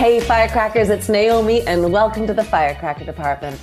Hey, 0.00 0.18
firecrackers, 0.18 0.88
it's 0.88 1.10
Naomi, 1.10 1.60
and 1.66 1.92
welcome 1.92 2.26
to 2.26 2.32
the 2.32 2.42
Firecracker 2.42 3.04
Department. 3.04 3.60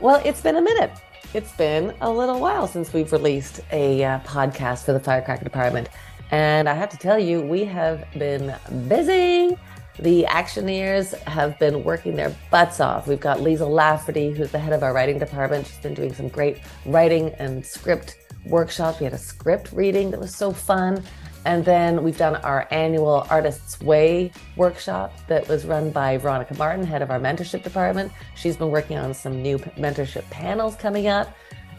Well, 0.00 0.22
it's 0.24 0.40
been 0.40 0.56
a 0.56 0.62
minute. 0.62 0.90
It's 1.34 1.52
been 1.52 1.92
a 2.00 2.10
little 2.10 2.40
while 2.40 2.66
since 2.66 2.94
we've 2.94 3.12
released 3.12 3.60
a 3.70 4.02
uh, 4.02 4.20
podcast 4.20 4.86
for 4.86 4.94
the 4.94 4.98
Firecracker 4.98 5.44
Department. 5.44 5.90
And 6.30 6.70
I 6.70 6.72
have 6.72 6.88
to 6.88 6.96
tell 6.96 7.18
you, 7.18 7.42
we 7.42 7.66
have 7.66 8.06
been 8.18 8.54
busy. 8.88 9.58
The 9.98 10.24
Actioneers 10.26 11.12
have 11.24 11.58
been 11.58 11.84
working 11.84 12.16
their 12.16 12.34
butts 12.50 12.80
off. 12.80 13.06
We've 13.06 13.20
got 13.20 13.42
Lisa 13.42 13.66
Lafferty, 13.66 14.30
who's 14.30 14.52
the 14.52 14.58
head 14.58 14.72
of 14.72 14.82
our 14.82 14.94
writing 14.94 15.18
department. 15.18 15.66
She's 15.66 15.76
been 15.80 15.92
doing 15.92 16.14
some 16.14 16.28
great 16.28 16.62
writing 16.86 17.28
and 17.38 17.64
script 17.64 18.16
workshops. 18.46 19.00
We 19.00 19.04
had 19.04 19.12
a 19.12 19.18
script 19.18 19.70
reading 19.72 20.12
that 20.12 20.18
was 20.18 20.34
so 20.34 20.50
fun. 20.50 21.04
And 21.44 21.64
then 21.64 22.02
we've 22.02 22.16
done 22.16 22.36
our 22.36 22.68
annual 22.70 23.26
Artists 23.28 23.80
Way 23.80 24.30
workshop 24.56 25.12
that 25.26 25.48
was 25.48 25.64
run 25.64 25.90
by 25.90 26.16
Veronica 26.16 26.54
Martin, 26.54 26.84
head 26.84 27.02
of 27.02 27.10
our 27.10 27.18
mentorship 27.18 27.62
department. 27.62 28.12
She's 28.36 28.56
been 28.56 28.70
working 28.70 28.96
on 28.96 29.12
some 29.12 29.42
new 29.42 29.58
mentorship 29.58 30.28
panels 30.30 30.76
coming 30.76 31.08
up. 31.08 31.34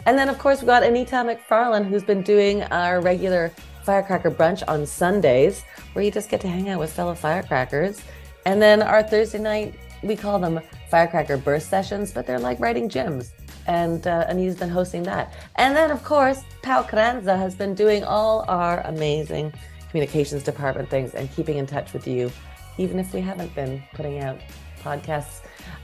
And 0.06 0.18
then, 0.18 0.28
of 0.28 0.38
course, 0.38 0.60
we've 0.60 0.68
got 0.68 0.84
Anita 0.84 1.16
McFarlane, 1.16 1.86
who's 1.86 2.04
been 2.04 2.24
doing 2.24 2.64
our 2.64 3.00
regular 3.00 3.54
firecracker 3.84 4.32
brunch 4.32 4.64
on 4.68 4.86
Sundays, 4.86 5.64
where 5.94 6.04
you 6.04 6.12
just 6.12 6.30
get 6.30 6.42
to 6.42 6.48
hang 6.48 6.70
out 6.70 6.80
with 6.80 6.92
fellow 6.92 7.16
firecrackers. 7.16 8.02
And 8.46 8.62
then 8.62 8.82
our 8.82 9.02
Thursday 9.02 9.40
night, 9.40 9.76
we 10.04 10.18
call 10.18 10.40
them 10.40 10.60
firecracker 10.90 11.38
burst 11.38 11.70
sessions, 11.70 12.12
but 12.12 12.28
they're 12.28 12.40
like 12.40 12.60
writing 12.60 12.90
gyms 12.90 13.32
and 13.68 14.06
uh, 14.08 14.26
Anita's 14.28 14.56
been 14.56 14.70
hosting 14.70 15.04
that. 15.04 15.34
And 15.56 15.76
then, 15.76 15.92
of 15.92 16.04
course, 16.04 16.42
Pau 16.62 16.84
Carranza 16.84 17.38
has 17.38 17.56
been 17.56 17.74
doing 17.74 18.04
all 18.04 18.46
our 18.48 18.82
amazing 18.82 19.54
communications 19.90 20.44
department 20.44 20.90
things 20.90 21.14
and 21.14 21.32
keeping 21.34 21.58
in 21.58 21.68
touch 21.68 21.94
with 21.94 22.08
you, 22.08 22.32
even 22.78 23.00
if 23.00 23.14
we 23.14 23.22
haven't 23.22 23.54
been 23.56 23.84
putting 23.94 24.20
out 24.20 24.40
podcasts. 24.82 25.42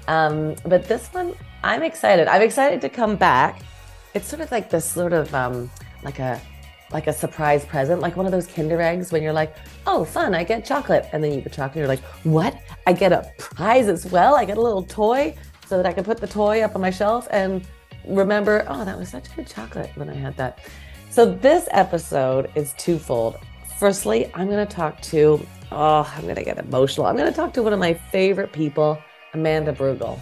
Um, 0.07 0.55
but 0.65 0.87
this 0.87 1.07
one, 1.09 1.35
I'm 1.63 1.83
excited. 1.83 2.27
I'm 2.27 2.41
excited 2.41 2.81
to 2.81 2.89
come 2.89 3.15
back. 3.15 3.61
It's 4.13 4.27
sort 4.27 4.41
of 4.41 4.51
like 4.51 4.69
this 4.69 4.85
sort 4.85 5.13
of 5.13 5.33
um, 5.35 5.69
like 6.03 6.19
a 6.19 6.41
like 6.91 7.07
a 7.07 7.13
surprise 7.13 7.65
present, 7.65 8.01
like 8.01 8.15
one 8.15 8.25
of 8.25 8.31
those 8.31 8.47
Kinder 8.47 8.81
eggs 8.81 9.11
when 9.11 9.21
you're 9.21 9.33
like, 9.33 9.55
oh, 9.85 10.03
fun, 10.03 10.33
I 10.33 10.43
get 10.43 10.65
chocolate. 10.65 11.07
And 11.13 11.23
then 11.23 11.31
you 11.31 11.41
get 11.41 11.53
chocolate, 11.53 11.77
you're 11.77 11.87
like, 11.87 12.03
what? 12.23 12.59
I 12.87 12.93
get 12.93 13.11
a 13.11 13.31
prize 13.37 13.87
as 13.87 14.07
well? 14.07 14.35
I 14.35 14.45
get 14.45 14.57
a 14.57 14.61
little 14.61 14.83
toy? 14.83 15.35
So 15.69 15.77
that 15.77 15.85
I 15.85 15.93
could 15.93 16.05
put 16.05 16.17
the 16.17 16.27
toy 16.27 16.61
up 16.61 16.73
on 16.73 16.81
my 16.81 16.89
shelf 16.89 17.27
and 17.29 17.65
remember, 18.07 18.65
oh, 18.67 18.83
that 18.83 18.97
was 18.97 19.09
such 19.09 19.33
good 19.35 19.45
chocolate 19.45 19.91
when 19.95 20.09
I 20.09 20.15
had 20.15 20.35
that. 20.37 20.57
So 21.11 21.31
this 21.31 21.67
episode 21.69 22.49
is 22.55 22.73
twofold. 22.73 23.37
Firstly, 23.77 24.31
I'm 24.33 24.47
going 24.47 24.65
to 24.65 24.75
talk 24.75 24.99
to, 25.03 25.45
oh, 25.71 26.11
I'm 26.15 26.23
going 26.23 26.35
to 26.35 26.43
get 26.43 26.57
emotional. 26.57 27.05
I'm 27.05 27.15
going 27.15 27.29
to 27.29 27.35
talk 27.35 27.53
to 27.53 27.61
one 27.61 27.71
of 27.71 27.79
my 27.79 27.93
favorite 27.93 28.51
people, 28.51 28.97
Amanda 29.35 29.71
Brugel. 29.71 30.19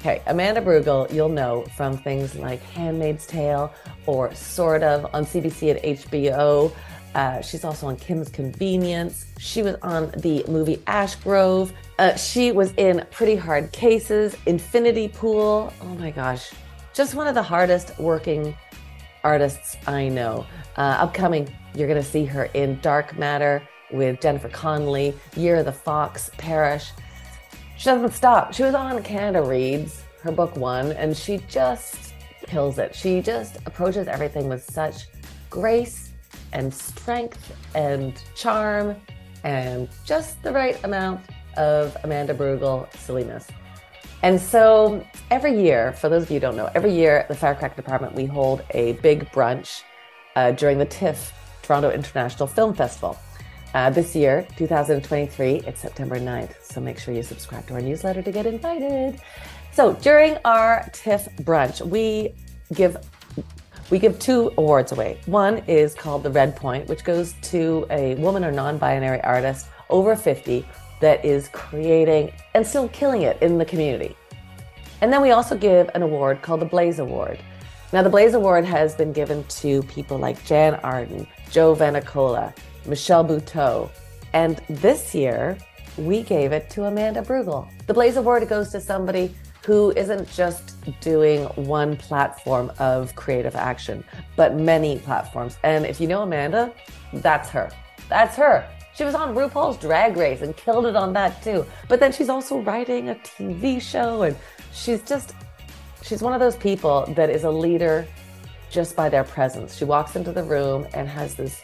Okay, 0.00 0.20
Amanda 0.26 0.60
Brugel, 0.60 1.12
you'll 1.14 1.28
know 1.28 1.64
from 1.76 1.96
things 1.96 2.34
like 2.34 2.60
Handmaid's 2.60 3.24
Tale 3.24 3.72
or 4.06 4.34
Sort 4.34 4.82
of 4.82 5.14
on 5.14 5.24
CBC 5.24 5.70
and 5.70 5.98
HBO. 5.98 6.74
Uh, 7.14 7.40
she's 7.40 7.62
also 7.62 7.86
on 7.86 7.96
Kim's 7.96 8.28
Convenience. 8.28 9.26
She 9.38 9.62
was 9.62 9.76
on 9.82 10.10
the 10.16 10.44
movie 10.48 10.78
Ashgrove. 10.88 11.72
Uh, 12.02 12.16
she 12.16 12.50
was 12.50 12.72
in 12.78 13.06
Pretty 13.12 13.36
Hard 13.36 13.70
Cases, 13.70 14.36
Infinity 14.46 15.06
Pool. 15.06 15.72
Oh 15.80 15.94
my 15.94 16.10
gosh, 16.10 16.50
just 16.92 17.14
won 17.14 17.28
of 17.28 17.36
the 17.36 17.42
hardest 17.44 17.96
working 17.96 18.56
artists 19.22 19.76
I 19.86 20.08
know. 20.08 20.44
Uh, 20.76 20.96
upcoming, 20.98 21.48
you're 21.76 21.86
going 21.86 22.02
to 22.02 22.08
see 22.08 22.24
her 22.24 22.46
in 22.54 22.80
Dark 22.80 23.16
Matter 23.16 23.62
with 23.92 24.20
Jennifer 24.20 24.48
Connelly, 24.48 25.14
Year 25.36 25.58
of 25.58 25.64
the 25.64 25.72
Fox, 25.72 26.28
Parish. 26.38 26.90
She 27.78 27.84
doesn't 27.84 28.14
stop. 28.14 28.52
She 28.52 28.64
was 28.64 28.74
on 28.74 29.00
Canada 29.04 29.40
Reads, 29.40 30.02
her 30.24 30.32
book 30.32 30.56
one, 30.56 30.90
and 30.90 31.16
she 31.16 31.38
just 31.48 32.14
kills 32.48 32.78
it. 32.78 32.96
She 32.96 33.22
just 33.22 33.58
approaches 33.64 34.08
everything 34.08 34.48
with 34.48 34.68
such 34.68 35.06
grace 35.50 36.10
and 36.52 36.74
strength 36.74 37.56
and 37.76 38.20
charm 38.34 38.96
and 39.44 39.88
just 40.04 40.42
the 40.42 40.50
right 40.50 40.82
amount 40.82 41.20
of 41.56 41.96
Amanda 42.04 42.34
Brugel 42.34 42.92
silliness. 42.96 43.46
And 44.22 44.40
so 44.40 45.04
every 45.30 45.60
year, 45.60 45.92
for 45.92 46.08
those 46.08 46.22
of 46.22 46.30
you 46.30 46.36
who 46.36 46.40
don't 46.40 46.56
know, 46.56 46.70
every 46.74 46.94
year 46.94 47.18
at 47.18 47.28
the 47.28 47.34
Firecracker 47.34 47.74
Department, 47.74 48.14
we 48.14 48.24
hold 48.24 48.62
a 48.70 48.92
big 48.94 49.30
brunch 49.32 49.82
uh, 50.36 50.52
during 50.52 50.78
the 50.78 50.84
TIFF, 50.84 51.32
Toronto 51.62 51.90
International 51.90 52.46
Film 52.46 52.72
Festival. 52.72 53.18
Uh, 53.74 53.90
this 53.90 54.14
year, 54.14 54.46
2023, 54.56 55.62
it's 55.66 55.80
September 55.80 56.20
9th. 56.20 56.62
So 56.62 56.80
make 56.80 56.98
sure 56.98 57.14
you 57.14 57.22
subscribe 57.22 57.66
to 57.66 57.74
our 57.74 57.80
newsletter 57.80 58.22
to 58.22 58.30
get 58.30 58.46
invited. 58.46 59.20
So 59.72 59.94
during 59.94 60.36
our 60.44 60.88
TIFF 60.92 61.28
brunch, 61.38 61.80
we 61.84 62.34
give 62.74 62.96
we 63.90 63.98
give 63.98 64.18
two 64.18 64.52
awards 64.56 64.92
away. 64.92 65.18
One 65.26 65.58
is 65.66 65.94
called 65.94 66.22
the 66.22 66.30
Red 66.30 66.56
Point, 66.56 66.88
which 66.88 67.04
goes 67.04 67.34
to 67.42 67.86
a 67.90 68.14
woman 68.14 68.44
or 68.44 68.52
non 68.52 68.78
binary 68.78 69.20
artist 69.22 69.68
over 69.90 70.16
50 70.16 70.66
that 71.02 71.22
is 71.24 71.48
creating 71.48 72.32
and 72.54 72.66
still 72.66 72.88
killing 72.88 73.22
it 73.22 73.36
in 73.42 73.58
the 73.58 73.64
community. 73.64 74.16
And 75.02 75.12
then 75.12 75.20
we 75.20 75.32
also 75.32 75.58
give 75.58 75.90
an 75.94 76.02
award 76.02 76.42
called 76.42 76.60
the 76.60 76.66
Blaze 76.66 77.00
Award. 77.00 77.40
Now, 77.92 78.02
the 78.02 78.08
Blaze 78.08 78.34
Award 78.34 78.64
has 78.64 78.94
been 78.94 79.12
given 79.12 79.44
to 79.60 79.82
people 79.82 80.16
like 80.16 80.42
Jann 80.46 80.76
Arden, 80.76 81.26
Jo 81.50 81.74
Vannicola, 81.74 82.56
Michelle 82.86 83.24
Buteau. 83.24 83.90
And 84.32 84.62
this 84.70 85.12
year, 85.12 85.58
we 85.98 86.22
gave 86.22 86.52
it 86.52 86.70
to 86.70 86.84
Amanda 86.84 87.20
Brugel. 87.20 87.68
The 87.86 87.94
Blaze 87.94 88.16
Award 88.16 88.48
goes 88.48 88.70
to 88.70 88.80
somebody 88.80 89.34
who 89.66 89.90
isn't 89.96 90.30
just 90.30 90.76
doing 91.00 91.44
one 91.66 91.96
platform 91.96 92.72
of 92.78 93.14
creative 93.16 93.56
action, 93.56 94.04
but 94.36 94.54
many 94.54 95.00
platforms. 95.00 95.58
And 95.64 95.84
if 95.84 96.00
you 96.00 96.06
know 96.06 96.22
Amanda, 96.22 96.72
that's 97.12 97.48
her. 97.50 97.70
That's 98.08 98.36
her. 98.36 98.66
She 98.94 99.04
was 99.04 99.14
on 99.14 99.34
RuPaul's 99.34 99.78
Drag 99.78 100.16
Race 100.16 100.42
and 100.42 100.56
killed 100.56 100.86
it 100.86 100.96
on 100.96 101.12
that 101.14 101.42
too. 101.42 101.64
But 101.88 101.98
then 101.98 102.12
she's 102.12 102.28
also 102.28 102.60
writing 102.60 103.08
a 103.08 103.14
TV 103.14 103.80
show 103.80 104.22
and 104.22 104.36
she's 104.72 105.02
just, 105.02 105.34
she's 106.02 106.22
one 106.22 106.34
of 106.34 106.40
those 106.40 106.56
people 106.56 107.06
that 107.16 107.30
is 107.30 107.44
a 107.44 107.50
leader 107.50 108.06
just 108.70 108.94
by 108.94 109.08
their 109.08 109.24
presence. 109.24 109.76
She 109.76 109.84
walks 109.84 110.16
into 110.16 110.32
the 110.32 110.42
room 110.42 110.86
and 110.92 111.08
has 111.08 111.34
this 111.34 111.62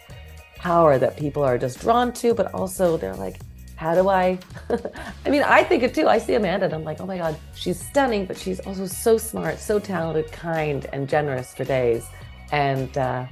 power 0.56 0.98
that 0.98 1.16
people 1.16 1.42
are 1.42 1.58
just 1.58 1.80
drawn 1.80 2.12
to, 2.14 2.34
but 2.34 2.52
also 2.54 2.96
they're 2.96 3.14
like, 3.14 3.40
how 3.76 3.94
do 3.94 4.08
I? 4.08 4.38
I 5.24 5.30
mean, 5.30 5.42
I 5.42 5.62
think 5.62 5.82
it 5.82 5.94
too. 5.94 6.08
I 6.08 6.18
see 6.18 6.34
Amanda 6.34 6.66
and 6.66 6.74
I'm 6.74 6.82
like, 6.82 7.00
oh 7.00 7.06
my 7.06 7.18
God, 7.18 7.38
she's 7.54 7.78
stunning, 7.78 8.26
but 8.26 8.36
she's 8.36 8.58
also 8.60 8.86
so 8.86 9.16
smart, 9.18 9.60
so 9.60 9.78
talented, 9.78 10.32
kind, 10.32 10.86
and 10.92 11.08
generous 11.08 11.54
for 11.54 11.64
days. 11.64 12.04
And 12.50 12.96
uh, 12.98 13.26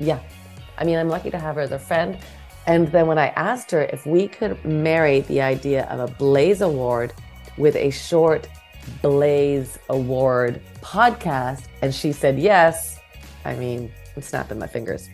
yeah, 0.00 0.20
I 0.78 0.84
mean, 0.84 0.98
I'm 0.98 1.08
lucky 1.08 1.30
to 1.30 1.38
have 1.38 1.54
her 1.54 1.60
as 1.60 1.72
a 1.72 1.78
friend. 1.78 2.18
And 2.66 2.88
then 2.88 3.06
when 3.06 3.18
I 3.18 3.28
asked 3.28 3.70
her 3.72 3.82
if 3.82 4.06
we 4.06 4.26
could 4.28 4.64
marry 4.64 5.20
the 5.20 5.42
idea 5.42 5.84
of 5.86 6.00
a 6.00 6.12
Blaze 6.14 6.62
Award 6.62 7.12
with 7.58 7.76
a 7.76 7.90
short 7.90 8.48
Blaze 9.02 9.78
Award 9.88 10.60
podcast, 10.80 11.66
and 11.82 11.94
she 11.94 12.12
said 12.12 12.38
yes, 12.38 12.98
I 13.44 13.54
mean, 13.54 13.92
I'm 14.16 14.22
snapping 14.22 14.58
my 14.58 14.66
fingers 14.66 15.08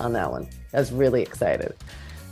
on 0.00 0.12
that 0.14 0.30
one. 0.30 0.48
I 0.72 0.78
was 0.78 0.92
really 0.92 1.22
excited. 1.22 1.74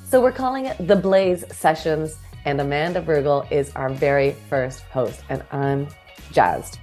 So 0.04 0.20
we're 0.20 0.32
calling 0.32 0.66
it 0.66 0.86
the 0.86 0.96
Blaze 0.96 1.44
Sessions, 1.54 2.16
and 2.44 2.60
Amanda 2.60 3.02
Brugel 3.02 3.50
is 3.52 3.70
our 3.76 3.90
very 3.90 4.32
first 4.48 4.80
host, 4.84 5.22
and 5.28 5.42
I'm 5.52 5.88
jazzed. 6.32 6.78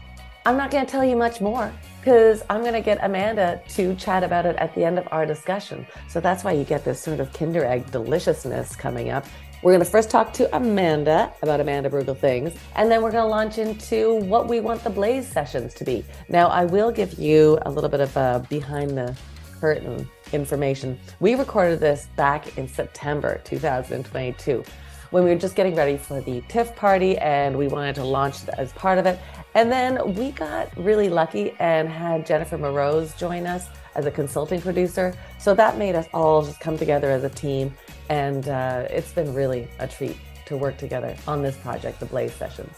I'm 0.48 0.58
not 0.58 0.70
going 0.70 0.86
to 0.86 0.92
tell 0.92 1.04
you 1.04 1.16
much 1.16 1.42
more 1.42 1.74
because 2.00 2.44
I'm 2.52 2.62
going 2.62 2.76
to 2.76 2.82
get 2.82 3.00
Amanda 3.02 3.60
to 3.70 3.96
chat 3.96 4.24
about 4.24 4.46
it 4.46 4.56
at 4.58 4.76
the 4.76 4.84
end 4.84 5.00
of 5.00 5.08
our 5.12 5.26
discussion. 5.26 5.88
So 6.08 6.20
that's 6.20 6.44
why 6.44 6.52
you 6.52 6.64
get 6.64 6.86
this 6.86 7.02
sort 7.02 7.20
of 7.20 7.34
Kinder 7.34 7.66
Egg 7.66 7.90
deliciousness 7.90 8.76
coming 8.76 9.10
up. 9.10 9.26
We're 9.64 9.72
going 9.72 9.84
to 9.84 9.90
first 9.90 10.12
talk 10.12 10.34
to 10.34 10.56
Amanda 10.56 11.34
about 11.42 11.62
Amanda 11.62 11.90
Brugel 11.90 12.16
things, 12.16 12.54
and 12.76 12.92
then 12.92 13.02
we're 13.02 13.10
going 13.10 13.24
to 13.24 13.30
launch 13.30 13.58
into 13.58 14.18
what 14.26 14.48
we 14.48 14.60
want 14.60 14.84
the 14.84 14.92
Blaze 14.92 15.28
sessions 15.28 15.74
to 15.74 15.84
be. 15.84 16.06
Now, 16.30 16.50
I 16.50 16.66
will 16.66 16.92
give 16.92 17.18
you 17.18 17.58
a 17.64 17.72
little 17.72 17.90
bit 17.90 18.02
of 18.02 18.16
a 18.16 18.46
behind 18.48 18.92
the 18.92 19.18
curtain 19.60 20.08
information. 20.32 21.00
We 21.20 21.34
recorded 21.34 21.80
this 21.80 22.08
back 22.16 22.56
in 22.56 22.68
September 22.68 23.42
2022 23.46 24.64
when 25.10 25.24
we 25.24 25.30
were 25.30 25.40
just 25.40 25.56
getting 25.56 25.76
ready 25.76 25.98
for 25.98 26.20
the 26.22 26.42
TIFF 26.50 26.76
party 26.76 27.18
and 27.20 27.58
we 27.58 27.68
wanted 27.68 27.96
to 27.96 28.04
launch 28.04 28.48
as 28.58 28.74
part 28.74 28.98
of 28.98 29.06
it. 29.06 29.20
And 29.56 29.72
then 29.72 30.14
we 30.16 30.32
got 30.32 30.70
really 30.78 31.08
lucky 31.08 31.56
and 31.60 31.88
had 31.88 32.26
Jennifer 32.26 32.58
Moroz 32.58 33.18
join 33.18 33.48
us 33.48 33.68
as 33.96 34.06
a 34.06 34.12
consulting 34.12 34.60
producer. 34.60 35.16
So 35.40 35.54
that 35.54 35.78
made 35.78 35.96
us 35.96 36.08
all 36.14 36.44
just 36.46 36.60
come 36.60 36.78
together 36.78 37.10
as 37.10 37.24
a 37.24 37.30
team. 37.30 37.74
And 38.10 38.50
uh, 38.50 38.86
it's 38.90 39.14
been 39.14 39.34
really 39.34 39.70
a 39.80 39.88
treat 39.88 40.18
to 40.48 40.58
work 40.58 40.78
together 40.78 41.16
on 41.26 41.42
this 41.42 41.56
project, 41.56 42.02
the 42.02 42.06
Blaze 42.06 42.34
Sessions. 42.34 42.76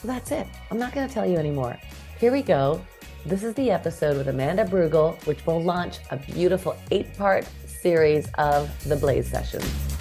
So 0.00 0.06
that's 0.06 0.30
it. 0.30 0.46
I'm 0.70 0.78
not 0.78 0.92
going 0.92 1.08
to 1.08 1.12
tell 1.12 1.26
you 1.26 1.38
anymore. 1.38 1.78
Here 2.20 2.32
we 2.32 2.42
go. 2.42 2.84
This 3.24 3.42
is 3.42 3.54
the 3.54 3.70
episode 3.70 4.18
with 4.18 4.28
Amanda 4.28 4.64
Brugel, 4.64 5.24
which 5.26 5.44
will 5.46 5.62
launch 5.62 5.98
a 6.10 6.18
beautiful 6.18 6.76
eight 6.90 7.16
part 7.16 7.48
series 7.66 8.28
of 8.36 8.70
the 8.88 8.94
Blaze 8.94 9.28
Sessions. 9.28 9.97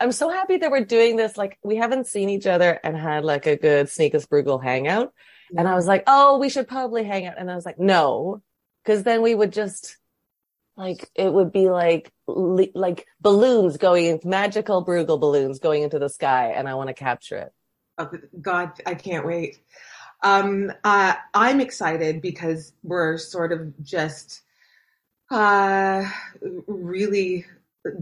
I'm 0.00 0.12
so 0.12 0.28
happy 0.28 0.58
that 0.58 0.70
we're 0.70 0.84
doing 0.84 1.16
this. 1.16 1.36
Like 1.36 1.58
we 1.62 1.76
haven't 1.76 2.06
seen 2.06 2.28
each 2.28 2.46
other 2.46 2.78
and 2.82 2.96
had 2.96 3.24
like 3.24 3.46
a 3.46 3.56
good 3.56 3.88
Sneakers 3.88 4.26
Brugel 4.26 4.62
hangout. 4.62 5.12
And 5.56 5.68
I 5.68 5.74
was 5.74 5.86
like, 5.86 6.04
oh, 6.06 6.38
we 6.38 6.48
should 6.48 6.66
probably 6.66 7.04
hang 7.04 7.26
out. 7.26 7.36
And 7.38 7.50
I 7.50 7.54
was 7.54 7.64
like, 7.64 7.78
no, 7.78 8.42
because 8.82 9.02
then 9.04 9.22
we 9.22 9.34
would 9.34 9.52
just 9.52 9.96
like 10.76 11.08
it 11.14 11.32
would 11.32 11.52
be 11.52 11.70
like 11.70 12.12
like 12.26 13.06
balloons 13.20 13.76
going 13.76 14.20
magical 14.24 14.84
Brugel 14.84 15.20
balloons 15.20 15.60
going 15.60 15.82
into 15.82 15.98
the 15.98 16.08
sky, 16.08 16.52
and 16.56 16.68
I 16.68 16.74
want 16.74 16.88
to 16.88 16.94
capture 16.94 17.36
it. 17.36 17.52
Oh, 17.96 18.10
God, 18.40 18.72
I 18.84 18.94
can't 18.94 19.24
wait. 19.24 19.58
Um, 20.22 20.72
uh, 20.82 21.14
I'm 21.32 21.60
excited 21.60 22.20
because 22.20 22.72
we're 22.82 23.18
sort 23.18 23.52
of 23.52 23.72
just 23.84 24.40
uh, 25.30 26.04
really 26.66 27.46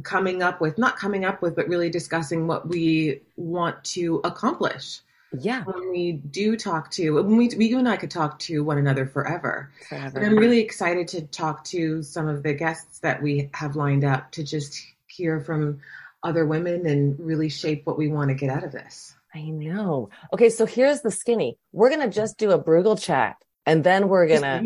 coming 0.02 0.42
up 0.42 0.60
with, 0.60 0.78
not 0.78 0.96
coming 0.96 1.24
up 1.24 1.42
with, 1.42 1.56
but 1.56 1.68
really 1.68 1.90
discussing 1.90 2.46
what 2.46 2.68
we 2.68 3.20
want 3.36 3.82
to 3.84 4.20
accomplish. 4.24 5.00
Yeah. 5.38 5.64
When 5.64 5.90
we 5.90 6.12
do 6.12 6.56
talk 6.56 6.90
to, 6.92 7.10
when 7.12 7.36
we, 7.36 7.48
we, 7.56 7.66
you 7.66 7.78
and 7.78 7.88
I 7.88 7.96
could 7.96 8.10
talk 8.10 8.38
to 8.40 8.62
one 8.62 8.78
another 8.78 9.06
forever. 9.06 9.70
Forever. 9.88 10.18
And 10.18 10.26
I'm 10.26 10.36
really 10.36 10.60
excited 10.60 11.08
to 11.08 11.22
talk 11.22 11.64
to 11.64 12.02
some 12.02 12.28
of 12.28 12.42
the 12.42 12.52
guests 12.52 12.98
that 13.00 13.22
we 13.22 13.48
have 13.54 13.74
lined 13.74 14.04
up 14.04 14.30
to 14.32 14.44
just 14.44 14.80
hear 15.06 15.40
from 15.40 15.80
other 16.22 16.46
women 16.46 16.86
and 16.86 17.18
really 17.18 17.48
shape 17.48 17.86
what 17.86 17.98
we 17.98 18.08
want 18.08 18.28
to 18.28 18.34
get 18.34 18.50
out 18.50 18.64
of 18.64 18.72
this. 18.72 19.14
I 19.34 19.42
know. 19.44 20.10
Okay, 20.32 20.50
so 20.50 20.66
here's 20.66 21.00
the 21.00 21.10
skinny. 21.10 21.56
We're 21.72 21.88
gonna 21.88 22.10
just 22.10 22.36
do 22.36 22.50
a 22.50 22.62
Brugel 22.62 23.00
chat, 23.00 23.36
and 23.64 23.82
then 23.82 24.08
we're 24.08 24.28
gonna, 24.28 24.62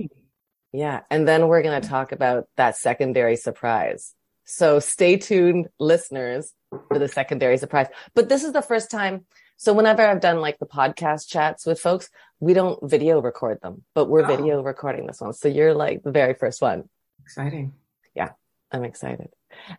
yeah, 0.72 1.02
and 1.08 1.26
then 1.26 1.46
we're 1.46 1.62
gonna 1.62 1.80
talk 1.80 2.10
about 2.10 2.48
that 2.56 2.76
secondary 2.76 3.36
surprise. 3.36 4.12
So 4.46 4.78
stay 4.78 5.16
tuned, 5.16 5.68
listeners, 5.78 6.52
for 6.88 6.98
the 6.98 7.08
secondary 7.08 7.58
surprise. 7.58 7.88
But 8.14 8.28
this 8.28 8.44
is 8.44 8.52
the 8.52 8.62
first 8.62 8.90
time. 8.90 9.26
So 9.58 9.72
whenever 9.72 10.06
I've 10.06 10.20
done 10.20 10.40
like 10.40 10.58
the 10.58 10.66
podcast 10.66 11.28
chats 11.28 11.66
with 11.66 11.80
folks, 11.80 12.08
we 12.40 12.54
don't 12.54 12.78
video 12.88 13.20
record 13.20 13.60
them, 13.60 13.82
but 13.94 14.08
we're 14.08 14.24
oh. 14.24 14.26
video 14.26 14.62
recording 14.62 15.06
this 15.06 15.20
one. 15.20 15.32
So 15.32 15.48
you're 15.48 15.74
like 15.74 16.02
the 16.02 16.12
very 16.12 16.34
first 16.34 16.62
one. 16.62 16.88
Exciting. 17.22 17.74
Yeah, 18.14 18.30
I'm 18.70 18.84
excited. 18.84 19.28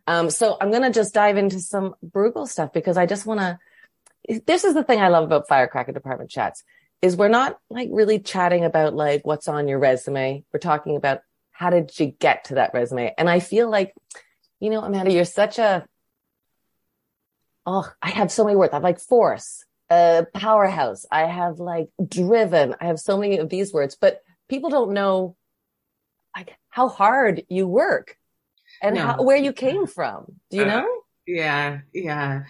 Um, 0.05 0.29
so 0.29 0.57
I'm 0.59 0.71
gonna 0.71 0.91
just 0.91 1.13
dive 1.13 1.37
into 1.37 1.59
some 1.59 1.95
Brugel 2.05 2.47
stuff 2.47 2.73
because 2.73 2.97
I 2.97 3.05
just 3.05 3.25
want 3.25 3.39
to 3.39 3.59
this 4.45 4.63
is 4.63 4.73
the 4.73 4.83
thing 4.83 4.99
I 4.99 5.07
love 5.07 5.23
about 5.23 5.47
Firecracker 5.47 5.93
Department 5.93 6.29
chats 6.29 6.63
is 7.01 7.15
we're 7.15 7.29
not 7.29 7.57
like 7.69 7.89
really 7.91 8.19
chatting 8.19 8.65
about 8.65 8.93
like 8.93 9.25
what's 9.25 9.47
on 9.47 9.67
your 9.67 9.79
resume. 9.79 10.43
We're 10.51 10.59
talking 10.59 10.97
about 10.97 11.21
how 11.51 11.69
did 11.69 11.97
you 11.99 12.07
get 12.07 12.45
to 12.45 12.55
that 12.55 12.73
resume? 12.73 13.13
And 13.17 13.29
I 13.29 13.39
feel 13.39 13.69
like, 13.69 13.93
you 14.59 14.69
know, 14.69 14.81
Amanda, 14.81 15.11
you're 15.11 15.25
such 15.25 15.59
a, 15.59 15.85
oh, 17.65 17.89
I 18.01 18.09
have 18.09 18.31
so 18.31 18.43
many 18.43 18.55
words. 18.55 18.71
I 18.73 18.77
have 18.77 18.83
like 18.83 18.99
force, 18.99 19.65
uh, 19.89 20.23
powerhouse. 20.33 21.05
I 21.11 21.25
have 21.25 21.59
like 21.59 21.89
driven. 22.07 22.75
I 22.79 22.85
have 22.85 22.99
so 22.99 23.17
many 23.17 23.37
of 23.37 23.49
these 23.49 23.73
words, 23.73 23.97
but 23.99 24.21
people 24.49 24.69
don't 24.69 24.93
know 24.93 25.35
like 26.35 26.55
how 26.69 26.87
hard 26.87 27.43
you 27.49 27.67
work 27.67 28.17
and 28.81 28.95
no. 28.95 29.05
how, 29.05 29.23
where 29.23 29.37
you 29.37 29.53
came 29.53 29.87
from. 29.87 30.25
Do 30.49 30.57
you 30.57 30.63
uh, 30.63 30.67
know? 30.67 31.01
Yeah. 31.25 31.79
Yeah. 31.93 32.43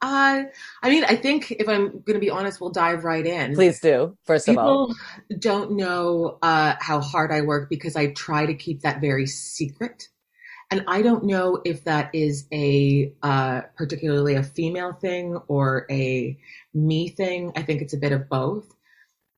Uh, 0.00 0.44
I 0.82 0.90
mean, 0.90 1.04
I 1.04 1.16
think 1.16 1.50
if 1.52 1.68
I'm 1.68 1.90
going 1.90 2.14
to 2.14 2.18
be 2.18 2.30
honest, 2.30 2.60
we'll 2.60 2.70
dive 2.70 3.04
right 3.04 3.24
in. 3.24 3.54
Please 3.54 3.80
do. 3.80 4.16
First 4.24 4.46
People 4.46 4.62
of 4.62 4.68
all, 4.68 4.94
don't 5.38 5.72
know 5.72 6.38
uh, 6.42 6.74
how 6.80 7.00
hard 7.00 7.32
I 7.32 7.42
work 7.42 7.70
because 7.70 7.96
I 7.96 8.08
try 8.08 8.46
to 8.46 8.54
keep 8.54 8.82
that 8.82 9.00
very 9.00 9.26
secret. 9.26 10.08
And 10.70 10.84
I 10.88 11.02
don't 11.02 11.24
know 11.24 11.60
if 11.64 11.84
that 11.84 12.12
is 12.12 12.46
a 12.52 13.12
uh, 13.22 13.62
particularly 13.76 14.34
a 14.34 14.42
female 14.42 14.92
thing 14.92 15.36
or 15.48 15.86
a 15.90 16.36
me 16.74 17.08
thing. 17.08 17.52
I 17.54 17.62
think 17.62 17.82
it's 17.82 17.94
a 17.94 17.98
bit 17.98 18.12
of 18.12 18.28
both. 18.28 18.66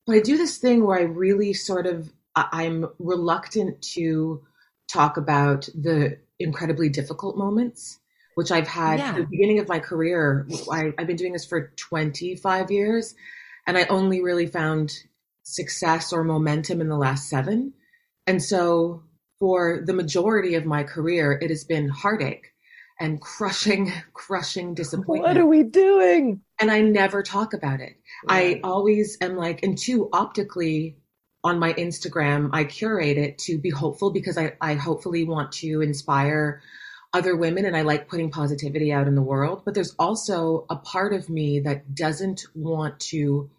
But 0.06 0.16
I 0.16 0.20
do 0.20 0.38
this 0.38 0.56
thing 0.56 0.86
where 0.86 0.98
I 0.98 1.02
really 1.02 1.52
sort 1.52 1.86
of 1.86 2.10
I'm 2.34 2.86
reluctant 2.98 3.82
to 3.94 4.42
talk 4.90 5.16
about 5.16 5.69
the 5.75 6.19
incredibly 6.38 6.88
difficult 6.88 7.36
moments 7.36 7.98
which 8.38 8.52
I've 8.52 8.69
had 8.69 9.00
yeah. 9.00 9.12
the 9.14 9.24
beginning 9.24 9.58
of 9.58 9.66
my 9.66 9.81
career. 9.81 10.46
I, 10.70 10.92
I've 10.96 11.08
been 11.08 11.16
doing 11.16 11.32
this 11.32 11.44
for 11.44 11.72
25 11.74 12.70
years, 12.70 13.16
and 13.66 13.76
I 13.76 13.82
only 13.86 14.22
really 14.22 14.46
found 14.46 14.96
success 15.42 16.12
or 16.12 16.22
momentum 16.22 16.81
in 16.81 16.88
the 16.88 16.96
last 16.96 17.28
seven. 17.28 17.72
And 18.28 18.40
so, 18.40 19.02
for 19.40 19.82
the 19.85 19.93
majority 19.93 20.55
of 20.55 20.64
my 20.64 20.82
career, 20.82 21.32
it 21.32 21.50
has 21.50 21.64
been 21.64 21.88
heartache 21.88 22.52
and 23.00 23.20
crushing, 23.20 23.93
crushing 24.12 24.75
disappointment. 24.75 25.23
What 25.23 25.37
are 25.37 25.46
we 25.46 25.62
doing? 25.62 26.40
And 26.61 26.70
I 26.70 26.81
never 26.81 27.23
talk 27.23 27.55
about 27.55 27.81
it. 27.81 27.96
I 28.29 28.61
always 28.64 29.17
am 29.20 29.37
like, 29.37 29.62
and 29.62 29.79
two, 29.79 30.08
optically 30.12 30.96
on 31.44 31.58
my 31.58 31.73
Instagram, 31.75 32.50
I 32.52 32.64
curate 32.64 33.17
it 33.17 33.38
to 33.38 33.58
be 33.58 33.70
hopeful 33.70 34.11
because 34.11 34.37
I, 34.37 34.55
I 34.61 34.75
hopefully 34.75 35.25
want 35.25 35.52
to 35.52 35.81
inspire 35.82 36.61
other 37.14 37.37
women 37.37 37.64
and 37.64 37.76
I 37.76 37.82
like 37.82 38.08
putting 38.08 38.31
positivity 38.31 38.93
out 38.93 39.06
in 39.06 39.14
the 39.14 39.23
world. 39.23 39.62
But 39.64 39.75
there's 39.75 39.94
also 39.99 40.67
a 40.69 40.76
part 40.76 41.12
of 41.12 41.31
me 41.31 41.61
that 41.61 41.94
doesn't 41.94 42.44
want 42.55 42.99
to 43.00 43.50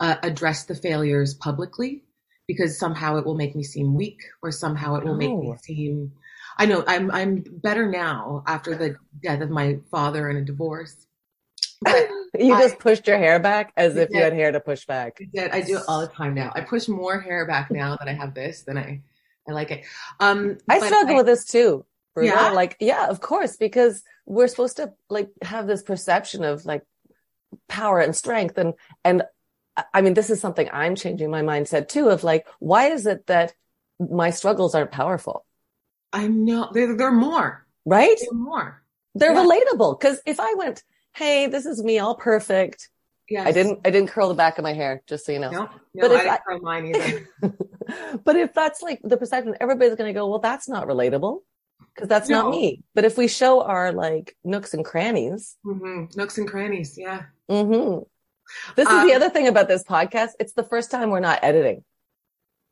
uh, 0.00 0.16
address 0.22 0.64
the 0.64 0.74
failures 0.74 1.34
publicly 1.34 2.02
because 2.50 2.76
somehow 2.76 3.16
it 3.16 3.24
will 3.24 3.36
make 3.36 3.54
me 3.54 3.62
seem 3.62 3.94
weak 3.94 4.20
or 4.42 4.50
somehow 4.50 4.96
it 4.96 5.04
will 5.04 5.14
make 5.14 5.30
me 5.30 5.54
seem 5.62 6.10
I 6.58 6.66
know 6.66 6.82
I'm 6.84 7.08
I'm 7.12 7.44
better 7.46 7.88
now 7.88 8.42
after 8.44 8.74
the 8.74 8.96
death 9.22 9.40
of 9.40 9.50
my 9.50 9.78
father 9.88 10.28
and 10.28 10.36
a 10.38 10.42
divorce. 10.42 11.06
you 11.86 12.52
I, 12.52 12.60
just 12.60 12.80
pushed 12.80 13.06
your 13.06 13.18
hair 13.18 13.38
back 13.38 13.72
as 13.76 13.96
if 13.96 14.08
did, 14.08 14.16
you 14.16 14.22
had 14.24 14.32
hair 14.32 14.50
to 14.50 14.58
push 14.58 14.84
back. 14.84 15.18
I 15.20 15.28
did. 15.32 15.50
I 15.52 15.60
do 15.60 15.78
it 15.78 15.84
all 15.86 16.00
the 16.00 16.08
time 16.08 16.34
now. 16.34 16.50
I 16.52 16.62
push 16.62 16.88
more 16.88 17.20
hair 17.20 17.46
back 17.46 17.70
now 17.70 17.96
that 17.96 18.08
I 18.08 18.14
have 18.14 18.34
this 18.34 18.62
than 18.62 18.76
I 18.76 19.00
I 19.48 19.52
like 19.52 19.70
it. 19.70 19.84
Um 20.18 20.58
I 20.68 20.80
struggle 20.80 21.14
I, 21.14 21.18
with 21.18 21.26
this 21.26 21.44
too. 21.44 21.86
Yeah. 22.20 22.50
Like, 22.50 22.76
yeah, 22.80 23.06
of 23.06 23.20
course, 23.20 23.56
because 23.56 24.02
we're 24.26 24.48
supposed 24.48 24.76
to 24.76 24.92
like 25.08 25.30
have 25.42 25.68
this 25.68 25.84
perception 25.84 26.44
of 26.44 26.66
like 26.66 26.82
power 27.68 28.00
and 28.00 28.14
strength. 28.14 28.58
And, 28.58 28.74
and 29.04 29.22
I 29.92 30.00
mean, 30.00 30.14
this 30.14 30.30
is 30.30 30.40
something 30.40 30.68
I'm 30.72 30.94
changing 30.94 31.30
my 31.30 31.42
mindset 31.42 31.88
too 31.88 32.08
of 32.08 32.24
like, 32.24 32.46
why 32.58 32.88
is 32.90 33.06
it 33.06 33.26
that 33.26 33.54
my 33.98 34.30
struggles 34.30 34.74
aren't 34.74 34.92
powerful? 34.92 35.44
I 36.12 36.26
know 36.26 36.70
they're, 36.72 36.96
they're 36.96 37.12
more, 37.12 37.66
right? 37.84 38.16
They're 38.20 38.38
more. 38.38 38.82
They're 39.14 39.34
yeah. 39.34 39.44
relatable. 39.44 40.00
Cause 40.00 40.20
if 40.26 40.40
I 40.40 40.54
went, 40.56 40.82
Hey, 41.14 41.46
this 41.48 41.66
is 41.66 41.82
me 41.82 41.98
all 41.98 42.14
perfect. 42.14 42.88
Yes. 43.28 43.46
I 43.46 43.52
didn't, 43.52 43.80
I 43.84 43.90
didn't 43.90 44.08
curl 44.08 44.28
the 44.28 44.34
back 44.34 44.58
of 44.58 44.64
my 44.64 44.72
hair, 44.72 45.02
just 45.06 45.24
so 45.24 45.32
you 45.32 45.38
know. 45.38 45.50
No, 45.50 45.68
no 45.94 46.08
but 46.08 46.12
if 46.12 46.20
I 46.20 46.22
didn't 46.22 46.32
I, 46.32 46.38
curl 46.38 46.60
mine 46.60 46.86
either. 46.86 47.28
but 48.24 48.36
if 48.36 48.54
that's 48.54 48.82
like 48.82 49.00
the 49.04 49.16
perception, 49.16 49.56
everybody's 49.60 49.96
going 49.96 50.12
to 50.12 50.18
go, 50.18 50.28
well, 50.28 50.40
that's 50.40 50.68
not 50.68 50.88
relatable 50.88 51.40
because 51.94 52.08
that's 52.08 52.28
no. 52.28 52.42
not 52.42 52.50
me. 52.50 52.82
But 52.94 53.04
if 53.04 53.16
we 53.16 53.28
show 53.28 53.62
our 53.62 53.92
like 53.92 54.36
nooks 54.44 54.74
and 54.74 54.84
crannies, 54.84 55.56
mm-hmm. 55.64 56.06
nooks 56.18 56.38
and 56.38 56.48
crannies, 56.48 56.96
yeah. 56.98 57.24
Mm-hmm. 57.48 58.02
This 58.76 58.88
is 58.88 58.94
um, 58.94 59.06
the 59.06 59.14
other 59.14 59.30
thing 59.30 59.48
about 59.48 59.68
this 59.68 59.82
podcast. 59.82 60.30
It's 60.38 60.52
the 60.52 60.64
first 60.64 60.90
time 60.90 61.10
we're 61.10 61.20
not 61.20 61.40
editing. 61.42 61.84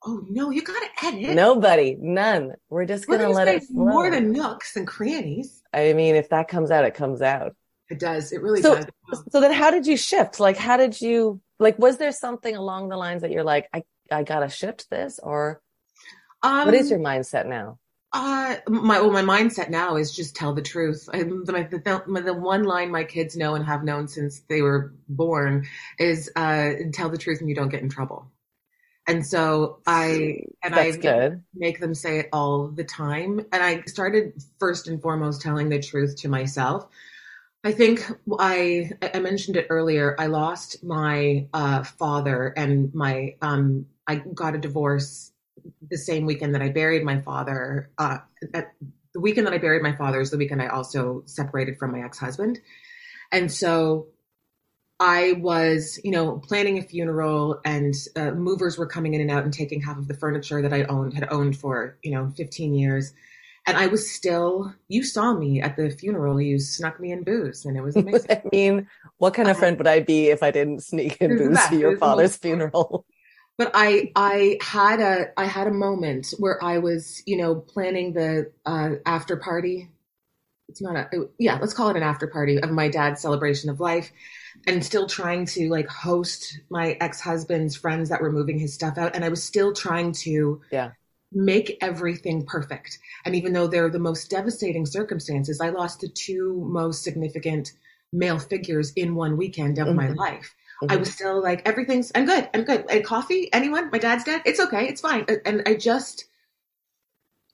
Oh 0.04 0.24
no, 0.28 0.50
you 0.50 0.62
gotta 0.62 0.88
edit. 1.02 1.34
Nobody, 1.34 1.96
none. 1.98 2.54
We're 2.70 2.84
just 2.84 3.06
gonna, 3.06 3.24
gonna 3.24 3.34
let 3.34 3.48
it 3.48 3.64
flow. 3.64 3.84
More 3.84 4.10
than 4.10 4.32
nooks 4.32 4.76
and 4.76 4.86
crannies. 4.86 5.62
I 5.72 5.92
mean, 5.92 6.14
if 6.14 6.28
that 6.28 6.48
comes 6.48 6.70
out, 6.70 6.84
it 6.84 6.94
comes 6.94 7.20
out. 7.20 7.56
It 7.90 7.98
does. 7.98 8.32
It 8.32 8.42
really 8.42 8.62
so, 8.62 8.76
does. 8.76 9.24
So 9.30 9.40
then, 9.40 9.52
how 9.52 9.70
did 9.70 9.86
you 9.86 9.96
shift? 9.96 10.38
Like, 10.38 10.56
how 10.56 10.76
did 10.76 11.00
you 11.00 11.40
like? 11.58 11.78
Was 11.78 11.96
there 11.96 12.12
something 12.12 12.54
along 12.54 12.90
the 12.90 12.96
lines 12.96 13.22
that 13.22 13.32
you're 13.32 13.44
like, 13.44 13.68
I 13.72 13.82
I 14.10 14.22
gotta 14.22 14.48
shift 14.48 14.88
this, 14.88 15.18
or 15.20 15.60
um, 16.42 16.66
what 16.66 16.74
is 16.74 16.90
your 16.90 17.00
mindset 17.00 17.46
now? 17.46 17.78
Uh, 18.10 18.56
my 18.68 19.00
well, 19.00 19.10
my 19.10 19.22
mindset 19.22 19.68
now 19.68 19.96
is 19.96 20.10
just 20.14 20.34
tell 20.34 20.54
the 20.54 20.62
truth. 20.62 21.08
I, 21.12 21.24
the, 21.24 22.02
the, 22.06 22.22
the, 22.22 22.34
one 22.34 22.64
line 22.64 22.90
my 22.90 23.04
kids 23.04 23.36
know 23.36 23.54
and 23.54 23.64
have 23.66 23.84
known 23.84 24.08
since 24.08 24.40
they 24.48 24.62
were 24.62 24.94
born 25.08 25.66
is 25.98 26.30
uh, 26.34 26.72
tell 26.92 27.10
the 27.10 27.18
truth 27.18 27.40
and 27.40 27.50
you 27.50 27.54
don't 27.54 27.68
get 27.68 27.82
in 27.82 27.90
trouble. 27.90 28.30
And 29.06 29.26
so 29.26 29.80
I 29.86 30.40
and 30.62 30.74
That's 30.74 30.96
I 30.96 31.00
good. 31.00 31.44
make 31.54 31.80
them 31.80 31.94
say 31.94 32.18
it 32.20 32.28
all 32.32 32.68
the 32.68 32.84
time. 32.84 33.40
And 33.52 33.62
I 33.62 33.82
started 33.82 34.34
first 34.58 34.88
and 34.88 35.00
foremost 35.02 35.42
telling 35.42 35.68
the 35.68 35.80
truth 35.80 36.16
to 36.18 36.28
myself. 36.28 36.86
I 37.64 37.72
think 37.72 38.06
I 38.38 38.92
I 39.02 39.18
mentioned 39.20 39.56
it 39.56 39.66
earlier. 39.68 40.14
I 40.18 40.26
lost 40.26 40.82
my 40.82 41.46
uh, 41.52 41.82
father 41.82 42.54
and 42.56 42.94
my 42.94 43.36
um 43.42 43.86
I 44.06 44.16
got 44.16 44.54
a 44.54 44.58
divorce 44.58 45.32
the 45.90 45.98
same 45.98 46.26
weekend 46.26 46.54
that 46.54 46.62
I 46.62 46.68
buried 46.68 47.04
my 47.04 47.20
father, 47.20 47.90
uh, 47.98 48.18
at, 48.54 48.72
the 49.14 49.20
weekend 49.20 49.46
that 49.46 49.54
I 49.54 49.58
buried 49.58 49.82
my 49.82 49.96
father 49.96 50.20
is 50.20 50.30
the 50.30 50.36
weekend 50.36 50.62
I 50.62 50.68
also 50.68 51.22
separated 51.26 51.78
from 51.78 51.92
my 51.92 52.04
ex 52.04 52.18
husband. 52.18 52.60
And 53.32 53.50
so 53.50 54.08
I 55.00 55.34
was, 55.38 56.00
you 56.02 56.10
know, 56.10 56.38
planning 56.38 56.78
a 56.78 56.82
funeral 56.82 57.60
and 57.64 57.94
uh, 58.16 58.32
movers 58.32 58.76
were 58.76 58.86
coming 58.86 59.14
in 59.14 59.20
and 59.20 59.30
out 59.30 59.44
and 59.44 59.52
taking 59.52 59.80
half 59.80 59.96
of 59.96 60.08
the 60.08 60.14
furniture 60.14 60.60
that 60.62 60.72
I 60.72 60.84
owned, 60.84 61.14
had 61.14 61.28
owned 61.30 61.56
for, 61.56 61.96
you 62.02 62.10
know, 62.10 62.32
15 62.36 62.74
years. 62.74 63.12
and 63.66 63.76
I 63.76 63.86
was 63.86 64.10
still, 64.10 64.74
you 64.88 65.04
saw 65.04 65.34
me 65.34 65.60
at 65.60 65.76
the 65.76 65.90
funeral, 65.90 66.40
you 66.40 66.58
snuck 66.58 66.98
me 66.98 67.12
in 67.12 67.22
booze 67.22 67.64
and 67.64 67.76
it 67.76 67.82
was 67.82 67.96
amazing. 67.96 68.30
I 68.30 68.42
mean, 68.50 68.88
what 69.18 69.34
kind 69.34 69.48
of 69.48 69.58
friend 69.58 69.76
would 69.78 69.86
I 69.86 70.00
be 70.00 70.28
if 70.28 70.42
I 70.42 70.50
didn't 70.50 70.82
sneak 70.82 71.18
in 71.20 71.36
booze 71.36 71.64
to 71.68 71.78
your 71.78 71.96
father's 71.96 72.36
funeral? 72.36 73.04
But 73.58 73.72
I, 73.74 74.12
I 74.16 74.58
had 74.62 75.00
a, 75.00 75.32
I 75.36 75.44
had 75.44 75.66
a 75.66 75.72
moment 75.72 76.32
where 76.38 76.62
I 76.64 76.78
was, 76.78 77.22
you 77.26 77.36
know, 77.36 77.56
planning 77.56 78.12
the 78.14 78.52
uh, 78.64 78.90
after 79.04 79.36
party. 79.36 79.90
It's 80.68 80.80
not 80.80 80.96
a, 80.96 81.08
yeah, 81.38 81.58
let's 81.60 81.74
call 81.74 81.88
it 81.90 81.96
an 81.96 82.02
after 82.02 82.26
party 82.26 82.58
of 82.60 82.70
my 82.70 82.88
dad's 82.88 83.20
celebration 83.20 83.68
of 83.70 83.80
life 83.80 84.12
and 84.66 84.84
still 84.84 85.06
trying 85.06 85.46
to 85.46 85.68
like 85.70 85.88
host 85.88 86.60
my 86.70 86.96
ex-husband's 87.00 87.74
friends 87.74 88.10
that 88.10 88.20
were 88.20 88.32
moving 88.32 88.58
his 88.58 88.74
stuff 88.74 88.98
out. 88.98 89.16
And 89.16 89.24
I 89.24 89.28
was 89.28 89.42
still 89.42 89.72
trying 89.72 90.12
to 90.24 90.60
Yeah. 90.70 90.90
make 91.32 91.78
everything 91.80 92.44
perfect. 92.46 92.98
And 93.24 93.34
even 93.34 93.52
though 93.52 93.66
they're 93.66 93.90
the 93.90 93.98
most 93.98 94.30
devastating 94.30 94.86
circumstances, 94.86 95.60
I 95.60 95.70
lost 95.70 96.00
the 96.00 96.08
two 96.08 96.64
most 96.66 97.02
significant 97.02 97.72
male 98.12 98.38
figures 98.38 98.92
in 98.94 99.14
one 99.14 99.36
weekend 99.36 99.78
of 99.78 99.94
my 99.94 100.08
Mhm. 100.08 100.16
Life. 100.82 100.90
I 100.90 100.94
mm-hmm. 100.94 101.00
was 101.00 101.12
still 101.12 101.42
like, 101.42 101.66
everything's, 101.66 102.12
I'm 102.14 102.26
good, 102.26 102.48
I'm 102.54 102.64
good. 102.64 102.84
And 102.90 103.04
coffee? 103.04 103.52
Anyone? 103.52 103.90
My 103.90 103.98
dad's 103.98 104.24
dead? 104.24 104.42
It's 104.44 104.60
okay, 104.60 104.88
it's 104.88 105.00
fine. 105.00 105.26
And 105.44 105.62
I 105.66 105.74
just 105.74 106.24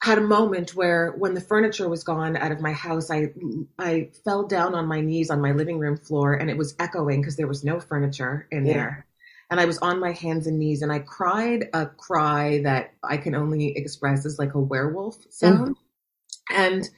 had 0.04 0.18
a 0.18 0.22
moment 0.22 0.74
where 0.74 1.12
when 1.12 1.32
the 1.32 1.40
furniture 1.40 1.88
was 1.88 2.04
gone 2.04 2.36
out 2.36 2.52
of 2.52 2.60
my 2.60 2.72
house, 2.72 3.10
I 3.10 3.32
I 3.78 4.10
fell 4.22 4.46
down 4.46 4.74
on 4.74 4.86
my 4.86 5.00
knees 5.00 5.30
on 5.30 5.40
my 5.40 5.52
living 5.52 5.78
room 5.78 5.96
floor 5.96 6.34
and 6.34 6.50
it 6.50 6.58
was 6.58 6.74
echoing 6.78 7.22
because 7.22 7.36
there 7.36 7.46
was 7.46 7.64
no 7.64 7.80
furniture 7.80 8.46
in 8.50 8.66
Yeah. 8.66 8.72
there. 8.74 9.06
And 9.50 9.58
I 9.58 9.64
was 9.64 9.78
on 9.78 10.00
my 10.00 10.12
hands 10.12 10.46
and 10.46 10.58
knees 10.58 10.82
and 10.82 10.92
I 10.92 10.98
cried 10.98 11.70
a 11.72 11.86
cry 11.86 12.60
that 12.64 12.92
I 13.02 13.16
can 13.16 13.34
only 13.34 13.76
express 13.76 14.26
as 14.26 14.38
like 14.38 14.54
a 14.54 14.60
werewolf 14.60 15.16
sound. 15.30 15.76
Mm-hmm. 16.50 16.54
And 16.54 16.90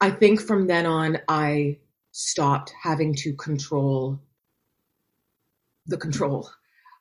I 0.00 0.10
think 0.10 0.40
from 0.40 0.66
then 0.66 0.86
on, 0.86 1.18
I 1.28 1.78
stopped 2.10 2.72
having 2.82 3.14
to 3.14 3.32
control 3.34 4.20
the 5.86 5.96
control. 5.96 6.50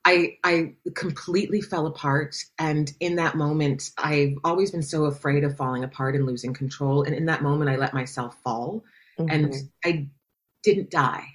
I 0.06 0.38
I 0.44 0.76
completely 0.96 1.62
fell 1.62 1.88
apart, 1.88 2.36
and 2.60 2.92
in 3.00 3.16
that 3.16 3.38
moment, 3.38 3.92
I've 3.98 4.36
always 4.44 4.72
been 4.72 4.84
so 4.84 5.06
afraid 5.06 5.44
of 5.44 5.56
falling 5.56 5.84
apart 5.84 6.16
and 6.16 6.26
losing 6.26 6.54
control. 6.54 7.04
And 7.04 7.16
in 7.16 7.26
that 7.28 7.42
moment, 7.42 7.70
I 7.70 7.78
let 7.78 7.94
myself 7.94 8.38
fall, 8.44 8.84
and 9.30 9.54
Mhm. 9.54 9.70
I 9.86 10.10
didn't 10.64 10.90
die. 10.92 11.26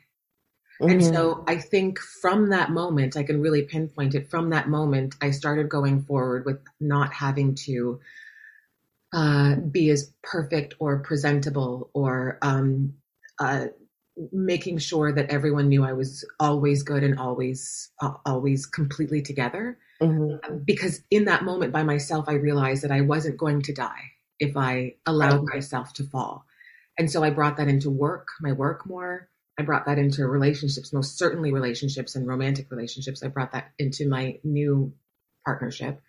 And 0.88 1.02
Mhm. 1.02 1.14
so 1.14 1.44
I 1.46 1.56
think 1.56 1.98
from 1.98 2.50
that 2.50 2.70
moment, 2.70 3.16
I 3.16 3.22
can 3.22 3.40
really 3.40 3.62
pinpoint 3.62 4.14
it. 4.14 4.30
From 4.30 4.50
that 4.50 4.68
moment, 4.68 5.16
I 5.20 5.30
started 5.30 5.68
going 5.68 6.02
forward 6.02 6.44
with 6.46 6.60
not 6.80 7.12
having 7.12 7.54
to 7.66 8.00
uh, 9.12 9.56
be 9.56 9.90
as 9.90 10.12
perfect 10.22 10.74
or 10.78 11.00
presentable 11.00 11.90
or 11.94 12.38
um, 12.42 12.94
uh, 13.38 13.66
making 14.32 14.78
sure 14.78 15.12
that 15.12 15.30
everyone 15.30 15.68
knew 15.68 15.84
I 15.84 15.92
was 15.92 16.24
always 16.40 16.82
good 16.82 17.04
and 17.04 17.18
always, 17.18 17.90
uh, 18.02 18.14
always 18.26 18.66
completely 18.66 19.22
together. 19.22 19.78
Mhm. 20.00 20.64
Because 20.64 21.02
in 21.10 21.24
that 21.26 21.44
moment 21.44 21.72
by 21.72 21.82
myself, 21.82 22.28
I 22.28 22.34
realized 22.34 22.82
that 22.84 22.92
I 22.92 23.00
wasn't 23.00 23.36
going 23.36 23.62
to 23.62 23.72
die 23.72 24.12
if 24.38 24.56
I 24.56 24.96
allowed 25.06 25.44
myself 25.46 25.92
to 25.94 26.04
fall. 26.04 26.44
And 26.98 27.10
so 27.10 27.22
I 27.22 27.30
brought 27.30 27.56
that 27.56 27.68
into 27.68 27.90
work, 27.90 28.28
my 28.40 28.52
work 28.52 28.86
more. 28.86 29.28
I 29.58 29.62
brought 29.62 29.86
that 29.86 29.98
into 29.98 30.26
relationships, 30.26 30.92
most 30.92 31.18
certainly 31.18 31.52
relationships 31.52 32.14
and 32.14 32.26
romantic 32.26 32.70
relationships. 32.70 33.22
I 33.24 33.28
brought 33.28 33.52
that 33.52 33.72
into 33.78 34.08
my 34.08 34.38
new 34.44 34.92
partnership, 35.44 36.00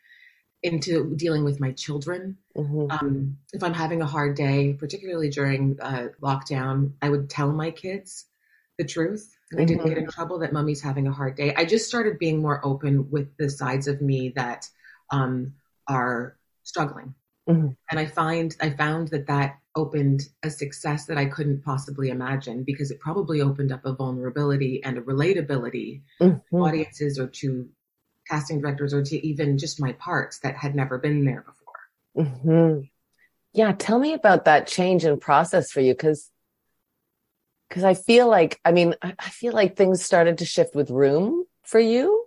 into 0.64 1.16
dealing 1.16 1.44
with 1.44 1.60
my 1.60 1.72
children. 1.72 2.38
Mhm. 2.56 2.92
Um, 2.92 3.38
if 3.54 3.64
I'm 3.64 3.74
having 3.74 4.02
a 4.02 4.06
hard 4.06 4.36
day, 4.36 4.74
particularly 4.74 5.30
during 5.30 5.80
uh, 5.80 6.10
lockdown, 6.22 6.94
I 7.02 7.10
would 7.10 7.30
tell 7.30 7.52
my 7.52 7.72
kids 7.72 8.26
the 8.78 8.86
truth. 8.86 9.36
And 9.52 9.62
I 9.62 9.66
didn't 9.66 9.86
get 9.88 9.98
in 9.98 10.08
trouble 10.08 10.40
that 10.40 10.54
mommy's 10.54 10.82
having 10.82 11.08
a 11.08 11.12
hard 11.12 11.36
day. 11.36 11.56
I 11.56 11.66
just 11.66 11.88
started 11.88 12.20
being 12.20 12.40
more 12.42 12.64
open 12.64 13.10
with 13.10 13.36
the 13.38 13.50
sides 13.50 13.88
of 13.88 14.02
me 14.02 14.30
that 14.36 14.70
um, 15.12 15.56
are 15.88 16.38
struggling. 16.64 17.16
Mhm. 17.48 17.76
And 17.90 18.00
I 18.00 18.06
find 18.06 18.56
I 18.62 18.70
found 18.70 19.08
that 19.08 19.26
that 19.28 19.58
opened 19.76 20.30
a 20.44 20.50
success 20.52 21.06
that 21.06 21.18
I 21.18 21.26
couldn't 21.26 21.64
possibly 21.64 22.10
imagine 22.10 22.64
because 22.64 22.92
it 22.92 23.00
probably 23.00 23.42
opened 23.42 23.72
up 23.72 23.86
a 23.86 23.94
vulnerability 23.94 24.84
and 24.84 24.98
a 24.98 25.02
relatability 25.02 26.02
Mhm. 26.22 26.42
to 26.52 26.58
audiences 26.58 27.18
or 27.18 27.28
to 27.28 27.70
casting 28.30 28.62
directors 28.62 28.94
or 28.94 29.04
to 29.04 29.28
even 29.28 29.58
just 29.58 29.82
my 29.82 29.94
parts 29.94 30.40
that 30.40 30.56
had 30.56 30.76
never 30.76 30.98
been 30.98 31.26
there 31.26 31.44
before. 31.46 32.28
hmm 32.28 32.82
Yeah, 33.54 33.74
tell 33.74 34.00
me 34.00 34.14
about 34.14 34.46
that 34.46 34.68
change 34.68 35.06
in 35.06 35.20
process 35.20 35.72
for 35.72 35.82
you, 35.82 35.94
because 35.94 36.30
because 37.68 37.84
I 37.84 37.94
feel 37.94 38.28
like 38.28 38.60
I 38.66 38.72
mean 38.72 38.96
I, 39.02 39.30
feel 39.30 39.54
like 39.54 39.76
things 39.76 40.04
started 40.04 40.40
to 40.40 40.46
shift 40.46 40.76
with 40.76 40.90
Room 40.90 41.46
for 41.64 41.80
you. 41.80 42.26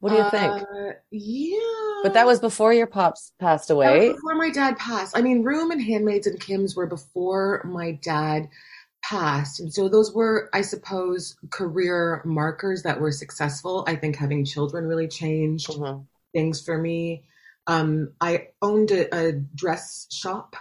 What 0.00 0.10
do 0.10 0.16
you 0.16 0.30
think? 0.30 0.52
Uh, 0.52 0.92
yeah. 1.10 2.00
But 2.02 2.12
that 2.12 2.26
was 2.26 2.38
before 2.38 2.74
your 2.74 2.86
pops 2.86 3.32
passed 3.40 3.70
away. 3.70 4.12
before 4.12 4.34
my 4.34 4.50
dad 4.50 4.76
passed. 4.76 5.16
I 5.16 5.22
mean, 5.22 5.42
Room 5.42 5.70
and 5.70 5.82
Handmaids 5.82 6.26
and 6.26 6.38
Kim's 6.38 6.76
were 6.76 6.86
before 6.86 7.62
my 7.64 7.92
dad 7.92 8.50
passed. 9.08 9.60
And 9.60 9.72
so 9.72 9.88
those 9.88 10.14
were, 10.14 10.48
I 10.52 10.62
suppose, 10.62 11.36
career 11.50 12.22
markers 12.24 12.82
that 12.84 13.00
were 13.00 13.12
successful. 13.12 13.84
I 13.86 13.96
think 13.96 14.16
having 14.16 14.44
children 14.44 14.86
really 14.86 15.08
changed 15.08 15.68
Mhm. 15.70 16.06
things 16.32 16.62
for 16.64 16.78
me. 16.78 17.24
Um, 17.66 18.12
I 18.20 18.48
owned 18.62 18.90
a, 18.90 19.14
a 19.14 19.32
dress 19.32 20.06
shop. 20.10 20.56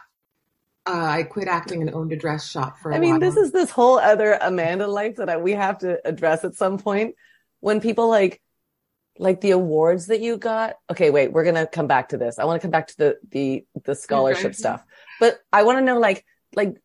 Uh, 0.85 1.05
I 1.19 1.23
quit 1.23 1.47
acting 1.47 1.81
and 1.81 1.93
owned 1.93 2.11
a 2.11 2.17
dress 2.17 2.45
shop 2.49 2.77
for 2.79 2.93
I 2.93 2.99
mean, 2.99 3.11
while. 3.11 3.19
this 3.19 3.37
is 3.37 3.51
this 3.51 3.69
whole 3.69 3.99
other 3.99 4.37
Amanda 4.41 4.87
life 4.87 5.15
that 5.17 5.29
I, 5.29 5.37
we 5.37 5.53
have 5.53 5.79
to 5.79 6.05
address 6.05 6.43
at 6.43 6.55
some 6.55 6.77
point. 6.77 7.15
When 7.61 7.79
people 7.79 8.09
like 8.09 8.41
like 9.19 9.41
the 9.41 9.51
awards 9.51 10.07
that 10.07 10.21
you 10.21 10.37
got. 10.37 10.75
Okay, 10.91 11.09
wait, 11.09 11.31
we're 11.31 11.43
gonna 11.45 11.67
come 11.67 11.87
back 11.87 12.09
to 12.09 12.17
this. 12.17 12.39
I 12.39 12.45
want 12.45 12.61
to 12.61 12.65
come 12.65 12.71
back 12.71 12.87
to 12.87 12.97
the 12.97 13.17
the 13.29 13.65
the 13.85 13.95
scholarship 13.95 14.47
Okay. 14.47 14.53
stuff, 14.53 14.83
but 15.19 15.39
I 15.53 15.63
want 15.63 15.77
to 15.77 15.85
know 15.85 15.99
like 15.99 16.25
like 16.55 16.75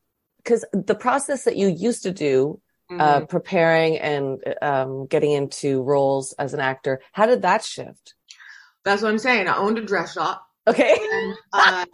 because 0.48 0.64
the 0.72 0.94
process 0.94 1.44
that 1.44 1.56
you 1.56 1.68
used 1.68 2.02
to 2.04 2.10
do 2.10 2.60
uh, 2.90 3.20
Mhm. 3.20 3.28
preparing 3.28 3.98
and 3.98 4.42
um, 4.62 5.06
getting 5.06 5.32
into 5.32 5.82
roles 5.82 6.32
as 6.38 6.54
an 6.54 6.60
actor. 6.60 7.02
How 7.12 7.26
did 7.26 7.42
that 7.42 7.62
shift? 7.62 8.14
That's 8.82 9.02
what 9.02 9.10
I'm 9.10 9.18
saying. 9.18 9.46
I 9.46 9.58
owned 9.58 9.76
a 9.76 9.84
dress 9.84 10.14
shop. 10.14 10.42
Okay. 10.66 10.96
and, 11.12 11.34
uh, 11.52 11.84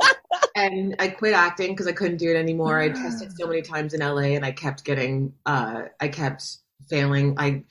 and 0.55 0.97
I 1.01 1.09
quit 1.09 1.35
acting 1.35 1.71
because 1.73 1.89
I 1.89 1.93
couldn't 1.93 2.19
do 2.19 2.31
it 2.31 2.37
anymore. 2.37 2.79
I 2.79 2.91
tested 2.91 3.33
so 3.37 3.49
many 3.49 3.63
times 3.63 3.93
in 3.93 4.01
LA 4.01 4.37
and 4.37 4.45
I 4.45 4.53
kept 4.53 4.85
getting, 4.85 5.33
uh, 5.45 5.83
I 6.01 6.09
kept 6.09 6.45
failing. 6.89 7.35
I 7.39 7.65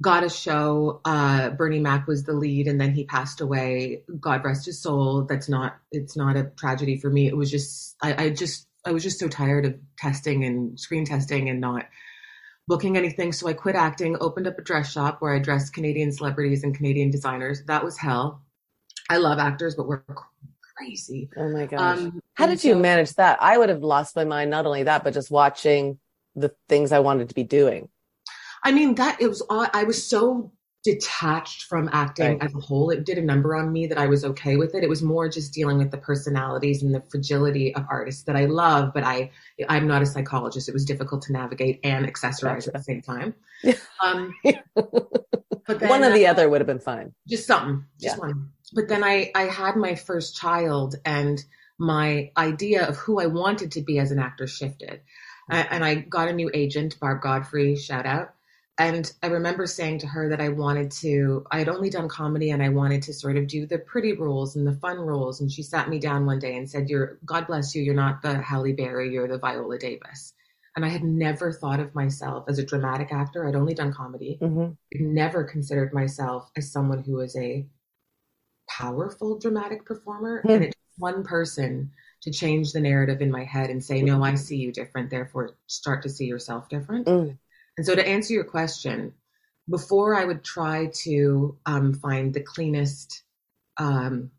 got 0.00 0.22
a 0.22 0.28
show. 0.30 1.00
Uh, 1.04 1.50
Bernie 1.50 1.80
Mac 1.80 2.06
was 2.06 2.22
the 2.22 2.32
lead 2.32 2.68
and 2.68 2.80
then 2.80 2.92
he 2.92 3.04
passed 3.04 3.40
away. 3.40 4.02
God 4.20 4.44
rest 4.44 4.66
his 4.66 4.80
soul. 4.80 5.22
That's 5.22 5.48
not, 5.48 5.78
it's 5.90 6.16
not 6.16 6.36
a 6.36 6.44
tragedy 6.44 6.96
for 6.98 7.10
me. 7.10 7.26
It 7.26 7.36
was 7.36 7.50
just, 7.50 7.96
I, 8.00 8.24
I 8.26 8.30
just, 8.30 8.68
I 8.86 8.92
was 8.92 9.02
just 9.02 9.18
so 9.18 9.28
tired 9.28 9.66
of 9.66 9.74
testing 9.98 10.44
and 10.44 10.78
screen 10.78 11.04
testing 11.04 11.48
and 11.48 11.60
not 11.60 11.86
booking 12.68 12.96
anything. 12.96 13.32
So 13.32 13.48
I 13.48 13.52
quit 13.52 13.74
acting, 13.74 14.16
opened 14.20 14.46
up 14.46 14.58
a 14.58 14.62
dress 14.62 14.92
shop 14.92 15.20
where 15.20 15.34
I 15.34 15.38
dressed 15.40 15.74
Canadian 15.74 16.12
celebrities 16.12 16.64
and 16.64 16.74
Canadian 16.74 17.10
designers. 17.10 17.62
That 17.66 17.84
was 17.84 17.98
hell. 17.98 18.42
I 19.10 19.18
love 19.18 19.38
actors, 19.38 19.74
but 19.74 19.86
we're 19.86 20.02
crazy. 20.76 21.28
Oh 21.36 21.48
my 21.48 21.66
gosh. 21.66 21.98
Um, 21.98 22.22
How 22.34 22.46
did 22.46 22.62
you 22.62 22.76
manage 22.76 23.14
that? 23.14 23.38
I 23.42 23.58
would 23.58 23.68
have 23.68 23.82
lost 23.82 24.16
my 24.16 24.24
mind. 24.24 24.50
Not 24.50 24.66
only 24.66 24.84
that, 24.84 25.04
but 25.04 25.14
just 25.14 25.30
watching 25.30 25.98
the 26.34 26.54
things 26.68 26.92
I 26.92 27.00
wanted 27.00 27.28
to 27.28 27.34
be 27.34 27.44
doing. 27.44 27.88
I 28.62 28.72
mean, 28.72 28.94
that 28.96 29.20
it 29.20 29.28
was 29.28 29.42
I 29.50 29.84
was 29.84 30.04
so 30.04 30.52
detached 30.86 31.64
from 31.64 31.90
acting 31.92 32.38
Right. 32.38 32.42
as 32.42 32.54
a 32.54 32.58
whole. 32.58 32.88
It 32.90 33.04
did 33.04 33.18
a 33.18 33.22
number 33.22 33.54
on 33.54 33.70
me 33.72 33.86
that 33.88 33.98
I 33.98 34.06
was 34.06 34.24
okay 34.24 34.56
with 34.56 34.74
it. 34.74 34.82
It 34.82 34.88
was 34.88 35.02
more 35.02 35.28
just 35.28 35.52
dealing 35.52 35.76
with 35.78 35.90
the 35.90 35.98
personalities 35.98 36.82
and 36.82 36.94
the 36.94 37.02
fragility 37.10 37.74
of 37.74 37.84
artists 37.90 38.22
that 38.24 38.36
I 38.36 38.46
love, 38.46 38.92
but 38.94 39.04
I, 39.04 39.30
I'm 39.68 39.86
not 39.86 40.00
a 40.02 40.06
psychologist. 40.06 40.68
It 40.68 40.72
was 40.72 40.84
difficult 40.86 41.20
to 41.22 41.32
navigate 41.32 41.80
and 41.84 42.06
accessorize 42.06 42.66
at 42.66 42.72
the 42.74 42.82
same 42.82 43.02
time. 43.02 43.34
Um, 44.04 44.32
but 45.66 45.80
then, 45.80 45.88
One 45.88 46.04
or 46.04 46.12
the 46.12 46.26
uh, 46.26 46.30
other 46.30 46.48
would 46.48 46.60
have 46.60 46.66
been 46.66 46.78
fine. 46.78 47.12
just 47.28 47.46
something 47.46 47.84
just 48.00 48.16
Yeah. 48.16 48.20
one 48.20 48.50
but 48.74 48.88
then 48.88 49.02
i 49.02 49.30
i 49.34 49.42
had 49.44 49.76
my 49.76 49.94
first 49.94 50.36
child 50.36 50.96
and 51.04 51.42
my 51.78 52.30
idea 52.36 52.86
of 52.86 52.96
who 52.96 53.18
i 53.20 53.26
wanted 53.26 53.72
to 53.72 53.80
be 53.82 53.98
as 53.98 54.10
an 54.10 54.18
actor 54.18 54.46
shifted 54.46 55.00
A- 55.50 55.72
and 55.72 55.84
i 55.84 55.94
got 55.94 56.28
a 56.28 56.32
new 56.32 56.50
agent 56.52 56.98
barb 57.00 57.22
godfrey 57.22 57.76
shout 57.76 58.06
out 58.06 58.34
and 58.78 59.12
i 59.22 59.26
remember 59.26 59.66
saying 59.66 59.98
to 59.98 60.06
her 60.06 60.28
that 60.28 60.40
i 60.40 60.48
wanted 60.48 60.90
to 60.90 61.44
i 61.50 61.58
had 61.58 61.68
only 61.68 61.90
done 61.90 62.08
comedy 62.08 62.50
and 62.50 62.62
i 62.62 62.68
wanted 62.68 63.02
to 63.02 63.12
sort 63.12 63.36
of 63.36 63.46
do 63.46 63.66
the 63.66 63.78
pretty 63.78 64.12
roles 64.12 64.56
and 64.56 64.66
the 64.66 64.74
fun 64.74 64.98
roles 64.98 65.40
and 65.40 65.50
she 65.50 65.62
sat 65.62 65.88
me 65.88 65.98
down 65.98 66.26
one 66.26 66.38
day 66.38 66.56
and 66.56 66.68
said 66.68 66.88
you're 66.88 67.18
god 67.24 67.46
bless 67.46 67.74
you 67.74 67.82
you're 67.82 67.94
not 67.94 68.22
the 68.22 68.40
halle 68.40 68.72
berry 68.72 69.12
you're 69.12 69.28
the 69.28 69.38
viola 69.38 69.78
davis 69.78 70.34
and 70.74 70.84
i 70.84 70.88
had 70.88 71.04
never 71.04 71.52
thought 71.52 71.80
of 71.80 71.94
myself 71.94 72.44
as 72.48 72.58
a 72.58 72.66
dramatic 72.66 73.12
actor 73.12 73.46
i'd 73.46 73.56
only 73.56 73.74
done 73.74 73.92
comedy 73.92 74.36
hmm 74.40 74.68
never 74.94 75.44
considered 75.44 75.92
myself 75.92 76.50
as 76.56 76.70
someone 76.70 77.02
who 77.02 77.14
was 77.14 77.36
a 77.36 77.66
powerful 78.68 79.38
dramatic 79.38 79.84
performer. 79.84 80.42
Hmm. 80.42 80.50
And 80.50 80.64
it 80.64 80.68
took 80.68 80.98
one 80.98 81.24
person 81.24 81.92
to 82.22 82.30
change 82.30 82.72
the 82.72 82.80
narrative 82.80 83.20
in 83.20 83.30
my 83.30 83.44
head 83.44 83.70
and 83.70 83.82
say, 83.82 84.02
no, 84.02 84.22
I 84.22 84.34
see 84.34 84.56
you 84.56 84.72
different, 84.72 85.10
therefore 85.10 85.50
start 85.66 86.02
to 86.02 86.08
see 86.08 86.26
yourself 86.26 86.68
different. 86.68 87.06
Mm. 87.06 87.38
And 87.76 87.86
so 87.86 87.94
to 87.94 88.06
answer 88.06 88.32
your 88.32 88.44
question, 88.44 89.12
before 89.68 90.14
I 90.14 90.24
would 90.24 90.44
try 90.44 90.90
to 91.02 91.58
um, 91.66 91.94
find 91.94 92.32
the 92.32 92.40
cleanest, 92.40 93.22
um, 93.78 94.30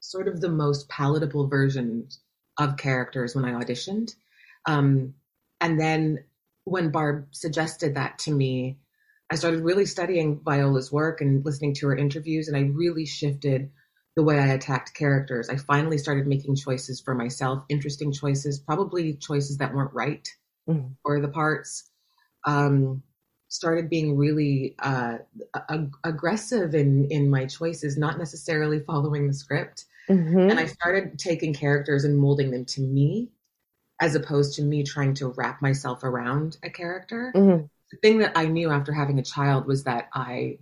sort 0.00 0.28
of 0.28 0.40
the 0.40 0.48
most 0.48 0.88
palatable 0.88 1.48
version 1.48 2.08
of 2.58 2.76
characters 2.76 3.34
when 3.34 3.44
I 3.44 3.52
auditioned. 3.52 4.14
Um, 4.66 5.14
and 5.60 5.80
then 5.80 6.24
when 6.64 6.90
Barb 6.90 7.28
suggested 7.30 7.94
that 7.94 8.18
to 8.20 8.32
me, 8.32 8.78
I 9.30 9.36
started 9.36 9.64
really 9.64 9.86
studying 9.86 10.40
Viola's 10.40 10.92
work 10.92 11.20
and 11.20 11.44
listening 11.44 11.74
to 11.76 11.86
her 11.88 11.96
interviews, 11.96 12.48
and 12.48 12.56
I 12.56 12.60
really 12.60 13.06
shifted 13.06 13.70
the 14.16 14.22
way 14.22 14.38
I 14.38 14.48
attacked 14.48 14.94
characters. 14.94 15.48
I 15.48 15.56
finally 15.56 15.98
started 15.98 16.26
making 16.26 16.56
choices 16.56 17.00
for 17.00 17.14
myself, 17.14 17.64
interesting 17.68 18.12
choices, 18.12 18.60
probably 18.60 19.14
choices 19.14 19.58
that 19.58 19.74
weren't 19.74 19.94
right 19.94 20.28
Mhm. 20.68 20.96
for 21.02 21.20
the 21.20 21.28
parts. 21.28 21.90
Um, 22.46 23.02
started 23.48 23.88
being 23.88 24.16
really 24.16 24.74
uh, 24.80 25.18
ag- 25.70 25.94
aggressive 26.02 26.74
in 26.74 27.06
in 27.10 27.30
my 27.30 27.46
choices, 27.46 27.96
not 27.96 28.18
necessarily 28.18 28.80
following 28.80 29.26
the 29.28 29.34
script. 29.34 29.84
Mhm. 30.10 30.50
And 30.50 30.58
I 30.60 30.66
started 30.66 31.18
taking 31.18 31.54
characters 31.54 32.04
and 32.04 32.18
molding 32.18 32.50
them 32.50 32.64
to 32.66 32.80
me, 32.82 33.30
as 34.00 34.14
opposed 34.14 34.54
to 34.56 34.62
me 34.62 34.82
trying 34.82 35.14
to 35.14 35.28
wrap 35.28 35.62
myself 35.62 36.02
around 36.04 36.58
a 36.62 36.70
character 36.70 37.32
Mhm. 37.34 37.68
the 37.90 37.98
thing 37.98 38.18
that 38.18 38.32
I 38.36 38.46
knew 38.46 38.70
after 38.70 38.92
having 38.92 39.18
a 39.18 39.22
child 39.22 39.66
was 39.66 39.84
that 39.84 40.08
I 40.14 40.58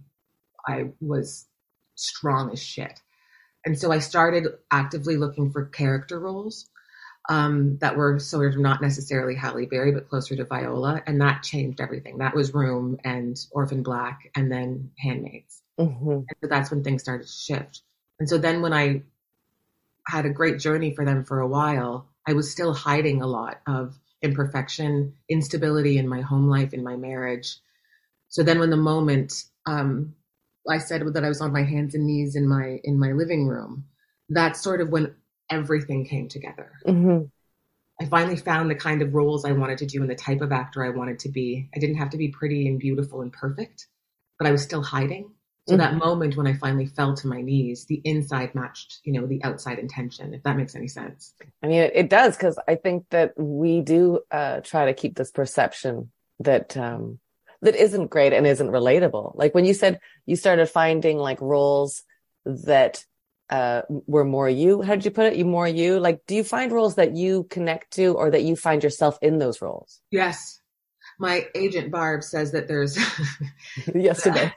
I 0.67 0.93
was 1.01 1.47
strong 1.95 2.53
as 2.53 2.63
shit. 2.63 3.01
And 3.65 3.79
so 3.79 3.93
I 3.93 4.01
started 4.01 4.47
actively 4.71 5.17
looking 5.17 5.51
for 5.53 5.67
character 5.67 6.19
roles 6.21 6.69
um, 7.29 7.79
that 7.79 7.97
were 7.97 8.19
sort 8.19 8.53
of 8.53 8.61
not 8.61 8.83
necessarily 8.83 9.35
Halle 9.35 9.67
Berry, 9.67 9.93
but 9.93 10.09
closer 10.09 10.35
to 10.37 10.45
Viola. 10.45 11.03
And 11.07 11.21
that 11.21 11.43
changed 11.43 11.81
everything. 11.81 12.19
That 12.19 12.35
was 12.35 12.53
Room 12.53 12.99
and 13.05 13.37
Orphan 13.53 13.83
Black 13.83 14.31
and 14.35 14.51
then 14.51 14.91
Handmaids. 14.99 15.63
Mhm. 15.79 16.25
And 16.29 16.37
so 16.41 16.49
that's 16.49 16.71
when 16.71 16.83
things 16.83 17.03
started 17.03 17.27
to 17.27 17.33
shift. 17.33 17.83
And 18.19 18.29
so 18.29 18.39
then 18.39 18.61
when 18.61 18.73
I 18.73 19.03
had 20.07 20.27
a 20.27 20.31
great 20.31 20.59
journey 20.59 20.95
for 20.95 21.05
them 21.05 21.25
for 21.25 21.41
a 21.41 21.47
while, 21.47 22.09
I 22.27 22.33
was 22.33 22.51
still 22.51 22.73
hiding 22.73 23.23
a 23.23 23.27
lot 23.27 23.61
of 23.67 23.99
imperfection, 24.21 25.15
instability 25.29 25.99
in 25.99 26.09
my 26.09 26.21
home 26.21 26.49
life, 26.49 26.73
in 26.73 26.85
my 26.85 26.97
marriage. 26.97 27.59
So 28.29 28.43
then 28.43 28.59
when 28.59 28.71
the 28.71 28.77
moment 28.77 29.45
um, 29.67 30.15
I 30.69 30.79
said 30.79 31.03
that 31.15 31.25
I 31.25 31.29
was 31.29 31.41
on 31.41 31.53
my 31.53 31.63
hands 31.63 31.95
and 31.95 32.07
knees 32.07 32.37
in 32.37 32.49
my 32.49 32.81
in 32.85 32.99
my 32.99 33.13
living 33.13 33.47
room, 33.47 33.87
that's 34.29 34.61
sort 34.61 34.81
of 34.81 34.91
when 34.91 35.15
everything 35.53 36.05
came 36.05 36.29
together. 36.29 36.73
Mhm. 36.87 37.31
I 38.01 38.07
finally 38.07 38.37
found 38.37 38.71
the 38.71 38.75
kind 38.75 39.03
of 39.03 39.15
roles 39.15 39.45
I 39.45 39.53
wanted 39.53 39.79
to 39.79 39.87
do 39.87 40.01
and 40.01 40.11
the 40.11 40.17
type 40.17 40.41
of 40.41 40.51
actor 40.51 40.85
I 40.85 40.91
wanted 40.91 41.19
to 41.21 41.29
be. 41.29 41.69
I 41.75 41.79
didn't 41.79 41.97
have 41.97 42.11
to 42.11 42.17
be 42.17 42.29
pretty 42.29 42.67
and 42.67 42.79
beautiful 42.79 43.21
and 43.21 43.33
perfect, 43.33 43.87
but 44.39 44.49
I 44.49 44.51
was 44.51 44.63
still 44.63 44.83
hiding. 44.83 45.31
So 45.69 45.77
that 45.77 45.95
moment 45.95 46.37
when 46.37 46.49
I 46.49 46.55
finally 46.55 46.87
fell 46.87 47.15
to 47.15 47.29
my 47.29 47.41
knees, 47.41 47.87
the 47.87 48.01
inside 48.05 48.53
matched, 48.53 48.99
you 49.05 49.13
know, 49.13 49.27
the 49.27 49.43
outside 49.45 49.79
intention, 49.79 50.35
if 50.35 50.43
that 50.43 50.57
makes 50.57 50.75
any 50.75 50.89
sense. 50.89 51.35
I 51.63 51.69
mean, 51.69 51.83
it, 51.83 51.93
it 51.95 52.11
does 52.11 52.37
because 52.37 52.59
I 52.67 52.75
think 52.75 53.05
that 53.11 53.39
we 53.39 53.81
do 53.81 54.21
uh, 54.33 54.61
try 54.63 54.87
to 54.87 54.95
keep 54.95 55.15
this 55.15 55.31
perception 55.31 56.11
that 56.41 56.77
um, 56.77 57.21
that 57.63 57.77
isn't 57.77 58.09
great 58.09 58.33
and 58.33 58.45
isn't 58.45 58.71
relatable. 58.71 59.37
Like 59.37 59.55
when 59.55 59.65
you 59.65 59.73
said 59.73 60.01
you 60.27 60.35
started 60.35 60.67
finding 60.67 61.19
like 61.19 61.41
roles 61.41 62.03
that 62.45 63.05
uh, 63.53 63.83
were 63.89 64.25
more 64.25 64.49
you. 64.49 64.81
How 64.81 64.95
did 64.95 65.05
you 65.05 65.11
put 65.11 65.27
it? 65.27 65.37
You 65.37 65.45
more 65.45 65.69
you. 65.69 66.01
Like, 66.01 66.23
do 66.27 66.35
you 66.35 66.43
find 66.43 66.73
roles 66.73 66.95
that 66.95 67.15
you 67.15 67.45
connect 67.45 67.93
to, 67.93 68.15
or 68.15 68.31
that 68.31 68.43
you 68.43 68.57
find 68.57 68.83
yourself 68.83 69.19
in 69.21 69.39
those 69.39 69.61
roles? 69.61 70.01
Yes. 70.11 70.59
My 71.19 71.47
agent 71.55 71.93
Barb 71.93 72.25
says 72.25 72.53
that 72.53 72.67
there's 72.67 72.99
Yesterday, 73.95 74.53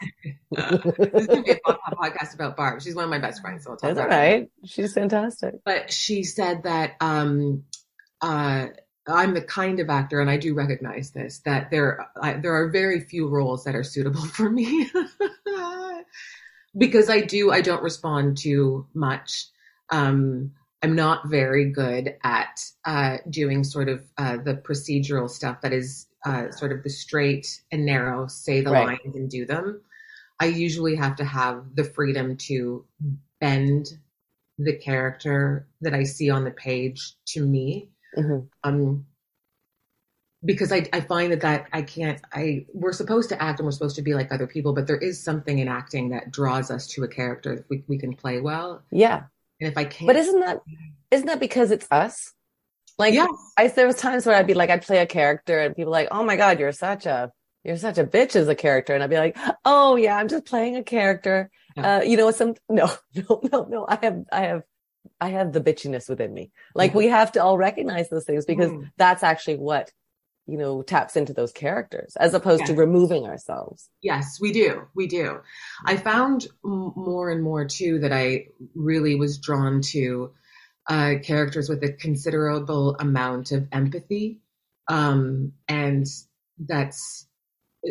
this 0.50 1.14
is 1.14 1.28
gonna 1.28 1.44
be 1.44 1.52
a 1.52 1.96
podcast 1.96 2.34
about 2.34 2.56
Barb. 2.56 2.82
She's 2.82 2.96
one 2.96 3.04
of 3.04 3.10
my 3.10 3.20
best 3.20 3.42
friends, 3.42 3.66
so 3.66 3.72
I'll 3.72 3.78
talk 3.78 3.90
that's 3.90 4.00
all 4.00 4.06
about 4.06 4.16
her. 4.16 4.22
right. 4.22 4.50
She's 4.64 4.94
fantastic. 4.94 5.56
But 5.66 5.92
she 5.92 6.24
said 6.24 6.64
that 6.64 6.94
um, 7.02 7.66
uh, 8.22 8.68
I'm 9.08 9.34
the 9.34 9.42
kind 9.42 9.80
of 9.80 9.90
actor, 9.90 10.22
and 10.22 10.30
I 10.30 10.38
do 10.38 10.54
recognize 10.54 11.12
this, 11.12 11.40
that 11.40 11.70
there 11.70 12.08
I, 12.20 12.34
there 12.34 12.54
are 12.54 12.70
very 12.70 13.02
few 13.02 13.28
roles 13.28 13.66
that 13.66 13.76
are 13.76 13.84
suitable 13.84 14.22
for 14.26 14.50
me 14.50 14.90
because 16.78 17.10
I 17.10 17.22
do 17.22 17.52
I 17.52 17.62
don't 17.62 17.84
respond 17.84 18.38
to 18.40 18.86
much. 18.94 19.46
Um, 19.92 20.52
I'm 20.82 20.96
not 20.96 21.30
very 21.30 21.72
good 21.72 22.16
at 22.24 22.60
uh, 22.86 23.18
doing 23.30 23.64
sort 23.64 23.90
of 23.90 24.04
uh, 24.18 24.38
the 24.38 24.56
procedural 24.56 25.30
stuff 25.30 25.62
that 25.62 25.74
is 25.74 26.08
uh, 26.26 26.52
sort 26.52 26.72
of 26.72 26.84
the 26.84 26.90
straight 26.90 27.62
and 27.72 27.86
narrow, 27.86 28.28
say 28.28 28.62
the 28.62 28.72
Right. 28.72 29.00
lines 29.04 29.16
and 29.16 29.30
do 29.30 29.46
them. 29.46 29.82
I 30.40 30.46
usually 30.46 30.96
have 30.96 31.16
to 31.18 31.24
have 31.26 31.64
the 31.76 31.84
freedom 31.86 32.38
to 32.38 32.86
bend 33.40 33.88
the 34.58 34.76
character 34.78 35.68
that 35.82 35.94
I 35.94 36.04
see 36.04 36.30
on 36.30 36.44
the 36.44 36.52
page 36.52 37.14
to 37.28 37.46
me. 37.46 37.90
Mhm. 38.18 38.48
Um, 38.64 39.06
because 40.46 40.72
I, 40.72 40.88
I 40.94 41.02
find 41.02 41.32
that 41.32 41.42
that 41.42 41.68
I 41.74 41.82
can't, 41.82 42.22
I, 42.34 42.66
we're 42.74 42.94
supposed 42.94 43.30
to 43.30 43.42
act 43.42 43.60
and 43.60 43.66
we're 43.66 43.72
supposed 43.72 43.96
to 43.98 44.02
be 44.02 44.14
like 44.14 44.32
other 44.32 44.48
people, 44.48 44.74
but 44.74 44.88
there 44.88 44.98
is 44.98 45.24
something 45.24 45.60
in 45.60 45.68
acting 45.68 46.10
that 46.10 46.32
draws 46.32 46.70
us 46.72 46.88
to 46.88 47.04
a 47.04 47.08
character 47.08 47.56
that 47.56 47.66
we, 47.70 47.84
we 47.88 47.98
can 47.98 48.16
play 48.16 48.40
well. 48.40 48.84
Yeah, 48.92 49.24
And 49.60 49.70
if 49.72 49.78
I 49.78 49.86
can't, 49.86 50.08
but 50.08 50.16
isn't 50.16 50.40
that 50.42 50.60
isn't 51.12 51.28
that 51.28 51.40
because 51.40 51.72
it's 51.72 51.88
us? 51.92 52.34
Like, 52.98 53.14
yes, 53.14 53.30
I 53.58 53.68
there 53.68 53.88
was 53.88 53.98
times 53.98 54.26
where 54.26 54.36
I'd 54.36 54.48
be 54.48 54.54
like, 54.54 54.70
I'd 54.70 54.86
play 54.86 55.00
a 55.00 55.06
character 55.06 55.60
and 55.60 55.76
people 55.76 55.92
like, 55.92 56.08
oh 56.12 56.24
my 56.24 56.36
God, 56.38 56.60
you're 56.60 56.72
such 56.72 57.06
a 57.06 57.32
you're 57.64 57.78
such 57.78 57.98
a 57.98 58.04
bitch 58.06 58.36
as 58.36 58.48
a 58.48 58.56
character. 58.56 58.94
And 58.94 59.04
I'd 59.04 59.10
be 59.10 59.18
like, 59.18 59.38
oh 59.66 59.96
yeah, 59.96 60.16
I'm 60.18 60.28
just 60.28 60.46
playing 60.46 60.76
a 60.78 60.84
character. 60.84 61.50
Yeah. 61.76 61.98
Uh, 61.98 62.02
you 62.04 62.16
know, 62.18 62.32
some 62.32 62.54
no, 62.70 62.90
no, 63.16 63.42
no, 63.52 63.64
no. 63.70 63.86
I 63.88 63.98
have 64.04 64.24
I 64.32 64.42
have 64.42 64.64
I 65.20 65.30
have 65.30 65.52
the 65.54 65.62
bitchiness 65.62 66.08
within 66.10 66.34
me. 66.34 66.52
Like 66.74 66.92
Yeah. 66.92 66.98
we 66.98 67.08
have 67.08 67.32
to 67.34 67.44
all 67.44 67.58
recognize 67.58 68.10
those 68.10 68.26
things 68.26 68.46
because 68.46 68.72
Mhm. 68.72 68.92
that's 68.98 69.24
actually 69.24 69.58
what, 69.58 69.92
you 70.48 70.58
know, 70.58 70.82
taps 70.82 71.16
into 71.16 71.34
those 71.34 71.52
characters 71.52 72.16
as 72.18 72.34
opposed 72.34 72.66
to 72.68 72.74
removing 72.74 73.26
ourselves. 73.26 73.90
yes, 74.02 74.38
we 74.40 74.52
do. 74.52 74.84
We 74.94 75.08
do. 75.08 75.40
I 75.86 75.98
found 75.98 76.48
m- 76.64 76.94
more 76.96 77.32
and 77.32 77.44
more 77.44 77.66
too 77.66 78.00
that 78.00 78.14
I 78.14 78.48
really 78.76 79.16
was 79.16 79.40
drawn 79.40 79.82
to 79.94 80.34
uh, 80.88 81.16
characters 81.24 81.68
with 81.68 81.84
a 81.84 81.92
considerable 81.92 82.96
amount 83.00 83.52
of 83.52 83.68
empathy. 83.72 84.42
Um, 84.88 85.54
and 85.68 86.06
that's 86.60 87.28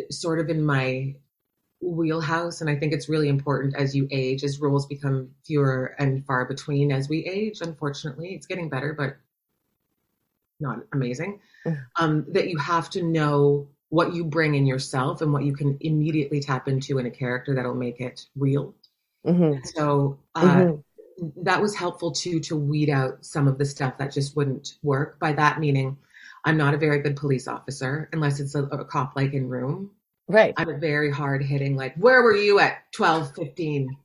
sort 0.09 0.39
of 0.39 0.49
in 0.49 0.63
my 0.63 1.15
wheelhouse. 1.81 2.61
And 2.61 2.69
I 2.69 2.77
think 2.77 2.93
it's 2.93 3.09
really 3.09 3.27
important 3.27 3.75
as 3.75 3.95
you 3.95 4.07
age, 4.11 4.43
as 4.43 4.61
roles 4.61 4.85
become 4.85 5.31
fewer 5.45 5.95
and 5.99 6.25
far 6.25 6.45
between 6.45 6.91
as 6.91 7.09
we 7.09 7.25
age. 7.25 7.59
Unfortunately, 7.61 8.33
it's 8.33 8.47
getting 8.47 8.69
better, 8.69 8.93
but 8.97 9.17
not 10.59 10.79
amazing. 10.93 11.39
Um, 11.99 12.25
that 12.29 12.49
you 12.49 12.57
have 12.59 12.89
to 12.91 13.03
know 13.03 13.67
what 13.89 14.13
you 14.13 14.25
bring 14.25 14.55
in 14.55 14.65
yourself 14.65 15.21
and 15.21 15.33
what 15.33 15.45
you 15.45 15.55
can 15.55 15.77
immediately 15.81 16.39
tap 16.41 16.67
into 16.67 16.97
in 16.99 17.05
a 17.05 17.11
character 17.11 17.55
that'll 17.55 17.75
make 17.75 18.01
it 18.01 18.25
real. 18.35 18.75
hmm 19.25 19.59
So 19.75 20.19
uh, 20.35 20.65
Mhm. 20.65 20.83
that 21.37 21.61
was 21.61 21.75
helpful 21.75 22.11
too 22.11 22.39
to 22.41 22.55
weed 22.57 22.89
out 22.89 23.25
some 23.25 23.47
of 23.47 23.57
the 23.57 23.65
stuff 23.65 23.97
that 23.97 24.11
just 24.11 24.35
wouldn't 24.35 24.75
work. 24.83 25.19
By 25.19 25.33
that 25.33 25.59
meaning, 25.59 25.97
I'm 26.45 26.57
not 26.57 26.73
a 26.73 26.77
very 26.77 26.99
good 26.99 27.15
police 27.15 27.47
officer 27.47 28.09
unless 28.13 28.39
it's 28.39 28.55
a, 28.55 28.63
a 28.65 28.85
cop 28.85 29.15
like 29.15 29.33
in 29.33 29.49
room. 29.49 29.91
Right. 30.27 30.55
I'm 30.57 30.69
a 30.69 30.77
very 30.77 31.11
hard 31.11 31.43
hitting, 31.43 31.75
like, 31.77 31.95
where 31.97 32.21
were 32.23 32.35
you 32.35 32.59
at 32.59 32.91
12, 32.93 33.35
15? 33.35 33.97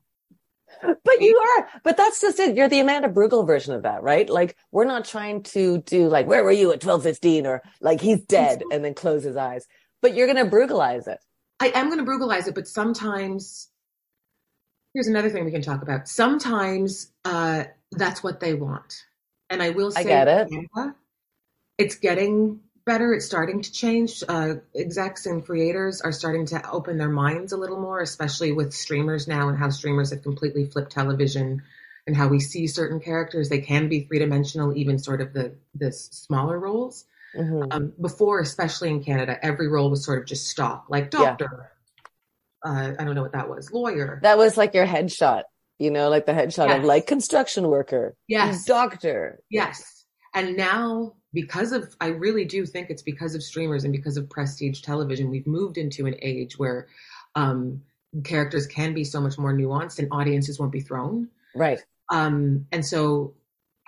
But 0.82 1.20
you 1.20 1.36
are, 1.36 1.68
but 1.82 1.96
that's 1.96 2.20
just 2.20 2.38
it. 2.38 2.56
You're 2.56 2.68
the 2.68 2.80
Amanda 2.80 3.08
Brugel 3.08 3.46
version 3.46 3.74
of 3.74 3.82
that, 3.82 4.02
right? 4.02 4.28
Like 4.28 4.56
we're 4.70 4.84
not 4.84 5.04
trying 5.04 5.42
to 5.44 5.78
do 5.78 6.08
like, 6.08 6.26
where 6.26 6.42
were 6.42 6.52
you 6.52 6.72
at 6.72 6.80
12, 6.80 7.02
15 7.02 7.46
or 7.46 7.62
like 7.80 8.00
he's 8.00 8.22
dead 8.22 8.62
and 8.72 8.84
then 8.84 8.94
close 8.94 9.22
his 9.22 9.36
eyes, 9.36 9.66
but 10.00 10.14
you're 10.14 10.32
going 10.32 10.42
to 10.42 10.50
Brugelize 10.50 11.06
it. 11.06 11.18
I 11.60 11.68
am 11.74 11.86
going 11.86 11.98
to 11.98 12.04
brutalize 12.04 12.48
it, 12.48 12.54
but 12.54 12.66
sometimes 12.66 13.68
here's 14.94 15.08
another 15.08 15.28
thing 15.28 15.44
we 15.44 15.50
can 15.50 15.60
talk 15.60 15.82
about. 15.82 16.08
Sometimes 16.08 17.12
uh, 17.26 17.64
that's 17.92 18.22
what 18.22 18.40
they 18.40 18.54
want, 18.54 19.04
and 19.50 19.62
I 19.62 19.70
will 19.70 19.90
say, 19.90 20.00
I 20.00 20.04
get 20.04 20.28
it. 20.28 20.48
Canada, 20.48 20.96
it's 21.76 21.96
getting 21.96 22.60
better. 22.84 23.12
It's 23.14 23.26
starting 23.26 23.62
to 23.62 23.72
change. 23.72 24.22
Uh, 24.28 24.54
execs 24.74 25.26
and 25.26 25.44
creators 25.44 26.00
are 26.00 26.12
starting 26.12 26.46
to 26.46 26.70
open 26.70 26.98
their 26.98 27.08
minds 27.08 27.52
a 27.52 27.56
little 27.56 27.80
more, 27.80 28.00
especially 28.00 28.52
with 28.52 28.72
streamers 28.72 29.28
now 29.28 29.48
and 29.48 29.58
how 29.58 29.70
streamers 29.70 30.10
have 30.10 30.22
completely 30.22 30.64
flipped 30.66 30.92
television 30.92 31.62
and 32.06 32.16
how 32.16 32.28
we 32.28 32.40
see 32.40 32.66
certain 32.66 33.00
characters. 33.00 33.48
They 33.48 33.60
can 33.60 33.88
be 33.88 34.00
three 34.00 34.18
dimensional, 34.18 34.76
even 34.76 34.98
sort 34.98 35.20
of 35.20 35.32
the 35.32 35.54
the 35.74 35.92
smaller 35.92 36.58
roles. 36.58 37.04
Mhm. 37.36 37.66
Um, 37.72 37.92
before, 38.00 38.40
especially 38.40 38.90
in 38.90 39.04
Canada, 39.04 39.38
every 39.44 39.68
role 39.68 39.88
was 39.90 40.04
sort 40.04 40.18
of 40.18 40.26
just 40.26 40.48
stock, 40.48 40.86
like 40.88 41.12
Yeah. 41.12 41.36
doctor. 41.36 41.70
Uh, 42.64 42.92
I 42.98 43.04
don't 43.04 43.14
know 43.14 43.22
what 43.22 43.32
that 43.32 43.48
was. 43.48 43.70
Lawyer. 43.72 44.18
That 44.22 44.36
was 44.36 44.56
like 44.56 44.74
your 44.74 44.86
headshot, 44.86 45.44
you 45.78 45.90
know, 45.90 46.08
like 46.10 46.26
the 46.26 46.32
headshot 46.32 46.76
of 46.76 46.84
like 46.84 47.06
construction 47.06 47.68
worker, 47.68 48.16
yes. 48.26 48.64
doctor. 48.64 49.40
Yes. 49.48 50.04
And 50.34 50.56
now, 50.56 51.14
because 51.32 51.72
of, 51.72 51.94
I 52.00 52.08
really 52.08 52.44
do 52.44 52.66
think 52.66 52.90
it's 52.90 53.02
because 53.02 53.34
of 53.34 53.42
streamers 53.42 53.84
and 53.84 53.92
because 53.92 54.16
of 54.16 54.28
prestige 54.28 54.80
television, 54.80 55.30
we've 55.30 55.46
moved 55.46 55.78
into 55.78 56.06
an 56.06 56.16
age 56.22 56.58
where 56.58 56.88
um, 57.34 57.82
characters 58.24 58.66
can 58.66 58.94
be 58.94 59.04
so 59.04 59.20
much 59.20 59.38
more 59.38 59.54
nuanced 59.54 59.98
and 59.98 60.08
audiences 60.10 60.58
won't 60.58 60.72
be 60.72 60.80
thrown. 60.80 61.28
Right. 61.54 61.80
Um, 62.10 62.66
and 62.72 62.84
so 62.84 63.34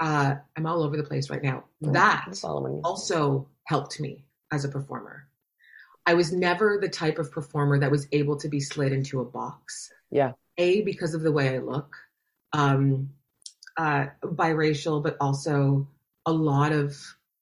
uh, 0.01 0.37
I'm 0.57 0.67
all 0.67 0.83
over 0.83 0.97
the 0.97 1.03
place 1.03 1.31
right 1.31 1.43
now. 1.43 1.65
That 1.81 2.25
I'm 2.27 2.35
following 2.35 2.77
you. 2.77 2.81
also 2.85 3.49
helped 3.65 3.99
me 4.01 4.25
as 4.53 4.65
a 4.65 4.69
performer. 4.69 5.27
I 6.07 6.15
was 6.15 6.33
never 6.33 6.79
the 6.81 6.89
type 6.89 7.19
of 7.19 7.31
performer 7.31 7.81
that 7.81 7.91
was 7.91 8.07
able 8.13 8.37
to 8.39 8.49
be 8.49 8.61
slid 8.61 8.93
into 8.93 9.21
a 9.21 9.25
box. 9.25 9.91
Yeah. 10.11 10.33
A, 10.59 10.83
because 10.83 11.15
of 11.15 11.23
the 11.23 11.33
way 11.33 11.55
I 11.55 11.59
look, 11.59 11.97
um, 12.53 13.11
uh, 13.77 14.07
biracial, 14.23 15.03
but 15.03 15.17
also 15.21 15.89
a 16.27 16.33
lot 16.33 16.73
of 16.73 16.97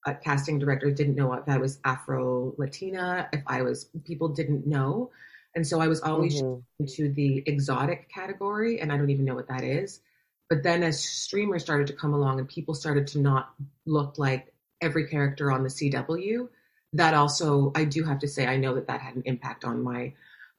uh, 0.06 0.14
casting 0.14 0.58
directors 0.58 0.94
didn't 0.94 1.16
know 1.16 1.32
if 1.34 1.48
I 1.48 1.58
was 1.58 1.78
Afro 1.84 2.54
Latina, 2.58 3.28
if 3.32 3.42
I 3.46 3.62
was, 3.62 3.86
people 4.04 4.28
didn't 4.28 4.66
know. 4.66 5.10
And 5.54 5.66
so 5.66 5.80
I 5.80 5.88
was 5.88 6.00
always 6.00 6.42
Mhm. 6.42 6.62
into 6.78 7.12
the 7.12 7.42
exotic 7.46 8.08
category, 8.08 8.80
and 8.80 8.92
I 8.92 8.96
don't 8.96 9.10
even 9.10 9.24
know 9.24 9.34
what 9.34 9.48
that 9.48 9.62
is. 9.64 10.00
But 10.48 10.62
then 10.62 10.82
as 10.82 11.04
streamers 11.04 11.62
started 11.62 11.86
to 11.88 11.92
come 11.92 12.14
along 12.14 12.38
and 12.38 12.48
people 12.48 12.74
started 12.74 13.06
to 13.08 13.20
not 13.20 13.54
look 13.86 14.18
like 14.18 14.52
every 14.80 15.06
character 15.08 15.50
on 15.52 15.62
the 15.62 15.70
CW, 15.70 16.48
that 16.94 17.14
also, 17.14 17.70
I 17.74 17.84
do 17.84 18.02
have 18.04 18.18
to 18.20 18.28
say, 18.28 18.46
I 18.46 18.56
know 18.56 18.74
that 18.74 18.86
that 18.88 19.00
had 19.00 19.16
an 19.16 19.22
impact 19.26 19.64
on 19.64 19.82
my 19.82 20.12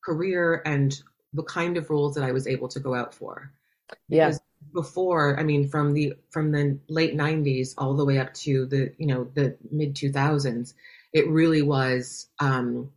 career 0.03 0.61
and 0.65 1.01
the 1.33 1.43
kind 1.43 1.77
of 1.77 1.89
roles 1.89 2.15
that 2.15 2.23
I 2.23 2.31
was 2.31 2.47
able 2.47 2.67
to 2.69 2.79
go 2.79 2.93
out 2.95 3.13
for. 3.13 3.51
Yeah. 4.09 4.37
Before, 4.73 5.39
I 5.39 5.43
mean, 5.43 5.67
from 5.67 5.93
the 5.93 6.13
from 6.29 6.51
the 6.51 6.79
late 6.87 7.15
'90s 7.15 7.73
all 7.77 7.95
the 7.95 8.05
way 8.05 8.19
up 8.19 8.33
to 8.35 8.65
the 8.65 8.93
you 8.97 9.07
know 9.07 9.27
the 9.33 9.57
mid 9.69 9.95
2000s, 9.95 10.73
it 11.13 11.27
really 11.27 11.61
was 11.61 12.27
um, 12.39 12.91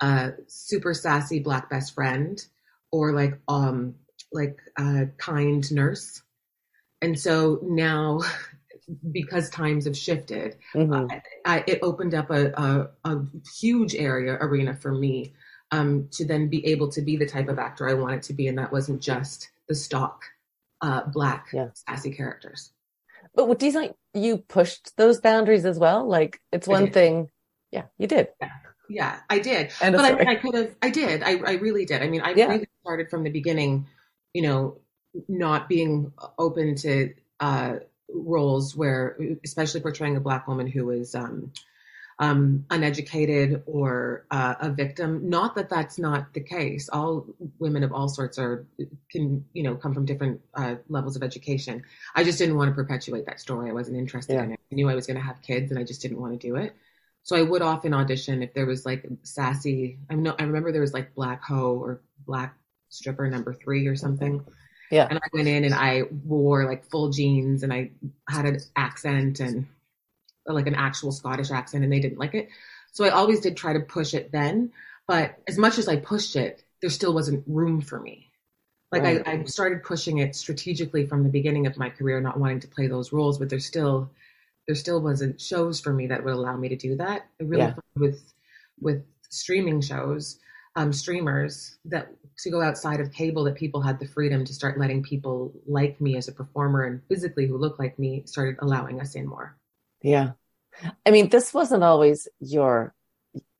a 0.00 0.32
super 0.46 0.94
sassy 0.94 1.40
black 1.40 1.70
best 1.70 1.94
friend 1.94 2.44
or 2.90 3.12
like 3.12 3.38
um 3.48 3.94
like 4.32 4.58
a 4.76 5.06
kind 5.16 5.70
nurse. 5.72 6.22
And 7.00 7.18
so 7.18 7.60
now, 7.62 8.20
because 9.12 9.50
times 9.50 9.84
have 9.86 9.96
shifted, 9.96 10.56
Mhm. 10.74 11.10
I, 11.10 11.22
I, 11.44 11.64
it 11.66 11.78
opened 11.82 12.14
up 12.14 12.30
a, 12.30 12.52
a, 12.52 12.88
a 13.04 13.24
huge 13.58 13.94
area 13.94 14.36
arena 14.40 14.74
for 14.74 14.92
me 14.92 15.34
um, 15.70 16.08
to 16.12 16.24
then 16.24 16.48
be 16.48 16.66
able 16.66 16.88
to 16.92 17.02
be 17.02 17.16
the 17.16 17.26
type 17.26 17.48
of 17.48 17.58
actor 17.58 17.88
I 17.88 17.94
wanted 17.94 18.22
to 18.24 18.32
be, 18.32 18.48
and 18.48 18.58
that 18.58 18.72
wasn't 18.72 19.00
just 19.00 19.50
the 19.68 19.74
stock 19.74 20.24
uh, 20.80 21.02
black 21.06 21.48
Yeah. 21.52 21.68
sassy 21.74 22.12
characters. 22.12 22.72
But 23.34 23.48
what 23.48 23.58
do 23.58 23.66
you 23.66 23.72
think 23.72 23.96
you 24.14 24.38
pushed 24.38 24.96
those 24.96 25.20
boundaries 25.20 25.64
as 25.64 25.78
well? 25.78 26.06
Like 26.06 26.40
it's 26.52 26.68
one 26.68 26.90
thing. 26.90 27.30
Yeah, 27.70 27.84
you 27.98 28.06
did. 28.06 28.28
Yeah, 28.88 29.20
I 29.28 29.38
did, 29.38 29.66
of 29.82 29.92
but 29.92 30.00
I 30.04 30.12
mean, 30.14 30.28
I 30.28 30.34
could 30.36 30.54
have. 30.54 30.74
I 30.80 30.88
did. 30.90 31.22
I, 31.22 31.32
I 31.32 31.52
really 31.54 31.84
did. 31.84 32.02
I 32.02 32.08
mean, 32.08 32.22
I 32.22 32.32
Yeah. 32.32 32.48
really 32.48 32.68
started 32.80 33.10
from 33.10 33.22
the 33.22 33.30
beginning. 33.30 33.86
You 34.32 34.42
know, 34.42 34.78
not 35.28 35.68
being 35.68 36.12
open 36.38 36.74
to 36.76 37.12
uh, 37.40 37.76
roles 38.08 38.74
where, 38.74 39.18
especially 39.44 39.80
portraying 39.80 40.16
a 40.16 40.20
black 40.20 40.48
woman 40.48 40.66
who 40.66 40.90
is 40.90 41.14
um, 41.14 41.52
um, 42.20 42.64
uneducated 42.70 43.62
or 43.66 44.26
uh, 44.30 44.54
a 44.60 44.70
victim. 44.70 45.28
Not 45.28 45.54
that 45.54 45.70
that's 45.70 45.98
not 45.98 46.34
the 46.34 46.40
case. 46.40 46.88
All 46.92 47.26
women 47.58 47.84
of 47.84 47.92
all 47.92 48.08
sorts 48.08 48.38
are 48.38 48.66
can 49.10 49.44
you 49.52 49.62
know 49.62 49.76
come 49.76 49.94
from 49.94 50.04
different 50.04 50.40
uh, 50.54 50.76
levels 50.88 51.16
of 51.16 51.22
education. 51.22 51.82
I 52.14 52.24
just 52.24 52.38
didn't 52.38 52.56
want 52.56 52.70
to 52.70 52.74
perpetuate 52.74 53.26
that 53.26 53.40
story. 53.40 53.70
I 53.70 53.72
wasn't 53.72 53.98
interested 53.98 54.34
Yeah. 54.34 54.44
in 54.44 54.52
it. 54.52 54.60
I 54.72 54.74
knew 54.74 54.88
I 54.88 54.94
was 54.94 55.06
going 55.06 55.16
to 55.16 55.22
have 55.22 55.40
kids, 55.42 55.70
and 55.70 55.78
I 55.78 55.84
just 55.84 56.02
didn't 56.02 56.20
want 56.20 56.38
to 56.38 56.46
do 56.46 56.56
it. 56.56 56.74
So 57.22 57.36
I 57.36 57.42
would 57.42 57.62
often 57.62 57.94
audition 57.94 58.42
if 58.42 58.54
there 58.54 58.66
was 58.66 58.84
like 58.84 59.06
sassy. 59.22 59.98
I 60.10 60.14
know 60.14 60.34
I 60.38 60.44
remember 60.44 60.72
there 60.72 60.80
was 60.80 60.94
like 60.94 61.14
Black 61.14 61.42
Hoe 61.42 61.76
or 61.76 62.00
Black 62.26 62.56
Stripper 62.88 63.28
number 63.28 63.52
three 63.54 63.86
or 63.86 63.96
something. 63.96 64.44
Yeah. 64.90 65.06
And 65.08 65.18
I 65.18 65.28
went 65.32 65.46
in 65.46 65.64
and 65.64 65.74
I 65.74 66.04
wore 66.24 66.64
like 66.64 66.90
full 66.90 67.10
jeans 67.10 67.62
and 67.62 67.72
I 67.72 67.90
had 68.28 68.46
an 68.46 68.58
accent 68.74 69.40
and 69.40 69.66
like 70.54 70.66
an 70.66 70.74
actual 70.74 71.12
Scottish 71.12 71.50
accent 71.50 71.84
and 71.84 71.92
they 71.92 72.00
didn't 72.00 72.18
like 72.18 72.34
it. 72.34 72.48
So 72.92 73.04
I 73.04 73.10
always 73.10 73.40
did 73.40 73.56
try 73.56 73.72
to 73.72 73.80
push 73.80 74.14
it 74.14 74.32
then. 74.32 74.72
But 75.06 75.38
as 75.48 75.58
much 75.58 75.78
as 75.78 75.88
I 75.88 75.96
pushed 75.96 76.36
it, 76.36 76.64
there 76.80 76.90
still 76.90 77.14
wasn't 77.14 77.44
room 77.46 77.80
for 77.80 78.00
me. 78.00 78.30
Like 78.92 79.04
Right. 79.04 79.22
I, 79.26 79.32
I 79.32 79.44
started 79.44 79.82
pushing 79.82 80.18
it 80.18 80.34
strategically 80.36 81.06
from 81.06 81.22
the 81.22 81.30
beginning 81.30 81.66
of 81.66 81.76
my 81.78 81.90
career, 81.90 82.20
not 82.20 82.38
wanting 82.40 82.60
to 82.60 82.68
play 82.68 82.86
those 82.86 83.12
roles, 83.12 83.38
but 83.38 83.50
there 83.50 83.60
still 83.60 84.10
there 84.66 84.76
still 84.76 85.00
wasn't 85.00 85.40
shows 85.40 85.80
for 85.80 85.92
me 85.92 86.06
that 86.08 86.24
would 86.24 86.34
allow 86.34 86.56
me 86.56 86.68
to 86.68 86.76
do 86.76 86.96
that. 86.96 87.26
I 87.40 87.44
really 87.44 87.66
Yeah. 87.66 87.74
with 87.96 88.32
with 88.80 89.04
streaming 89.30 89.80
shows, 89.80 90.38
um, 90.76 90.92
streamers 90.92 91.78
that 91.86 92.14
to 92.38 92.50
go 92.50 92.62
outside 92.62 93.00
of 93.00 93.12
cable 93.12 93.44
that 93.44 93.56
people 93.56 93.82
had 93.82 93.98
the 93.98 94.08
freedom 94.08 94.44
to 94.44 94.54
start 94.54 94.78
letting 94.78 95.02
people 95.02 95.52
like 95.66 96.00
me 96.00 96.16
as 96.16 96.28
a 96.28 96.32
performer 96.32 96.84
and 96.84 97.02
physically 97.08 97.46
who 97.46 97.58
look 97.58 97.78
like 97.78 97.98
me 97.98 98.22
started 98.26 98.56
allowing 98.60 99.00
us 99.00 99.14
in 99.14 99.26
more. 99.26 99.56
Yeah. 100.02 100.32
I 101.04 101.10
mean, 101.10 101.28
this 101.28 101.52
wasn't 101.52 101.82
always 101.82 102.28
your 102.40 102.94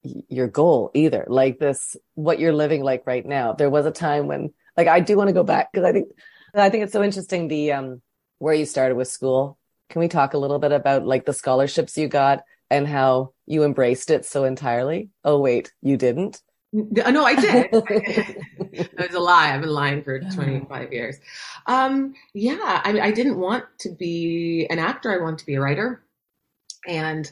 your 0.02 0.46
goal 0.46 0.90
either. 0.94 1.26
Like 1.28 1.58
this 1.58 1.96
what 2.14 2.38
you're 2.38 2.52
living 2.52 2.82
like 2.82 3.06
right 3.06 3.26
now. 3.26 3.52
There 3.52 3.70
was 3.70 3.86
a 3.86 3.90
time 3.90 4.26
when 4.26 4.52
like 4.76 4.88
I 4.88 5.00
do 5.00 5.16
want 5.16 5.28
to 5.28 5.34
go 5.34 5.42
back 5.42 5.72
because 5.72 5.84
I 5.84 5.92
think 5.92 6.08
I 6.54 6.70
think 6.70 6.84
it's 6.84 6.92
so 6.92 7.02
interesting 7.02 7.48
the 7.48 7.72
um 7.72 8.02
where 8.38 8.54
you 8.54 8.64
started 8.64 8.96
with 8.96 9.08
school. 9.08 9.58
Can 9.90 10.00
we 10.00 10.08
talk 10.08 10.34
a 10.34 10.38
little 10.38 10.58
bit 10.58 10.72
about 10.72 11.06
like 11.06 11.24
the 11.24 11.32
scholarships 11.32 11.96
you 11.96 12.08
got 12.08 12.44
and 12.70 12.86
how 12.86 13.32
you 13.46 13.64
embraced 13.64 14.10
it 14.10 14.24
so 14.24 14.44
entirely? 14.44 15.10
Oh 15.24 15.40
wait, 15.40 15.72
you 15.82 15.96
didn't? 15.96 16.40
No, 16.72 17.24
I 17.24 17.34
did. 17.34 17.72
That 18.78 19.08
was 19.08 19.14
a 19.14 19.20
lie. 19.20 19.52
I've 19.52 19.62
been 19.62 19.70
lying 19.70 20.04
for 20.04 20.20
25 20.20 20.92
years. 20.92 21.16
Um, 21.66 22.14
yeah, 22.34 22.80
I 22.84 22.92
mean, 22.92 23.02
I 23.02 23.10
didn't 23.10 23.38
want 23.38 23.64
to 23.80 23.90
be 23.90 24.66
an 24.70 24.78
actor. 24.78 25.10
I 25.10 25.22
wanted 25.22 25.38
to 25.40 25.46
be 25.46 25.54
a 25.54 25.60
writer. 25.60 26.04
And 26.86 27.30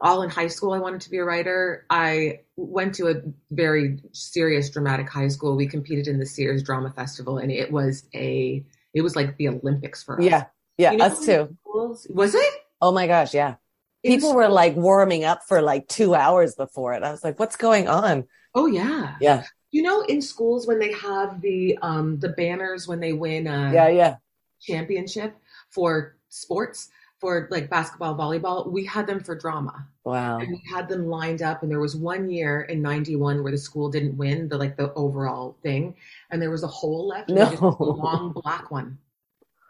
all 0.00 0.22
in 0.22 0.30
high 0.30 0.46
school, 0.48 0.72
I 0.72 0.78
wanted 0.78 1.00
to 1.02 1.10
be 1.10 1.18
a 1.18 1.24
writer. 1.24 1.84
I 1.90 2.40
went 2.56 2.94
to 2.96 3.08
a 3.08 3.14
very 3.50 4.00
serious 4.12 4.70
dramatic 4.70 5.08
high 5.08 5.28
school. 5.28 5.56
We 5.56 5.66
competed 5.66 6.06
in 6.08 6.18
the 6.18 6.26
Sears 6.26 6.62
Drama 6.62 6.92
Festival, 6.94 7.38
and 7.38 7.50
it 7.50 7.70
was 7.72 8.04
a, 8.14 8.64
it 8.94 9.02
was 9.02 9.16
like 9.16 9.36
the 9.36 9.48
Olympics 9.48 10.02
for 10.02 10.18
us. 10.20 10.24
Yeah. 10.24 10.44
Yeah, 10.76 10.92
You 10.92 10.98
know 10.98 11.04
us 11.06 11.26
too. 11.26 11.56
schools- 11.62 12.06
Was 12.10 12.34
it? 12.36 12.54
Oh 12.80 12.92
my 12.92 13.08
gosh, 13.08 13.34
yeah. 13.34 13.56
People 14.04 14.34
were 14.34 14.46
like 14.48 14.76
warming 14.76 15.24
up 15.24 15.42
for 15.42 15.60
like 15.60 15.88
2 15.88 16.14
hours 16.14 16.54
before 16.54 16.92
it. 16.94 17.02
I 17.02 17.10
was 17.10 17.24
like, 17.24 17.40
what's 17.40 17.56
going 17.56 17.88
on? 17.88 18.28
Oh 18.54 18.66
yeah. 18.66 19.16
Yeah. 19.20 19.42
You 19.72 19.82
know, 19.82 20.02
in 20.02 20.22
schools 20.22 20.68
when 20.68 20.78
they 20.78 20.92
have 20.92 21.40
the 21.40 21.76
um 21.82 22.20
the 22.20 22.28
banners 22.28 22.86
when 22.86 23.00
they 23.00 23.12
win 23.12 23.48
a 23.48 23.72
Yeah, 23.74 23.88
yeah. 23.88 24.16
championship 24.60 25.36
for 25.70 26.16
sports, 26.28 26.88
for 27.20 27.48
like 27.50 27.68
basketball, 27.68 28.16
volleyball, 28.16 28.70
we 28.70 28.84
had 28.84 29.06
them 29.06 29.20
for 29.20 29.34
drama. 29.34 29.86
Wow. 30.04 30.38
And 30.38 30.50
we 30.50 30.62
had 30.72 30.88
them 30.88 31.06
lined 31.06 31.42
up 31.42 31.62
and 31.62 31.70
there 31.70 31.80
was 31.80 31.96
one 31.96 32.30
year 32.30 32.62
in 32.62 32.80
91 32.80 33.42
where 33.42 33.52
the 33.52 33.58
school 33.58 33.90
didn't 33.90 34.16
win 34.16 34.48
the 34.48 34.56
like 34.56 34.76
the 34.76 34.92
overall 34.94 35.56
thing 35.62 35.96
and 36.30 36.40
there 36.40 36.50
was 36.50 36.62
a 36.62 36.68
hole 36.68 37.08
left 37.08 37.28
and 37.28 37.38
they 37.38 37.44
just 37.50 37.60
No. 37.62 37.76
a 37.80 37.84
long 37.84 38.32
black 38.32 38.70
one. 38.70 38.98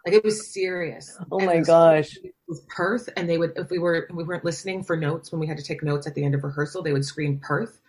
Like 0.06 0.14
it 0.14 0.24
was 0.24 0.52
serious. 0.52 1.18
Oh 1.32 1.38
And 1.38 1.46
my 1.46 1.60
gosh. 1.60 2.16
was 2.46 2.60
Perth 2.68 3.08
and 3.16 3.28
they 3.28 3.38
would 3.38 3.52
if 3.56 3.70
we 3.70 3.78
were 3.78 4.08
we 4.12 4.24
weren't 4.24 4.44
listening 4.44 4.82
for 4.84 4.96
notes 4.96 5.32
when 5.32 5.40
we 5.40 5.46
had 5.46 5.56
to 5.56 5.64
take 5.64 5.82
notes 5.82 6.06
at 6.06 6.14
the 6.14 6.24
end 6.24 6.34
of 6.34 6.44
rehearsal, 6.44 6.82
they 6.82 6.92
would 6.92 7.04
scream 7.04 7.40
Perth 7.40 7.80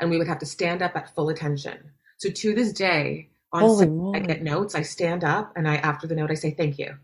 and 0.00 0.10
we 0.10 0.18
would 0.18 0.28
have 0.28 0.40
to 0.40 0.46
stand 0.46 0.82
up 0.82 0.96
at 0.96 1.14
full 1.14 1.28
attention. 1.28 1.78
So 2.18 2.30
to 2.30 2.54
this 2.54 2.72
day, 2.72 3.28
on 3.52 4.14
I 4.14 4.18
get 4.18 4.42
notes, 4.42 4.74
I 4.74 4.82
stand 4.82 5.22
up 5.22 5.52
and 5.56 5.68
I 5.68 5.76
after 5.76 6.06
the 6.08 6.16
note 6.16 6.30
I 6.32 6.34
say 6.34 6.50
thank 6.50 6.78
you. 6.78 6.96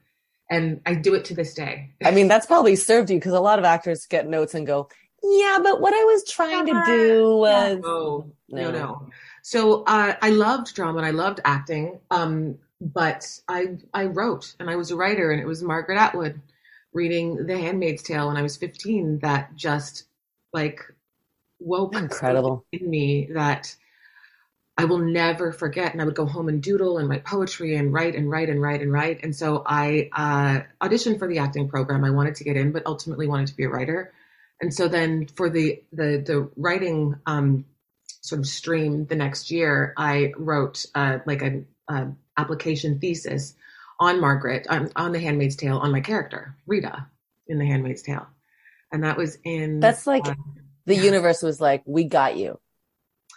And 0.51 0.81
I 0.85 0.95
do 0.95 1.15
it 1.15 1.25
to 1.27 1.35
this 1.35 1.55
day. 1.55 1.91
I 2.05 2.11
mean, 2.11 2.27
that's 2.29 2.45
probably 2.47 2.75
served 2.77 3.09
you 3.11 3.19
because 3.19 3.33
a 3.35 3.41
lot 3.41 3.59
of 3.61 3.65
actors 3.65 4.05
get 4.07 4.29
notes 4.29 4.55
and 4.55 4.67
go, 4.67 4.89
yeah, 5.23 5.59
but 5.63 5.81
what 5.81 5.95
I 5.95 6.05
was 6.05 6.25
trying 6.29 6.67
to 6.67 6.83
do 6.87 7.37
was. 7.37 7.79
No, 7.81 8.33
no, 8.49 8.71
No. 8.71 8.71
no. 8.73 9.11
So 9.43 9.85
uh, 9.85 10.15
I 10.21 10.31
loved 10.31 10.75
drama 10.75 10.99
and 10.99 11.07
I 11.07 11.11
loved 11.13 11.41
acting. 11.45 12.01
Um, 12.11 12.59
but 12.81 13.27
I 13.47 13.77
I 13.95 14.07
wrote 14.07 14.55
and 14.59 14.69
I 14.71 14.77
was 14.77 14.91
a 14.91 14.97
writer 14.97 15.31
and 15.33 15.41
it 15.41 15.47
was 15.47 15.63
Margaret 15.63 15.99
Atwood 15.99 16.41
reading 16.95 17.47
The 17.47 17.57
Handmaid's 17.59 18.03
Tale 18.03 18.27
when 18.29 18.37
I 18.39 18.43
was 18.43 18.57
15 18.57 19.19
that 19.21 19.55
just 19.55 20.05
like 20.53 20.81
woke 21.61 21.95
Incredible. 21.95 22.65
in 22.73 22.89
me 22.91 23.29
that 23.35 23.77
I 24.77 24.85
will 24.85 24.99
never 24.99 25.53
forget. 25.53 25.93
And 25.93 26.01
I 26.01 26.05
would 26.05 26.15
go 26.15 26.27
home 26.27 26.49
and 26.49 26.63
doodle 26.63 26.99
and 26.99 27.09
write 27.09 27.25
poetry 27.25 27.77
and 27.77 27.93
write 27.93 28.15
and 28.15 28.31
write 28.31 28.49
and 28.49 28.63
write 28.63 28.81
and 28.81 28.93
write. 28.93 29.23
And 29.23 29.37
so 29.37 29.63
I 29.67 30.09
uh, 30.13 30.87
auditioned 30.87 31.19
for 31.19 31.29
the 31.29 31.39
acting 31.39 31.69
program. 31.69 32.05
I 32.05 32.11
wanted 32.11 32.37
to 32.37 32.45
get 32.45 32.57
in, 32.57 32.73
but 32.73 32.87
ultimately 32.87 33.27
wanted 33.27 33.49
to 33.49 33.57
be 33.57 33.65
a 33.65 33.69
writer. 33.69 34.13
And 34.61 34.73
so 34.73 34.89
then 34.89 35.27
for 35.27 35.49
the 35.49 35.83
the 35.93 36.23
the 36.25 36.51
writing 36.57 37.17
um, 37.27 37.65
sort 38.21 38.41
of 38.41 38.47
stream 38.47 39.07
the 39.07 39.17
next 39.17 39.51
year, 39.51 39.95
I 39.97 40.33
wrote 40.37 40.85
uh, 40.95 41.19
like 41.27 41.43
an 41.43 41.67
uh, 41.89 42.07
application 42.37 43.01
thesis 43.01 43.55
on 43.99 44.21
Margaret 44.21 44.67
on, 44.69 44.91
on 44.97 45.13
The 45.13 45.21
Handmaid's 45.21 45.57
Tale 45.57 45.79
on 45.79 45.93
my 45.93 46.01
character 46.01 46.57
Rita. 46.67 47.07
in 47.47 47.59
The 47.59 47.67
Handmaid's 47.67 48.03
Tale, 48.03 48.27
and 48.93 49.05
that 49.05 49.17
was 49.17 49.39
in. 49.45 49.81
That's 49.81 50.07
like 50.07 50.27
uh, 50.27 50.35
the 50.87 50.97
universe 50.97 51.43
was 51.43 51.61
like, 51.61 51.83
"We 51.87 52.05
got 52.05 52.37
you." 52.37 52.59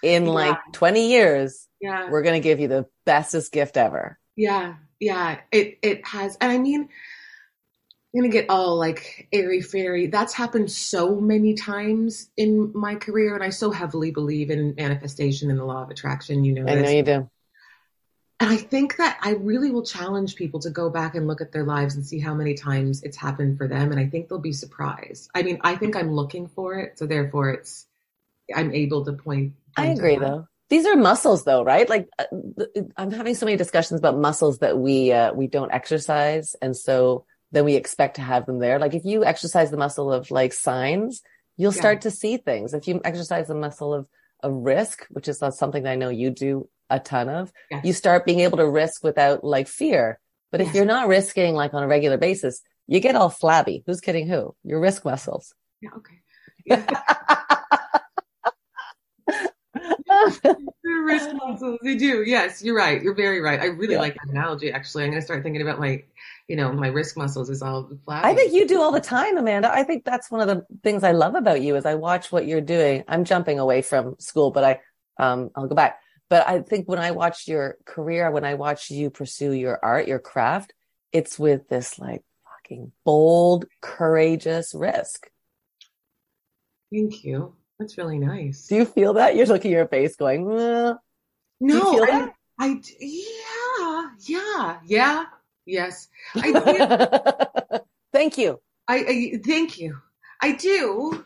In 0.03 0.25
yeah. 0.25 0.31
like 0.31 0.57
twenty 0.73 1.11
years, 1.11 1.67
yeah, 1.79 2.09
we're 2.11 2.23
gonna 2.23 2.41
give 2.41 2.59
you 2.59 2.67
the 2.67 2.85
bestest 3.05 3.53
gift 3.53 3.77
ever. 3.77 4.19
Yeah, 4.35 4.75
yeah. 4.99 5.39
It 5.51 5.79
it 5.81 6.05
has, 6.05 6.37
and 6.41 6.51
I 6.51 6.57
mean, 6.57 6.81
I'm 6.81 8.21
gonna 8.21 8.27
get 8.27 8.49
all 8.49 8.77
like 8.77 9.29
airy 9.31 9.61
fairy. 9.61 10.07
That's 10.07 10.33
happened 10.33 10.69
so 10.69 11.21
many 11.21 11.53
times 11.53 12.29
in 12.35 12.71
my 12.75 12.95
career, 12.95 13.33
and 13.33 13.43
I 13.43 13.49
so 13.49 13.71
heavily 13.71 14.11
believe 14.11 14.49
in 14.49 14.75
manifestation 14.75 15.49
and 15.49 15.57
the 15.57 15.63
law 15.63 15.83
of 15.83 15.89
attraction. 15.89 16.43
You 16.43 16.53
know, 16.53 16.71
I 16.71 16.75
know 16.75 16.89
you 16.89 17.03
do. 17.03 17.29
And 18.41 18.51
I 18.51 18.57
think 18.57 18.97
that 18.97 19.17
I 19.21 19.35
really 19.35 19.71
will 19.71 19.85
challenge 19.85 20.35
people 20.35 20.59
to 20.61 20.69
go 20.69 20.89
back 20.89 21.15
and 21.15 21.27
look 21.27 21.39
at 21.39 21.53
their 21.53 21.63
lives 21.63 21.95
and 21.95 22.05
see 22.05 22.19
how 22.19 22.33
many 22.33 22.55
times 22.55 23.01
it's 23.03 23.15
happened 23.15 23.57
for 23.57 23.69
them. 23.69 23.91
And 23.91 23.99
I 24.01 24.07
think 24.07 24.27
they'll 24.27 24.37
be 24.37 24.51
surprised. 24.51 25.29
I 25.33 25.43
mean, 25.43 25.59
I 25.61 25.77
think 25.77 25.95
I'm 25.95 26.11
looking 26.11 26.47
for 26.49 26.75
it, 26.75 26.99
so 26.99 27.05
therefore, 27.05 27.51
it's 27.51 27.85
I'm 28.53 28.73
able 28.73 29.05
to 29.05 29.13
point. 29.13 29.53
I 29.77 29.87
agree, 29.87 30.17
though. 30.17 30.47
These 30.69 30.85
are 30.85 30.95
muscles, 30.95 31.43
though, 31.43 31.63
right? 31.63 31.87
Like 31.87 32.07
uh, 32.17 32.65
I'm 32.97 33.11
having 33.11 33.35
so 33.35 33.45
many 33.45 33.57
discussions 33.57 33.99
about 33.99 34.17
muscles 34.17 34.59
that 34.59 34.77
we 34.77 35.11
uh, 35.11 35.33
we 35.33 35.47
don't 35.47 35.71
exercise, 35.71 36.55
and 36.61 36.75
so 36.75 37.25
then 37.51 37.65
we 37.65 37.75
expect 37.75 38.15
to 38.15 38.21
have 38.21 38.45
them 38.45 38.59
there. 38.59 38.79
Like 38.79 38.95
if 38.95 39.05
you 39.05 39.23
exercise 39.23 39.71
the 39.71 39.77
muscle 39.77 40.11
of 40.11 40.31
like 40.31 40.53
signs, 40.53 41.21
you'll 41.55 41.73
yeah. 41.73 41.79
start 41.79 42.01
to 42.01 42.11
see 42.11 42.37
things. 42.37 42.73
If 42.73 42.87
you 42.87 42.99
exercise 43.05 43.47
the 43.47 43.55
muscle 43.55 43.93
of, 43.93 44.07
of 44.41 44.51
risk, 44.51 45.05
which 45.09 45.27
is 45.27 45.37
something 45.37 45.83
that 45.83 45.91
I 45.91 45.95
know 45.95 46.09
you 46.09 46.31
do 46.31 46.67
a 46.89 46.99
ton 46.99 47.29
of, 47.29 47.53
yes. 47.69 47.85
you 47.85 47.93
start 47.93 48.25
being 48.25 48.41
able 48.41 48.57
to 48.57 48.67
risk 48.67 49.03
without 49.03 49.43
like 49.43 49.67
fear. 49.67 50.19
But 50.51 50.61
yes. 50.61 50.69
if 50.69 50.75
you're 50.75 50.85
not 50.85 51.07
risking 51.07 51.53
like 51.53 51.73
on 51.73 51.83
a 51.83 51.87
regular 51.87 52.17
basis, 52.17 52.61
you 52.87 52.99
get 52.99 53.15
all 53.15 53.29
flabby. 53.29 53.83
Who's 53.85 54.01
kidding 54.01 54.27
who? 54.27 54.55
Your 54.63 54.79
risk 54.79 55.05
muscles. 55.05 55.53
Yeah. 55.81 55.89
Okay. 55.97 56.21
Yeah. 56.65 57.57
risk 60.83 61.33
muscles. 61.33 61.79
They 61.83 61.95
do. 61.95 62.23
Yes, 62.23 62.63
you're 62.63 62.75
right. 62.75 63.01
You're 63.01 63.15
very 63.15 63.41
right. 63.41 63.59
I 63.59 63.65
really 63.65 63.95
yeah. 63.95 64.01
like 64.01 64.15
that 64.15 64.29
analogy. 64.29 64.71
Actually, 64.71 65.05
I'm 65.05 65.11
going 65.11 65.21
to 65.21 65.25
start 65.25 65.43
thinking 65.43 65.61
about 65.61 65.79
my 65.79 66.03
you 66.47 66.55
know, 66.57 66.71
my 66.71 66.87
wrist 66.87 67.15
muscles 67.17 67.49
is 67.49 67.61
all 67.61 67.89
flat. 68.05 68.25
I 68.25 68.35
think 68.35 68.53
you 68.53 68.67
do 68.67 68.81
all 68.81 68.91
the 68.91 68.99
time, 68.99 69.37
Amanda. 69.37 69.71
I 69.73 69.83
think 69.83 70.03
that's 70.03 70.29
one 70.29 70.41
of 70.41 70.47
the 70.47 70.65
things 70.83 71.03
I 71.03 71.11
love 71.11 71.35
about 71.35 71.61
you 71.61 71.75
is 71.75 71.85
I 71.85 71.95
watch 71.95 72.31
what 72.31 72.45
you're 72.45 72.61
doing. 72.61 73.03
I'm 73.07 73.23
jumping 73.23 73.59
away 73.59 73.81
from 73.81 74.15
school, 74.19 74.51
but 74.51 74.63
I, 74.63 74.79
um, 75.17 75.51
I'll 75.55 75.67
go 75.67 75.75
back. 75.75 75.99
But 76.29 76.47
I 76.47 76.59
think 76.61 76.87
when 76.89 76.99
I 76.99 77.11
watch 77.11 77.47
your 77.47 77.77
career, 77.85 78.29
when 78.31 78.43
I 78.43 78.55
watch 78.55 78.91
you 78.91 79.09
pursue 79.09 79.53
your 79.53 79.79
art, 79.81 80.07
your 80.07 80.19
craft, 80.19 80.73
it's 81.11 81.39
with 81.39 81.69
this 81.69 81.97
like 81.97 82.23
fucking 82.43 82.91
bold, 83.05 83.65
courageous 83.81 84.73
risk. 84.73 85.29
Thank 86.91 87.23
you. 87.23 87.55
That's 87.83 87.97
really 87.97 88.17
nice. 88.17 88.67
Do 88.67 88.77
you 88.77 88.85
feel 88.85 89.13
that? 89.15 89.35
You're 89.35 89.45
looking 89.45 89.73
at 89.73 89.77
your 89.77 89.87
face 89.89 90.15
going, 90.15 90.47
no, 90.47 90.97
I, 91.59 92.29
I, 92.57 92.81
yeah, 92.97 94.09
yeah, 94.25 94.79
yeah. 94.85 95.25
Yes, 95.65 96.07
I 96.33 96.51
do. 97.71 97.79
thank 98.13 98.37
you. 98.37 98.61
I, 98.87 98.95
I 98.95 99.39
thank 99.45 99.79
you. 99.79 99.97
I 100.41 100.53
do. 100.53 101.25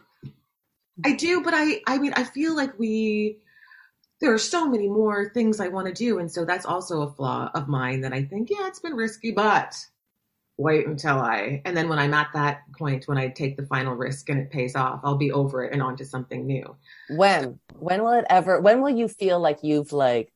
I 1.05 1.13
do, 1.13 1.43
but 1.43 1.53
I 1.55 1.81
I 1.85 1.99
mean 1.99 2.13
I 2.15 2.23
feel 2.23 2.55
like 2.55 2.79
we 2.79 3.37
there 4.19 4.33
are 4.33 4.39
so 4.39 4.67
many 4.67 4.87
more 4.87 5.29
things 5.29 5.59
I 5.59 5.67
want 5.67 5.85
to 5.85 5.93
do 5.93 6.17
and 6.17 6.31
so 6.31 6.43
that's 6.43 6.65
also 6.65 7.03
a 7.03 7.11
flaw 7.11 7.51
of 7.53 7.67
mine 7.67 8.01
that 8.01 8.13
I 8.13 8.23
think 8.23 8.49
yeah, 8.49 8.65
it's 8.67 8.79
been 8.79 8.95
risky, 8.95 9.29
but 9.29 9.75
wait 10.57 10.87
until 10.87 11.19
I 11.19 11.61
and 11.65 11.77
then 11.77 11.87
when 11.87 11.99
I'm 11.99 12.13
at 12.13 12.29
that 12.33 12.61
point 12.77 13.07
when 13.07 13.17
I 13.17 13.29
take 13.29 13.57
the 13.57 13.65
final 13.65 13.93
risk 13.93 14.29
and 14.29 14.39
it 14.39 14.51
pays 14.51 14.75
off, 14.75 15.01
I'll 15.03 15.17
be 15.17 15.31
over 15.31 15.63
it 15.63 15.73
and 15.73 15.81
on 15.81 15.95
to 15.97 16.05
something 16.05 16.45
new. 16.45 16.75
When? 17.09 17.59
When 17.77 18.03
will 18.03 18.13
it 18.13 18.25
ever 18.29 18.59
when 18.59 18.81
will 18.81 18.89
you 18.89 19.07
feel 19.07 19.39
like 19.39 19.59
you've 19.63 19.93
like 19.93 20.33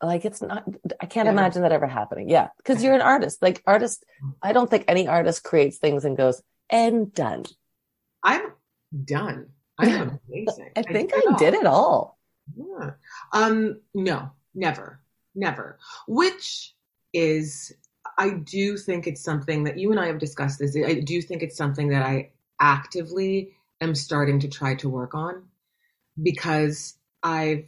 like 0.00 0.24
it's 0.24 0.40
not 0.40 0.62
i 1.00 1.06
can't 1.06 1.26
yeah. 1.26 1.32
imagine 1.32 1.62
that 1.62 1.72
ever 1.72 1.88
happening. 1.88 2.28
Yeah. 2.28 2.48
Because 2.56 2.82
you're 2.82 2.94
an 2.94 3.00
artist. 3.00 3.42
Like 3.42 3.62
artist 3.66 4.04
i 4.42 4.52
don't 4.52 4.70
think 4.70 4.84
any 4.86 5.08
artist 5.08 5.42
creates 5.42 5.78
things 5.78 6.04
and 6.04 6.16
goes 6.16 6.40
and 6.70 7.12
done. 7.12 7.44
I'm 8.22 8.52
done. 9.04 9.48
I'm 9.76 10.20
amazing. 10.28 10.70
I 10.76 10.82
think 10.82 11.12
i, 11.14 11.20
did, 11.20 11.34
I 11.34 11.38
did 11.38 11.54
it 11.54 11.66
all. 11.66 12.16
Yeah. 12.56 12.90
Um 13.32 13.80
no. 13.92 14.30
Never. 14.54 15.00
Never. 15.34 15.78
Which 16.06 16.74
is 17.12 17.72
i 18.18 18.30
do 18.30 18.76
think 18.76 19.06
it's 19.06 19.22
something 19.22 19.64
that 19.64 19.78
you 19.78 19.90
and 19.90 20.00
i 20.00 20.06
have 20.06 20.18
discussed 20.18 20.58
this 20.58 20.76
i 20.76 20.94
do 20.94 21.22
think 21.22 21.42
it's 21.42 21.56
something 21.56 21.88
that 21.88 22.02
i 22.02 22.30
actively 22.60 23.52
am 23.80 23.94
starting 23.94 24.40
to 24.40 24.48
try 24.48 24.74
to 24.74 24.88
work 24.88 25.14
on 25.14 25.44
because 26.22 26.94
i've 27.22 27.66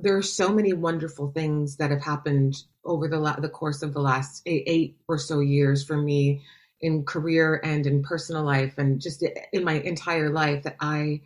there 0.00 0.16
are 0.16 0.22
so 0.22 0.52
many 0.52 0.72
wonderful 0.72 1.30
things 1.32 1.76
that 1.76 1.90
have 1.90 2.02
happened 2.02 2.56
over 2.84 3.08
the 3.08 3.18
la- 3.18 3.40
the 3.40 3.48
course 3.48 3.82
of 3.82 3.94
the 3.94 4.00
last 4.00 4.42
eight, 4.46 4.64
eight 4.66 4.96
or 5.08 5.18
so 5.18 5.40
years 5.40 5.84
for 5.84 5.96
me 5.96 6.42
in 6.80 7.04
career 7.04 7.60
and 7.64 7.86
in 7.86 8.02
personal 8.02 8.44
life 8.44 8.74
and 8.78 9.00
just 9.00 9.24
in 9.52 9.64
my 9.64 9.74
entire 9.80 10.30
life 10.30 10.62
that 10.62 10.76
I 10.80 11.22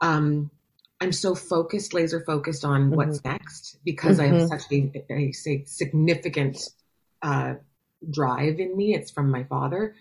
um 0.00 0.50
I'm 0.98 1.12
so 1.12 1.34
focused, 1.34 1.92
laser 1.92 2.20
focused 2.20 2.64
on 2.64 2.86
mm-hmm. 2.86 2.94
what's 2.94 3.22
next 3.22 3.76
because 3.84 4.18
mm-hmm. 4.18 4.34
I 4.34 4.38
have 4.38 4.48
such 4.48 4.72
a, 4.72 5.12
a 5.12 5.32
say 5.32 5.64
significant 5.66 6.58
uh, 7.20 7.54
drive 8.10 8.60
in 8.60 8.76
me. 8.76 8.94
It's 8.94 9.10
from 9.10 9.30
my 9.30 9.44
father 9.44 9.94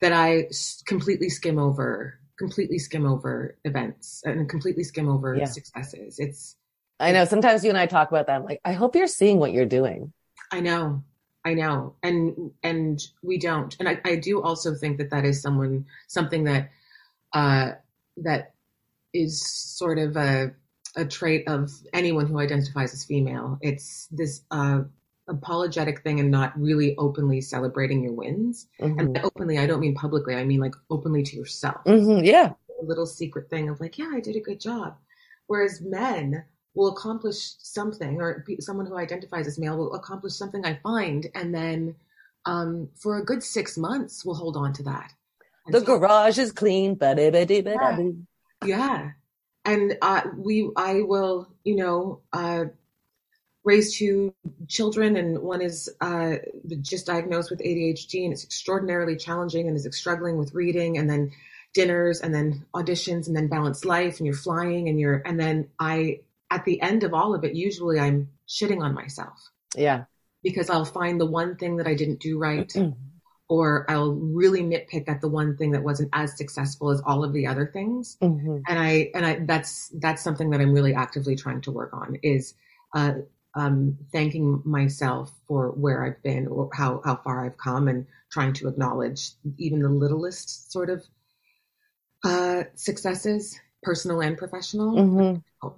that 0.00 0.12
I 0.12 0.48
completely 0.86 1.28
skim 1.28 1.58
over, 1.58 2.18
completely 2.38 2.78
skim 2.78 3.06
over 3.06 3.56
events 3.64 4.22
and 4.24 4.48
completely 4.48 4.84
skim 4.84 5.08
over 5.08 5.34
yeah. 5.34 5.46
successes. 5.46 6.18
It's 6.18 6.56
I 7.00 7.12
know. 7.12 7.24
Sometimes 7.24 7.64
you 7.64 7.70
and 7.70 7.78
I 7.78 7.86
talk 7.86 8.10
about 8.10 8.26
that. 8.26 8.36
I'm 8.36 8.44
like, 8.44 8.60
I 8.64 8.72
hope 8.72 8.94
you're 8.94 9.06
seeing 9.06 9.38
what 9.38 9.52
you're 9.52 9.66
doing. 9.66 10.12
I 10.52 10.60
know. 10.60 11.02
I 11.44 11.54
know. 11.54 11.96
And, 12.02 12.52
and 12.62 13.02
we 13.22 13.38
don't. 13.38 13.74
And 13.78 13.88
I, 13.88 14.00
I 14.04 14.16
do 14.16 14.42
also 14.42 14.74
think 14.74 14.98
that 14.98 15.10
that 15.10 15.24
is 15.24 15.42
someone, 15.42 15.86
something 16.06 16.44
that, 16.44 16.70
uh, 17.32 17.72
that 18.18 18.54
is 19.12 19.44
sort 19.46 19.98
of 19.98 20.16
a, 20.16 20.54
a 20.96 21.04
trait 21.04 21.48
of 21.48 21.70
anyone 21.92 22.26
who 22.26 22.38
identifies 22.38 22.94
as 22.94 23.04
female. 23.04 23.58
It's 23.60 24.06
this, 24.10 24.42
uh, 24.50 24.82
apologetic 25.28 26.02
thing 26.02 26.20
and 26.20 26.30
not 26.30 26.58
really 26.58 26.94
openly 26.98 27.40
celebrating 27.40 28.02
your 28.02 28.12
wins. 28.12 28.66
Mm-hmm. 28.80 28.98
And 28.98 29.18
openly, 29.22 29.58
I 29.58 29.66
don't 29.66 29.80
mean 29.80 29.94
publicly. 29.94 30.34
I 30.34 30.44
mean 30.44 30.60
like 30.60 30.74
openly 30.90 31.22
to 31.22 31.36
yourself. 31.36 31.84
Mm-hmm, 31.86 32.24
yeah. 32.24 32.52
A 32.80 32.84
little 32.84 33.06
secret 33.06 33.48
thing 33.50 33.68
of 33.68 33.80
like, 33.80 33.98
yeah, 33.98 34.10
I 34.12 34.20
did 34.20 34.36
a 34.36 34.40
good 34.40 34.60
job. 34.60 34.96
Whereas 35.46 35.80
men, 35.80 36.44
will 36.74 36.88
accomplish 36.88 37.54
something, 37.60 38.20
or 38.20 38.44
someone 38.60 38.86
who 38.86 38.98
identifies 38.98 39.46
as 39.46 39.58
male 39.58 39.76
will 39.76 39.94
accomplish 39.94 40.34
something 40.34 40.64
I 40.64 40.80
find, 40.82 41.26
and 41.34 41.54
then 41.54 41.94
um, 42.44 42.88
for 42.96 43.18
a 43.18 43.24
good 43.24 43.42
six 43.42 43.78
months 43.78 44.24
we'll 44.24 44.34
hold 44.34 44.56
on 44.56 44.72
to 44.74 44.82
that. 44.84 45.12
And 45.66 45.74
the 45.74 45.80
so, 45.80 45.86
garage 45.98 46.38
is 46.38 46.52
clean, 46.52 46.96
yeah, 47.76 47.96
yeah. 48.64 49.10
And 49.64 49.96
uh, 50.02 50.22
we, 50.36 50.70
I 50.76 51.02
will, 51.02 51.48
you 51.62 51.76
know, 51.76 52.20
uh, 52.32 52.66
raise 53.64 53.96
two 53.96 54.34
children, 54.68 55.16
and 55.16 55.38
one 55.38 55.62
is 55.62 55.90
uh, 56.00 56.36
just 56.80 57.06
diagnosed 57.06 57.50
with 57.50 57.60
ADHD, 57.60 58.24
and 58.24 58.32
it's 58.32 58.44
extraordinarily 58.44 59.16
challenging, 59.16 59.68
and 59.68 59.76
is 59.76 59.88
struggling 59.96 60.38
with 60.38 60.54
reading, 60.54 60.98
and 60.98 61.08
then 61.08 61.32
dinners, 61.72 62.20
and 62.20 62.34
then 62.34 62.64
auditions, 62.74 63.26
and 63.26 63.34
then 63.34 63.48
balanced 63.48 63.84
life, 63.84 64.18
and 64.18 64.26
you're 64.26 64.36
flying, 64.36 64.88
and 64.88 65.00
you're, 65.00 65.22
and 65.24 65.40
then 65.40 65.68
I 65.78 66.20
at 66.54 66.64
the 66.64 66.80
end 66.80 67.02
of 67.02 67.12
all 67.12 67.34
of 67.34 67.44
it, 67.44 67.54
usually 67.54 67.98
I'm 67.98 68.28
shitting 68.48 68.80
on 68.80 68.94
myself. 68.94 69.50
Yeah. 69.76 70.04
Because 70.42 70.70
I'll 70.70 70.84
find 70.84 71.20
the 71.20 71.26
one 71.26 71.56
thing 71.56 71.78
that 71.78 71.86
I 71.88 71.94
didn't 71.94 72.20
do 72.20 72.38
right, 72.38 72.72
or 73.48 73.90
I'll 73.90 74.12
really 74.12 74.62
nitpick 74.62 75.08
at 75.08 75.20
the 75.20 75.28
one 75.28 75.56
thing 75.56 75.72
that 75.72 75.82
wasn't 75.82 76.10
as 76.12 76.36
successful 76.36 76.90
as 76.90 77.02
all 77.04 77.24
of 77.24 77.32
the 77.32 77.48
other 77.48 77.66
things. 77.66 78.16
Mm-hmm. 78.22 78.58
And 78.68 78.78
I, 78.78 79.10
and 79.14 79.26
I, 79.26 79.38
that's, 79.40 79.88
that's 79.98 80.22
something 80.22 80.50
that 80.50 80.60
I'm 80.60 80.72
really 80.72 80.94
actively 80.94 81.34
trying 81.34 81.62
to 81.62 81.72
work 81.72 81.92
on 81.92 82.18
is, 82.22 82.54
uh, 82.94 83.14
um, 83.54 83.96
thanking 84.12 84.62
myself 84.64 85.32
for 85.46 85.70
where 85.70 86.04
I've 86.04 86.22
been 86.22 86.46
or 86.48 86.70
how, 86.72 87.00
how 87.04 87.16
far 87.16 87.44
I've 87.44 87.56
come 87.56 87.88
and 87.88 88.06
trying 88.30 88.52
to 88.54 88.68
acknowledge 88.68 89.30
even 89.58 89.80
the 89.80 89.88
littlest 89.88 90.72
sort 90.72 90.90
of, 90.90 91.04
uh, 92.24 92.64
successes, 92.74 93.58
personal 93.82 94.20
and 94.22 94.36
professional. 94.36 94.94
Mm-hmm. 94.94 95.68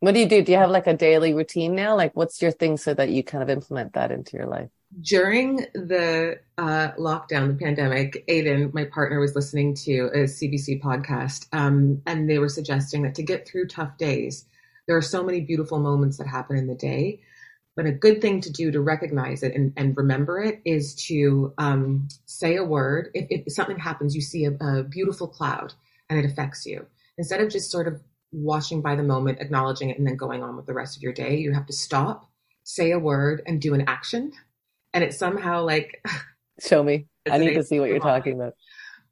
What 0.00 0.14
do 0.14 0.20
you 0.20 0.26
do? 0.26 0.42
Do 0.42 0.52
you 0.52 0.58
have 0.58 0.70
like 0.70 0.86
a 0.86 0.96
daily 0.96 1.34
routine 1.34 1.74
now? 1.74 1.94
Like, 1.94 2.16
what's 2.16 2.40
your 2.40 2.52
thing 2.52 2.78
so 2.78 2.94
that 2.94 3.10
you 3.10 3.22
kind 3.22 3.42
of 3.42 3.50
implement 3.50 3.92
that 3.92 4.10
into 4.10 4.36
your 4.36 4.46
life? 4.46 4.70
During 5.02 5.66
the 5.74 6.40
uh, 6.56 6.92
lockdown, 6.98 7.48
the 7.48 7.58
pandemic, 7.62 8.24
Aiden, 8.26 8.72
my 8.72 8.86
partner, 8.86 9.20
was 9.20 9.36
listening 9.36 9.74
to 9.74 10.10
a 10.14 10.24
CBC 10.24 10.80
podcast, 10.80 11.46
um, 11.52 12.00
and 12.06 12.28
they 12.28 12.38
were 12.38 12.48
suggesting 12.48 13.02
that 13.02 13.14
to 13.16 13.22
get 13.22 13.46
through 13.46 13.68
tough 13.68 13.96
days, 13.98 14.46
there 14.90 14.96
are 14.96 15.02
so 15.02 15.22
many 15.22 15.40
beautiful 15.40 15.78
moments 15.78 16.18
that 16.18 16.26
happen 16.26 16.56
in 16.56 16.66
the 16.66 16.74
day. 16.74 17.20
but 17.76 17.86
a 17.86 17.92
good 17.92 18.20
thing 18.20 18.40
to 18.40 18.50
do 18.50 18.72
to 18.72 18.80
recognize 18.80 19.44
it 19.44 19.54
and, 19.54 19.72
and 19.76 19.96
remember 19.96 20.40
it 20.40 20.60
is 20.64 20.96
to 20.96 21.54
um, 21.58 22.08
say 22.26 22.56
a 22.56 22.64
word. 22.64 23.08
If, 23.14 23.26
if, 23.46 23.52
something 23.52 23.78
happens, 23.78 24.16
you 24.16 24.20
see 24.20 24.46
a, 24.46 24.50
a 24.50 24.82
beautiful 24.82 25.28
cloud 25.28 25.74
and 26.08 26.18
it 26.18 26.24
affects 26.24 26.66
you. 26.66 26.86
Instead 27.18 27.40
of 27.40 27.50
just 27.50 27.70
sort 27.70 27.86
of 27.86 28.00
watching 28.32 28.82
by 28.82 28.96
the 28.96 29.04
moment, 29.04 29.38
acknowledging 29.40 29.90
it, 29.90 29.98
and 29.98 30.04
then 30.08 30.16
going 30.16 30.42
on 30.42 30.56
with 30.56 30.66
the 30.66 30.74
rest 30.74 30.96
of 30.96 31.04
your 31.04 31.12
day, 31.12 31.36
you 31.36 31.52
have 31.52 31.66
to 31.66 31.72
stop, 31.72 32.28
say 32.64 32.90
a 32.90 32.98
word, 32.98 33.42
and 33.46 33.60
do 33.60 33.74
an 33.74 33.84
action. 33.86 34.32
And 34.92 35.04
it's 35.04 35.16
somehow 35.16 35.62
like. 35.64 36.04
Show 36.60 36.82
me. 36.82 37.06
I 37.30 37.38
need 37.38 37.54
to 37.54 37.62
see 37.62 37.78
what 37.78 37.90
you're 37.90 38.00
talking 38.00 38.34
about. 38.34 38.54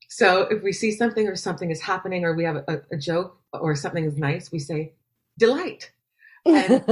So 0.09 0.41
if 0.51 0.65
we 0.65 0.73
see 0.73 0.91
something 0.91 1.29
or 1.29 1.37
something 1.37 1.71
is 1.71 1.81
happening 1.81 2.25
or 2.25 2.35
we 2.35 2.43
have 2.43 2.57
a, 2.57 2.83
a 2.91 2.97
joke 2.97 3.39
or 3.53 3.77
something 3.77 4.05
is 4.05 4.19
nice, 4.19 4.51
we 4.51 4.59
say 4.59 4.95
delight. 5.39 5.91
And 6.45 6.85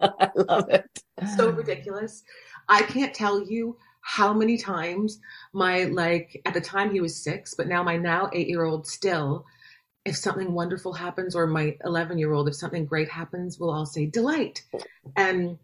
I 0.00 0.30
love 0.34 0.68
it. 0.70 1.02
So 1.36 1.50
ridiculous. 1.50 2.24
I 2.68 2.82
can't 2.82 3.14
tell 3.14 3.42
you 3.42 3.76
how 4.00 4.32
many 4.34 4.58
times 4.58 5.18
my 5.52 5.84
like 5.84 6.40
at 6.44 6.54
the 6.54 6.60
time 6.60 6.92
he 6.92 7.00
was 7.00 7.22
six, 7.22 7.54
but 7.54 7.68
now 7.68 7.82
my 7.82 7.96
now 7.96 8.30
eight 8.32 8.48
year 8.48 8.64
old 8.64 8.86
still, 8.86 9.46
if 10.04 10.16
something 10.16 10.52
wonderful 10.52 10.92
happens, 10.92 11.34
or 11.34 11.46
my 11.46 11.76
eleven 11.84 12.18
year 12.18 12.32
old, 12.32 12.48
if 12.48 12.54
something 12.54 12.84
great 12.84 13.08
happens, 13.08 13.58
we'll 13.58 13.70
all 13.70 13.86
say 13.86 14.06
delight. 14.06 14.62
And 15.16 15.58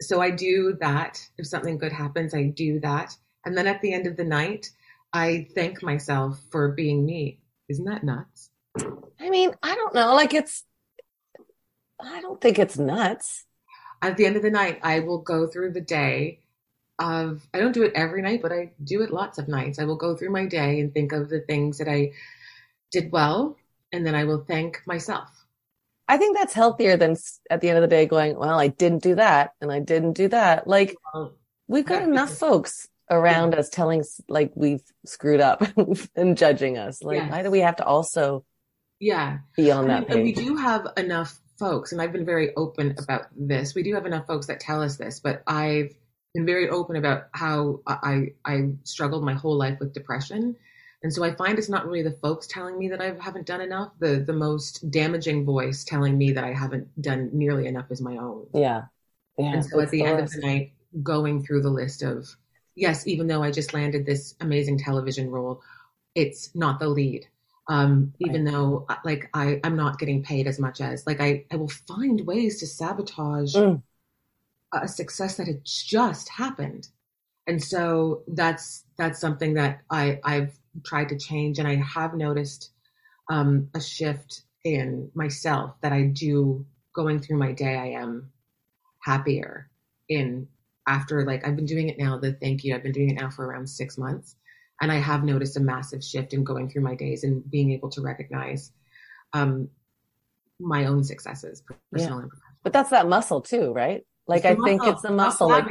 so 0.00 0.20
I 0.20 0.30
do 0.30 0.76
that. 0.80 1.20
If 1.38 1.46
something 1.46 1.78
good 1.78 1.92
happens, 1.92 2.34
I 2.34 2.44
do 2.44 2.80
that. 2.80 3.16
And 3.44 3.56
then 3.56 3.66
at 3.66 3.82
the 3.82 3.92
end 3.92 4.06
of 4.06 4.16
the 4.16 4.24
night, 4.24 4.70
I 5.12 5.46
thank 5.54 5.82
myself 5.82 6.40
for 6.50 6.72
being 6.72 7.04
me. 7.04 7.40
Isn't 7.68 7.84
that 7.84 8.04
nuts? 8.04 8.50
I 9.20 9.30
mean, 9.30 9.52
I 9.62 9.74
don't 9.74 9.94
know. 9.94 10.14
Like 10.14 10.34
it's, 10.34 10.64
I 12.00 12.20
don't 12.20 12.40
think 12.40 12.58
it's 12.58 12.78
nuts. 12.78 13.44
At 14.02 14.16
the 14.16 14.26
end 14.26 14.36
of 14.36 14.42
the 14.42 14.50
night, 14.50 14.80
I 14.82 15.00
will 15.00 15.18
go 15.18 15.46
through 15.46 15.72
the 15.72 15.80
day 15.80 16.40
of, 16.98 17.46
I 17.52 17.58
don't 17.58 17.72
do 17.72 17.84
it 17.84 17.92
every 17.94 18.22
night, 18.22 18.42
but 18.42 18.52
I 18.52 18.72
do 18.82 19.02
it 19.02 19.12
lots 19.12 19.38
of 19.38 19.48
nights. 19.48 19.78
I 19.78 19.84
will 19.84 19.96
go 19.96 20.14
through 20.16 20.30
my 20.30 20.46
day 20.46 20.80
and 20.80 20.92
think 20.92 21.12
of 21.12 21.28
the 21.28 21.40
things 21.40 21.78
that 21.78 21.88
I 21.88 22.12
did 22.92 23.10
well, 23.10 23.56
and 23.92 24.06
then 24.06 24.14
I 24.14 24.24
will 24.24 24.44
thank 24.44 24.82
myself. 24.86 25.28
I 26.06 26.18
think 26.18 26.36
that's 26.36 26.52
healthier 26.52 26.96
than 26.96 27.16
at 27.48 27.60
the 27.60 27.68
end 27.68 27.78
of 27.78 27.82
the 27.82 27.88
day 27.88 28.06
going, 28.06 28.36
well, 28.36 28.60
I 28.60 28.68
didn't 28.68 29.02
do 29.02 29.14
that 29.14 29.52
and 29.60 29.72
I 29.72 29.80
didn't 29.80 30.12
do 30.12 30.28
that. 30.28 30.66
Like, 30.66 30.96
we've 31.66 31.86
got 31.86 32.02
enough 32.02 32.36
folks 32.36 32.88
around 33.10 33.52
yeah. 33.52 33.60
us 33.60 33.68
telling 33.68 34.04
like 34.28 34.52
we've 34.54 34.82
screwed 35.06 35.40
up 35.40 35.62
and 36.16 36.36
judging 36.36 36.78
us. 36.78 37.02
Like, 37.02 37.18
yes. 37.18 37.30
why 37.30 37.42
do 37.42 37.50
we 37.50 37.60
have 37.60 37.76
to 37.76 37.84
also 37.84 38.44
yeah 39.00 39.38
be 39.56 39.70
on 39.70 39.88
that 39.88 40.06
I 40.10 40.14
mean, 40.16 40.26
page? 40.26 40.36
We 40.36 40.44
do 40.44 40.56
have 40.56 40.86
enough 40.96 41.38
folks, 41.58 41.92
and 41.92 42.00
I've 42.00 42.12
been 42.12 42.24
very 42.26 42.54
open 42.54 42.94
about 42.98 43.26
this. 43.36 43.74
We 43.74 43.82
do 43.82 43.94
have 43.94 44.06
enough 44.06 44.26
folks 44.26 44.46
that 44.46 44.60
tell 44.60 44.82
us 44.82 44.96
this, 44.96 45.20
but 45.20 45.42
I've 45.46 45.94
been 46.34 46.46
very 46.46 46.68
open 46.68 46.96
about 46.96 47.28
how 47.32 47.80
I 47.86 48.32
I 48.44 48.70
struggled 48.82 49.24
my 49.24 49.34
whole 49.34 49.56
life 49.56 49.78
with 49.80 49.94
depression. 49.94 50.56
And 51.02 51.12
so 51.12 51.22
I 51.22 51.34
find 51.34 51.58
it's 51.58 51.68
not 51.68 51.84
really 51.86 52.02
the 52.02 52.16
folks 52.22 52.46
telling 52.46 52.78
me 52.78 52.88
that 52.88 53.00
I 53.00 53.14
haven't 53.20 53.46
done 53.46 53.60
enough. 53.60 53.92
The 53.98 54.16
the 54.16 54.32
most 54.32 54.90
damaging 54.90 55.44
voice 55.44 55.84
telling 55.84 56.16
me 56.16 56.32
that 56.32 56.44
I 56.44 56.52
haven't 56.52 57.00
done 57.00 57.30
nearly 57.32 57.66
enough 57.66 57.90
is 57.90 58.00
my 58.00 58.16
own. 58.16 58.46
Yeah. 58.54 58.84
Yeah. 59.38 59.52
And 59.52 59.64
so 59.64 59.80
at 59.80 59.90
the 59.90 60.04
end 60.04 60.20
of 60.20 60.30
the 60.30 60.40
night, 60.40 60.72
going 61.02 61.44
through 61.44 61.62
the 61.62 61.70
list 61.70 62.02
of 62.02 62.26
yes, 62.74 63.06
even 63.06 63.26
though 63.26 63.42
I 63.42 63.50
just 63.50 63.74
landed 63.74 64.06
this 64.06 64.34
amazing 64.40 64.78
television 64.78 65.30
role, 65.30 65.62
it's 66.14 66.54
not 66.54 66.80
the 66.80 66.88
lead. 66.88 67.26
Um, 67.68 68.12
even 68.18 68.44
right. 68.44 68.52
though 68.52 68.84
uh, 68.90 68.96
like 69.04 69.30
I, 69.32 69.60
I'm 69.64 69.76
not 69.76 69.98
getting 69.98 70.22
paid 70.22 70.46
as 70.46 70.58
much 70.58 70.82
as 70.82 71.06
like 71.06 71.20
I, 71.20 71.46
I 71.50 71.56
will 71.56 71.70
find 71.70 72.20
ways 72.26 72.60
to 72.60 72.66
sabotage 72.66 73.54
mm. 73.54 73.82
a 74.72 74.86
success 74.86 75.36
that 75.36 75.46
had 75.46 75.64
just 75.64 76.28
happened. 76.28 76.88
And 77.46 77.62
so 77.62 78.22
that's 78.28 78.84
that's 78.98 79.20
something 79.20 79.54
that 79.54 79.80
I, 79.90 80.20
I've 80.24 80.58
tried 80.84 81.08
to 81.10 81.18
change 81.18 81.58
and 81.58 81.68
I 81.68 81.76
have 81.76 82.14
noticed 82.14 82.70
um, 83.30 83.68
a 83.74 83.80
shift 83.80 84.42
in 84.64 85.10
myself 85.14 85.74
that 85.80 85.92
I 85.92 86.02
do 86.02 86.66
going 86.94 87.20
through 87.20 87.38
my 87.38 87.52
day 87.52 87.76
I 87.76 88.00
am 88.00 88.30
happier 89.02 89.70
in 90.08 90.48
after 90.86 91.24
like 91.24 91.46
I've 91.46 91.56
been 91.56 91.66
doing 91.66 91.88
it 91.88 91.98
now, 91.98 92.18
the 92.18 92.32
thank 92.32 92.64
you, 92.64 92.74
I've 92.74 92.82
been 92.82 92.92
doing 92.92 93.10
it 93.10 93.20
now 93.20 93.30
for 93.30 93.46
around 93.46 93.68
six 93.68 93.96
months. 93.96 94.36
And 94.84 94.92
I 94.92 94.96
have 94.96 95.24
noticed 95.24 95.56
a 95.56 95.60
massive 95.60 96.04
shift 96.04 96.34
in 96.34 96.44
going 96.44 96.68
through 96.68 96.82
my 96.82 96.94
days 96.94 97.24
and 97.24 97.50
being 97.50 97.72
able 97.72 97.88
to 97.92 98.02
recognize 98.02 98.70
um, 99.32 99.70
my 100.60 100.84
own 100.84 101.04
successes, 101.04 101.62
personal 101.90 102.18
yeah. 102.18 102.22
and 102.24 102.28
professional. 102.28 102.58
But 102.62 102.74
that's 102.74 102.90
that 102.90 103.08
muscle 103.08 103.40
too, 103.40 103.72
right? 103.72 104.04
Like 104.26 104.44
I 104.44 104.54
think 104.56 104.84
it's 104.84 105.02
a 105.04 105.10
muscle. 105.10 105.48
Like, 105.48 105.64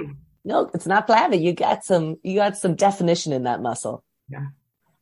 no, 0.43 0.67
it's 0.73 0.87
not 0.87 1.05
flabby. 1.05 1.37
You 1.37 1.53
got 1.53 1.83
some, 1.83 2.15
you 2.23 2.37
got 2.37 2.57
some 2.57 2.73
definition 2.73 3.33
in 3.33 3.43
that 3.43 3.61
muscle. 3.61 4.03
Yeah. 4.29 4.47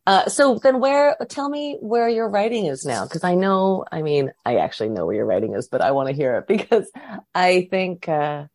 Uh, 0.05 0.27
so 0.27 0.59
then 0.61 0.81
where, 0.81 1.15
tell 1.29 1.47
me 1.47 1.77
where 1.79 2.09
your 2.09 2.27
writing 2.27 2.65
is 2.65 2.83
now. 2.83 3.07
Cause 3.07 3.23
I 3.23 3.35
know, 3.35 3.85
I 3.93 4.01
mean, 4.01 4.33
I 4.45 4.57
actually 4.57 4.89
know 4.89 5.05
where 5.05 5.15
your 5.15 5.25
writing 5.25 5.55
is, 5.55 5.69
but 5.69 5.79
I 5.79 5.91
want 5.91 6.09
to 6.09 6.13
hear 6.13 6.35
it 6.35 6.47
because 6.47 6.91
I 7.33 7.65
think, 7.71 8.09
uh, 8.09 8.47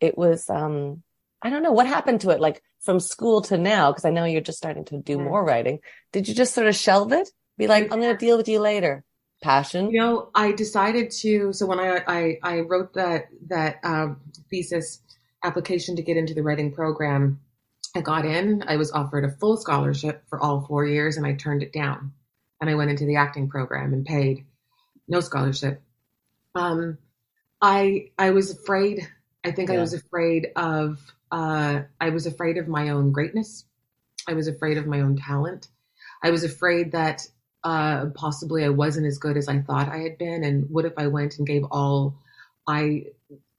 it 0.00 0.18
was 0.18 0.50
um 0.50 1.02
I 1.42 1.50
don't 1.50 1.62
know 1.62 1.72
what 1.72 1.86
happened 1.86 2.20
to 2.22 2.30
it 2.30 2.40
like 2.40 2.62
from 2.80 3.00
school 3.00 3.42
to 3.42 3.58
now 3.58 3.90
because 3.90 4.04
I 4.04 4.10
know 4.10 4.24
you're 4.24 4.40
just 4.40 4.58
starting 4.58 4.84
to 4.86 4.98
do 4.98 5.18
more 5.18 5.44
writing. 5.44 5.80
Did 6.12 6.28
you 6.28 6.34
just 6.34 6.54
sort 6.54 6.66
of 6.66 6.76
shelve 6.76 7.12
it? 7.12 7.28
Be 7.58 7.66
like, 7.66 7.92
I'm 7.92 8.00
going 8.00 8.16
to 8.16 8.26
deal 8.26 8.36
with 8.36 8.48
you 8.48 8.60
later. 8.60 9.04
Passion. 9.42 9.90
You 9.90 9.98
know, 9.98 10.30
I 10.36 10.52
decided 10.52 11.10
to. 11.22 11.52
So 11.52 11.66
when 11.66 11.80
I 11.80 12.02
I, 12.06 12.38
I 12.44 12.60
wrote 12.60 12.94
that 12.94 13.26
that 13.48 13.80
um, 13.82 14.20
thesis 14.50 15.00
application 15.42 15.96
to 15.96 16.02
get 16.02 16.16
into 16.16 16.32
the 16.32 16.44
writing 16.44 16.72
program, 16.72 17.40
I 17.96 18.02
got 18.02 18.24
in. 18.24 18.62
I 18.68 18.76
was 18.76 18.92
offered 18.92 19.24
a 19.24 19.36
full 19.38 19.56
scholarship 19.56 20.22
for 20.28 20.40
all 20.40 20.60
four 20.60 20.86
years, 20.86 21.16
and 21.16 21.26
I 21.26 21.32
turned 21.32 21.64
it 21.64 21.72
down. 21.72 22.12
And 22.60 22.70
I 22.70 22.76
went 22.76 22.90
into 22.92 23.04
the 23.04 23.16
acting 23.16 23.48
program 23.48 23.92
and 23.92 24.06
paid 24.06 24.46
no 25.08 25.18
scholarship. 25.18 25.82
Um, 26.54 26.98
I 27.60 28.10
I 28.16 28.30
was 28.30 28.52
afraid 28.52 29.08
I 29.44 29.50
think 29.50 29.70
yeah. 29.70 29.76
I 29.76 29.80
was 29.80 29.92
afraid 29.92 30.48
of 30.56 30.98
uh, 31.32 31.82
I 31.98 32.10
was 32.10 32.26
afraid 32.26 32.58
of 32.58 32.68
my 32.68 32.90
own 32.90 33.10
greatness. 33.10 33.64
I 34.28 34.34
was 34.34 34.46
afraid 34.46 34.76
of 34.76 34.86
my 34.86 35.00
own 35.00 35.16
talent. 35.16 35.68
I 36.22 36.30
was 36.30 36.44
afraid 36.44 36.92
that 36.92 37.26
uh, 37.64 38.06
possibly 38.14 38.64
I 38.64 38.68
wasn't 38.68 39.06
as 39.06 39.18
good 39.18 39.36
as 39.36 39.48
I 39.48 39.60
thought 39.60 39.88
I 39.88 39.98
had 39.98 40.18
been, 40.18 40.44
and 40.44 40.68
what 40.68 40.84
if 40.84 40.92
I 40.98 41.06
went 41.06 41.38
and 41.38 41.46
gave 41.46 41.64
all 41.70 42.18
I 42.68 43.06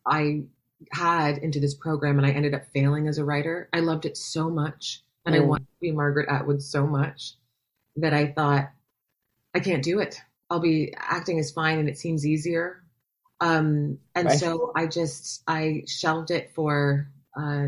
I 0.06 0.44
had 0.92 1.40
into 1.40 1.60
this 1.60 1.74
program 1.74 2.18
and 2.18 2.28
I 2.28 2.32
ended 2.32 2.54
up 2.54 2.72
failing 2.74 3.08
as 3.08 3.18
a 3.18 3.26
writer? 3.26 3.70
I 3.74 3.80
loved 3.80 4.06
it 4.06 4.18
so 4.18 4.50
much, 4.50 5.02
and 5.26 5.36
mm. 5.36 5.40
I 5.40 5.42
wanted 5.42 5.68
to 5.68 5.80
be 5.82 5.92
Margaret 5.92 6.30
Atwood 6.30 6.62
so 6.62 6.86
much 6.86 7.34
that 7.96 8.14
I 8.14 8.28
thought 8.28 8.72
I 9.56 9.60
can't 9.60 9.84
do 9.84 10.00
it. 10.00 10.22
I'll 10.50 10.60
be 10.60 10.94
acting 10.96 11.40
is 11.40 11.52
fine 11.52 11.80
and 11.80 11.90
it 11.90 11.98
seems 11.98 12.26
easier, 12.26 12.84
um, 13.40 13.98
and 14.14 14.28
right. 14.28 14.40
so 14.40 14.72
I 14.76 14.86
just 14.86 15.42
I 15.48 15.84
shelved 15.88 16.30
it 16.30 16.52
for 16.54 17.10
uh, 17.38 17.68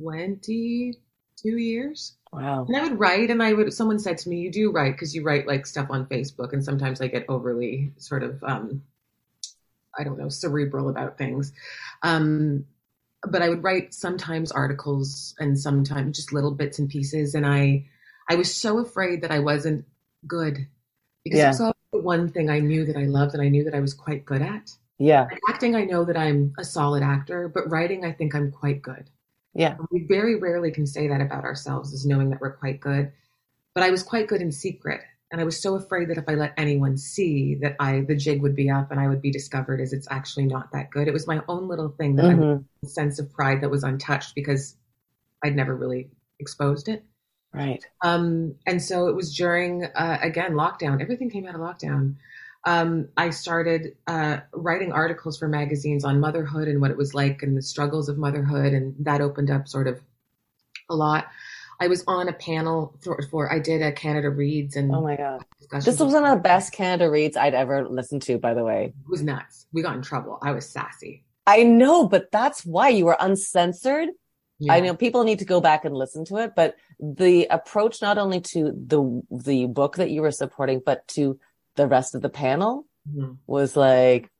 22 0.00 0.94
years. 1.42 2.16
Wow. 2.32 2.66
And 2.66 2.76
I 2.76 2.82
would 2.82 2.98
write, 2.98 3.30
and 3.30 3.42
I 3.42 3.52
would. 3.52 3.72
Someone 3.72 4.00
said 4.00 4.18
to 4.18 4.28
me, 4.28 4.40
"You 4.40 4.50
do 4.50 4.72
write 4.72 4.92
because 4.92 5.14
you 5.14 5.22
write 5.22 5.46
like 5.46 5.66
stuff 5.66 5.86
on 5.90 6.06
Facebook, 6.06 6.52
and 6.52 6.64
sometimes 6.64 7.00
I 7.00 7.06
get 7.06 7.26
overly 7.28 7.92
sort 7.96 8.24
of, 8.24 8.42
um, 8.42 8.82
I 9.96 10.02
don't 10.02 10.18
know, 10.18 10.28
cerebral 10.28 10.88
about 10.88 11.16
things." 11.16 11.52
Um, 12.02 12.66
but 13.22 13.40
I 13.40 13.48
would 13.48 13.62
write 13.62 13.94
sometimes 13.94 14.50
articles 14.50 15.34
and 15.38 15.58
sometimes 15.58 16.16
just 16.16 16.32
little 16.32 16.50
bits 16.50 16.80
and 16.80 16.88
pieces, 16.88 17.36
and 17.36 17.46
I, 17.46 17.86
I 18.28 18.34
was 18.34 18.52
so 18.52 18.78
afraid 18.78 19.22
that 19.22 19.30
I 19.30 19.38
wasn't 19.38 19.84
good 20.26 20.66
because 21.22 21.38
yeah. 21.38 21.46
it 21.46 21.60
was 21.60 21.74
the 21.92 22.00
one 22.00 22.28
thing 22.28 22.50
I 22.50 22.58
knew 22.58 22.84
that 22.86 22.96
I 22.96 23.04
loved 23.04 23.34
and 23.34 23.42
I 23.42 23.48
knew 23.48 23.64
that 23.64 23.74
I 23.74 23.80
was 23.80 23.94
quite 23.94 24.24
good 24.24 24.42
at. 24.42 24.70
Yeah. 24.98 25.26
acting, 25.48 25.74
I 25.74 25.84
know 25.84 26.04
that 26.04 26.16
I'm 26.16 26.52
a 26.58 26.64
solid 26.64 27.02
actor, 27.02 27.50
but 27.52 27.68
writing, 27.68 28.04
I 28.04 28.12
think 28.12 28.34
I'm 28.34 28.52
quite 28.52 28.82
good. 28.82 29.10
Yeah. 29.54 29.76
We 29.90 30.06
very 30.08 30.36
rarely 30.38 30.70
can 30.70 30.86
say 30.86 31.08
that 31.08 31.20
about 31.20 31.44
ourselves, 31.44 31.92
is 31.92 32.06
knowing 32.06 32.30
that 32.30 32.40
we're 32.40 32.56
quite 32.56 32.80
good. 32.80 33.12
But 33.74 33.84
I 33.84 33.90
was 33.90 34.02
quite 34.02 34.28
good 34.28 34.40
in 34.40 34.52
secret. 34.52 35.00
And 35.30 35.40
I 35.40 35.44
was 35.44 35.60
so 35.60 35.74
afraid 35.74 36.10
that 36.10 36.18
if 36.18 36.28
I 36.28 36.34
let 36.34 36.54
anyone 36.56 36.96
see 36.96 37.56
that 37.56 37.74
I 37.80 38.02
the 38.02 38.14
jig 38.14 38.40
would 38.40 38.54
be 38.54 38.70
up 38.70 38.92
and 38.92 39.00
I 39.00 39.08
would 39.08 39.20
be 39.20 39.32
discovered 39.32 39.80
as 39.80 39.92
it's 39.92 40.06
actually 40.10 40.46
not 40.46 40.70
that 40.72 40.90
good. 40.90 41.08
It 41.08 41.12
was 41.12 41.26
my 41.26 41.40
own 41.48 41.66
little 41.66 41.88
thing 41.88 42.14
that 42.16 42.26
mm-hmm. 42.26 42.62
I 42.84 42.86
sense 42.86 43.18
of 43.18 43.32
pride 43.32 43.60
that 43.60 43.70
was 43.70 43.82
untouched 43.82 44.36
because 44.36 44.76
I'd 45.42 45.56
never 45.56 45.74
really 45.74 46.10
exposed 46.38 46.88
it. 46.88 47.04
Right. 47.52 47.84
Um, 48.02 48.54
and 48.66 48.80
so 48.80 49.08
it 49.08 49.16
was 49.16 49.34
during 49.34 49.84
uh, 49.84 50.18
again 50.22 50.52
lockdown. 50.52 51.00
Everything 51.00 51.30
came 51.30 51.48
out 51.48 51.56
of 51.56 51.60
lockdown 51.60 52.14
um, 52.66 53.08
I 53.16 53.30
started 53.30 53.96
uh, 54.06 54.38
writing 54.52 54.92
articles 54.92 55.38
for 55.38 55.48
magazines 55.48 56.04
on 56.04 56.20
motherhood 56.20 56.68
and 56.68 56.80
what 56.80 56.90
it 56.90 56.96
was 56.96 57.14
like 57.14 57.42
and 57.42 57.56
the 57.56 57.62
struggles 57.62 58.08
of 58.08 58.18
motherhood, 58.18 58.72
and 58.72 58.94
that 59.00 59.20
opened 59.20 59.50
up 59.50 59.68
sort 59.68 59.86
of 59.86 60.00
a 60.88 60.94
lot. 60.94 61.26
I 61.80 61.88
was 61.88 62.04
on 62.06 62.28
a 62.28 62.32
panel 62.32 62.96
for, 63.02 63.20
for 63.30 63.52
I 63.52 63.58
did 63.58 63.82
a 63.82 63.92
Canada 63.92 64.30
Reads 64.30 64.76
and 64.76 64.94
oh 64.94 65.02
my 65.02 65.16
god, 65.16 65.44
this 65.84 65.98
was 65.98 66.14
one 66.14 66.24
of 66.24 66.36
the 66.36 66.42
best 66.42 66.72
Canada 66.72 67.10
Reads 67.10 67.36
I'd 67.36 67.54
ever 67.54 67.86
listened 67.88 68.22
to. 68.22 68.38
By 68.38 68.54
the 68.54 68.64
way, 68.64 68.94
it 68.96 69.10
was 69.10 69.22
nuts. 69.22 69.66
We 69.72 69.82
got 69.82 69.96
in 69.96 70.02
trouble. 70.02 70.38
I 70.40 70.52
was 70.52 70.68
sassy. 70.68 71.24
I 71.46 71.64
know, 71.64 72.08
but 72.08 72.30
that's 72.30 72.64
why 72.64 72.88
you 72.88 73.04
were 73.04 73.16
uncensored. 73.18 74.10
Yeah. 74.60 74.72
I 74.72 74.80
know 74.80 74.94
people 74.94 75.24
need 75.24 75.40
to 75.40 75.44
go 75.44 75.60
back 75.60 75.84
and 75.84 75.94
listen 75.94 76.24
to 76.26 76.36
it, 76.36 76.52
but 76.54 76.76
the 77.00 77.48
approach 77.50 78.00
not 78.00 78.18
only 78.18 78.40
to 78.40 78.72
the 78.72 79.22
the 79.30 79.66
book 79.66 79.96
that 79.96 80.10
you 80.10 80.22
were 80.22 80.30
supporting, 80.30 80.80
but 80.84 81.06
to 81.08 81.38
the 81.76 81.86
rest 81.86 82.14
of 82.14 82.22
the 82.22 82.28
panel 82.28 82.86
Mhm. 83.08 83.38
was 83.46 83.76
like 83.76 84.30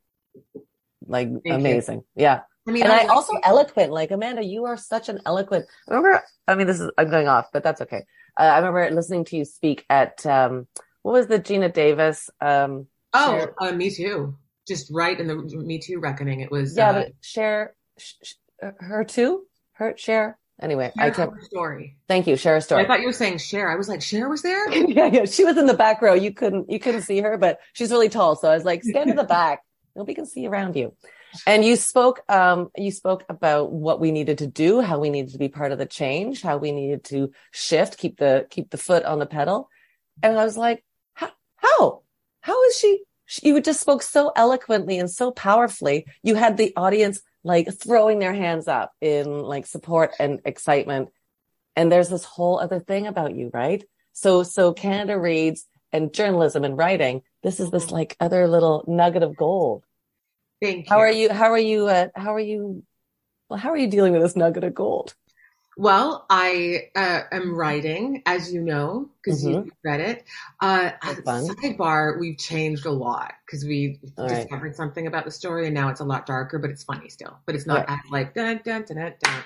like 1.07 1.29
you. 1.45 1.55
amazing. 1.55 2.05
Yeah. 2.15 2.43
I 2.67 2.71
mean, 2.71 2.83
and 2.85 2.93
I 2.93 2.99
like- 3.03 3.11
also 3.11 3.35
eloquent. 3.45 3.93
Like 3.93 4.11
Amanda, 4.11 4.43
you 4.43 4.65
are 4.65 4.77
such 4.77 5.09
an 5.11 5.21
eloquent. 5.27 5.67
Remember, 5.87 6.23
I 6.49 6.55
mean, 6.55 6.67
this 6.67 6.81
is 6.81 6.91
I'm 6.97 7.11
going 7.11 7.29
off, 7.29 7.49
but 7.53 7.63
that's 7.63 7.81
okay. 7.83 8.05
Uh, 8.39 8.43
I 8.45 8.57
remember 8.59 8.91
listening 8.91 9.25
to 9.27 9.37
you 9.37 9.45
speak 9.45 9.85
at 9.91 10.25
um, 10.27 10.67
what 11.03 11.13
was 11.13 11.27
the 11.27 11.39
Geena 11.39 11.73
Davis? 11.73 12.31
Um, 12.41 12.87
Oh, 13.17 13.39
Share- 13.39 13.55
uh, 13.61 13.73
me 13.73 13.91
too. 13.91 14.35
Just 14.67 14.91
right 14.91 15.19
in 15.21 15.27
the 15.29 15.37
Me 15.37 15.79
Too 15.79 16.01
reckoning. 16.01 16.41
It 16.41 16.51
was 16.51 16.77
yeah, 16.77 16.89
uh, 16.91 16.93
but 16.95 17.13
share 17.21 17.77
sh- 17.99 18.15
sh- 18.23 18.35
her 18.61 19.05
too. 19.05 19.47
Her 19.75 19.95
share. 19.97 20.39
Anyway, 20.63 20.93
I 20.97 21.07
Share 21.07 21.15
can't. 21.15 21.33
her 21.35 21.43
story. 21.43 21.97
Thank 22.07 22.27
you, 22.27 22.37
share 22.37 22.57
a 22.57 22.61
story. 22.61 22.85
I 22.85 22.87
thought 22.87 23.01
you 23.01 23.07
were 23.07 23.13
saying 23.13 23.39
share. 23.39 23.69
I 23.71 23.75
was 23.75 23.89
like, 23.89 24.01
share 24.01 24.29
was 24.29 24.43
there. 24.43 24.71
yeah, 24.89 25.07
yeah. 25.07 25.25
She 25.25 25.45
was 25.45 25.57
in 25.57 25.67
the 25.67 25.75
back 25.75 26.01
row. 26.01 26.15
You 26.15 26.33
couldn't 26.33 26.71
you 26.71 26.79
couldn't 26.79 27.03
see 27.03 27.21
her, 27.21 27.37
but 27.37 27.59
she's 27.73 27.91
really 27.91 28.09
tall. 28.09 28.37
So 28.37 28.49
I 28.51 28.55
was 28.55 28.65
like, 28.65 28.85
stand 28.85 29.11
in 29.11 29.17
the 29.17 29.25
back. 29.25 29.63
Nobody 29.97 30.15
can 30.15 30.27
see 30.27 30.47
around 30.47 30.77
you. 30.77 30.95
And 31.47 31.65
you 31.65 31.75
spoke 31.75 32.21
um 32.31 32.71
you 32.77 32.93
spoke 32.93 33.25
about 33.29 33.73
what 33.73 34.01
we 34.01 34.13
needed 34.13 34.39
to 34.39 34.47
do, 34.47 34.81
how 34.81 35.01
we 35.01 35.11
needed 35.11 35.33
to 35.33 35.39
be 35.39 35.49
part 35.49 35.73
of 35.73 35.79
the 35.79 35.87
change, 35.87 36.41
how 36.43 36.57
we 36.59 36.71
needed 36.71 37.03
to 37.07 37.33
shift, 37.51 37.99
keep 37.99 38.19
the 38.19 38.47
keep 38.49 38.71
the 38.71 38.79
foot 38.79 39.05
on 39.05 39.19
the 39.19 39.27
pedal. 39.27 39.69
And 40.23 40.39
I 40.39 40.45
was 40.45 40.57
like, 40.57 40.85
how 41.15 41.31
how? 41.57 42.03
How 42.43 42.63
is 42.67 42.77
she 42.79 43.03
she- 43.27 43.49
you 43.49 43.61
just 43.61 43.81
spoke 43.81 44.03
so 44.05 44.31
eloquently 44.37 45.01
and 45.01 45.11
so 45.11 45.33
powerfully. 45.33 46.07
You 46.23 46.37
had 46.37 46.57
the 46.57 46.73
audience 46.77 47.21
like 47.45 47.69
throwing 47.79 48.19
their 48.19 48.35
hands 48.35 48.67
up 48.67 48.93
in 49.01 49.43
like 49.43 49.67
support 49.67 50.13
and 50.19 50.41
excitement. 50.45 51.11
And 51.77 51.93
there's 51.93 52.09
this 52.09 52.25
whole 52.25 52.59
other 52.59 52.81
thing 52.81 53.07
about 53.07 53.35
you, 53.35 53.51
right? 53.53 53.85
So, 54.13 54.43
so 54.43 54.73
Canada 54.73 55.19
reads 55.19 55.67
and 55.93 56.13
journalism 56.13 56.65
and 56.65 56.77
writing. 56.77 57.23
This 57.43 57.61
is 57.61 57.71
this 57.71 57.91
like 57.91 58.17
other 58.19 58.49
little 58.49 58.85
nugget 58.89 59.23
of 59.23 59.37
gold. 59.37 59.85
Thank 60.63 60.87
you. 60.87 60.89
How 60.89 60.99
are 60.99 61.11
you? 61.11 61.33
How 61.33 61.53
are 61.53 61.59
you? 61.59 61.87
Uh, 61.87 62.09
how 62.17 62.35
are 62.35 62.41
you? 62.41 62.83
Well, 63.49 63.59
how 63.59 63.71
are 63.71 63.77
you 63.77 63.89
dealing 63.89 64.13
with 64.13 64.23
this 64.23 64.37
nugget 64.37 64.65
of 64.65 64.75
gold? 64.75 65.15
Well, 65.77 66.25
I 66.31 66.91
uh, 66.95 67.23
am 67.33 67.55
writing, 67.55 68.23
as 68.27 68.53
you 68.53 68.61
know, 68.63 69.11
because 69.21 69.45
you 69.45 69.57
read 69.85 70.01
it. 70.01 70.25
Uh, 70.61 70.91
That's 71.05 71.19
at 71.19 71.25
fun. 71.25 71.57
sidebar, 71.63 72.19
we've 72.21 72.39
changed 72.39 72.87
a 72.87 72.93
lot 72.93 73.33
because 73.45 73.65
we 73.65 74.01
All 74.19 74.29
right. 74.29 74.51
discovered 74.51 74.77
something 74.77 75.07
about 75.09 75.25
the 75.25 75.33
story, 75.33 75.67
and 75.67 75.75
now 75.75 75.89
it's 75.89 76.01
a 76.01 76.05
lot 76.05 76.27
darker, 76.27 76.59
but 76.61 76.71
it's 76.71 76.85
funny 76.85 77.09
still. 77.09 77.37
But 77.47 77.57
it's 77.57 77.67
not 77.67 77.85
as 77.89 77.99
like 78.11 78.35
dun 78.35 78.61
dun 78.65 78.85
dun 78.85 78.97
dun. 78.97 79.15
dun. 79.21 79.43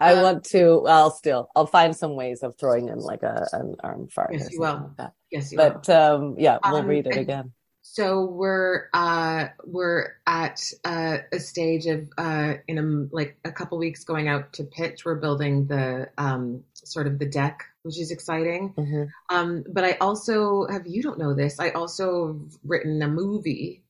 I 0.00 0.14
Uh, 0.14 0.14
want 0.14 0.44
to. 0.46 0.80
Well, 0.82 1.10
still, 1.10 1.50
I'll 1.56 1.66
find 1.66 1.96
some 1.96 2.14
ways 2.16 2.42
of 2.42 2.56
throwing 2.58 2.88
in 2.88 2.98
like 2.98 3.22
a 3.22 3.48
an 3.52 3.76
arm 3.82 4.08
fart 4.08 4.36
Yes, 4.38 4.52
you 4.52 4.60
will. 4.60 4.76
like 4.76 4.96
that. 4.96 5.14
Yes, 5.30 5.52
you 5.52 5.62
are. 5.62 5.82
But 5.82 5.88
um, 5.90 6.36
yeah, 6.38 6.58
we'll 6.64 6.84
Um, 6.84 6.86
read 6.86 7.06
it 7.06 7.18
again. 7.18 7.52
So 7.98 8.26
we're 8.26 8.90
uh 8.94 9.48
we're 9.64 10.12
at 10.24 10.62
uh, 10.84 11.18
a 11.32 11.40
stage 11.40 11.86
of 11.86 12.08
uh 12.16 12.54
in 12.68 12.78
a 12.78 12.82
like 13.12 13.36
a 13.44 13.50
couple 13.50 13.76
weeks 13.76 14.04
going 14.04 14.28
out 14.28 14.52
to 14.52 14.62
pitch. 14.62 15.04
We're 15.04 15.16
building 15.16 15.66
the 15.66 16.08
um 16.16 16.62
sort 16.74 17.08
of 17.08 17.18
the 17.18 17.26
deck, 17.26 17.64
which 17.82 17.98
is 17.98 18.12
exciting. 18.12 18.72
Mhm. 18.78 19.08
Um, 19.30 19.64
but 19.72 19.82
I 19.82 19.94
also 20.00 20.68
have 20.68 20.86
you 20.86 21.02
don't 21.02 21.18
know 21.18 21.34
this. 21.34 21.58
I 21.58 21.70
also 21.70 22.28
have 22.28 22.52
written 22.62 23.02
a 23.02 23.08
movie 23.08 23.82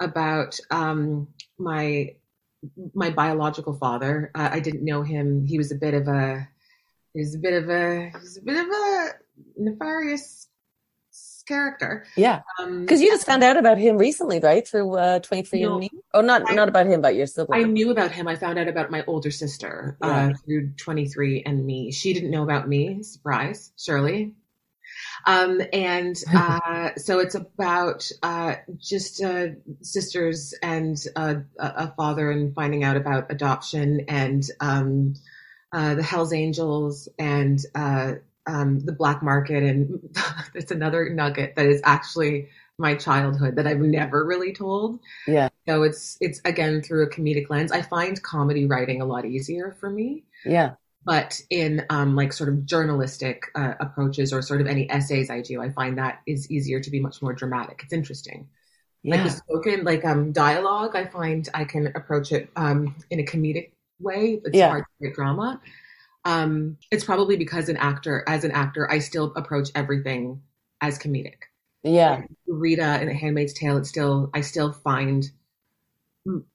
about 0.00 0.58
um 0.70 1.28
my 1.58 2.14
my 2.94 3.10
biological 3.10 3.74
father. 3.74 4.30
Uh, 4.34 4.48
I 4.52 4.60
didn't 4.60 4.86
know 4.86 5.02
him. 5.02 5.44
He 5.44 5.58
was 5.58 5.70
a 5.70 5.74
bit 5.74 5.92
of 5.92 6.08
a 6.08 6.48
he 7.12 7.20
was 7.20 7.34
a 7.34 7.38
bit 7.38 7.52
of 7.62 7.68
a 7.68 8.08
he 8.08 8.16
was 8.16 8.38
a 8.38 8.42
bit 8.42 8.56
of 8.56 8.68
a 8.70 9.08
nefarious 9.58 10.46
character. 11.50 12.06
Yeah, 12.16 12.40
Um, 12.58 12.80
because 12.82 13.00
you 13.02 13.08
just 13.08 13.26
found 13.26 13.42
out 13.42 13.56
about 13.58 13.76
him 13.78 13.98
recently, 13.98 14.38
right? 14.40 14.66
Through 14.66 14.96
uh, 14.96 15.18
Twenty 15.18 15.42
Three 15.42 15.62
No. 15.62 15.72
and 15.72 15.80
Me. 15.80 15.90
Oh, 16.14 16.22
not 16.22 16.48
I- 16.50 16.54
not 16.54 16.68
about 16.68 16.86
him, 16.86 17.00
but 17.02 17.14
your 17.14 17.26
sibling. 17.26 17.60
I 17.60 17.64
knew 17.68 17.90
about 17.90 18.12
him. 18.12 18.26
I 18.28 18.36
found 18.36 18.58
out 18.58 18.68
about 18.68 18.90
my 18.90 19.04
older 19.06 19.30
sister 19.30 19.96
uh, 20.00 20.32
through 20.44 20.70
23 20.76 21.42
and 21.44 21.66
Me. 21.66 21.92
She 21.92 22.14
didn't 22.14 22.30
know 22.30 22.42
about 22.42 22.68
me. 22.68 23.02
Surprise, 23.02 23.72
Shirley. 23.76 24.34
Um, 25.26 25.60
and 25.72 26.16
uh, 26.34 26.90
so 26.96 27.18
it's 27.20 27.34
about 27.34 28.08
uh, 28.22 28.54
just 28.78 29.22
uh, 29.22 29.48
sisters 29.82 30.54
and 30.62 30.96
uh, 31.16 31.34
a 31.58 31.66
a 31.66 31.94
father 31.96 32.30
and 32.30 32.54
finding 32.54 32.84
out 32.84 32.96
about 32.96 33.30
adoption 33.30 34.06
and 34.08 34.42
um, 34.60 35.14
uh, 35.72 35.94
the 35.94 36.02
Hells 36.02 36.32
Angels 36.32 37.08
and 37.18 37.58
uh, 37.74 38.14
um, 38.46 38.80
the 38.80 38.92
black 38.92 39.22
market. 39.22 39.62
And 39.62 40.00
it's 40.54 40.70
another 40.70 41.10
nugget 41.10 41.54
that 41.56 41.66
is 41.66 41.80
actually 41.84 42.48
my 42.78 42.94
childhood 42.94 43.56
that 43.56 43.66
I've 43.66 43.78
never 43.80 44.24
really 44.24 44.52
told. 44.52 45.00
Yeah, 45.26 45.48
So 45.68 45.82
it's 45.84 46.16
it's 46.20 46.40
again 46.44 46.82
through 46.82 47.04
a 47.04 47.10
comedic 47.10 47.50
lens. 47.50 47.72
I 47.72 47.82
find 47.82 48.22
comedy 48.22 48.66
writing 48.66 49.02
a 49.02 49.06
lot 49.06 49.26
easier 49.26 49.76
for 49.80 49.90
me, 49.90 50.24
yeah, 50.44 50.74
but 51.04 51.40
in 51.50 51.84
um, 51.90 52.14
like 52.14 52.32
sort 52.32 52.48
of 52.50 52.66
journalistic 52.66 53.44
uh, 53.54 53.74
approaches 53.80 54.32
or 54.32 54.42
sort 54.42 54.60
of 54.60 54.66
any 54.66 54.90
essays 54.90 55.30
I 55.30 55.40
do, 55.40 55.62
I 55.62 55.70
find 55.70 55.96
that 55.98 56.20
is 56.26 56.50
easier 56.50 56.80
to 56.80 56.90
be 56.90 57.00
much 57.00 57.22
more 57.22 57.32
dramatic. 57.32 57.80
It's 57.84 57.92
interesting. 57.92 58.48
Like 59.10 59.22
the 59.24 59.30
spoken, 59.30 59.84
like 59.84 60.04
um, 60.04 60.32
dialogue, 60.32 60.96
I 60.96 61.06
find 61.06 61.48
I 61.54 61.64
can 61.64 61.88
approach 61.96 62.32
it 62.32 62.50
um, 62.56 62.96
in 63.10 63.20
a 63.20 63.24
comedic 63.24 63.72
way. 64.00 64.40
It's 64.44 64.60
Yeah. 64.60 64.62
hard 64.62 64.84
to 64.84 65.06
write 65.08 65.14
drama. 65.16 65.60
Um, 66.24 66.76
it's 66.90 67.04
probably 67.04 67.36
because 67.36 67.68
an 67.68 67.76
actor, 67.76 68.24
as 68.28 68.44
an 68.44 68.50
actor, 68.50 68.90
I 68.90 68.98
still 68.98 69.32
approach 69.36 69.70
everything 69.74 70.42
as 70.80 70.98
comedic. 70.98 71.44
yeah. 71.82 72.22
Rita 72.46 73.00
in 73.00 73.08
Handmaid's 73.08 73.52
Tale, 73.52 73.78
it's 73.78 73.88
still 73.88 74.30
I 74.34 74.42
still 74.42 74.72
find 74.72 75.30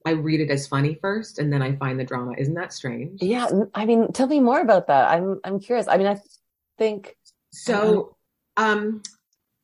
I 0.06 0.12
read 0.12 0.42
it 0.42 0.52
as 0.52 0.68
funny 0.68 0.98
first, 1.02 1.40
and 1.40 1.52
then 1.52 1.62
I 1.62 1.76
find 1.76 2.00
the 2.00 2.04
drama. 2.04 2.34
Isn't 2.38 2.54
that 2.54 2.72
strange? 2.72 3.22
Yeah, 3.22 3.48
I 3.74 3.86
mean, 3.86 4.12
tell 4.14 4.28
me 4.28 4.40
more 4.40 4.62
about 4.62 4.88
that. 4.88 5.10
I'm 5.10 5.40
I'm 5.44 5.60
curious. 5.60 5.88
I 5.88 5.98
mean, 5.98 6.08
I 6.08 6.18
think 6.78 7.18
So, 7.52 8.16
um, 8.58 9.02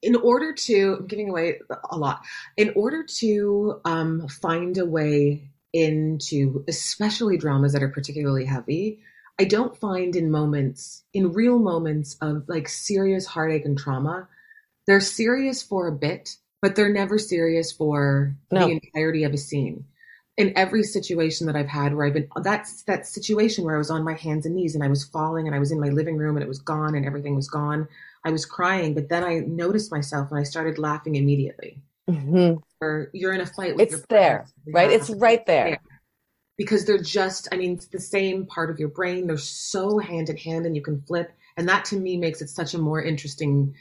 in 0.01 0.15
order 0.15 0.53
to, 0.53 0.97
I'm 0.99 1.07
giving 1.07 1.29
away 1.29 1.59
a 1.91 1.97
lot. 1.97 2.21
In 2.57 2.73
order 2.75 3.03
to 3.19 3.81
um, 3.85 4.27
find 4.27 4.77
a 4.77 4.85
way 4.85 5.51
into, 5.73 6.65
especially 6.67 7.37
dramas 7.37 7.73
that 7.73 7.83
are 7.83 7.89
particularly 7.89 8.45
heavy, 8.45 9.01
I 9.41 9.45
don't 9.45 9.75
find 9.75 10.15
in 10.15 10.29
moments, 10.29 11.03
in 11.15 11.33
real 11.33 11.57
moments 11.57 12.15
of 12.21 12.47
like 12.47 12.69
serious 12.69 13.25
heartache 13.25 13.65
and 13.65 13.75
trauma, 13.75 14.27
they're 14.85 15.01
serious 15.01 15.63
for 15.63 15.87
a 15.87 15.91
bit, 15.91 16.37
but 16.61 16.75
they're 16.75 16.93
never 16.93 17.17
serious 17.17 17.71
for 17.71 18.35
No. 18.51 18.67
the 18.67 18.73
entirety 18.73 19.23
of 19.23 19.33
a 19.33 19.37
scene. 19.37 19.85
In 20.37 20.55
every 20.55 20.83
situation 20.83 21.47
that 21.47 21.55
I've 21.55 21.67
had 21.67 21.95
where 21.95 22.05
I've 22.05 22.13
been, 22.13 22.27
that's 22.43 22.83
that 22.83 23.07
situation 23.07 23.65
where 23.65 23.73
I 23.73 23.79
was 23.79 23.89
on 23.89 24.03
my 24.03 24.13
hands 24.13 24.45
and 24.45 24.53
knees 24.55 24.75
and 24.75 24.83
I 24.83 24.87
was 24.89 25.05
falling 25.05 25.47
and 25.47 25.55
I 25.55 25.59
was 25.59 25.71
in 25.71 25.79
my 25.79 25.89
living 25.89 26.17
room 26.17 26.37
and 26.37 26.43
it 26.43 26.47
was 26.47 26.59
gone 26.59 26.93
and 26.93 27.03
everything 27.03 27.35
was 27.35 27.49
gone. 27.49 27.87
I 28.23 28.29
was 28.29 28.45
crying, 28.45 28.93
but 28.93 29.09
then 29.09 29.23
I 29.23 29.39
noticed 29.39 29.91
myself 29.91 30.29
and 30.29 30.39
I 30.39 30.43
started 30.43 30.77
laughing 30.77 31.15
immediately. 31.15 31.81
Mhm. 32.07 32.61
Or 32.79 33.09
you're 33.11 33.33
in 33.33 33.41
a 33.41 33.47
fight 33.47 33.75
with 33.75 33.91
it's 33.91 34.05
there, 34.07 34.45
right? 34.67 34.91
It's 34.91 35.09
right 35.09 35.43
there. 35.47 35.79
Because 36.61 36.85
they're 36.85 37.01
just 37.01 37.47
i 37.51 37.57
mean 37.57 37.73
it's 37.73 37.87
the 37.87 37.99
same 37.99 38.45
part 38.45 38.69
of 38.69 38.79
your 38.79 38.89
brain. 38.89 39.25
They're 39.25 39.37
so 39.37 39.97
hand 39.97 40.29
in 40.29 40.37
hand 40.37 40.67
and 40.67 40.75
you 40.75 40.83
can 40.83 41.01
flip. 41.01 41.31
And 41.57 41.67
that 41.67 41.85
to 41.85 41.95
me 41.95 42.17
makes 42.17 42.39
it 42.43 42.49
such 42.49 42.75
a 42.75 42.77
more 42.77 43.01
interesting 43.01 43.73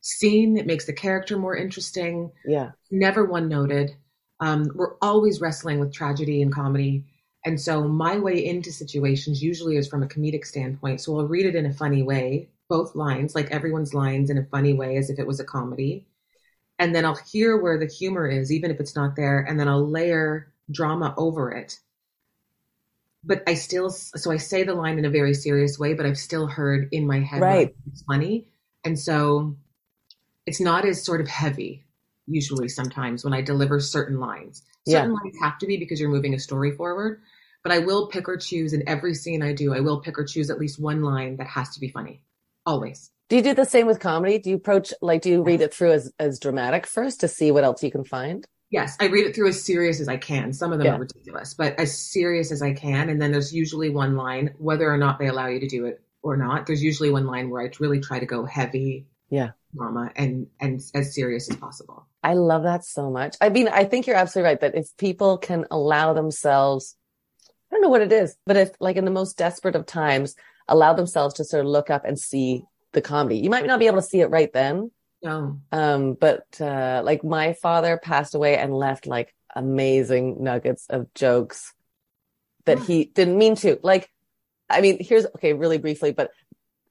scene. 0.00 0.56
It 0.56 0.66
makes 0.66 0.86
the 0.86 0.94
character 0.94 1.36
more 1.38 1.54
interesting. 1.54 2.32
Yeah, 2.46 2.70
never 2.90 3.26
one 3.26 3.48
noted. 3.48 3.94
Um, 4.40 4.70
we're 4.74 4.96
always 5.02 5.42
wrestling 5.42 5.78
with 5.78 5.92
tragedy 5.92 6.40
and 6.40 6.50
comedy. 6.50 7.04
And 7.44 7.60
so 7.60 7.86
my 7.86 8.18
way 8.18 8.42
into 8.46 8.72
situations 8.72 9.42
usually 9.42 9.76
is 9.76 9.86
from 9.86 10.02
a 10.02 10.08
comedic 10.08 10.46
standpoint. 10.46 11.02
So 11.02 11.18
i'll 11.18 11.26
read 11.26 11.46
it 11.46 11.54
in 11.54 11.66
a 11.66 11.72
funny 11.74 12.02
way 12.02 12.48
both 12.68 12.94
lines 12.94 13.34
like 13.34 13.50
everyone's 13.50 13.92
lines 13.92 14.30
in 14.30 14.38
a 14.38 14.46
funny 14.46 14.72
way 14.72 14.96
as 14.96 15.10
if 15.10 15.18
it 15.18 15.26
was 15.26 15.40
a 15.40 15.44
comedy. 15.44 16.06
And 16.78 16.94
then 16.94 17.04
i'll 17.04 17.20
hear 17.30 17.60
where 17.60 17.78
the 17.78 17.92
humor 18.00 18.26
is 18.26 18.50
even 18.50 18.70
if 18.70 18.80
it's 18.80 18.96
not 18.96 19.16
there. 19.16 19.40
And 19.40 19.60
then 19.60 19.68
i'll 19.68 19.86
layer 19.86 20.52
drama 20.70 21.14
over 21.18 21.52
it 21.52 21.78
but 23.24 23.42
i 23.46 23.54
still 23.54 23.90
so 23.90 24.30
i 24.30 24.36
say 24.36 24.62
the 24.62 24.74
line 24.74 24.98
in 24.98 25.04
a 25.04 25.10
very 25.10 25.34
serious 25.34 25.78
way 25.78 25.94
but 25.94 26.06
i've 26.06 26.18
still 26.18 26.46
heard 26.46 26.88
in 26.92 27.06
my 27.06 27.20
head 27.20 27.40
Right. 27.40 27.74
it's 27.90 28.02
funny 28.02 28.46
and 28.84 28.98
so 28.98 29.56
it's 30.46 30.60
not 30.60 30.84
as 30.84 31.04
sort 31.04 31.20
of 31.20 31.28
heavy 31.28 31.84
usually 32.26 32.68
sometimes 32.68 33.24
when 33.24 33.32
i 33.34 33.40
deliver 33.42 33.80
certain 33.80 34.18
lines 34.18 34.62
certain 34.88 35.12
lines 35.12 35.36
have 35.42 35.58
to 35.58 35.66
be 35.66 35.76
because 35.76 36.00
you're 36.00 36.10
moving 36.10 36.34
a 36.34 36.38
story 36.38 36.72
forward 36.72 37.20
but 37.62 37.72
i 37.72 37.78
will 37.78 38.08
pick 38.08 38.28
or 38.28 38.36
choose 38.36 38.72
in 38.72 38.82
every 38.88 39.14
scene 39.14 39.42
i 39.42 39.52
do 39.52 39.74
i 39.74 39.80
will 39.80 40.00
pick 40.00 40.18
or 40.18 40.24
choose 40.24 40.50
at 40.50 40.58
least 40.58 40.80
one 40.80 41.02
line 41.02 41.36
that 41.36 41.46
has 41.46 41.70
to 41.70 41.80
be 41.80 41.88
funny 41.88 42.20
always 42.66 43.10
Do 43.28 43.36
you 43.36 43.42
do 43.42 43.54
the 43.54 43.64
same 43.64 43.86
with 43.86 43.98
comedy? 43.98 44.38
Do 44.38 44.50
you 44.50 44.56
approach 44.56 44.92
like 45.00 45.22
do 45.22 45.30
you 45.30 45.42
read 45.42 45.60
it 45.62 45.72
through 45.74 45.92
as 45.92 46.12
as 46.18 46.38
dramatic 46.38 46.86
first 46.86 47.20
to 47.20 47.28
see 47.28 47.50
what 47.50 47.64
else 47.64 47.82
you 47.82 47.90
can 47.90 48.04
find? 48.04 48.46
Yes, 48.72 48.96
I 49.00 49.06
read 49.06 49.26
it 49.26 49.34
through 49.34 49.48
as 49.48 49.62
serious 49.62 50.00
as 50.00 50.08
I 50.08 50.16
can. 50.16 50.52
Some 50.54 50.72
of 50.72 50.78
them 50.78 50.86
Yeah. 50.86 50.96
are 50.96 51.00
ridiculous, 51.00 51.52
but 51.52 51.78
as 51.78 51.96
serious 51.96 52.50
as 52.50 52.62
I 52.62 52.72
can. 52.72 53.10
And 53.10 53.20
then 53.20 53.30
there's 53.30 53.52
usually 53.54 53.90
one 53.90 54.16
line, 54.16 54.54
whether 54.58 54.90
or 54.90 54.96
not 54.96 55.18
they 55.18 55.26
allow 55.28 55.46
you 55.46 55.60
to 55.60 55.68
do 55.68 55.84
it 55.84 56.00
or 56.22 56.38
not. 56.38 56.66
There's 56.66 56.82
usually 56.82 57.10
one 57.10 57.26
line 57.26 57.50
where 57.50 57.60
I 57.62 57.70
really 57.80 58.00
try 58.00 58.18
to 58.18 58.24
go 58.24 58.46
heavy, 58.46 59.06
Yeah. 59.28 59.50
drama, 59.76 60.10
and 60.16 60.46
and 60.58 60.80
as 60.94 61.14
serious 61.14 61.50
as 61.50 61.56
possible. 61.58 62.06
I 62.24 62.32
love 62.32 62.62
that 62.62 62.84
so 62.84 63.10
much. 63.10 63.36
I 63.42 63.50
mean, 63.50 63.68
I 63.68 63.84
think 63.84 64.06
you're 64.06 64.16
absolutely 64.16 64.48
right 64.50 64.60
that 64.62 64.74
if 64.74 64.96
people 64.96 65.36
can 65.36 65.66
allow 65.70 66.14
themselves, 66.14 66.96
I 67.70 67.74
don't 67.74 67.82
know 67.82 67.88
what 67.90 68.00
it 68.00 68.12
is, 68.12 68.36
but 68.46 68.56
if 68.56 68.70
like 68.80 68.96
in 68.96 69.04
the 69.04 69.10
most 69.10 69.36
desperate 69.36 69.76
of 69.76 69.84
times, 69.84 70.34
allow 70.66 70.94
themselves 70.94 71.34
to 71.34 71.44
sort 71.44 71.64
of 71.66 71.70
look 71.70 71.90
up 71.90 72.06
and 72.06 72.18
see 72.18 72.64
the 72.92 73.02
comedy. 73.02 73.36
You 73.38 73.50
might 73.50 73.66
not 73.66 73.78
be 73.80 73.86
able 73.86 74.00
to 74.00 74.06
see 74.06 74.20
it 74.20 74.30
right 74.30 74.52
then. 74.52 74.90
No, 75.22 75.60
Um, 75.70 76.14
but 76.14 76.44
uh 76.60 77.02
like 77.04 77.22
my 77.22 77.52
father 77.52 77.96
passed 77.96 78.34
away 78.34 78.56
and 78.56 78.74
left 78.74 79.06
like 79.06 79.34
amazing 79.54 80.42
nuggets 80.42 80.86
of 80.88 81.12
jokes 81.14 81.72
that 82.64 82.78
he 82.80 83.04
didn't 83.04 83.38
mean 83.38 83.54
to. 83.56 83.78
Like, 83.82 84.10
I 84.68 84.80
mean, 84.80 84.98
here's 85.00 85.26
okay, 85.26 85.52
really 85.52 85.78
briefly, 85.78 86.12
but 86.12 86.30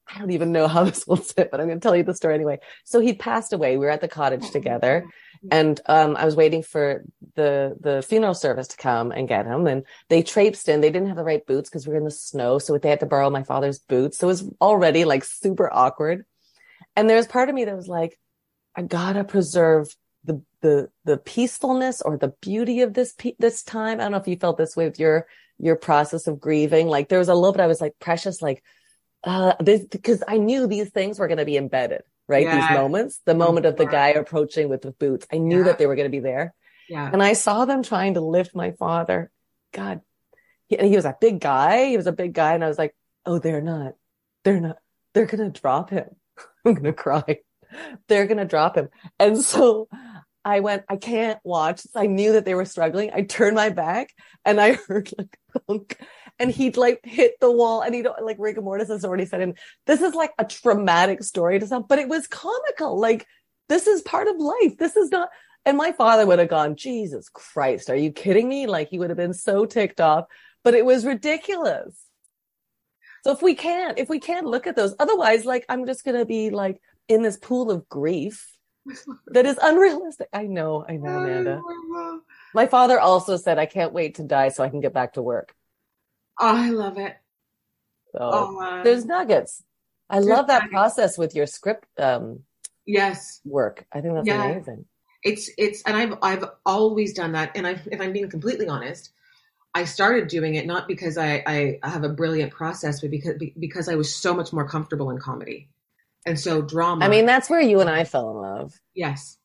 I 0.08 0.20
don't 0.20 0.32
even 0.32 0.52
know 0.52 0.68
how 0.68 0.84
this 0.86 1.08
will 1.08 1.18
sit, 1.18 1.52
but 1.52 1.60
I'm 1.60 1.68
going 1.68 1.80
to 1.80 1.84
tell 1.84 1.96
you 1.96 2.04
the 2.04 2.14
story 2.14 2.36
anyway. 2.36 2.60
So 2.86 3.00
he 3.00 3.14
passed 3.14 3.54
away. 3.54 3.78
We 3.78 3.86
were 3.86 3.92
at 3.92 4.02
the 4.02 4.08
cottage 4.08 4.50
together, 4.52 5.06
and 5.50 5.80
um, 5.88 6.16
I 6.16 6.26
was 6.26 6.36
waiting 6.36 6.64
for 6.64 7.04
the 7.36 7.76
the 7.80 8.02
funeral 8.02 8.34
service 8.34 8.70
to 8.70 8.78
come 8.78 9.12
and 9.12 9.28
get 9.28 9.46
him. 9.46 9.68
And 9.68 9.86
they 10.10 10.24
traipsed 10.24 10.70
in. 10.70 10.82
They 10.82 10.92
didn't 10.92 11.08
have 11.10 11.18
the 11.18 11.24
right 11.24 11.46
boots 11.46 11.70
because 11.70 11.86
we 11.88 11.92
were 11.92 12.00
in 12.00 12.06
the 12.06 12.12
snow, 12.12 12.60
so 12.60 12.78
they 12.78 12.90
had 12.90 13.02
to 13.02 13.06
borrow 13.06 13.30
my 13.30 13.44
father's 13.44 13.80
boots. 13.80 14.18
So 14.18 14.28
it 14.28 14.34
was 14.36 14.50
already 14.62 15.06
like 15.06 15.24
super 15.26 15.72
awkward. 15.72 16.26
And 16.96 17.10
there 17.10 17.18
was 17.18 17.28
part 17.28 17.50
of 17.50 17.56
me 17.56 17.66
that 17.66 17.76
was 17.76 17.88
like, 17.88 18.20
I 18.76 18.82
gotta 18.84 19.24
preserve 19.24 19.95
the 20.24 20.41
the 20.61 20.89
the 21.05 21.17
peacefulness 21.17 22.01
or 22.01 22.17
the 22.17 22.34
beauty 22.41 22.82
of 22.82 22.93
this 22.93 23.13
pe- 23.17 23.36
this 23.39 23.63
time. 23.63 23.99
I 23.99 24.03
don't 24.03 24.11
know 24.11 24.17
if 24.19 24.28
you 24.28 24.38
felt 24.38 24.57
this 24.57 24.76
way 24.76 24.86
with 24.86 24.99
your 24.99 25.28
your 25.57 25.76
process 25.76 26.28
of 26.28 26.39
grieving. 26.39 26.88
Like 26.88 27.09
there 27.09 27.19
was 27.19 27.30
a 27.30 27.36
little 27.36 27.51
bit 27.51 27.61
I 27.61 27.67
was 27.67 27.82
like 27.82 27.93
precious, 27.99 28.41
like 28.41 28.63
uh 29.24 29.53
this 29.59 29.86
because 29.86 30.24
I 30.28 30.38
knew 30.38 30.67
these 30.67 30.89
things 30.89 31.19
were 31.19 31.28
gonna 31.28 31.45
be 31.45 31.57
embedded, 31.57 32.03
right? 32.28 32.43
Yeah. 32.45 32.55
These 32.69 32.78
moments, 32.78 33.19
the 33.26 33.36
moment 33.36 33.65
of 33.65 33.78
the 33.78 33.86
guy 33.86 34.09
approaching 34.09 34.69
with 34.69 34.82
the 34.84 34.91
boots. 34.91 35.26
I 35.32 35.38
knew 35.38 35.59
Yeah. 35.59 35.63
that 35.65 35.78
they 35.78 35.88
were 35.88 35.95
gonna 35.95 36.09
be 36.09 36.19
there. 36.19 36.53
yeah, 36.89 37.09
And 37.11 37.22
I 37.24 37.34
saw 37.34 37.65
them 37.65 37.84
trying 37.84 38.13
to 38.15 38.22
lift 38.22 38.55
my 38.55 38.72
father. 38.72 39.32
God. 39.74 40.01
He, 40.67 40.78
he 40.78 40.95
was 40.95 41.05
a 41.05 41.15
big 41.19 41.39
guy. 41.41 41.86
He 41.88 41.97
was 41.97 42.07
a 42.07 42.11
big 42.11 42.34
guy. 42.34 42.53
And 42.53 42.63
I 42.63 42.67
was 42.67 42.78
like, 42.78 42.95
oh, 43.26 43.39
they're 43.39 43.61
not. 43.61 43.93
They're 44.43 44.59
not. 44.61 44.78
They're 45.13 45.26
going 45.26 45.51
to 45.51 45.61
drop 45.61 45.89
him. 45.89 46.05
I'm 46.65 46.74
going 46.74 46.84
to 46.86 46.93
cry. 46.93 47.39
They're 48.07 48.28
going 48.28 48.38
to 48.38 48.45
drop 48.45 48.78
him. 48.78 48.89
And 49.19 49.38
so 49.38 49.88
I 50.43 50.59
went, 50.61 50.84
I 50.89 50.95
can't 50.95 51.39
watch. 51.43 51.86
I 51.95 52.07
knew 52.07 52.34
that 52.34 52.45
they 52.45 52.55
were 52.55 52.65
struggling. 52.65 53.11
I 53.13 53.22
turned 53.22 53.55
my 53.55 53.69
back 53.69 54.09
and 54.43 54.59
I 54.59 54.74
heard 54.88 55.11
like, 55.17 55.38
thunk, 55.67 55.97
and 56.39 56.49
he'd 56.49 56.78
like 56.78 57.01
hit 57.03 57.39
the 57.39 57.51
wall 57.51 57.82
and 57.82 57.93
he'd 57.93 58.07
like 58.22 58.38
rigor 58.39 58.61
mortis 58.61 58.89
has 58.89 59.05
already 59.05 59.26
said, 59.26 59.41
and 59.41 59.57
this 59.86 60.01
is 60.01 60.15
like 60.15 60.32
a 60.39 60.45
traumatic 60.45 61.24
story 61.24 61.59
to 61.59 61.67
some, 61.67 61.86
but 61.88 61.99
it 61.99 62.09
was 62.09 62.28
comical. 62.28 62.99
Like, 62.99 63.28
this 63.69 63.88
is 63.88 64.01
part 64.01 64.28
of 64.28 64.38
life. 64.38 64.78
This 64.78 64.97
is 64.97 65.11
not, 65.11 65.30
and 65.65 65.78
my 65.78 65.91
father 65.91 66.26
would 66.26 66.39
have 66.39 66.49
gone, 66.49 66.76
Jesus 66.76 67.30
Christ, 67.30 67.89
are 67.89 67.95
you 67.95 68.11
kidding 68.11 68.49
me? 68.49 68.65
Like 68.65 68.89
he 68.89 68.97
would 68.97 69.11
have 69.11 69.17
been 69.17 69.34
so 69.34 69.65
ticked 69.65 70.01
off, 70.01 70.26
but 70.63 70.74
it 70.74 70.86
was 70.86 71.05
ridiculous. 71.05 72.03
So 73.24 73.32
if 73.32 73.41
we 73.43 73.53
can't, 73.53 73.99
if 73.99 74.09
we 74.09 74.19
can't 74.19 74.47
look 74.47 74.65
at 74.65 74.76
those, 74.76 74.95
otherwise, 74.99 75.45
like 75.45 75.65
I'm 75.69 75.86
just 75.86 76.03
going 76.03 76.17
to 76.17 76.26
be 76.26 76.49
like 76.49 76.82
in 77.12 77.22
this 77.22 77.38
pool 77.38 77.70
of 77.72 77.88
grief 77.89 78.47
that 79.28 79.45
is 79.45 79.59
unrealistic. 79.62 80.28
I 80.34 80.43
know, 80.43 80.86
I 80.88 80.97
know, 80.97 81.09
Amanda. 81.09 81.62
My 82.53 82.66
father 82.68 82.99
also 82.99 83.38
said, 83.38 83.59
I 83.59 83.66
can't 83.66 83.93
wait 83.93 84.16
to 84.16 84.24
die 84.24 84.49
so 84.49 84.64
I 84.64 84.70
can 84.70 84.82
get 84.82 84.93
back 84.93 85.14
to 85.14 85.22
work. 85.22 85.53
Oh, 86.39 86.55
I 86.57 86.70
love 86.70 86.97
it. 86.97 87.16
So 88.14 88.20
Oh, 88.22 88.82
there's 88.84 89.05
nuggets. 89.05 89.64
I 90.09 90.16
there's 90.16 90.26
love 90.26 90.47
that 90.47 90.64
nuggets. 90.64 90.74
process 90.74 91.18
with 91.18 91.36
your 91.36 91.45
script 91.45 91.88
um, 91.99 92.41
yes, 92.86 93.39
work. 93.45 93.86
I 93.93 94.01
think 94.01 94.16
that's 94.16 94.28
Yeah. 94.28 94.49
amazing. 94.51 94.86
it's 95.24 95.49
it's 95.57 95.84
and 95.84 95.95
I've 95.95 96.18
I've 96.22 96.45
always 96.66 97.14
done 97.14 97.34
that. 97.34 97.51
And 97.55 97.66
I, 97.68 97.80
if 97.91 98.01
I'm 98.01 98.12
being 98.12 98.30
completely 98.30 98.68
honest, 98.68 99.12
I 99.74 99.86
started 99.86 100.28
doing 100.28 100.55
it 100.55 100.66
not 100.66 100.88
because 100.88 101.18
I 101.18 101.43
I 101.47 101.80
have 101.88 102.03
a 102.03 102.09
brilliant 102.09 102.51
process, 102.51 102.99
but 103.01 103.12
because 103.12 103.36
because 103.59 103.88
I 103.88 103.95
was 103.95 104.14
so 104.14 104.34
much 104.34 104.51
more 104.51 104.68
comfortable 104.68 105.09
in 105.12 105.20
comedy, 105.20 105.70
and 106.26 106.39
so 106.39 106.61
drama. 106.61 107.05
I 107.05 107.09
mean, 107.09 107.26
that's 107.26 107.49
where 107.49 107.61
you 107.61 107.80
and 107.82 107.89
I 107.89 108.03
fell 108.03 108.30
in 108.32 108.38
love. 108.38 108.80
yes, 108.93 109.38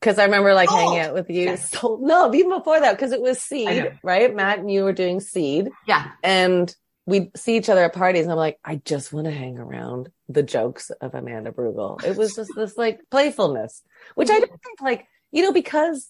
Because 0.00 0.18
I 0.18 0.24
remember 0.24 0.54
like 0.54 0.70
Oh, 0.70 0.76
hanging 0.76 0.98
out 1.00 1.14
with 1.14 1.30
you. 1.30 1.44
yes. 1.44 1.70
So 1.70 1.98
no, 2.00 2.32
even 2.34 2.50
before 2.50 2.80
that, 2.80 2.92
because 2.92 3.12
it 3.12 3.20
was 3.20 3.40
Seed, 3.40 3.98
right? 4.02 4.34
Matt 4.34 4.58
and 4.58 4.70
you 4.70 4.84
were 4.84 4.92
doing 4.92 5.20
Seed, 5.20 5.70
yeah, 5.86 6.12
and 6.22 6.74
we'd 7.06 7.36
see 7.36 7.56
each 7.56 7.68
other 7.68 7.84
at 7.84 7.94
parties, 7.94 8.24
and 8.24 8.32
I'm 8.32 8.38
like, 8.38 8.58
I 8.64 8.76
just 8.76 9.12
want 9.12 9.26
to 9.26 9.32
hang 9.32 9.58
around 9.58 10.10
the 10.28 10.42
jokes 10.42 10.90
of 10.90 11.14
Amanda 11.14 11.50
Brugel. 11.52 12.02
It 12.04 12.16
was 12.16 12.34
just 12.36 12.52
this 12.54 12.76
like 12.76 13.00
playfulness, 13.10 13.82
which 14.14 14.30
I 14.30 14.34
mm-hmm. 14.34 14.40
don't 14.46 14.62
think 14.62 14.80
like 14.80 15.06
you 15.32 15.42
know 15.42 15.52
because 15.52 16.08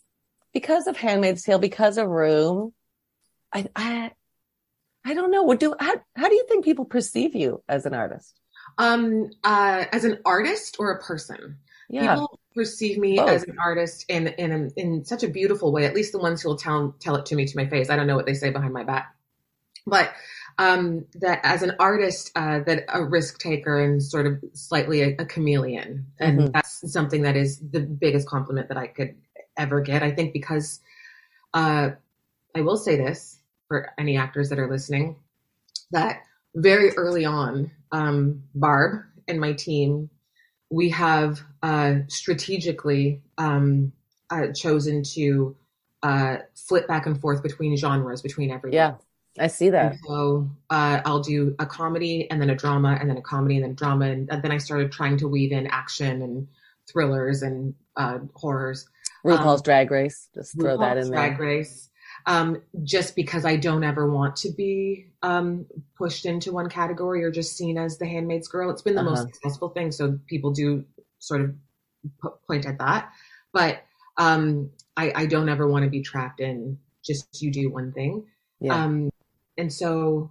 because 0.53 0.87
of 0.87 0.97
Handmaid's 0.97 1.43
Tale, 1.43 1.59
because 1.59 1.99
of 1.99 2.09
Room, 2.09 2.73
I 3.53 3.67
I 3.77 4.11
I 5.05 5.15
don't 5.15 5.31
know. 5.31 5.45
What 5.45 5.61
do 5.61 5.75
how 5.79 5.95
how 6.17 6.29
do 6.29 6.35
you 6.35 6.45
think 6.49 6.65
people 6.65 6.85
perceive 6.85 7.35
you 7.35 7.63
as 7.69 7.87
an 7.87 7.95
artist? 7.95 8.40
Um, 8.81 9.31
uh, 9.45 9.85
as 9.93 10.05
an 10.05 10.19
artist 10.25 10.77
or 10.79 10.91
a 10.93 11.03
person. 11.03 11.59
Yeah, 11.91 12.15
People 12.15 12.41
perceive 12.55 12.99
me 12.99 13.17
Both. 13.17 13.29
as 13.29 13.43
an 13.45 13.57
artist 13.63 14.07
in 14.09 14.29
in 14.29 14.71
in 14.77 15.05
such 15.05 15.23
a 15.23 15.29
beautiful 15.29 15.71
way. 15.71 15.85
At 15.85 15.95
least 15.95 16.13
the 16.13 16.19
ones 16.19 16.41
who 16.41 16.49
will 16.49 16.57
tell 16.57 16.95
tell 16.99 17.17
it 17.17 17.27
to 17.27 17.35
me 17.37 17.45
to 17.47 17.57
my 17.57 17.67
face. 17.69 17.91
I 17.91 17.97
don't 17.97 18.07
know 18.07 18.17
what 18.17 18.27
they 18.27 18.35
say 18.35 18.51
behind 18.51 18.73
my 18.73 18.85
back, 18.85 19.15
but 19.87 20.11
um, 20.59 21.05
that 21.17 21.41
as 21.43 21.63
an 21.63 21.73
artist, 21.79 22.31
uh, 22.37 22.61
that 22.61 22.85
a 22.89 23.05
risk 23.05 23.39
taker 23.39 23.79
and 23.83 24.03
sort 24.03 24.27
of 24.27 24.43
slightly 24.55 25.03
a, 25.03 25.17
a 25.19 25.25
chameleon, 25.27 26.07
and 26.19 26.41
Mhm. 26.41 26.53
that's 26.53 26.93
something 26.93 27.23
that 27.23 27.37
is 27.37 27.61
the 27.71 27.81
biggest 27.81 28.29
compliment 28.29 28.69
that 28.69 28.79
I 28.79 28.87
could 28.87 29.15
ever 29.59 29.81
get. 29.81 30.03
I 30.03 30.11
think 30.13 30.33
because 30.33 30.81
uh, 31.55 31.91
I 32.55 32.61
will 32.63 32.77
say 32.77 32.97
this 32.97 33.39
for 33.69 33.91
any 33.99 34.17
actors 34.17 34.49
that 34.49 34.59
are 34.59 34.71
listening, 34.71 35.17
that 35.91 36.23
very 36.55 36.91
early 36.97 37.25
on, 37.25 37.71
um, 37.93 38.43
Barb 38.55 39.03
and 39.29 39.41
my 39.41 39.53
team, 39.53 40.11
we 40.71 40.91
have 40.91 41.41
uh, 41.63 41.95
strategically 42.09 43.23
um, 43.39 43.93
uh, 44.31 44.49
chosen 44.55 45.03
to 45.03 45.57
uh, 46.03 46.37
flip 46.55 46.87
back 46.89 47.07
and 47.07 47.21
forth 47.21 47.43
between 47.43 47.77
genres, 47.77 48.23
between 48.23 48.51
everything. 48.51 48.77
yeah, 48.77 48.95
I 49.39 49.49
see 49.49 49.71
that. 49.71 49.93
And 49.93 50.01
so 50.07 50.51
uh, 50.71 51.01
I'll 51.05 51.21
do 51.21 51.55
a 51.59 51.67
comedy 51.67 52.31
and 52.31 52.41
then 52.41 52.51
a 52.51 52.55
drama 52.55 52.97
and 53.01 53.11
then 53.11 53.17
a 53.17 53.23
comedy 53.23 53.57
and 53.57 53.65
then 53.65 53.75
drama. 53.75 54.07
And, 54.07 54.31
and 54.31 54.43
then 54.43 54.53
I 54.53 54.59
started 54.59 54.93
trying 54.93 55.19
to 55.19 55.29
weave 55.29 55.53
in 55.53 55.67
action 55.67 56.23
and 56.23 56.49
thrillers 56.89 57.43
and 57.43 57.75
uh, 57.97 58.19
horrors. 58.35 58.89
RuPaul's 59.25 59.61
Um, 59.61 59.65
Drag 59.65 59.91
Race. 59.91 60.29
Just 60.35 60.59
throw 60.59 60.79
that 60.79 60.97
in 60.97 61.11
Drag 61.11 61.37
there. 61.37 61.47
Race. 61.47 61.90
Um, 62.27 62.63
just 62.83 63.17
because 63.17 63.45
I 63.45 63.57
don't 63.57 63.85
ever 63.85 64.11
want 64.11 64.37
to 64.37 64.51
be 64.53 65.07
um, 65.23 65.67
pushed 65.97 66.27
into 66.27 66.53
one 66.53 66.69
category 66.69 67.25
or 67.25 67.31
just 67.31 67.57
seen 67.57 67.79
as 67.79 67.99
the 67.99 68.07
handmaid's 68.07 68.49
girl. 68.49 68.71
It's 68.71 68.83
been 68.83 68.95
the 68.95 69.03
most 69.03 69.21
Uh-huh. 69.21 69.29
successful 69.33 69.69
thing, 69.71 69.91
so 69.93 70.19
people 70.27 70.51
do 70.53 70.85
sort 71.19 71.41
of 71.43 71.55
po- 72.23 72.39
point 72.47 72.67
at 72.67 72.79
that. 72.79 73.11
But 73.53 73.83
um, 74.17 74.71
I, 74.97 75.13
I 75.15 75.27
don't 75.27 75.49
ever 75.49 75.67
want 75.69 75.85
to 75.85 75.91
be 75.91 76.03
trapped 76.03 76.41
in 76.41 76.79
just 77.05 77.43
you 77.43 77.51
do 77.51 77.71
one 77.71 77.93
thing. 77.93 78.27
Yeah. 78.61 78.85
Um, 78.85 79.11
and 79.57 79.73
so 79.73 80.31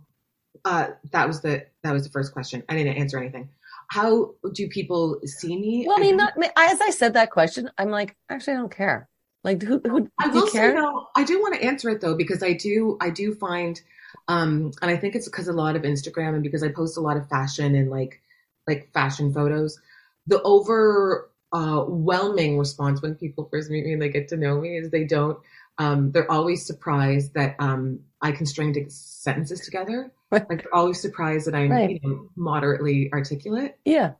uh, 0.66 0.90
that 1.12 1.28
was 1.28 1.42
the 1.42 1.66
that 1.84 1.94
was 1.94 2.04
the 2.04 2.10
first 2.10 2.34
question. 2.34 2.64
I 2.70 2.76
didn't 2.76 2.98
answer 2.98 3.18
anything. 3.18 3.50
How 3.90 4.36
do 4.54 4.68
people 4.68 5.20
see 5.26 5.60
me? 5.60 5.86
Well, 5.88 5.98
I 5.98 6.02
mean, 6.02 6.18
not 6.18 6.34
as 6.56 6.80
I 6.82 6.92
said 6.92 7.14
that 7.16 7.32
question, 7.32 7.72
I'm 7.78 7.90
like, 7.90 8.16
actually, 8.30 8.54
I 8.54 8.58
don't 8.58 8.72
care. 8.72 9.10
Like, 9.44 9.62
who, 9.64 9.82
who 9.86 10.10
I 10.20 10.28
will 10.28 10.48
say 10.48 10.72
though, 10.74 11.08
I 11.16 11.24
do 11.24 11.40
want 11.42 11.56
to 11.56 11.64
answer 11.64 11.90
it 11.90 12.02
though 12.02 12.16
because 12.16 12.44
I 12.44 12.54
do 12.54 12.98
I 13.00 13.10
do 13.10 13.34
find, 13.34 13.80
um, 14.28 14.72
and 14.82 14.92
I 14.92 14.98
think 14.98 15.16
it's 15.16 15.30
because 15.30 15.48
a 15.48 15.54
lot 15.54 15.76
of 15.76 15.84
Instagram 15.84 16.34
and 16.34 16.44
because 16.44 16.64
I 16.64 16.70
post 16.72 16.98
a 16.98 17.02
lot 17.02 17.18
of 17.18 17.30
fashion 17.30 17.76
and 17.76 17.90
like 17.90 18.22
like 18.68 18.92
fashion 18.94 19.34
photos, 19.34 19.80
the 20.28 20.42
overwhelming 20.44 22.60
response 22.60 23.02
when 23.02 23.16
people 23.16 23.48
first 23.50 23.70
meet 23.70 23.86
me 23.86 23.94
and 23.94 24.02
they 24.02 24.10
get 24.10 24.28
to 24.30 24.38
know 24.38 24.60
me 24.60 24.78
is 24.78 24.92
they 24.92 25.06
don't. 25.06 25.40
Um, 25.78 26.12
they're 26.12 26.30
always 26.30 26.66
surprised 26.66 27.34
that 27.36 27.56
um, 27.60 28.02
I 28.22 28.34
can 28.34 28.46
string 28.46 28.90
sentences 28.90 29.62
together. 29.62 30.12
Right. 30.32 30.48
Like 30.48 30.62
they're 30.62 30.76
always 30.76 31.02
surprised 31.02 31.48
that 31.48 31.56
I'm 31.56 31.72
Right. 31.72 31.90
you 31.90 32.00
know, 32.04 32.30
moderately 32.36 33.10
articulate. 33.12 33.80
Yeah. 33.84 34.12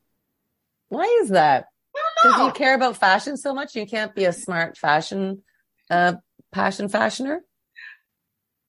Why 0.88 1.04
is 1.22 1.30
that? 1.30 1.69
Because 2.24 2.48
you 2.48 2.52
care 2.52 2.76
about 2.76 2.98
fashion 2.98 3.38
so 3.38 3.54
much, 3.54 3.76
you 3.76 3.86
can't 3.86 4.14
be 4.14 4.26
a 4.26 4.34
smart 4.34 4.78
fashion, 4.78 5.44
uh, 5.90 6.14
passion 6.52 6.90
fashioner. 6.90 7.40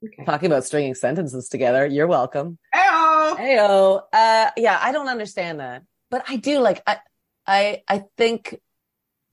Okay. 0.05 0.25
Talking 0.25 0.47
about 0.47 0.65
stringing 0.65 0.95
sentences 0.95 1.49
together. 1.49 1.85
You're 1.87 2.07
welcome. 2.07 2.59
Heyo! 2.75 3.37
Heyo. 3.37 4.03
Uh, 4.13 4.51
yeah, 4.57 4.79
I 4.81 4.93
don't 4.93 5.09
understand 5.09 5.61
that, 5.61 5.83
but 6.11 6.25
I 6.29 6.37
do 6.37 6.61
like, 6.61 6.83
I, 6.87 6.99
I, 7.47 7.83
I 7.89 8.05
think 8.17 8.59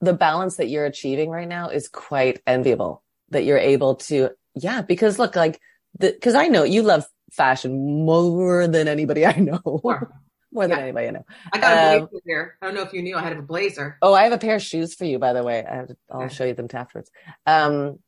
the 0.00 0.12
balance 0.12 0.56
that 0.56 0.68
you're 0.68 0.84
achieving 0.84 1.30
right 1.30 1.48
now 1.48 1.68
is 1.70 1.88
quite 1.88 2.40
enviable. 2.46 3.02
that 3.30 3.44
you're 3.44 3.58
able 3.58 3.96
to, 3.96 4.30
yeah, 4.54 4.82
because 4.82 5.18
look, 5.18 5.36
like 5.36 5.60
the, 5.98 6.16
cause 6.22 6.34
I 6.34 6.48
know 6.48 6.64
you 6.64 6.82
love 6.82 7.06
fashion 7.32 8.04
more 8.04 8.66
than 8.66 8.88
anybody 8.88 9.26
I 9.26 9.38
know. 9.38 9.80
More, 10.50 10.66
more 10.66 10.68
than 10.68 10.82
anybody 10.82 11.08
I 11.08 11.10
know. 11.10 11.24
I 11.52 11.58
got 11.58 11.72
a 11.72 12.02
um, 12.02 12.08
blazer 12.10 12.22
here. 12.24 12.58
I 12.62 12.66
don't 12.66 12.74
know 12.74 12.82
if 12.82 12.92
you 12.92 13.02
knew 13.02 13.16
I 13.16 13.22
had 13.22 13.36
a 13.36 13.42
blazer. 13.42 13.98
Oh, 14.00 14.14
I 14.14 14.24
have 14.24 14.32
a 14.32 14.38
pair 14.38 14.56
of 14.56 14.62
shoes 14.62 14.94
for 14.94 15.04
you, 15.04 15.18
by 15.18 15.32
the 15.32 15.42
way. 15.42 15.64
I 15.64 15.82
will 15.82 16.24
okay. 16.24 16.34
show 16.34 16.44
you 16.44 16.54
them 16.54 16.68
afterwards. 16.72 17.10
Um, 17.46 17.98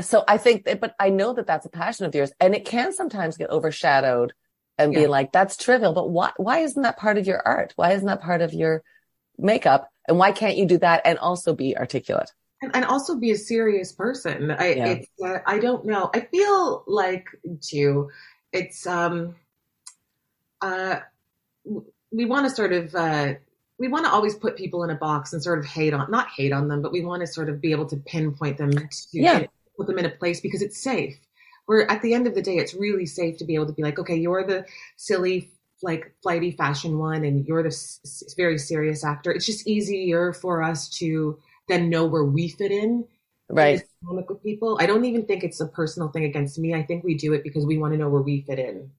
so 0.00 0.24
I 0.26 0.38
think 0.38 0.64
that, 0.64 0.80
but 0.80 0.94
I 0.98 1.10
know 1.10 1.34
that 1.34 1.46
that's 1.46 1.66
a 1.66 1.70
passion 1.70 2.06
of 2.06 2.14
yours 2.14 2.32
and 2.40 2.54
it 2.54 2.64
can 2.64 2.92
sometimes 2.92 3.36
get 3.36 3.50
overshadowed 3.50 4.32
and 4.76 4.92
yeah. 4.92 5.00
be 5.00 5.06
like, 5.06 5.30
that's 5.30 5.56
trivial, 5.56 5.92
but 5.92 6.10
why, 6.10 6.32
why 6.36 6.58
isn't 6.60 6.82
that 6.82 6.98
part 6.98 7.18
of 7.18 7.26
your 7.26 7.40
art? 7.46 7.72
Why 7.76 7.92
isn't 7.92 8.06
that 8.06 8.22
part 8.22 8.40
of 8.40 8.52
your 8.52 8.82
makeup? 9.38 9.88
And 10.08 10.18
why 10.18 10.32
can't 10.32 10.56
you 10.56 10.66
do 10.66 10.78
that 10.78 11.02
and 11.04 11.18
also 11.18 11.54
be 11.54 11.76
articulate? 11.76 12.32
And, 12.60 12.74
and 12.74 12.84
also 12.84 13.16
be 13.16 13.30
a 13.30 13.36
serious 13.36 13.92
person. 13.92 14.50
I, 14.50 14.74
yeah. 14.74 14.86
it's, 14.86 15.08
uh, 15.24 15.38
I 15.46 15.58
don't 15.58 15.84
know. 15.84 16.10
I 16.12 16.20
feel 16.22 16.82
like 16.86 17.26
too, 17.60 18.10
it's, 18.52 18.86
um, 18.86 19.36
uh, 20.60 21.00
we 22.12 22.24
want 22.24 22.48
to 22.48 22.54
sort 22.54 22.72
of, 22.72 22.94
uh, 22.94 23.34
we 23.78 23.88
want 23.88 24.04
to 24.04 24.10
always 24.10 24.34
put 24.34 24.56
people 24.56 24.84
in 24.84 24.90
a 24.90 24.94
box 24.94 25.32
and 25.32 25.42
sort 25.42 25.58
of 25.58 25.64
hate 25.64 25.92
on, 25.92 26.10
not 26.10 26.28
hate 26.28 26.52
on 26.52 26.68
them, 26.68 26.80
but 26.80 26.92
we 26.92 27.04
want 27.04 27.20
to 27.20 27.26
sort 27.26 27.48
of 27.48 27.60
be 27.60 27.72
able 27.72 27.86
to 27.86 27.96
pinpoint 27.96 28.56
them 28.58 28.70
to 28.70 28.88
yeah. 29.12 29.44
put 29.76 29.86
them 29.86 29.98
in 29.98 30.04
a 30.04 30.10
place 30.10 30.40
because 30.40 30.62
it's 30.62 30.80
safe 30.80 31.16
where 31.66 31.90
at 31.90 32.02
the 32.02 32.14
end 32.14 32.26
of 32.26 32.34
the 32.34 32.42
day, 32.42 32.56
it's 32.56 32.74
really 32.74 33.06
safe 33.06 33.38
to 33.38 33.44
be 33.44 33.54
able 33.54 33.66
to 33.66 33.72
be 33.72 33.82
like, 33.82 33.98
okay, 33.98 34.16
you're 34.16 34.46
the 34.46 34.66
silly, 34.96 35.50
like 35.82 36.14
flighty 36.22 36.50
fashion 36.50 36.98
one, 36.98 37.24
and 37.24 37.46
you're 37.46 37.62
the 37.62 37.68
s- 37.68 38.34
very 38.36 38.58
serious 38.58 39.04
actor. 39.04 39.32
It's 39.32 39.46
just 39.46 39.66
easier 39.66 40.32
for 40.32 40.62
us 40.62 40.88
to 40.98 41.38
then 41.68 41.88
know 41.88 42.04
where 42.06 42.24
we 42.24 42.48
fit 42.48 42.70
in. 42.70 43.06
Right. 43.48 43.82
With 44.02 44.42
people, 44.42 44.78
I 44.80 44.86
don't 44.86 45.04
even 45.04 45.26
think 45.26 45.44
it's 45.44 45.60
a 45.60 45.66
personal 45.66 46.08
thing 46.08 46.24
against 46.24 46.58
me. 46.58 46.74
I 46.74 46.82
think 46.82 47.04
we 47.04 47.14
do 47.14 47.32
it 47.34 47.42
because 47.42 47.66
we 47.66 47.78
want 47.78 47.92
to 47.92 47.98
know 47.98 48.08
where 48.08 48.22
we 48.22 48.42
fit 48.42 48.58
in 48.58 48.90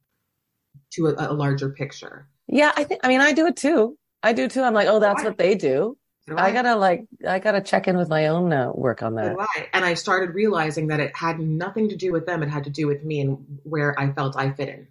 to 0.94 1.08
a, 1.08 1.32
a 1.32 1.34
larger 1.34 1.70
picture. 1.70 2.28
Yeah, 2.48 2.72
I 2.76 2.84
think. 2.84 3.02
I 3.04 3.08
mean, 3.08 3.22
I 3.22 3.34
do 3.34 3.48
it 3.48 3.56
too. 3.56 3.98
I 4.22 4.34
do 4.34 4.48
too. 4.48 4.62
I'm 4.64 4.74
like, 4.74 4.88
oh, 4.88 5.00
that's 5.00 5.24
what 5.24 5.38
they 5.38 5.56
do. 5.56 5.98
I 6.28 6.52
gotta 6.52 6.76
like, 6.76 7.06
I 7.28 7.38
gotta 7.38 7.62
check 7.62 7.88
in 7.88 7.98
with 7.98 8.10
my 8.10 8.28
own 8.28 8.52
uh, 8.52 8.72
work 8.74 9.04
on 9.04 9.16
that. 9.16 9.36
Right. 9.36 9.70
And 9.74 9.86
I 9.86 9.94
started 9.94 10.34
realizing 10.34 10.88
that 10.88 11.00
it 11.00 11.16
had 11.16 11.40
nothing 11.40 11.90
to 11.90 11.96
do 11.96 12.12
with 12.12 12.26
them. 12.26 12.42
It 12.42 12.50
had 12.50 12.64
to 12.64 12.72
do 12.72 12.88
with 12.88 13.04
me 13.04 13.22
and 13.22 13.60
where 13.64 13.98
I 14.00 14.12
felt 14.12 14.36
I 14.36 14.50
fit 14.50 14.70
in. 14.70 14.88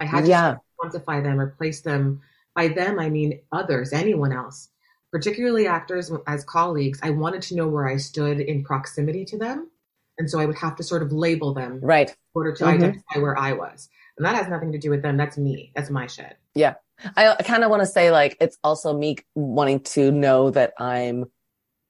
I 0.00 0.06
had 0.06 0.22
to 0.22 0.30
yeah. 0.30 0.56
quantify 0.80 1.22
them, 1.22 1.38
replace 1.38 1.82
them. 1.82 2.22
By 2.54 2.68
them, 2.68 2.98
I 2.98 3.10
mean 3.10 3.40
others, 3.52 3.92
anyone 3.92 4.32
else, 4.32 4.68
particularly 5.12 5.66
actors 5.66 6.10
as 6.26 6.44
colleagues. 6.44 6.98
I 7.02 7.10
wanted 7.10 7.42
to 7.42 7.56
know 7.56 7.68
where 7.68 7.86
I 7.86 7.98
stood 7.98 8.40
in 8.40 8.64
proximity 8.64 9.26
to 9.26 9.38
them. 9.38 9.70
And 10.18 10.30
so 10.30 10.38
I 10.38 10.46
would 10.46 10.58
have 10.58 10.76
to 10.76 10.82
sort 10.82 11.02
of 11.02 11.12
label 11.12 11.52
them. 11.52 11.80
Right. 11.82 12.08
In 12.08 12.16
order 12.34 12.54
to 12.54 12.64
mm-hmm. 12.64 12.74
identify 12.74 13.20
where 13.20 13.38
I 13.38 13.52
was. 13.52 13.90
And 14.16 14.26
that 14.26 14.34
has 14.34 14.48
nothing 14.48 14.72
to 14.72 14.78
do 14.78 14.90
with 14.90 15.02
them. 15.02 15.18
That's 15.18 15.36
me. 15.36 15.72
That's 15.74 15.90
my 15.90 16.06
shit. 16.06 16.36
Yeah. 16.54 16.74
I 17.16 17.42
kind 17.42 17.64
of 17.64 17.70
want 17.70 17.82
to 17.82 17.86
say 17.86 18.10
like 18.10 18.36
it's 18.40 18.58
also 18.62 18.96
me 18.96 19.16
wanting 19.34 19.80
to 19.80 20.10
know 20.10 20.50
that 20.50 20.74
I'm 20.78 21.26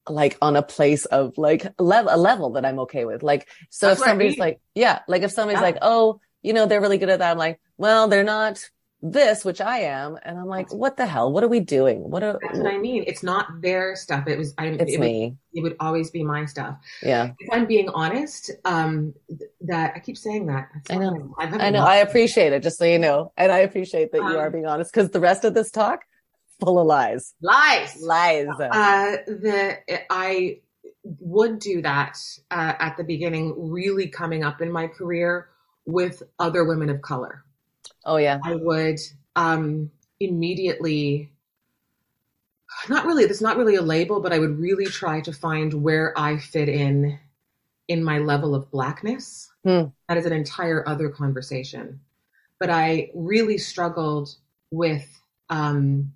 like 0.08 0.36
on 0.42 0.56
a 0.56 0.62
place 0.62 1.04
of 1.04 1.36
like 1.38 1.66
level 1.78 2.12
a 2.12 2.16
level 2.16 2.50
that 2.50 2.64
I'm 2.64 2.80
okay 2.80 3.04
with. 3.04 3.22
Like 3.22 3.48
so 3.70 3.88
That's 3.88 4.00
if 4.00 4.06
somebody's 4.06 4.32
I 4.32 4.34
mean. 4.34 4.38
like 4.38 4.61
yeah, 4.74 5.00
like 5.08 5.22
if 5.22 5.30
somebody's 5.30 5.58
yeah. 5.58 5.66
like, 5.66 5.78
"Oh, 5.82 6.20
you 6.42 6.52
know, 6.52 6.66
they're 6.66 6.80
really 6.80 6.98
good 6.98 7.11
at 7.11 7.20
that." 7.20 7.32
I'm 7.32 7.38
like, 7.38 7.61
"Well, 7.76 8.08
they're 8.08 8.24
not 8.24 8.64
this, 9.03 9.44
which 9.44 9.61
I 9.61 9.80
am." 9.80 10.18
And 10.22 10.38
I'm 10.38 10.46
like, 10.46 10.72
"What 10.72 10.96
the 10.96 11.07
hell? 11.07 11.32
What 11.32 11.44
are 11.44 11.48
we 11.48 11.61
doing? 11.61 12.11
What 12.11 12.22
are 12.22 12.38
That's 12.42 12.59
what 12.59 12.72
I 12.72 12.78
mean. 12.78 13.05
It's 13.07 13.22
not 13.22 13.61
their 13.61 13.96
stuff. 13.96 14.26
It 14.26 14.38
was 14.38 14.55
I 14.59 14.66
It's 14.66 14.94
it 14.94 15.01
me. 15.01 15.36
Would, 15.53 15.59
it 15.59 15.62
would 15.62 15.76
always 15.80 16.11
be 16.11 16.22
my 16.22 16.44
stuff. 16.44 16.76
Yeah. 17.03 17.32
If 17.38 17.48
I'm 17.53 17.66
being 17.66 17.88
honest, 17.90 18.51
um 18.64 19.14
that 19.62 19.92
I 19.96 19.98
keep 20.01 20.16
saying 20.16 20.46
that. 20.46 20.68
I 20.90 20.96
know. 20.96 21.34
I, 21.38 21.44
I 21.44 21.70
know. 21.70 21.84
I 21.84 21.96
appreciate 21.96 22.53
it, 22.53 22.62
just 22.62 22.78
so 22.78 22.84
you 22.84 22.98
know. 22.98 23.32
And 23.36 23.51
I 23.51 23.59
appreciate 23.59 24.12
that 24.12 24.20
um, 24.20 24.32
you 24.32 24.38
are 24.38 24.46
um, 24.46 24.53
being 24.53 24.66
honest 24.66 24.92
because 24.92 25.11
the 25.11 25.20
rest 25.20 25.44
of 25.44 25.55
this 25.55 25.70
talk, 25.70 26.01
full 26.61 26.78
of 26.78 26.86
lies. 26.86 27.34
Lies. 27.40 28.01
Lies. 28.01 28.48
Uh, 28.59 29.16
the, 29.26 29.78
I 30.11 30.61
would 31.05 31.59
do 31.59 31.82
that 31.82 32.18
uh, 32.51 32.74
at 32.78 32.96
the 32.96 33.05
beginning, 33.05 33.55
really 33.57 34.09
coming 34.09 34.44
up 34.44 34.61
in 34.61 34.70
my 34.70 34.86
career 34.86 35.48
with 35.86 36.22
other 36.38 36.64
women 36.64 36.90
of 36.90 37.03
color. 37.03 37.44
Oh, 38.05 38.16
yeah. 38.16 38.38
I 38.44 38.55
would 38.55 38.98
um, 39.36 39.90
immediately 40.18 41.30
not 42.88 43.05
really 43.05 43.26
that's 43.26 43.40
not 43.40 43.57
really 43.57 43.74
a 43.74 43.82
label 43.82 44.20
but 44.20 44.32
i 44.32 44.38
would 44.38 44.59
really 44.61 44.86
try 44.86 45.20
to 45.20 45.32
find 45.32 45.74
where 45.74 46.16
i 46.16 46.38
fit 46.38 46.68
in 46.68 47.18
in 47.90 48.05
my 48.05 48.18
level 48.18 48.55
of 48.55 48.70
blackness. 48.70 49.51
Hmm. 49.64 49.86
That 50.09 50.16
is 50.16 50.24
an 50.24 50.32
entire 50.32 50.88
other 50.88 51.09
conversation. 51.09 51.98
But 52.61 52.70
I 52.70 53.11
really 53.16 53.59
struggled 53.59 54.36
with 54.70 55.05
um, 55.48 56.12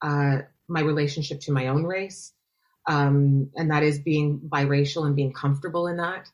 uh, 0.00 0.42
my 0.68 0.80
relationship 0.80 1.40
to 1.40 1.52
my 1.52 1.66
own 1.66 1.82
race, 1.82 2.32
um, 2.86 3.50
and 3.56 3.72
that 3.72 3.82
is 3.82 3.98
being 3.98 4.38
biracial 4.38 5.04
and 5.04 5.16
being 5.16 5.32
comfortable 5.32 5.88
in 5.88 5.96
that. 5.96 6.30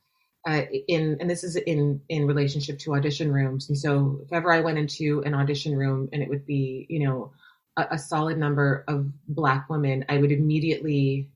Uh, 0.46 0.62
in 0.88 1.18
and 1.20 1.28
this 1.28 1.44
is 1.44 1.56
in 1.56 2.00
in 2.08 2.26
relationship 2.26 2.78
to 2.78 2.94
audition 2.94 3.30
rooms. 3.30 3.68
And 3.68 3.76
so, 3.76 4.20
if 4.24 4.32
ever 4.32 4.52
I 4.52 4.60
went 4.60 4.78
into 4.78 5.22
an 5.26 5.34
audition 5.34 5.76
room 5.76 6.08
and 6.12 6.22
it 6.22 6.28
would 6.30 6.46
be, 6.46 6.86
you 6.88 7.00
know, 7.00 7.30
a, 7.76 7.88
a 7.92 7.98
solid 7.98 8.38
number 8.38 8.84
of 8.88 9.06
black 9.28 9.68
women, 9.68 10.04
I 10.08 10.16
would 10.16 10.32
immediately 10.32 11.28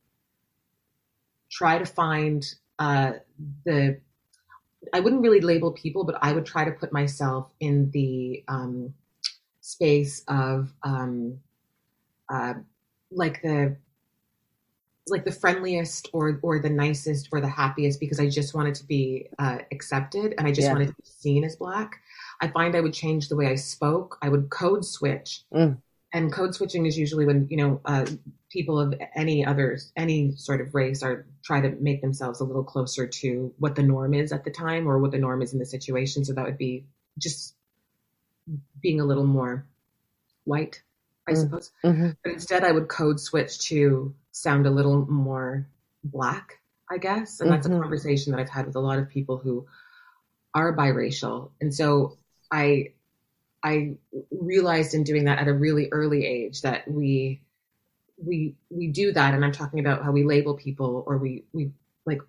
try 1.50 1.78
to 1.78 1.84
find 1.84 2.44
uh, 2.78 3.12
the 3.64 4.00
I 4.92 5.00
wouldn't 5.00 5.22
really 5.22 5.40
label 5.40 5.72
people, 5.72 6.04
but 6.04 6.18
I 6.22 6.32
would 6.32 6.46
try 6.46 6.64
to 6.64 6.70
put 6.70 6.92
myself 6.92 7.50
in 7.60 7.90
the 7.90 8.44
um, 8.48 8.94
space 9.60 10.22
of 10.28 10.72
um, 10.82 11.38
uh, 12.28 12.54
like 13.10 13.40
the 13.42 13.76
like 15.08 15.24
the 15.24 15.32
friendliest 15.32 16.08
or 16.12 16.38
or 16.42 16.60
the 16.60 16.70
nicest 16.70 17.28
or 17.32 17.40
the 17.40 17.48
happiest 17.48 18.00
because 18.00 18.20
I 18.20 18.28
just 18.28 18.54
wanted 18.54 18.74
to 18.76 18.84
be 18.84 19.28
uh, 19.38 19.58
accepted 19.72 20.34
and 20.38 20.46
I 20.46 20.50
just 20.50 20.66
yeah. 20.66 20.72
wanted 20.72 20.88
to 20.88 20.94
be 20.94 21.04
seen 21.04 21.44
as 21.44 21.56
black. 21.56 22.00
I 22.40 22.48
find 22.48 22.74
I 22.74 22.80
would 22.80 22.94
change 22.94 23.28
the 23.28 23.36
way 23.36 23.46
I 23.46 23.54
spoke. 23.54 24.18
I 24.22 24.28
would 24.28 24.50
code 24.50 24.84
switch. 24.84 25.42
Mm 25.52 25.78
and 26.14 26.32
code 26.32 26.54
switching 26.54 26.86
is 26.86 26.96
usually 26.96 27.26
when 27.26 27.46
you 27.50 27.56
know 27.56 27.80
uh, 27.84 28.06
people 28.48 28.80
of 28.80 28.94
any 29.14 29.44
other 29.44 29.78
any 29.96 30.32
sort 30.36 30.60
of 30.60 30.74
race 30.74 31.02
are 31.02 31.26
try 31.42 31.60
to 31.60 31.70
make 31.80 32.00
themselves 32.00 32.40
a 32.40 32.44
little 32.44 32.64
closer 32.64 33.06
to 33.06 33.52
what 33.58 33.74
the 33.74 33.82
norm 33.82 34.14
is 34.14 34.32
at 34.32 34.44
the 34.44 34.50
time 34.50 34.86
or 34.86 34.98
what 34.98 35.10
the 35.10 35.18
norm 35.18 35.42
is 35.42 35.52
in 35.52 35.58
the 35.58 35.66
situation 35.66 36.24
so 36.24 36.32
that 36.32 36.44
would 36.44 36.56
be 36.56 36.84
just 37.18 37.54
being 38.80 39.00
a 39.00 39.04
little 39.04 39.26
more 39.26 39.66
white 40.44 40.82
i 41.28 41.32
mm 41.32 41.40
suppose 41.40 41.72
mm-hmm. 41.82 42.10
but 42.22 42.32
instead 42.32 42.62
i 42.64 42.70
would 42.70 42.88
code 42.88 43.18
switch 43.18 43.58
to 43.58 44.14
sound 44.34 44.66
a 44.66 44.70
little 44.70 45.06
more 45.06 45.66
black 46.04 46.60
i 46.90 46.98
guess 46.98 47.40
and 47.40 47.50
that's 47.50 47.66
mm-hmm. 47.66 47.78
a 47.78 47.80
conversation 47.80 48.32
that 48.32 48.40
i've 48.40 48.50
had 48.50 48.66
with 48.66 48.76
a 48.76 48.80
lot 48.80 48.98
of 48.98 49.08
people 49.08 49.38
who 49.38 49.66
are 50.54 50.76
biracial 50.76 51.50
and 51.60 51.72
so 51.72 52.16
i 52.50 52.92
I 53.64 53.96
realized 54.30 54.94
in 54.94 55.04
doing 55.04 55.24
that 55.24 55.38
at 55.38 55.48
a 55.48 55.54
really 55.54 55.88
early 55.90 56.26
age 56.26 56.60
that 56.60 56.86
we 56.86 57.40
we 58.22 58.54
we 58.68 58.88
do 58.88 59.10
that, 59.12 59.34
and 59.34 59.42
I'm 59.44 59.52
talking 59.52 59.80
about 59.80 60.04
how 60.04 60.12
we 60.12 60.22
label 60.22 60.54
people 60.54 61.02
or 61.06 61.16
we 61.16 61.44
we 61.54 61.72
like 62.04 62.20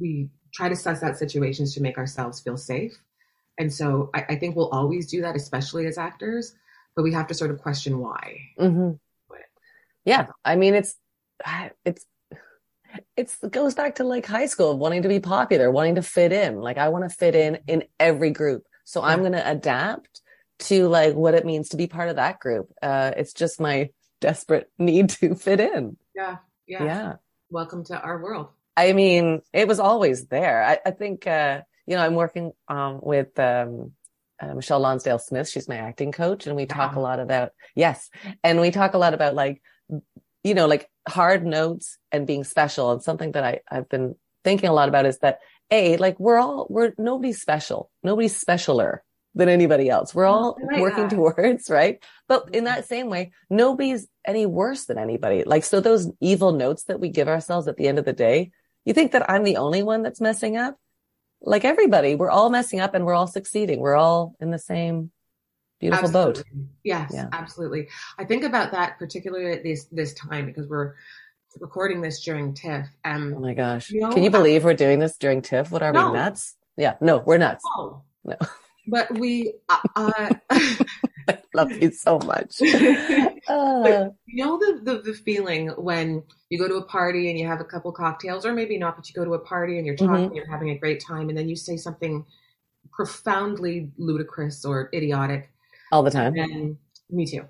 we 0.00 0.30
try 0.52 0.70
to 0.70 0.74
suss 0.74 1.02
out 1.02 1.18
situations 1.18 1.74
to 1.74 1.82
make 1.82 1.98
ourselves 1.98 2.40
feel 2.40 2.56
safe. 2.56 2.98
And 3.58 3.72
so 3.72 4.10
I, 4.14 4.24
I 4.30 4.36
think 4.36 4.56
we'll 4.56 4.70
always 4.70 5.08
do 5.08 5.20
that, 5.20 5.36
especially 5.36 5.86
as 5.86 5.98
actors, 5.98 6.54
but 6.96 7.02
we 7.02 7.12
have 7.12 7.26
to 7.28 7.34
sort 7.34 7.50
of 7.50 7.60
question 7.60 7.98
why. 7.98 8.40
Mm-hmm. 8.58 8.92
Yeah, 10.06 10.26
I 10.44 10.56
mean 10.56 10.74
it's 10.74 10.96
it's 11.84 12.06
it's 13.16 13.36
it 13.42 13.50
goes 13.50 13.74
back 13.74 13.96
to 13.96 14.04
like 14.04 14.26
high 14.26 14.46
school 14.46 14.70
of 14.70 14.78
wanting 14.78 15.02
to 15.02 15.08
be 15.08 15.20
popular 15.20 15.70
wanting 15.70 15.96
to 15.96 16.02
fit 16.02 16.32
in 16.32 16.56
like 16.56 16.78
i 16.78 16.88
want 16.88 17.08
to 17.08 17.14
fit 17.14 17.34
in 17.34 17.58
in 17.66 17.84
every 17.98 18.30
group 18.30 18.64
so 18.84 19.00
yeah. 19.00 19.08
i'm 19.08 19.20
going 19.20 19.32
to 19.32 19.50
adapt 19.50 20.20
to 20.58 20.88
like 20.88 21.14
what 21.14 21.34
it 21.34 21.44
means 21.44 21.70
to 21.70 21.76
be 21.76 21.86
part 21.86 22.08
of 22.08 22.16
that 22.16 22.38
group. 22.40 22.72
Uh, 22.82 23.12
it's 23.16 23.32
just 23.32 23.60
my 23.60 23.90
desperate 24.20 24.70
need 24.78 25.10
to 25.10 25.34
fit 25.34 25.60
in. 25.60 25.96
Yeah. 26.14 26.38
Yeah. 26.66 26.84
Yeah. 26.84 27.12
Welcome 27.50 27.84
to 27.86 28.00
our 28.00 28.22
world. 28.22 28.48
I 28.76 28.92
mean, 28.92 29.42
it 29.52 29.68
was 29.68 29.78
always 29.78 30.26
there. 30.26 30.64
I, 30.64 30.78
I 30.86 30.90
think, 30.90 31.26
uh, 31.26 31.62
you 31.86 31.96
know, 31.96 32.02
I'm 32.02 32.14
working, 32.14 32.52
um, 32.68 32.98
with, 33.02 33.38
um, 33.38 33.92
uh, 34.40 34.54
Michelle 34.54 34.80
Lonsdale 34.80 35.18
Smith. 35.18 35.48
She's 35.48 35.68
my 35.68 35.76
acting 35.76 36.10
coach 36.10 36.46
and 36.46 36.56
we 36.56 36.66
talk 36.66 36.96
a 36.96 37.00
lot 37.00 37.20
about, 37.20 37.52
yes. 37.76 38.10
And 38.42 38.60
we 38.60 38.70
talk 38.70 38.94
a 38.94 38.98
lot 38.98 39.14
about 39.14 39.34
like, 39.34 39.62
you 40.42 40.54
know, 40.54 40.66
like 40.66 40.88
hard 41.08 41.44
notes 41.44 41.98
and 42.10 42.26
being 42.26 42.44
special. 42.44 42.92
And 42.92 43.02
something 43.02 43.32
that 43.32 43.44
I, 43.44 43.60
I've 43.70 43.88
been 43.88 44.14
thinking 44.42 44.68
a 44.68 44.72
lot 44.72 44.88
about 44.88 45.06
is 45.06 45.18
that 45.18 45.40
a, 45.70 45.96
like 45.96 46.18
we're 46.20 46.38
all, 46.38 46.66
we're, 46.70 46.92
nobody's 46.98 47.40
special. 47.40 47.90
Nobody's 48.02 48.42
specialer 48.42 48.98
than 49.34 49.48
anybody 49.48 49.90
else. 49.90 50.14
We're 50.14 50.26
all 50.26 50.56
oh 50.60 50.80
working 50.80 51.08
towards, 51.08 51.68
right? 51.68 52.02
But 52.28 52.46
in 52.46 52.52
mm-hmm. 52.52 52.64
that 52.66 52.86
same 52.86 53.10
way, 53.10 53.32
nobody's 53.50 54.06
any 54.24 54.46
worse 54.46 54.84
than 54.84 54.98
anybody. 54.98 55.42
Like, 55.44 55.64
so 55.64 55.80
those 55.80 56.10
evil 56.20 56.52
notes 56.52 56.84
that 56.84 57.00
we 57.00 57.08
give 57.08 57.28
ourselves 57.28 57.66
at 57.66 57.76
the 57.76 57.88
end 57.88 57.98
of 57.98 58.04
the 58.04 58.12
day, 58.12 58.52
You 58.84 58.92
think 58.92 59.12
that 59.12 59.28
I'm 59.30 59.44
the 59.44 59.56
only 59.56 59.82
one 59.82 60.02
that's 60.02 60.20
messing 60.20 60.56
up? 60.56 60.76
Like 61.40 61.64
everybody, 61.64 62.14
we're 62.14 62.30
all 62.30 62.50
messing 62.50 62.80
up 62.80 62.94
and 62.94 63.04
we're 63.04 63.14
all 63.14 63.26
succeeding. 63.26 63.80
We're 63.80 63.96
all 63.96 64.34
in 64.40 64.50
the 64.50 64.58
same 64.58 65.10
beautiful 65.90 66.06
absolutely. 66.08 66.42
boat. 66.42 66.66
Yes, 66.84 67.10
Yeah. 67.14 67.28
absolutely. 67.32 67.88
I 68.18 68.24
think 68.24 68.44
about 68.44 68.72
that 68.72 68.98
particularly 68.98 69.52
at 69.52 69.62
this 69.62 69.84
this 69.92 70.14
time 70.14 70.46
because 70.46 70.66
we're 70.68 70.94
recording 71.60 72.00
this 72.00 72.22
during 72.24 72.54
TIFF. 72.54 72.86
Oh 73.04 73.10
Um, 73.10 73.40
my 73.40 73.54
gosh. 73.54 73.90
You 73.90 74.00
know, 74.00 74.12
Can 74.12 74.22
you 74.22 74.28
I- 74.30 74.32
believe 74.32 74.64
we're 74.64 74.74
doing 74.74 74.98
this 74.98 75.16
during 75.16 75.40
TIFF? 75.42 75.70
What 75.70 75.82
are 75.82 75.92
No. 75.92 76.08
we 76.10 76.18
nuts? 76.18 76.56
Yeah, 76.76 76.94
no, 77.00 77.18
we're 77.18 77.38
nuts. 77.38 77.62
no, 77.76 78.02
No. 78.24 78.36
but 78.88 79.06
we. 79.18 79.54
Uh, 79.68 79.76
uh, 79.96 80.30
I 80.50 81.38
love 81.54 81.70
you 81.72 81.90
so 81.92 82.18
much. 82.18 82.60
Uh, 83.46 84.08
you 84.24 84.42
know 84.42 84.56
the, 84.58 84.80
the 84.82 84.94
the 85.02 85.12
feeling 85.12 85.68
when 85.76 86.22
you 86.48 86.58
go 86.58 86.66
to 86.66 86.76
a 86.76 86.84
party 86.86 87.28
and 87.28 87.38
you 87.38 87.46
have 87.46 87.60
a 87.60 87.64
couple 87.64 87.92
cocktails, 87.92 88.46
or 88.46 88.54
maybe 88.54 88.78
not, 88.78 88.96
but 88.96 89.06
you 89.06 89.14
go 89.14 89.22
to 89.22 89.34
a 89.34 89.38
party 89.38 89.76
and 89.76 89.86
you're 89.86 89.94
talking, 89.96 90.30
Mhm. 90.30 90.34
you're 90.34 90.46
having 90.48 90.70
a 90.70 90.78
great 90.78 90.98
time, 90.98 91.28
and 91.28 91.36
then 91.36 91.46
you 91.46 91.54
say 91.54 91.76
something 91.76 92.24
profoundly 92.90 93.90
ludicrous 93.98 94.64
or 94.64 94.88
idiotic, 94.94 95.50
all 95.94 96.02
the 96.02 96.10
time. 96.10 96.34
and 96.36 96.76
me 97.08 97.24
too. 97.24 97.44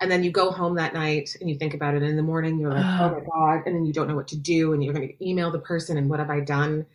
And 0.00 0.10
then 0.10 0.22
you 0.24 0.30
go 0.30 0.50
home 0.50 0.76
that 0.76 0.94
night 0.94 1.36
and 1.40 1.50
you 1.50 1.56
think 1.58 1.74
about 1.74 1.94
it. 1.94 1.98
And 2.02 2.10
in 2.10 2.16
the 2.16 2.22
morning, 2.22 2.58
you're 2.58 2.72
like, 2.72 2.84
oh 3.00 3.10
my 3.10 3.20
God. 3.20 3.66
And 3.66 3.76
then 3.76 3.84
you 3.84 3.92
don't 3.92 4.08
know 4.08 4.14
what 4.16 4.28
to 4.28 4.36
do. 4.38 4.72
And 4.72 4.82
you're 4.82 4.94
going 4.94 5.08
to 5.08 5.24
email 5.28 5.50
the 5.50 5.58
person. 5.58 5.98
And 5.98 6.08
what 6.08 6.18
have 6.18 6.30
I 6.30 6.40
done? 6.40 6.86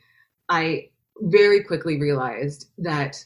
I 0.49 0.89
very 1.19 1.63
quickly 1.63 1.99
realized 1.99 2.69
that 2.79 3.23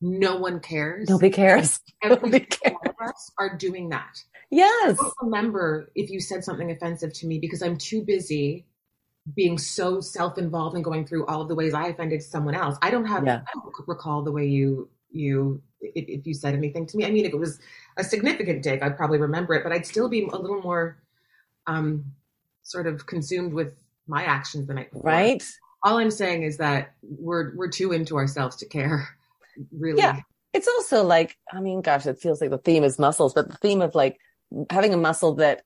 no 0.00 0.36
one 0.36 0.60
cares. 0.60 1.08
Nobody 1.08 1.30
cares. 1.30 1.80
Every 2.02 2.16
nobody 2.16 2.40
cares. 2.40 2.76
one 2.80 2.94
of 3.00 3.08
us 3.08 3.30
are 3.38 3.56
doing 3.56 3.88
that. 3.88 4.16
I 4.34 4.38
Yes. 4.50 4.96
don't 4.96 5.12
remember 5.22 5.90
if 5.96 6.08
you 6.10 6.20
said 6.20 6.44
something 6.44 6.70
offensive 6.70 7.12
to 7.14 7.26
me 7.26 7.38
because 7.40 7.62
I'm 7.62 7.76
too 7.78 8.04
busy 8.04 8.64
being 9.34 9.58
so 9.58 10.00
self-involved 10.00 10.76
and 10.76 10.84
going 10.84 11.04
through 11.04 11.26
all 11.26 11.40
of 11.42 11.48
the 11.48 11.56
ways 11.56 11.74
I 11.74 11.88
offended 11.88 12.22
someone 12.22 12.54
else. 12.54 12.76
I 12.80 12.90
don't 12.90 13.06
have 13.06 13.24
Yeah. 13.26 13.40
I 13.44 13.50
don't 13.54 13.74
recall 13.88 14.22
the 14.22 14.30
way 14.30 14.46
you 14.46 14.88
you 15.10 15.62
if, 15.94 16.08
if 16.08 16.26
you 16.26 16.34
said 16.34 16.54
anything 16.54 16.86
to 16.86 16.96
me. 16.96 17.04
I 17.04 17.10
mean, 17.10 17.24
if 17.24 17.32
it 17.32 17.38
was 17.38 17.58
a 17.96 18.04
significant 18.04 18.62
dig, 18.62 18.82
I'd 18.82 18.96
probably 18.96 19.18
remember 19.18 19.54
it, 19.54 19.62
but 19.62 19.72
I'd 19.72 19.86
still 19.86 20.08
be 20.08 20.24
a 20.24 20.36
little 20.36 20.60
more 20.60 20.98
um 21.66 22.04
sort 22.62 22.86
of 22.86 23.06
consumed 23.06 23.52
with 23.52 23.72
my 24.06 24.24
actions 24.24 24.66
the 24.66 24.74
night 24.74 24.92
before. 24.92 25.10
Right? 25.10 25.42
All 25.82 25.98
I'm 25.98 26.10
saying 26.10 26.42
is 26.42 26.56
that 26.58 26.94
we're 27.02 27.54
we're 27.56 27.68
too 27.68 27.92
into 27.92 28.16
ourselves 28.16 28.56
to 28.56 28.66
care. 28.66 29.08
Really. 29.72 29.98
Yeah. 29.98 30.20
It's 30.52 30.68
also 30.68 31.04
like, 31.04 31.36
I 31.52 31.60
mean, 31.60 31.82
gosh, 31.82 32.06
it 32.06 32.18
feels 32.18 32.40
like 32.40 32.50
the 32.50 32.58
theme 32.58 32.82
is 32.82 32.98
muscles, 32.98 33.34
but 33.34 33.50
the 33.50 33.56
theme 33.58 33.82
of 33.82 33.94
like 33.94 34.18
having 34.70 34.94
a 34.94 34.96
muscle 34.96 35.34
that 35.34 35.62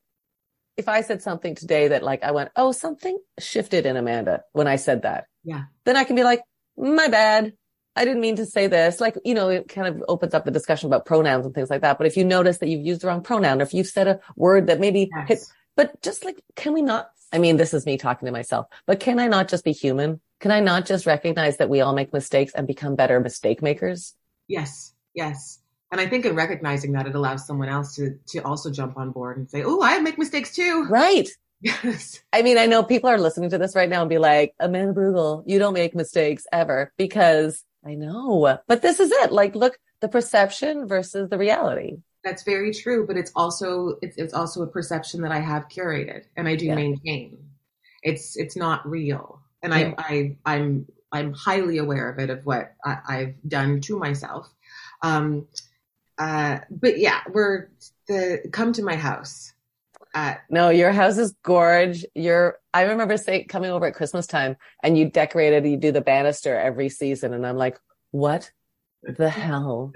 if 0.76 0.88
I 0.88 1.02
said 1.02 1.22
something 1.22 1.54
today 1.54 1.88
that 1.88 2.02
like 2.02 2.24
I 2.24 2.32
went, 2.32 2.50
oh, 2.56 2.72
something 2.72 3.18
shifted 3.38 3.86
in 3.86 3.96
Amanda 3.96 4.42
when 4.52 4.66
I 4.66 4.76
said 4.76 5.02
that. 5.02 5.26
Yeah. 5.44 5.64
Then 5.84 5.96
I 5.96 6.04
can 6.04 6.16
be 6.16 6.24
like, 6.24 6.42
my 6.76 7.08
bad. 7.08 7.52
I 7.97 8.05
didn't 8.05 8.20
mean 8.20 8.36
to 8.36 8.47
say 8.47 8.66
this. 8.66 9.01
Like, 9.01 9.16
you 9.24 9.34
know, 9.34 9.49
it 9.49 9.68
kind 9.68 9.88
of 9.88 10.03
opens 10.09 10.32
up 10.34 10.45
the 10.45 10.51
discussion 10.51 10.86
about 10.86 11.07
pronouns 11.07 11.45
and 11.45 11.55
things 11.55 11.70
like 11.70 11.82
that. 11.82 11.99
But 11.99 12.07
if 12.07 12.16
you 12.16 12.24
notice 12.24 12.59
that 12.59 12.68
you've 12.68 12.86
used 12.86 13.01
the 13.03 13.09
wrong 13.09 13.22
pronoun 13.22 13.61
or 13.61 13.64
if 13.64 13.74
you've 13.74 13.86
said 13.86 14.09
a 14.09 14.20
word 14.36 14.68
that 14.68 14.80
maybe 14.80 15.11
Yes. 15.14 15.28
hit, 15.28 15.38
but 15.76 16.01
just 16.03 16.24
like, 16.24 16.41
can 16.57 16.72
we 16.72 16.82
not? 16.82 17.11
I 17.32 17.38
mean, 17.38 17.57
this 17.57 17.74
is 17.74 17.86
me 17.86 17.97
talking 17.97 18.26
to 18.26 18.32
myself, 18.32 18.66
but 18.86 19.01
can 19.01 19.18
I 19.18 19.28
not 19.28 19.49
just 19.49 19.64
be 19.64 19.72
human? 19.72 20.20
Can 20.41 20.51
I 20.51 20.61
not 20.61 20.86
just 20.86 21.07
recognize 21.07 21.59
that 21.59 21.68
we 21.68 21.80
all 21.80 21.95
make 21.95 22.12
mistakes 22.12 22.53
and 22.55 22.66
become 22.66 22.97
better 22.97 23.20
mistake 23.20 23.62
makers? 23.62 24.14
Yes, 24.49 24.95
yes. 25.14 25.61
And 25.93 26.01
I 26.01 26.07
think 26.07 26.24
in 26.24 26.34
recognizing 26.34 26.93
that, 26.93 27.07
it 27.07 27.14
allows 27.14 27.47
someone 27.47 27.68
else 27.68 27.97
to 27.97 28.16
to 28.28 28.38
also 28.41 28.70
jump 28.70 28.97
on 28.97 29.11
board 29.11 29.36
and 29.38 29.51
say, 29.51 29.62
"Oh, 29.64 29.80
I 29.82 29.99
make 30.01 30.18
mistakes 30.18 30.55
too." 30.55 30.86
Right. 30.88 31.28
Yes, 31.62 32.18
I 32.32 32.41
mean, 32.41 32.57
I 32.57 32.64
know 32.64 32.82
people 32.82 33.11
are 33.11 33.18
listening 33.18 33.51
to 33.51 33.59
this 33.59 33.76
right 33.76 33.88
now 33.91 34.01
and 34.01 34.09
be 34.09 34.16
like, 34.16 34.55
Amanda 34.59 34.95
Brugel, 34.95 35.43
you 35.47 35.59
don't 35.59 35.74
make 35.74 35.95
mistakes 35.95 36.47
ever 36.51 36.91
because 36.97 37.62
I 37.85 37.95
know, 37.95 38.59
but 38.66 38.83
this 38.83 39.01
is 39.01 39.11
it. 39.11 39.33
Like, 39.33 39.55
look, 39.55 39.78
the 40.01 40.09
perception 40.09 40.87
versus 40.87 41.28
the 41.31 41.39
reality. 41.39 41.99
that's 42.22 42.43
very 42.43 42.72
true. 42.72 43.07
But 43.07 43.16
it's 43.16 43.33
also 43.35 43.97
it's, 44.03 44.16
it's 44.18 44.35
also 44.35 44.62
a 44.62 44.66
perception 44.66 45.22
that 45.22 45.33
I 45.33 45.39
have 45.41 45.68
curated 45.68 46.24
and 46.37 46.47
I 46.47 46.55
do 46.57 46.66
Yeah. 46.66 46.74
maintain. 46.74 47.39
It's 48.03 48.37
it's 48.37 48.57
not 48.57 48.87
real, 48.89 49.41
and 49.62 49.72
Yeah. 49.72 49.95
I 49.99 50.37
I 50.45 50.55
I'm 50.55 50.87
I'm 51.12 51.33
highly 51.33 51.78
aware 51.78 52.09
of 52.11 52.18
it 52.18 52.31
of 52.31 52.45
what 52.47 52.74
I, 52.85 52.99
I've 53.09 53.35
done 53.49 53.81
to 53.83 53.99
myself. 53.99 54.49
Um, 55.03 55.47
uh, 56.18 56.59
but 56.70 56.99
yeah, 56.99 57.20
we're 57.33 57.68
the 58.09 58.43
come 58.53 58.72
to 58.74 58.83
my 58.83 58.97
house. 58.97 59.53
Uh, 60.14 60.34
No, 60.48 60.70
your 60.70 60.92
house 60.92 61.18
is 61.18 61.34
gorge. 61.42 62.04
You're, 62.14 62.58
I 62.74 62.82
remember 62.82 63.16
say, 63.16 63.44
coming 63.44 63.70
over 63.70 63.86
at 63.86 63.94
Christmas 63.94 64.26
time 64.26 64.56
and 64.82 64.98
you 64.98 65.08
decorated, 65.08 65.66
you 65.66 65.76
do 65.76 65.92
the 65.92 66.00
banister 66.00 66.56
every 66.58 66.88
season. 66.88 67.32
And 67.32 67.46
I'm 67.46 67.56
like, 67.56 67.78
what 68.11 68.50
the 69.02 69.30
hell? 69.30 69.92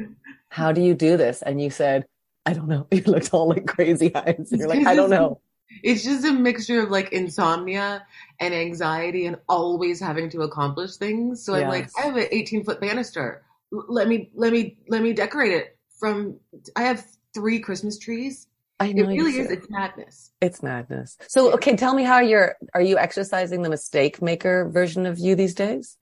How 0.48 0.72
do 0.72 0.80
you 0.80 0.94
do 0.94 1.16
this? 1.16 1.42
And 1.42 1.60
you 1.60 1.70
said, 1.70 2.06
I 2.46 2.52
don't 2.52 2.68
know. 2.68 2.86
You 2.92 3.02
looked 3.02 3.34
all 3.34 3.48
like 3.48 3.66
crazy 3.66 4.14
eyes. 4.14 4.50
And 4.52 4.60
You're 4.60 4.68
like, 4.68 4.86
I 4.86 4.94
don't 4.94 5.10
know. 5.10 5.40
It's 5.82 6.04
just 6.04 6.24
a 6.24 6.32
mixture 6.32 6.82
of 6.82 6.90
like 6.90 7.12
insomnia 7.12 8.06
and 8.38 8.54
anxiety 8.54 9.26
and 9.26 9.38
always 9.48 9.98
having 9.98 10.28
to 10.30 10.42
accomplish 10.42 10.96
things. 10.96 11.44
So 11.44 11.54
I'm 11.54 11.68
like, 11.68 11.88
I 11.98 12.02
have 12.02 12.16
an 12.16 12.28
18 12.30 12.64
foot 12.64 12.80
banister. 12.80 13.42
Let 13.72 14.06
me, 14.06 14.30
let 14.34 14.52
me, 14.52 14.76
let 14.88 15.02
me 15.02 15.14
decorate 15.14 15.52
it 15.52 15.76
from, 15.98 16.38
I 16.76 16.82
have 16.82 17.04
three 17.32 17.58
Christmas 17.58 17.98
trees. 17.98 18.46
I 18.80 18.88
It 18.88 18.96
know 18.96 19.08
you 19.10 19.24
really 19.24 19.38
is. 19.38 19.50
It's 19.50 19.70
madness. 19.70 20.32
It's 20.40 20.62
madness. 20.62 21.16
So, 21.28 21.52
okay, 21.54 21.76
tell 21.76 21.94
me 21.94 22.02
how 22.02 22.20
you're, 22.20 22.56
are 22.74 22.82
you 22.82 22.98
exercising 22.98 23.62
the 23.62 23.70
mistake 23.70 24.20
maker 24.20 24.68
version 24.68 25.06
of 25.06 25.18
you 25.18 25.34
these 25.34 25.54
days? 25.54 25.96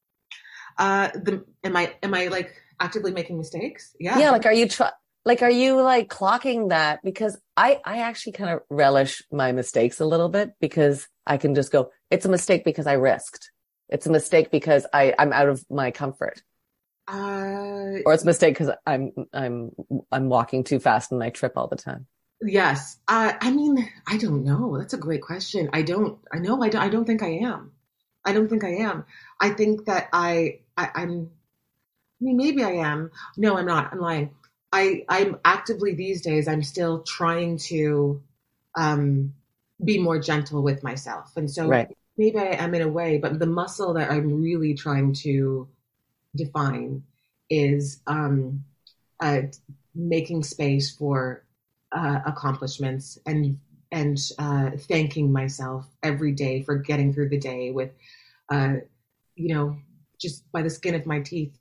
Uh, 0.78 1.08
the, 1.14 1.44
am 1.62 1.76
I, 1.76 1.92
am 2.02 2.14
I 2.14 2.28
like 2.28 2.54
actively 2.80 3.12
making 3.12 3.36
mistakes? 3.38 3.94
Yeah. 4.00 4.18
Yeah. 4.18 4.30
like, 4.30 4.46
are 4.46 4.52
you 4.52 4.68
try, 4.68 4.90
like, 5.24 5.42
are 5.42 5.50
you 5.50 5.80
like 5.80 6.08
clocking 6.08 6.70
that? 6.70 7.00
Because 7.04 7.38
I, 7.56 7.78
I 7.84 7.98
actually 7.98 8.32
kind 8.32 8.50
of 8.50 8.60
relish 8.70 9.22
my 9.30 9.52
mistakes 9.52 10.00
a 10.00 10.06
little 10.06 10.30
bit 10.30 10.52
because 10.60 11.06
I 11.26 11.36
can 11.36 11.54
just 11.54 11.72
go, 11.72 11.90
it's 12.10 12.24
a 12.24 12.30
mistake 12.30 12.64
because 12.64 12.86
I 12.86 12.94
risked. 12.94 13.50
It's 13.90 14.06
a 14.06 14.10
mistake 14.10 14.50
because 14.50 14.86
I, 14.92 15.14
I'm 15.18 15.34
out 15.34 15.48
of 15.48 15.62
my 15.70 15.90
comfort 15.90 16.42
uh, 17.06 17.98
or 18.06 18.14
it's 18.14 18.22
a 18.22 18.26
mistake 18.26 18.54
because 18.54 18.74
I'm, 18.86 19.12
I'm, 19.32 19.72
I'm 20.10 20.28
walking 20.28 20.64
too 20.64 20.78
fast 20.78 21.12
and 21.12 21.22
I 21.22 21.30
trip 21.30 21.52
all 21.56 21.68
the 21.68 21.76
time. 21.76 22.06
Yes. 22.44 22.98
Uh, 23.06 23.32
I 23.40 23.50
mean, 23.50 23.88
I 24.06 24.16
don't 24.16 24.44
know. 24.44 24.76
That's 24.78 24.94
a 24.94 24.98
great 24.98 25.22
question. 25.22 25.70
I 25.72 25.82
don't, 25.82 26.18
I 26.32 26.38
know, 26.38 26.62
I 26.62 26.68
don't, 26.68 26.82
I 26.82 26.88
don't 26.88 27.04
think 27.04 27.22
I 27.22 27.38
am. 27.38 27.72
I 28.24 28.32
don't 28.32 28.48
think 28.48 28.64
I 28.64 28.76
am. 28.76 29.04
I 29.40 29.50
think 29.50 29.86
that 29.86 30.08
I, 30.12 30.60
I 30.76 30.88
I'm, 30.94 31.30
I 32.20 32.24
mean, 32.24 32.36
maybe 32.36 32.62
I 32.64 32.72
am. 32.72 33.10
No, 33.36 33.56
I'm 33.56 33.66
not. 33.66 33.92
I'm 33.92 34.00
lying. 34.00 34.30
I, 34.72 35.04
I'm 35.08 35.38
actively 35.44 35.94
these 35.94 36.22
days, 36.22 36.48
I'm 36.48 36.62
still 36.62 37.02
trying 37.02 37.58
to, 37.58 38.22
um, 38.76 39.34
be 39.84 39.98
more 39.98 40.18
gentle 40.18 40.62
with 40.62 40.82
myself. 40.82 41.36
And 41.36 41.50
so 41.50 41.66
Right. 41.68 41.96
maybe 42.16 42.38
I 42.38 42.54
am 42.64 42.74
in 42.74 42.82
a 42.82 42.88
way, 42.88 43.18
but 43.18 43.38
the 43.38 43.46
muscle 43.46 43.94
that 43.94 44.10
I'm 44.10 44.40
really 44.40 44.74
trying 44.74 45.12
to 45.14 45.68
define 46.34 47.02
is, 47.50 48.00
um, 48.06 48.64
uh, 49.20 49.42
making 49.94 50.42
space 50.42 50.96
for 50.96 51.44
uh, 51.94 52.20
accomplishments 52.26 53.18
and 53.26 53.58
and 53.90 54.18
uh, 54.38 54.70
thanking 54.88 55.30
myself 55.30 55.86
every 56.02 56.32
day 56.32 56.62
for 56.62 56.76
getting 56.76 57.12
through 57.12 57.28
the 57.28 57.38
day 57.38 57.70
with, 57.70 57.90
uh, 58.50 58.76
you 59.34 59.54
know, 59.54 59.76
just 60.18 60.50
by 60.50 60.62
the 60.62 60.70
skin 60.70 60.94
of 60.94 61.04
my 61.04 61.20
teeth. 61.20 61.58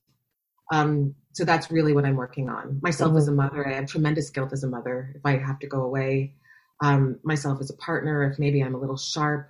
Um, 0.72 1.14
so 1.34 1.44
that's 1.44 1.70
really 1.70 1.94
what 1.94 2.06
I'm 2.06 2.16
working 2.16 2.48
on. 2.48 2.80
Myself 2.82 3.18
as 3.18 3.28
a 3.28 3.34
mother, 3.34 3.68
I 3.68 3.74
have 3.74 3.88
tremendous 3.88 4.30
guilt 4.30 4.54
as 4.54 4.64
a 4.64 4.68
mother 4.68 5.14
if 5.16 5.26
I 5.26 5.38
have 5.38 5.60
to 5.60 5.68
go 5.68 5.84
away. 5.84 6.34
Um, 6.82 7.20
myself 7.24 7.60
as 7.60 7.70
a 7.70 7.76
partner, 7.76 8.24
if 8.24 8.40
maybe 8.40 8.62
I'm 8.62 8.76
a 8.76 8.80
little 8.80 8.98
sharp 8.98 9.50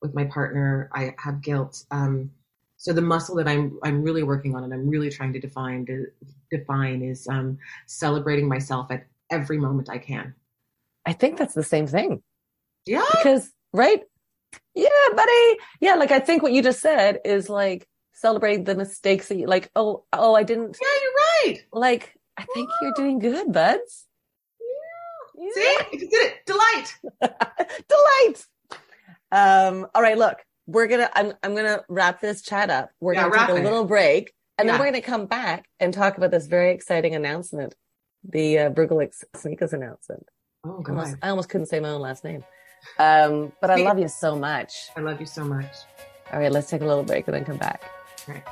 with 0.00 0.14
my 0.14 0.24
partner, 0.24 0.88
I 0.92 1.14
have 1.18 1.42
guilt. 1.42 1.84
Um, 1.90 2.30
so 2.76 2.92
the 2.92 3.02
muscle 3.02 3.36
that 3.36 3.48
I'm 3.48 3.78
I'm 3.82 4.02
really 4.02 4.22
working 4.22 4.54
on 4.54 4.64
and 4.64 4.74
I'm 4.74 4.88
really 4.88 5.10
trying 5.10 5.32
to 5.34 5.40
define 5.40 5.86
to 5.86 6.06
define 6.50 7.02
is 7.02 7.28
um, 7.28 7.58
celebrating 7.86 8.48
myself 8.48 8.90
at 8.90 9.06
every 9.34 9.58
moment 9.58 9.88
I 9.90 9.98
can. 9.98 10.34
I 11.06 11.12
think 11.12 11.36
that's 11.38 11.54
the 11.54 11.62
same 11.62 11.86
thing. 11.86 12.22
Yeah. 12.86 13.02
because 13.12 13.50
right 13.72 14.02
yeah 14.74 14.88
buddy 15.16 15.56
yeah 15.80 15.94
like 15.94 16.12
i 16.12 16.20
think 16.20 16.42
what 16.42 16.52
you 16.52 16.62
just 16.62 16.80
said 16.80 17.18
is 17.24 17.48
like 17.48 17.88
celebrate 18.12 18.64
the 18.66 18.74
mistakes 18.74 19.28
that 19.28 19.36
you 19.38 19.46
like 19.46 19.70
oh 19.74 20.04
oh 20.12 20.34
i 20.34 20.42
didn't 20.42 20.76
Yeah, 20.80 20.88
you're 21.02 21.54
right. 21.54 21.64
like 21.72 22.14
i 22.36 22.44
think 22.54 22.68
you're 22.82 22.92
doing 22.92 23.18
good 23.20 23.52
buds 23.52 24.06
Yeah. 25.36 25.48
See, 25.54 25.60
I 25.62 25.88
just 25.98 26.10
did 26.10 26.32
it. 26.32 26.34
Delight. 26.46 26.88
delight 27.88 28.46
um 29.32 29.86
all 29.94 30.02
right 30.02 30.18
look 30.18 30.38
we're 30.66 30.86
gonna 30.86 31.10
i'm, 31.14 31.32
I'm 31.42 31.54
gonna 31.56 31.82
wrap 31.88 32.20
this 32.20 32.42
chat 32.42 32.70
up 32.70 32.90
we're 33.00 33.14
Yeah, 33.14 33.28
gonna 33.30 33.46
take 33.46 33.56
a 33.56 33.58
it. 33.60 33.64
little 33.64 33.84
break 33.86 34.32
and 34.58 34.68
then 34.68 34.78
we're 34.78 34.86
gonna 34.86 35.00
come 35.00 35.26
back 35.26 35.64
and 35.80 35.92
talk 35.92 36.16
about 36.16 36.30
this 36.30 36.46
very 36.46 36.70
exciting 36.72 37.14
announcement 37.14 37.74
the 38.28 38.58
uh, 38.58 38.70
Brugel 38.70 39.08
Snieckus 39.36 39.72
announcement 39.72 40.26
Oh 40.64 40.82
I 40.86 40.90
almost, 40.90 41.12
God, 41.12 41.18
I 41.22 41.28
almost 41.28 41.48
couldn't 41.48 41.66
say 41.66 41.80
my 41.80 41.90
own 41.90 42.00
last 42.00 42.24
name 42.24 42.44
um 42.98 43.52
but 43.60 43.70
i 43.70 43.76
love 43.76 43.98
you 43.98 44.08
so 44.08 44.36
much 44.36 44.90
I 44.96 45.00
love 45.00 45.18
you 45.20 45.26
so 45.26 45.44
much. 45.44 45.74
All 46.32 46.40
right, 46.40 46.50
let's 46.52 46.68
take 46.70 46.80
a 46.80 46.86
little 46.86 47.02
break 47.04 47.26
and 47.28 47.34
then 47.34 47.44
come 47.44 47.58
back. 47.58 47.82
Right. 48.26 48.42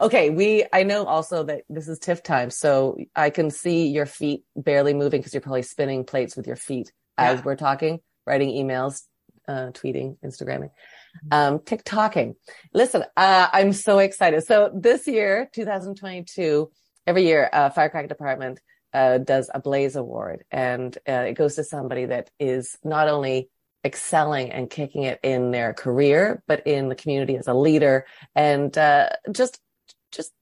Okay, 0.00 0.30
we 0.30 0.64
I 0.72 0.82
know 0.82 1.04
also 1.04 1.44
that 1.44 1.62
this 1.68 1.88
is 1.88 1.98
TIFF 1.98 2.22
time, 2.22 2.50
so 2.50 2.96
I 3.14 3.30
can 3.30 3.50
see 3.50 3.88
your 3.88 4.06
feet 4.06 4.44
barely 4.56 4.94
moving 4.94 5.20
because 5.20 5.32
you're 5.34 5.40
probably 5.40 5.62
spinning 5.62 6.04
plates 6.04 6.36
with 6.36 6.46
your 6.46 6.56
feet 6.56 6.92
as 7.16 7.38
Yeah. 7.38 7.44
we're 7.44 7.56
talking, 7.56 8.00
writing 8.26 8.50
emails, 8.50 9.02
uh, 9.46 9.70
tweeting, 9.72 10.16
Instagramming, 10.24 10.70
um, 11.30 11.58
TikToking. 11.60 12.34
Listen, 12.72 13.04
uh, 13.16 13.48
I'm 13.52 13.72
so 13.72 13.98
excited. 13.98 14.44
So 14.44 14.70
this 14.74 15.06
year, 15.06 15.48
2022, 15.52 16.70
every 17.06 17.24
year, 17.24 17.48
uh, 17.52 17.70
Firecracker 17.70 18.08
Department 18.08 18.60
uh, 18.92 19.18
does 19.18 19.50
a 19.52 19.60
Blaze 19.60 19.96
Award, 19.96 20.44
and 20.50 20.96
uh, 21.08 21.12
it 21.28 21.34
goes 21.34 21.56
to 21.56 21.64
somebody 21.64 22.06
that 22.06 22.30
is 22.38 22.78
not 22.84 23.08
only 23.08 23.50
excelling 23.84 24.50
and 24.50 24.70
kicking 24.70 25.02
it 25.02 25.20
in 25.22 25.50
their 25.50 25.74
career, 25.74 26.42
but 26.46 26.66
in 26.66 26.88
the 26.88 26.94
community 26.94 27.36
as 27.36 27.46
a 27.48 27.54
leader, 27.54 28.06
and 28.34 28.76
uh, 28.78 29.10
just, 29.30 29.60
just, 30.16 30.32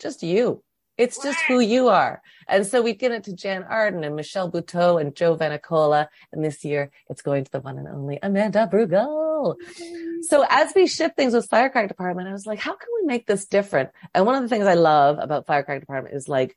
just 0.00 0.22
you. 0.22 0.62
It's 0.98 1.20
just 1.22 1.38
who 1.48 1.58
you 1.58 1.88
are. 1.88 2.20
And 2.46 2.66
so 2.66 2.82
we've 2.82 2.98
given 2.98 3.16
it 3.18 3.24
to 3.24 3.32
Jann 3.34 3.62
Arden 3.64 4.04
and 4.04 4.14
Michelle 4.14 4.50
Buteau 4.50 5.00
and 5.00 5.16
Jo 5.16 5.34
Vannicola. 5.36 6.08
And 6.32 6.44
this 6.44 6.64
year 6.64 6.90
it's 7.08 7.22
going 7.22 7.44
to 7.44 7.50
the 7.50 7.60
one 7.60 7.78
and 7.78 7.88
only 7.88 8.18
Amanda 8.22 8.68
Brugel. 8.70 9.56
So 10.22 10.44
as 10.48 10.72
we 10.76 10.86
shift 10.86 11.16
things 11.16 11.32
with 11.32 11.48
Firecracker 11.48 11.88
Department, 11.88 12.28
I 12.28 12.32
was 12.32 12.46
like, 12.46 12.58
how 12.58 12.74
can 12.76 12.88
we 13.00 13.06
make 13.06 13.26
this 13.26 13.46
different? 13.46 13.88
And 14.14 14.26
one 14.26 14.34
of 14.34 14.42
the 14.42 14.48
things 14.48 14.66
I 14.66 14.74
love 14.74 15.18
about 15.18 15.46
Firecracker 15.46 15.80
Department 15.80 16.14
is 16.14 16.28
like, 16.28 16.56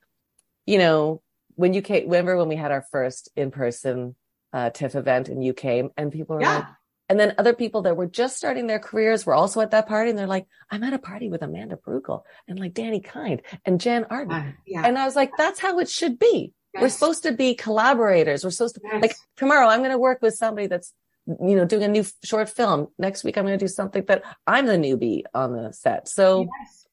you 0.65 0.79
know, 0.79 1.21
when 1.55 1.73
you 1.73 1.81
came, 1.81 2.03
remember 2.03 2.35
when 2.37 2.49
we 2.49 2.57
had 2.57 2.71
our 2.71 2.83
first 2.91 3.29
in-person 3.37 4.15
uh, 4.51 4.69
TIFF 4.71 4.95
event 4.95 5.29
and 5.29 5.43
you 5.43 5.53
came 5.53 5.91
and 5.95 6.11
people 6.11 6.35
were 6.35 6.41
Yeah. 6.41 6.55
like, 6.55 6.65
and 7.09 7.19
then 7.19 7.35
other 7.37 7.53
people 7.53 7.83
that 7.83 7.95
were 7.97 8.07
just 8.07 8.35
starting 8.37 8.67
their 8.67 8.79
careers 8.79 9.25
were 9.25 9.35
also 9.35 9.61
at 9.61 9.71
that 9.71 9.87
party 9.87 10.09
and 10.09 10.17
they're 10.17 10.27
like, 10.27 10.47
I'm 10.71 10.83
at 10.83 10.93
a 10.93 10.99
party 10.99 11.29
with 11.29 11.41
Amanda 11.43 11.77
Brugel 11.77 12.23
and 12.47 12.59
like 12.59 12.73
Dani 12.73 13.03
Kind 13.03 13.41
and 13.65 13.79
Jann 13.79 14.05
Arden. 14.09 14.31
Uh, 14.33 14.51
yeah. 14.65 14.83
And 14.85 14.97
I 14.97 15.05
was 15.05 15.15
like, 15.15 15.31
that's 15.37 15.59
how 15.59 15.79
it 15.79 15.89
should 15.89 16.17
be. 16.19 16.53
We're 16.79 16.89
supposed 16.89 17.23
to 17.23 17.31
be 17.31 17.55
collaborators. 17.55 18.43
We're 18.43 18.49
supposed 18.51 18.75
to 18.75 18.81
Yes. 18.83 19.01
like 19.01 19.15
tomorrow 19.37 19.67
I'm 19.67 19.79
going 19.79 19.91
to 19.91 19.97
work 19.97 20.21
with 20.21 20.33
somebody 20.33 20.67
that's, 20.67 20.93
you 21.25 21.55
know, 21.55 21.63
doing 21.65 21.83
a 21.83 21.87
new 21.87 22.03
short 22.23 22.49
film. 22.49 22.87
Next 22.97 23.23
week 23.23 23.37
I'm 23.37 23.45
going 23.45 23.57
to 23.57 23.63
do 23.63 23.69
something 23.69 24.03
that 24.07 24.23
I'm 24.45 24.65
the 24.65 24.73
newbie 24.73 25.23
on 25.33 25.53
the 25.53 25.71
set. 25.71 26.09
So, 26.09 26.47
Yes. 26.59 26.84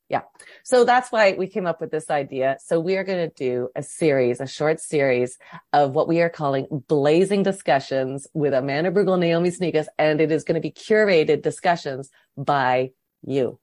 So 0.64 0.84
that's 0.84 1.10
why 1.10 1.32
we 1.32 1.46
came 1.46 1.66
up 1.66 1.80
with 1.80 1.90
this 1.90 2.10
idea. 2.10 2.56
So 2.64 2.78
we 2.80 2.96
are 2.96 3.04
going 3.04 3.28
to 3.28 3.34
do 3.34 3.68
a 3.74 3.82
series, 3.82 4.40
a 4.40 4.46
short 4.46 4.80
series 4.80 5.38
of 5.72 5.94
what 5.94 6.06
we 6.08 6.20
are 6.20 6.28
calling 6.30 6.66
blazing 6.88 7.42
discussions 7.42 8.26
with 8.34 8.52
Amanda 8.54 8.90
Brugel, 8.90 9.18
Naomi 9.18 9.50
Snieckus, 9.50 9.86
and 9.98 10.20
it 10.20 10.30
is 10.30 10.44
going 10.44 10.54
to 10.54 10.60
be 10.60 10.70
curated 10.70 11.42
discussions 11.42 12.10
by 12.36 12.90
you. 13.24 13.58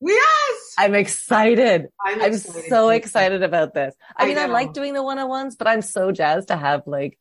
Yes. 0.00 0.74
I'm 0.78 0.94
excited. 0.94 1.88
I'm 2.04 2.20
excited 2.20 2.68
so 2.68 2.88
excited 2.88 3.42
about 3.42 3.72
this. 3.74 3.94
I 4.16 4.24
I 4.24 4.26
mean, 4.26 4.38
I 4.38 4.46
like 4.46 4.72
doing 4.72 4.94
the 4.94 5.02
one-on-ones, 5.02 5.56
but 5.56 5.68
I'm 5.68 5.82
so 5.82 6.10
jazzed 6.12 6.48
to 6.48 6.56
have 6.56 6.82
like 6.86 7.18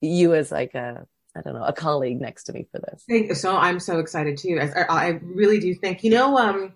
you 0.00 0.34
as 0.34 0.50
like 0.50 0.74
a, 0.74 1.06
I 1.36 1.40
don't 1.42 1.54
know, 1.54 1.64
a 1.64 1.72
colleague 1.72 2.20
next 2.20 2.44
to 2.44 2.52
me 2.52 2.66
for 2.72 2.80
this. 2.80 3.04
Thank- 3.08 3.36
So 3.36 3.56
I'm 3.56 3.78
so 3.78 3.98
excited 3.98 4.38
too. 4.38 4.58
I, 4.60 4.82
I 4.88 5.08
really 5.22 5.60
do 5.60 5.74
think, 5.74 6.02
you 6.02 6.10
know, 6.10 6.36
um, 6.38 6.72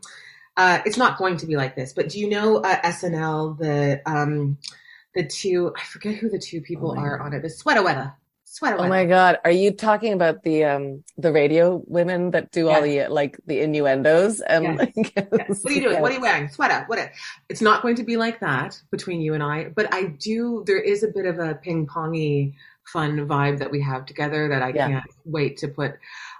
uh, 0.58 0.80
it's 0.84 0.98
not 0.98 1.16
going 1.16 1.38
to 1.38 1.46
be 1.46 1.56
like 1.56 1.74
this, 1.76 1.92
but 1.94 2.10
do 2.10 2.18
you 2.20 2.28
know 2.28 2.58
uh, 2.58 2.80
SNL, 2.82 3.56
the 3.58 4.02
um, 4.04 4.58
the 5.14 5.24
two, 5.26 5.72
I 5.76 5.84
forget 5.84 6.16
who 6.16 6.28
the 6.28 6.38
two 6.38 6.60
people 6.60 6.92
Oh 6.96 7.00
are 7.00 7.16
God. 7.18 7.24
on 7.26 7.32
it, 7.32 7.42
the 7.42 7.48
Sweatawetta. 7.48 8.14
Sweater. 8.44 8.76
Oh 8.80 8.88
my 8.88 9.04
God. 9.04 9.38
Are 9.44 9.50
you 9.50 9.70
talking 9.72 10.12
about 10.14 10.42
the, 10.42 10.64
um, 10.64 11.04
the 11.18 11.30
radio 11.32 11.82
women 11.86 12.30
that 12.32 12.50
do 12.50 12.68
all 12.70 12.80
the, 12.82 13.06
like 13.08 13.38
the 13.46 13.60
innuendos 13.60 14.40
and 14.40 14.64
Yes. 14.64 14.78
like, 14.96 15.12
Yes. 15.32 15.62
What 15.62 15.70
are 15.72 15.74
you 15.76 15.82
doing? 15.82 16.00
What 16.02 16.10
are 16.12 16.14
you 16.14 16.20
wearing? 16.20 16.48
Sweater. 16.48 16.84
What? 16.86 16.98
It's 17.50 17.60
not 17.60 17.82
going 17.82 17.96
to 17.96 18.04
be 18.04 18.16
like 18.16 18.40
that 18.40 18.80
between 18.90 19.20
you 19.20 19.34
and 19.34 19.42
I, 19.42 19.68
but 19.68 19.92
I 19.94 20.04
do. 20.06 20.64
There 20.66 20.80
is 20.80 21.02
a 21.02 21.08
bit 21.08 21.26
of 21.26 21.38
a 21.38 21.54
ping 21.56 21.86
pongy 21.86 22.54
fun 22.84 23.28
vibe 23.28 23.58
that 23.58 23.70
we 23.70 23.82
have 23.82 24.06
together 24.06 24.48
that 24.48 24.62
I 24.62 24.70
Yeah. 24.70 24.88
can't 24.88 25.04
wait 25.26 25.58
to 25.58 25.68
put 25.68 25.92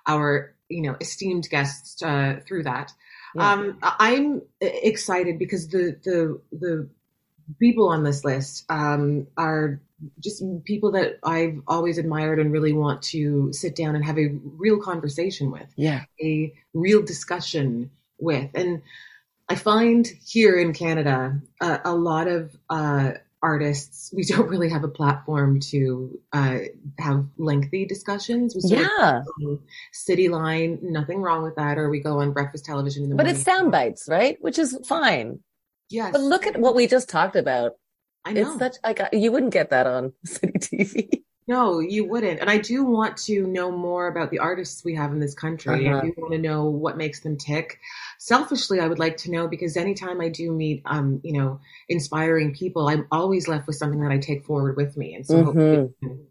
our 0.06 0.54
you 0.70 0.82
know 0.82 0.96
esteemed 1.00 1.48
guests 1.50 2.02
uh, 2.02 2.40
through 2.46 2.62
that. 2.64 2.90
Yeah. 3.34 3.52
Um, 3.52 3.78
I'm 3.82 4.42
excited 4.60 5.38
because 5.38 5.68
the 5.68 5.96
the 6.02 6.40
the 6.52 6.88
people 7.58 7.88
on 7.88 8.04
this 8.04 8.24
list 8.24 8.64
um, 8.68 9.26
are 9.36 9.80
just 10.20 10.42
people 10.64 10.92
that 10.92 11.18
I've 11.22 11.60
always 11.66 11.98
admired 11.98 12.38
and 12.38 12.52
really 12.52 12.72
want 12.72 13.02
to 13.04 13.52
sit 13.52 13.74
down 13.74 13.96
and 13.96 14.04
have 14.04 14.18
a 14.18 14.28
real 14.44 14.80
conversation 14.80 15.50
with 15.50 15.68
yeah. 15.76 16.04
a 16.22 16.52
real 16.72 17.02
discussion 17.02 17.90
with. 18.18 18.50
And 18.54 18.82
I 19.48 19.54
find 19.54 20.06
here 20.24 20.58
in 20.58 20.72
Canada, 20.72 21.40
uh, 21.60 21.78
a 21.84 21.94
lot 21.94 22.28
of 22.28 22.56
uh, 22.70 23.12
artists, 23.42 24.12
we 24.14 24.22
don't 24.24 24.48
really 24.48 24.68
have 24.68 24.84
a 24.84 24.88
platform 24.88 25.60
to 25.60 26.18
uh, 26.32 26.58
have 26.98 27.26
lengthy 27.36 27.84
discussions. 27.86 28.54
We 28.54 28.60
sort 28.62 28.80
Yeah. 28.80 29.22
on 29.44 29.58
Cityline, 30.08 30.82
nothing 30.82 31.20
wrong 31.22 31.42
with 31.42 31.56
that, 31.56 31.78
or 31.78 31.88
we 31.90 32.00
go 32.00 32.20
on 32.20 32.32
breakfast 32.32 32.64
television 32.64 33.04
in 33.04 33.10
the 33.10 33.16
But 33.16 33.24
morning. 33.26 33.36
it's 33.36 33.44
sound 33.44 33.70
bites, 33.72 34.06
right? 34.08 34.36
Which 34.40 34.58
is 34.58 34.78
fine. 34.86 35.40
Yes. 35.90 36.12
But 36.12 36.20
look 36.20 36.46
at 36.46 36.58
what 36.58 36.74
we 36.74 36.86
just 36.86 37.08
talked 37.08 37.36
about. 37.36 37.72
I 38.24 38.32
know. 38.32 38.42
It's 38.50 38.58
such, 38.58 38.76
like, 38.84 39.00
uh, 39.00 39.08
you 39.12 39.32
wouldn't 39.32 39.52
get 39.52 39.70
that 39.70 39.86
on 39.86 40.12
City 40.24 40.52
TV. 40.58 41.08
No, 41.48 41.80
you 41.80 42.04
wouldn't. 42.04 42.40
And 42.40 42.50
I 42.50 42.58
do 42.58 42.84
want 42.84 43.16
to 43.18 43.46
know 43.46 43.72
more 43.72 44.06
about 44.08 44.30
the 44.30 44.38
artists 44.38 44.84
we 44.84 44.94
have 44.96 45.12
in 45.12 45.18
this 45.18 45.34
country. 45.34 45.88
Uh-huh. 45.88 45.98
I 45.98 46.00
do 46.02 46.14
want 46.18 46.32
to 46.32 46.38
know 46.38 46.66
what 46.66 46.98
makes 46.98 47.20
them 47.20 47.38
tick. 47.38 47.78
Selfishly, 48.18 48.80
I 48.80 48.86
would 48.86 48.98
like 48.98 49.16
to 49.18 49.30
know 49.30 49.48
because 49.48 49.76
anytime 49.76 50.20
I 50.20 50.28
do 50.28 50.52
meet, 50.52 50.82
um, 50.84 51.20
you 51.24 51.32
know, 51.32 51.58
inspiring 51.88 52.54
people, 52.54 52.88
I'm 52.88 53.06
always 53.10 53.48
left 53.48 53.66
with 53.66 53.76
something 53.76 54.02
that 54.02 54.12
I 54.12 54.18
take 54.18 54.44
forward 54.44 54.76
with 54.76 54.96
me. 54.98 55.14
And 55.14 55.26
so 55.26 55.42
hopefully 55.42 55.88
Mhm. 56.02 56.26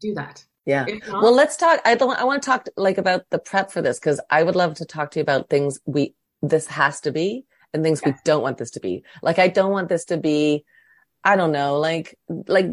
do 0.00 0.14
that. 0.14 0.44
Yeah. 0.66 0.86
Not, 1.08 1.22
Well, 1.22 1.34
let's 1.34 1.56
talk. 1.56 1.80
I 1.84 1.94
don't. 1.94 2.18
I 2.18 2.24
want 2.24 2.42
to 2.42 2.46
talk 2.46 2.66
like 2.76 2.98
about 2.98 3.30
the 3.30 3.38
prep 3.38 3.70
for 3.70 3.80
this 3.80 4.00
because 4.00 4.20
I 4.28 4.42
would 4.42 4.56
love 4.56 4.74
to 4.74 4.84
talk 4.84 5.12
to 5.12 5.20
you 5.20 5.22
about 5.22 5.48
things 5.48 5.78
we 5.86 6.14
this 6.42 6.66
has 6.66 7.00
to 7.02 7.12
be 7.12 7.44
and 7.72 7.84
things 7.84 8.02
we 8.04 8.14
don't 8.24 8.42
want 8.42 8.58
this 8.58 8.72
to 8.72 8.80
be. 8.80 9.04
Like 9.22 9.38
I 9.38 9.46
don't 9.46 9.70
want 9.70 9.88
this 9.88 10.04
to 10.06 10.16
be, 10.16 10.64
I 11.22 11.36
don't 11.36 11.52
know, 11.52 11.78
like 11.78 12.18
like 12.28 12.66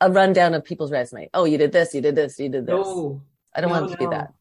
a 0.00 0.10
rundown 0.10 0.54
of 0.54 0.64
people's 0.64 0.90
resume. 0.90 1.30
Oh, 1.32 1.44
you 1.44 1.58
did 1.58 1.72
this, 1.72 1.94
you 1.94 2.00
did 2.00 2.16
this, 2.16 2.38
you 2.38 2.48
did 2.48 2.66
this. 2.66 2.74
no, 2.74 3.22
I 3.54 3.60
don't 3.60 3.70
no, 3.70 3.80
want 3.80 3.90
it 3.90 3.94
to 3.94 3.98
be 3.98 4.04
no. 4.04 4.10
that. 4.10 4.34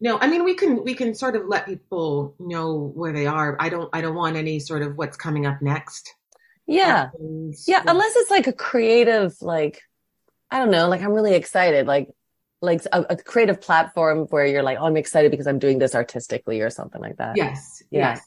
No, 0.00 0.18
I 0.18 0.26
mean 0.26 0.44
we 0.44 0.54
can 0.54 0.84
we 0.84 0.94
can 0.94 1.14
sort 1.14 1.36
of 1.36 1.46
let 1.46 1.66
people 1.66 2.34
know 2.38 2.92
where 2.94 3.12
they 3.12 3.26
are. 3.26 3.56
I 3.60 3.68
don't 3.68 3.88
I 3.92 4.00
don't 4.00 4.14
want 4.14 4.36
any 4.36 4.58
sort 4.58 4.82
of 4.82 4.96
what's 4.96 5.16
coming 5.16 5.46
up 5.46 5.62
next. 5.62 6.14
Yeah, 6.66 7.10
Things 7.10 7.64
yeah. 7.68 7.82
Unless 7.86 8.16
it's 8.16 8.30
like 8.30 8.46
a 8.46 8.52
creative, 8.52 9.40
like 9.40 9.82
I 10.50 10.58
don't 10.58 10.70
know, 10.70 10.88
like 10.88 11.00
I'm 11.00 11.12
really 11.12 11.34
excited, 11.34 11.86
like 11.86 12.08
like 12.60 12.82
a, 12.92 13.06
a 13.10 13.16
creative 13.16 13.60
platform 13.60 14.26
where 14.30 14.46
you're 14.46 14.62
like, 14.62 14.78
oh, 14.80 14.86
I'm 14.86 14.96
excited 14.96 15.30
because 15.30 15.46
I'm 15.46 15.58
doing 15.58 15.78
this 15.78 15.94
artistically 15.94 16.60
or 16.60 16.70
something 16.70 17.00
like 17.00 17.16
that. 17.18 17.36
Yes. 17.36 17.82
Yeah. 17.90 18.10
Yes. 18.10 18.26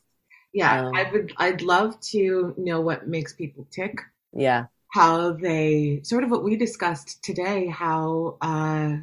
Yeah. 0.53 0.85
Um, 0.85 0.95
I 0.95 1.11
would 1.11 1.33
I'd 1.37 1.61
love 1.61 1.99
to 2.11 2.53
know 2.57 2.81
what 2.81 3.07
makes 3.07 3.33
people 3.33 3.67
tick, 3.69 3.99
Yeah. 4.33 4.65
how 4.93 5.33
they 5.33 6.01
sort 6.03 6.23
of 6.23 6.31
what 6.31 6.43
we 6.43 6.55
discussed 6.55 7.23
today, 7.23 7.67
how 7.67 8.37
uh 8.41 8.97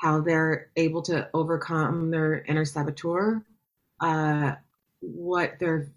how 0.00 0.20
they're 0.20 0.70
able 0.76 1.02
to 1.02 1.28
overcome 1.34 2.10
their 2.10 2.42
inner 2.44 2.64
saboteur, 2.64 3.42
uh 4.00 4.54
what 5.00 5.58
their 5.58 5.88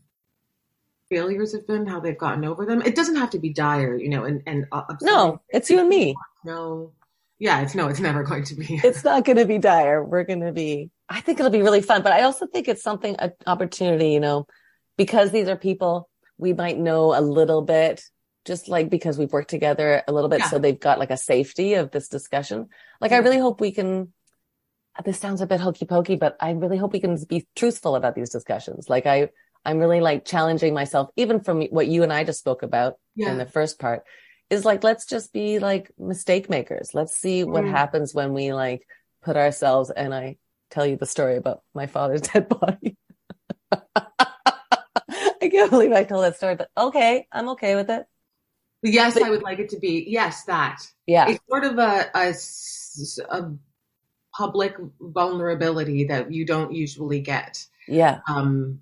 failures 1.10 1.54
have 1.54 1.66
been, 1.68 1.88
how 1.88 2.00
they've 2.00 2.18
gotten 2.18 2.46
over 2.46 2.66
them. 2.66 2.82
It 2.82 2.96
doesn't 2.96 3.16
have 3.16 3.32
to 3.32 3.40
be 3.40 3.50
dire, 3.52 3.96
you 3.98 4.10
know, 4.10 4.26
and 4.26 4.44
and 4.46 4.66
uh, 4.72 4.84
No, 5.02 5.42
it's 5.50 5.70
you 5.70 5.80
and 5.80 5.90
me. 5.90 6.16
no 6.44 6.94
yeah, 7.42 7.62
it's 7.62 7.74
no, 7.74 7.88
it's 7.88 8.02
never 8.02 8.24
going 8.24 8.44
to 8.46 8.56
be. 8.56 8.82
it's 8.84 9.04
not 9.04 9.24
going 9.26 9.38
to 9.38 9.46
be 9.46 9.58
dire. 9.60 10.04
We're 10.04 10.26
going 10.26 10.42
to 10.42 10.52
be, 10.52 10.92
I 11.08 11.22
think 11.22 11.40
it'll 11.40 11.52
be 11.52 11.62
really 11.62 11.82
fun, 11.82 12.02
but 12.04 12.12
I 12.12 12.24
also 12.24 12.46
think 12.48 12.68
it's 12.68 12.84
something, 12.84 13.16
an 13.18 13.32
opportunity, 13.48 14.10
you 14.12 14.20
know, 14.20 14.46
because 14.98 15.32
these 15.32 15.48
are 15.48 15.56
people 15.56 16.10
we 16.38 16.52
might 16.54 16.78
know 16.78 17.18
a 17.18 17.22
little 17.22 17.62
bit, 17.62 18.04
just 18.50 18.68
like 18.68 18.90
because 18.90 19.18
we've 19.18 19.32
worked 19.32 19.50
together 19.50 20.04
a 20.08 20.12
little 20.12 20.30
bit. 20.30 20.40
Yeah. 20.40 20.50
So 20.50 20.60
they've 20.60 20.80
got 20.80 21.00
like 21.00 21.12
a 21.12 21.18
safety 21.18 21.76
of 21.76 21.92
this 21.92 22.10
discussion. 22.10 22.68
Like, 23.00 23.14
I 23.14 23.18
really 23.18 23.38
hope 23.38 23.62
we 23.62 23.72
can, 23.72 24.12
this 25.06 25.20
sounds 25.20 25.42
a 25.42 25.48
bit 25.48 25.62
hokey 25.62 25.86
pokey, 25.86 26.18
but 26.18 26.36
I 26.42 26.52
really 26.52 26.78
hope 26.78 26.92
we 26.92 27.00
can 27.00 27.18
be 27.24 27.48
truthful 27.56 27.96
about 27.96 28.16
these 28.16 28.32
discussions. 28.32 28.90
Like 28.90 29.06
I, 29.06 29.30
I'm 29.64 29.80
really 29.80 30.02
like 30.02 30.26
challenging 30.26 30.74
myself, 30.74 31.10
even 31.16 31.40
from 31.40 31.62
what 31.78 31.88
you 31.88 32.04
and 32.04 32.12
I 32.12 32.26
just 32.26 32.40
spoke 32.40 32.64
about 32.64 32.96
yeah. 33.16 33.32
in 33.32 33.38
the 33.38 33.46
first 33.46 33.80
part 33.80 34.04
is 34.50 34.66
like 34.66 34.84
let's 34.84 35.06
just 35.06 35.32
be 35.32 35.60
like 35.60 35.92
mistake 36.00 36.50
makers 36.50 36.90
let's 36.96 37.16
see 37.16 37.44
what 37.44 37.64
Mm. 37.64 37.70
happens 37.70 38.16
when 38.16 38.34
we 38.34 38.52
like 38.52 38.82
put 39.22 39.38
ourselves 39.38 39.92
and 39.92 40.12
i 40.12 40.38
tell 40.70 40.86
you 40.86 40.96
the 40.96 41.06
story 41.06 41.36
about 41.38 41.62
my 41.74 41.88
father's 41.88 42.22
dead 42.34 42.48
body. 42.50 42.98
I 45.42 45.48
can't 45.50 45.72
believe 45.72 45.92
I 45.92 46.04
told 46.04 46.24
that 46.24 46.36
story, 46.36 46.56
but 46.56 46.70
okay, 46.78 47.28
I'm 47.32 47.50
okay 47.50 47.76
with 47.76 47.90
it. 47.90 48.06
Yes, 48.82 49.14
But- 49.16 49.24
I 49.24 49.30
would 49.30 49.44
like 49.44 49.60
it 49.60 49.70
to 49.70 49.80
be. 49.80 50.06
Yes, 50.08 50.46
that. 50.46 50.82
Yeah. 51.06 51.28
It's 51.30 51.40
sort 51.50 51.64
of 51.66 51.78
a 51.78 52.10
a 53.30 53.52
public 54.36 54.76
vulnerability 55.02 56.06
that 56.06 56.32
you 56.32 56.46
don't 56.46 56.74
usually 56.74 57.20
get 57.20 57.66
Yeah. 57.88 58.20
um, 58.28 58.82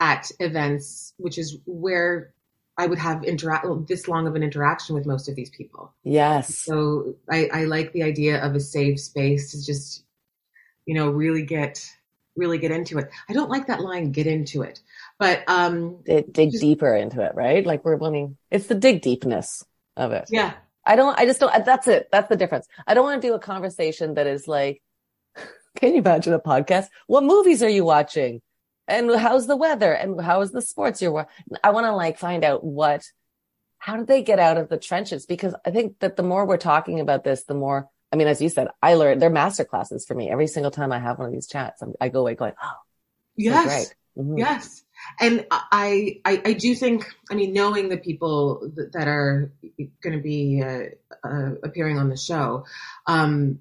at 0.00 0.30
events, 0.40 1.12
which 1.18 1.38
is 1.38 1.58
where 1.66 2.32
I 2.76 2.86
would 2.86 2.98
have 2.98 3.22
interact 3.22 3.66
this 3.86 4.08
long 4.08 4.26
of 4.26 4.34
an 4.34 4.42
interaction 4.42 4.94
with 4.94 5.06
most 5.06 5.28
of 5.28 5.36
these 5.36 5.50
people. 5.50 5.92
Yes. 6.02 6.58
So 6.58 7.14
I, 7.30 7.48
I 7.52 7.64
like 7.64 7.92
the 7.92 8.02
idea 8.02 8.42
of 8.42 8.54
a 8.54 8.60
safe 8.60 8.98
space 9.00 9.52
to 9.52 9.64
just, 9.64 10.04
you 10.86 10.94
know, 10.94 11.10
really 11.10 11.42
get 11.44 11.86
really 12.36 12.58
get 12.58 12.72
into 12.72 12.98
it. 12.98 13.08
I 13.28 13.32
don't 13.32 13.48
like 13.48 13.68
that 13.68 13.80
line, 13.80 14.10
get 14.10 14.26
into 14.26 14.62
it. 14.62 14.80
But 15.18 15.44
um 15.48 16.02
It, 16.06 16.32
dig 16.32 16.50
Just- 16.52 16.62
deeper 16.62 16.94
into 16.94 17.22
it, 17.22 17.34
right? 17.34 17.64
Like 17.64 17.84
we're 17.84 17.96
wanting, 17.96 18.36
it's 18.50 18.66
the 18.66 18.74
dig 18.74 19.02
deepness 19.02 19.64
of 19.96 20.12
it. 20.12 20.26
yeah. 20.30 20.54
I 20.86 20.96
don't, 20.96 21.18
I 21.18 21.24
just 21.24 21.40
don't, 21.40 21.64
that's 21.64 21.88
it. 21.88 22.08
That's 22.12 22.28
the 22.28 22.36
difference. 22.36 22.66
I 22.86 22.92
don't 22.92 23.04
want 23.04 23.22
to 23.22 23.26
do 23.28 23.32
a 23.34 23.38
conversation 23.38 24.14
that 24.14 24.26
is 24.26 24.46
like, 24.46 24.82
can 25.76 25.92
you 25.92 25.98
imagine 26.00 26.34
a 26.34 26.38
podcast? 26.38 26.88
What 27.06 27.24
movies 27.24 27.62
are 27.62 27.68
you 27.70 27.84
watching? 27.86 28.42
And 28.86 29.10
how's 29.14 29.46
the 29.46 29.56
weather? 29.56 29.92
And 29.94 30.20
how 30.20 30.42
is 30.42 30.50
the 30.52 30.60
sports 30.60 31.00
you're 31.00 31.10
watching? 31.10 31.30
I 31.62 31.70
want 31.70 31.86
to 31.86 31.92
like 31.94 32.18
find 32.18 32.44
out 32.44 32.62
what, 32.62 33.02
how 33.78 33.96
did 33.96 34.08
they 34.08 34.22
get 34.22 34.38
out 34.38 34.58
of 34.58 34.68
the 34.68 34.76
trenches? 34.76 35.24
Because 35.24 35.54
I 35.64 35.70
think 35.70 36.00
that 36.00 36.16
the 36.16 36.22
more 36.22 36.44
we're 36.44 36.58
talking 36.58 37.00
about 37.00 37.24
this, 37.24 37.44
the 37.44 37.54
more, 37.54 37.88
I 38.12 38.16
mean, 38.16 38.26
as 38.28 38.42
you 38.42 38.50
said, 38.50 38.68
I 38.82 38.92
learned, 38.94 39.22
they're 39.22 39.30
master 39.30 39.64
classes 39.64 40.04
for 40.04 40.14
me. 40.14 40.30
Every 40.30 40.48
single 40.48 40.70
time 40.70 40.92
I 40.92 40.98
have 40.98 41.18
one 41.18 41.28
of 41.28 41.32
these 41.32 41.46
chats, 41.46 41.80
I'm, 41.80 41.94
I 41.98 42.10
go 42.10 42.20
away 42.20 42.34
going, 42.34 42.52
oh, 42.62 42.68
Yes. 43.36 43.64
great. 43.64 43.94
Mhm. 44.26 44.38
Yes. 44.38 44.83
And 45.20 45.46
I, 45.50 46.20
I, 46.24 46.42
I 46.44 46.52
do 46.54 46.74
think, 46.74 47.06
I 47.30 47.34
mean, 47.34 47.52
knowing 47.52 47.88
the 47.88 47.96
people 47.98 48.70
that, 48.76 48.92
that 48.92 49.08
are 49.08 49.52
going 50.02 50.16
to 50.16 50.22
be 50.22 50.62
uh, 50.62 51.26
uh, 51.26 51.54
appearing 51.62 51.98
on 51.98 52.08
the 52.08 52.16
show, 52.16 52.64
um, 53.06 53.60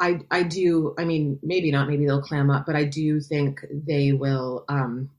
I, 0.00 0.20
I 0.30 0.42
do, 0.44 0.94
I 0.98 1.04
mean, 1.04 1.38
maybe 1.42 1.70
not, 1.72 1.88
maybe 1.88 2.06
they'll 2.06 2.22
clam 2.22 2.50
up, 2.50 2.66
but 2.66 2.76
I 2.76 2.84
do 2.84 3.20
think 3.20 3.64
they 3.70 4.12
will, 4.12 4.64
um, 4.68 5.10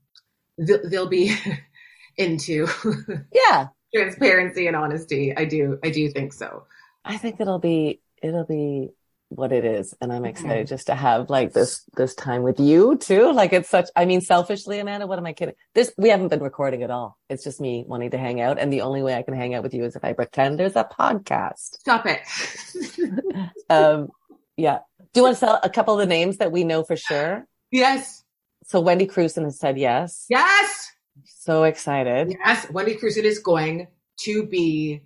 they'll, 0.58 0.88
they'll 0.88 1.08
be 1.08 1.34
into 2.16 2.66
Yeah. 3.32 3.68
transparency 3.94 4.66
and 4.66 4.76
honesty. 4.76 5.36
I 5.36 5.44
do, 5.44 5.78
I 5.84 5.90
do 5.90 6.10
think 6.10 6.32
so. 6.32 6.64
I 7.04 7.18
think 7.18 7.40
it'll 7.40 7.58
be 7.58 8.00
it'll 8.22 8.44
be 8.44 8.90
what 9.28 9.52
it 9.52 9.64
is, 9.64 9.94
and 10.00 10.12
I'm 10.12 10.24
excited 10.24 10.66
just 10.66 10.86
to 10.86 10.94
have 10.94 11.30
like 11.30 11.52
this 11.52 11.84
this 11.96 12.14
time 12.14 12.42
with 12.42 12.60
you 12.60 12.96
too. 12.96 13.32
Like 13.32 13.52
it's 13.52 13.68
such. 13.68 13.88
I 13.96 14.04
mean, 14.04 14.20
selfishly, 14.20 14.78
Amanda, 14.78 15.06
what 15.06 15.18
am 15.18 15.26
I 15.26 15.32
kidding? 15.32 15.54
This 15.74 15.92
we 15.98 16.08
haven't 16.08 16.28
been 16.28 16.42
recording 16.42 16.82
at 16.82 16.90
all. 16.90 17.18
It's 17.28 17.44
just 17.44 17.60
me 17.60 17.84
wanting 17.86 18.10
to 18.10 18.18
hang 18.18 18.40
out, 18.40 18.58
and 18.58 18.72
the 18.72 18.82
only 18.82 19.02
way 19.02 19.14
I 19.14 19.22
can 19.22 19.34
hang 19.34 19.54
out 19.54 19.62
with 19.62 19.74
you 19.74 19.84
is 19.84 19.96
if 19.96 20.04
I 20.04 20.12
pretend 20.12 20.58
there's 20.58 20.76
a 20.76 20.84
podcast. 20.84 21.78
Stop 21.80 22.06
it. 22.06 22.20
Um, 23.68 24.10
yeah. 24.56 24.78
Do 25.12 25.20
you 25.20 25.22
want 25.24 25.36
to 25.36 25.40
tell 25.40 25.60
a 25.62 25.68
couple 25.68 25.94
of 25.94 26.00
the 26.00 26.06
names 26.06 26.36
that 26.36 26.52
we 26.52 26.62
know 26.62 26.84
for 26.84 26.96
sure? 26.96 27.46
yes. 27.70 28.22
So 28.64 28.80
Wendy 28.80 29.06
Crewson 29.06 29.44
has 29.44 29.58
said 29.58 29.78
yes. 29.78 30.26
Yes. 30.28 30.92
So 31.24 31.64
excited. 31.64 32.36
Yes, 32.44 32.68
Wendy 32.70 32.96
Crewson 32.96 33.22
is 33.22 33.38
going 33.38 33.86
to 34.20 34.46
be 34.46 35.02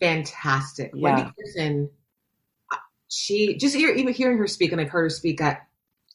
fantastic. 0.00 0.92
Yeah. 0.94 1.02
Wendy 1.02 1.30
Crewson, 1.32 1.84
uh, 1.84 1.88
she 3.14 3.56
just 3.56 3.74
hear, 3.74 3.90
even 3.90 4.12
hearing 4.12 4.38
her 4.38 4.46
speak, 4.46 4.72
and 4.72 4.80
I've 4.80 4.90
heard 4.90 5.04
her 5.04 5.10
speak 5.10 5.40
at 5.40 5.66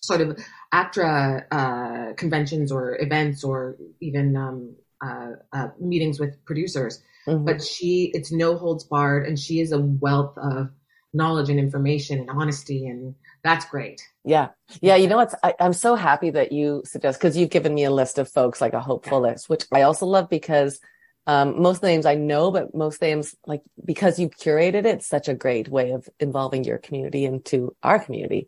sort 0.01 0.21
of 0.21 0.37
ACTRA 0.71 1.45
uh, 1.51 2.13
conventions 2.13 2.71
or 2.71 3.01
events 3.01 3.43
or 3.43 3.75
even 3.99 4.35
um, 4.35 4.75
uh, 5.05 5.31
uh, 5.53 5.67
meetings 5.79 6.19
with 6.19 6.43
producers. 6.45 7.01
Mhm. 7.27 7.45
But 7.45 7.61
she, 7.61 8.11
it's 8.13 8.31
no 8.31 8.57
holds 8.57 8.83
barred, 8.83 9.27
and 9.27 9.37
she 9.37 9.59
is 9.59 9.71
a 9.71 9.79
wealth 9.79 10.37
of 10.37 10.69
knowledge 11.13 11.49
and 11.49 11.59
information 11.59 12.19
and 12.19 12.29
honesty, 12.29 12.87
and 12.87 13.15
that's 13.43 13.65
great. 13.65 14.01
Yeah. 14.23 14.49
Yeah. 14.81 14.95
You 14.95 15.07
know 15.07 15.17
what's, 15.17 15.35
I, 15.43 15.53
I'm 15.59 15.73
so 15.73 15.95
happy 15.95 16.29
that 16.29 16.51
you 16.51 16.83
suggest, 16.85 17.19
because 17.19 17.35
you've 17.35 17.49
given 17.49 17.73
me 17.73 17.83
a 17.83 17.91
list 17.91 18.19
of 18.19 18.29
folks, 18.29 18.61
like 18.61 18.73
a 18.73 18.79
hopeful 18.79 19.21
list, 19.21 19.49
which 19.49 19.65
I 19.71 19.81
also 19.81 20.05
love 20.05 20.29
because 20.29 20.79
um, 21.27 21.61
most 21.61 21.83
names 21.83 22.05
I 22.05 22.15
know, 22.15 22.51
but 22.51 22.73
most 22.73 23.01
names, 23.01 23.35
like, 23.45 23.61
because 23.83 24.17
you 24.19 24.29
curated 24.29 24.75
it, 24.75 24.85
it's 24.85 25.07
such 25.07 25.27
a 25.27 25.33
great 25.35 25.67
way 25.69 25.91
of 25.91 26.09
involving 26.19 26.63
your 26.63 26.77
community 26.79 27.25
into 27.25 27.75
our 27.83 27.99
community. 27.99 28.47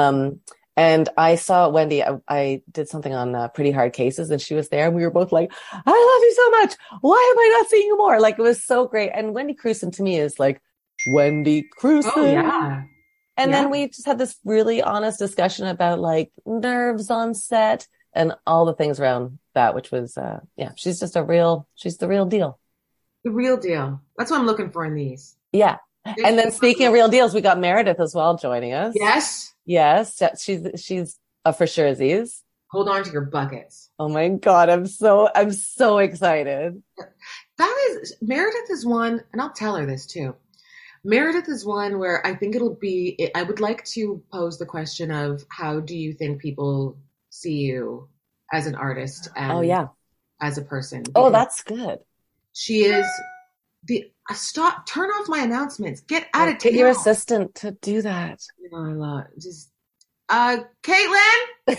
Um, 0.00 0.40
and 0.76 1.08
I 1.16 1.36
saw 1.36 1.68
Wendy, 1.68 2.02
I, 2.02 2.16
I 2.26 2.62
did 2.70 2.88
something 2.88 3.14
on 3.14 3.34
uh, 3.34 3.48
Pretty 3.48 3.70
Hard 3.70 3.92
Cases 3.92 4.30
and 4.30 4.40
she 4.40 4.54
was 4.54 4.70
there 4.70 4.86
and 4.86 4.96
we 4.96 5.02
were 5.02 5.10
both 5.10 5.32
like, 5.32 5.52
I 5.72 5.76
love 5.76 6.22
you 6.22 6.34
so 6.34 6.50
much. 6.50 6.74
Why 7.00 7.32
am 7.32 7.38
I 7.38 7.58
not 7.58 7.70
seeing 7.70 7.86
you 7.86 7.96
more? 7.96 8.20
Like, 8.20 8.38
it 8.38 8.42
was 8.42 8.64
so 8.64 8.86
great. 8.88 9.10
And 9.14 9.34
Wendy 9.34 9.54
Crewson 9.54 9.92
to 9.92 10.02
me 10.02 10.18
is 10.18 10.40
like, 10.40 10.60
Wendy 11.06 11.68
Crewson. 11.78 12.12
Oh 12.16 12.24
yeah. 12.24 12.84
And 13.36 13.50
Yeah. 13.50 13.60
then 13.60 13.70
we 13.70 13.88
just 13.88 14.06
had 14.06 14.18
this 14.18 14.36
really 14.44 14.82
honest 14.82 15.18
discussion 15.18 15.66
about 15.66 16.00
like 16.00 16.32
nerves 16.46 17.10
on 17.10 17.34
set 17.34 17.86
and 18.12 18.32
all 18.46 18.64
the 18.64 18.74
things 18.74 18.98
around 18.98 19.38
that, 19.54 19.74
which 19.74 19.90
was, 19.90 20.16
uh, 20.16 20.40
yeah, 20.56 20.72
she's 20.76 21.00
just 21.00 21.16
a 21.16 21.22
real, 21.22 21.66
she's 21.74 21.96
the 21.96 22.08
real 22.08 22.26
deal. 22.26 22.58
The 23.24 23.30
real 23.30 23.56
deal. 23.56 24.00
That's 24.18 24.30
what 24.30 24.40
I'm 24.40 24.46
looking 24.46 24.70
for 24.70 24.84
in 24.84 24.94
these. 24.94 25.36
Yeah. 25.52 25.78
And 26.04 26.38
then 26.38 26.52
speaking 26.52 26.86
of 26.86 26.92
real 26.92 27.08
deals, 27.08 27.32
we 27.32 27.40
got 27.40 27.58
Meredith 27.58 27.98
as 27.98 28.14
well 28.14 28.36
joining 28.36 28.74
us. 28.74 28.94
Yes. 28.94 29.54
Yes. 29.64 30.22
She's, 30.38 30.66
she's 30.76 31.18
a 31.44 31.52
for 31.52 31.66
sure 31.66 31.94
Z's. 31.94 32.42
Hold 32.70 32.88
on 32.88 33.04
to 33.04 33.10
your 33.10 33.22
buckets. 33.22 33.90
Oh 33.98 34.08
my 34.08 34.28
God. 34.28 34.68
I'm 34.68 34.86
so, 34.86 35.30
I'm 35.34 35.52
so 35.52 35.98
excited. 35.98 36.82
That 37.56 37.88
is 37.90 38.14
Meredith 38.20 38.70
is 38.70 38.84
one, 38.84 39.22
and 39.32 39.40
I'll 39.40 39.52
tell 39.52 39.76
her 39.76 39.86
this 39.86 40.06
too. 40.06 40.34
Meredith 41.04 41.48
is 41.48 41.64
one 41.64 41.98
where 41.98 42.26
I 42.26 42.34
think 42.34 42.56
it'll 42.56 42.74
be. 42.74 43.30
I 43.34 43.42
would 43.42 43.60
like 43.60 43.84
to 43.86 44.22
pose 44.32 44.58
the 44.58 44.66
question 44.66 45.10
of 45.10 45.44
how 45.50 45.80
do 45.80 45.96
you 45.96 46.14
think 46.14 46.40
people 46.40 46.98
see 47.30 47.58
you 47.58 48.08
as 48.52 48.66
an 48.66 48.74
artist 48.74 49.28
and 49.36 49.52
Oh 49.52 49.60
yeah. 49.60 49.88
as 50.40 50.58
a 50.58 50.62
person? 50.62 51.04
Oh, 51.14 51.30
that's 51.30 51.62
good. 51.62 51.98
she 52.52 52.84
is 52.84 53.06
the 53.84 54.10
uh, 54.30 54.34
stop. 54.34 54.86
Turn 54.86 55.10
off 55.10 55.28
my 55.28 55.40
announcements. 55.40 56.00
Get 56.00 56.26
out 56.34 56.48
of 56.48 56.58
Get 56.58 56.72
your 56.74 56.88
assistant 56.88 57.54
to 57.56 57.72
do 57.72 58.02
that. 58.02 58.40
You 58.60 58.70
know, 58.70 58.78
I 58.78 58.92
love 58.94 59.24
just 59.38 59.70
uh, 60.28 60.58
Caitlin. 60.82 61.40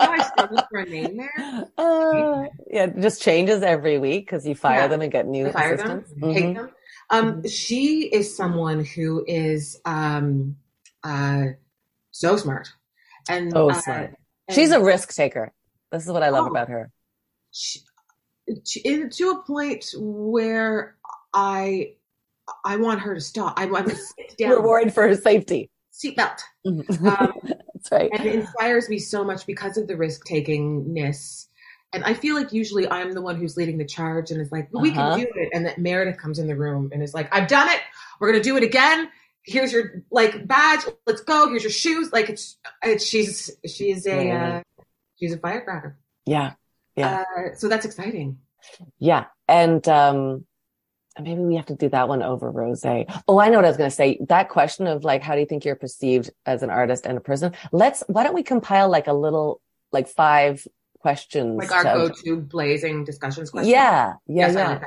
I 0.00 0.28
struggled 0.32 0.64
for 0.70 0.80
a 0.80 0.86
name 0.86 1.16
there. 1.16 1.66
Uh, 1.78 2.44
yeah, 2.70 2.84
it 2.84 2.98
just 3.00 3.22
changes 3.22 3.62
every 3.62 3.98
week 3.98 4.26
because 4.26 4.46
you 4.46 4.54
fire 4.54 4.82
Yeah. 4.82 4.86
them 4.88 5.02
and 5.02 5.12
get 5.12 5.26
new 5.26 5.50
fire 5.52 5.76
them, 5.76 5.90
assistants. 5.90 6.34
hate 6.34 6.44
Mhm. 6.46 6.54
them. 6.54 6.70
Um, 7.10 7.46
she 7.48 8.02
is 8.06 8.36
someone 8.36 8.84
who 8.84 9.24
is 9.26 9.80
um, 9.84 10.56
uh, 11.04 11.44
so 12.10 12.36
smart, 12.36 12.68
and 13.28 13.52
So 13.52 13.68
uh, 13.70 14.08
She's 14.50 14.70
a 14.72 14.80
risk 14.80 15.14
taker. 15.14 15.52
This 15.92 16.06
is 16.06 16.12
what 16.12 16.22
I 16.22 16.30
love 16.30 16.46
Oh. 16.46 16.50
about 16.50 16.68
her. 16.68 16.90
she, 17.50 17.80
she- 18.64 18.82
to 19.08 19.30
a 19.30 19.42
point 19.42 19.86
where 19.96 20.96
I 21.34 21.94
I 22.64 22.76
want 22.76 23.00
her 23.00 23.14
to 23.14 23.20
stop. 23.20 23.54
I 23.58 23.66
want 23.66 23.88
to 23.88 23.94
sit 23.94 24.34
down. 24.38 24.50
Reward 24.52 24.92
for 24.94 25.06
her 25.06 25.14
safety. 25.14 25.70
Seatbelt. 25.92 26.40
Mhm. 26.66 27.06
Um, 27.20 27.32
That's 27.74 27.90
right. 27.92 28.10
and 28.12 28.24
it 28.26 28.34
inspires 28.34 28.88
me 28.88 28.98
so 28.98 29.22
much 29.24 29.46
because 29.46 29.76
of 29.76 29.86
the 29.86 29.96
risk 29.96 30.26
takingness. 30.26 31.46
And 31.92 32.04
I 32.04 32.14
feel 32.14 32.34
like 32.34 32.52
usually 32.52 32.88
I'm 32.90 33.12
the 33.12 33.22
one 33.22 33.36
who's 33.36 33.56
leading 33.56 33.78
the 33.78 33.84
charge 33.86 34.30
and 34.30 34.40
is 34.40 34.52
like, 34.52 34.68
we 34.72 34.90
Uh-huh. 34.90 35.16
can 35.16 35.20
do 35.20 35.26
it. 35.36 35.48
And 35.52 35.66
that 35.66 35.78
Meredith 35.78 36.18
comes 36.18 36.38
in 36.38 36.46
the 36.46 36.56
room 36.56 36.90
and 36.92 37.02
is 37.02 37.14
like, 37.14 37.34
I've 37.34 37.48
done 37.48 37.68
it. 37.68 37.80
We're 38.20 38.30
gonna 38.32 38.42
do 38.44 38.56
it 38.56 38.62
again. 38.62 39.08
Here's 39.48 39.72
your 39.72 40.04
like 40.10 40.46
badge. 40.46 40.80
Let's 41.06 41.22
go. 41.22 41.48
Here's 41.48 41.62
your 41.62 41.72
shoes. 41.72 42.12
Like 42.12 42.28
it's, 42.28 42.58
it's 42.82 43.04
she's 43.04 43.50
she's 43.66 44.06
a 44.06 44.24
Yeah. 44.26 44.62
uh, 44.78 44.82
she's 45.18 45.32
a 45.32 45.38
firecracker. 45.38 45.96
Yeah. 46.26 46.52
Yeah. 46.96 47.24
Uh, 47.36 47.54
so 47.54 47.68
that's 47.68 47.86
exciting. 47.86 48.38
Yeah. 48.98 49.24
And 49.48 49.86
um 49.88 50.44
maybe 51.20 51.40
we 51.40 51.56
have 51.56 51.66
to 51.66 51.74
do 51.74 51.88
that 51.88 52.08
one 52.08 52.22
over 52.22 52.50
Rose. 52.50 52.84
Oh, 52.84 53.38
I 53.38 53.48
know 53.48 53.56
what 53.56 53.64
I 53.64 53.68
was 53.68 53.76
gonna 53.76 53.90
say. 53.90 54.18
That 54.28 54.50
question 54.50 54.86
of 54.86 55.02
like 55.04 55.22
how 55.22 55.34
do 55.34 55.40
you 55.40 55.46
think 55.46 55.64
you're 55.64 55.76
perceived 55.76 56.30
as 56.44 56.62
an 56.62 56.70
artist 56.70 57.06
and 57.06 57.16
a 57.16 57.20
person? 57.20 57.54
Let's 57.72 58.04
why 58.06 58.24
don't 58.24 58.34
we 58.34 58.42
compile 58.42 58.88
like 58.90 59.06
a 59.06 59.12
little 59.14 59.60
like 59.92 60.08
five 60.08 60.66
questions? 61.00 61.56
Like 61.56 61.72
our 61.72 61.84
to- 61.84 62.08
go-to 62.08 62.36
blazing 62.36 63.04
discussions 63.04 63.50
question. 63.50 63.70
Yeah. 63.70 64.14
Yeah. 64.26 64.46
Yes, 64.48 64.54
yeah. 64.54 64.80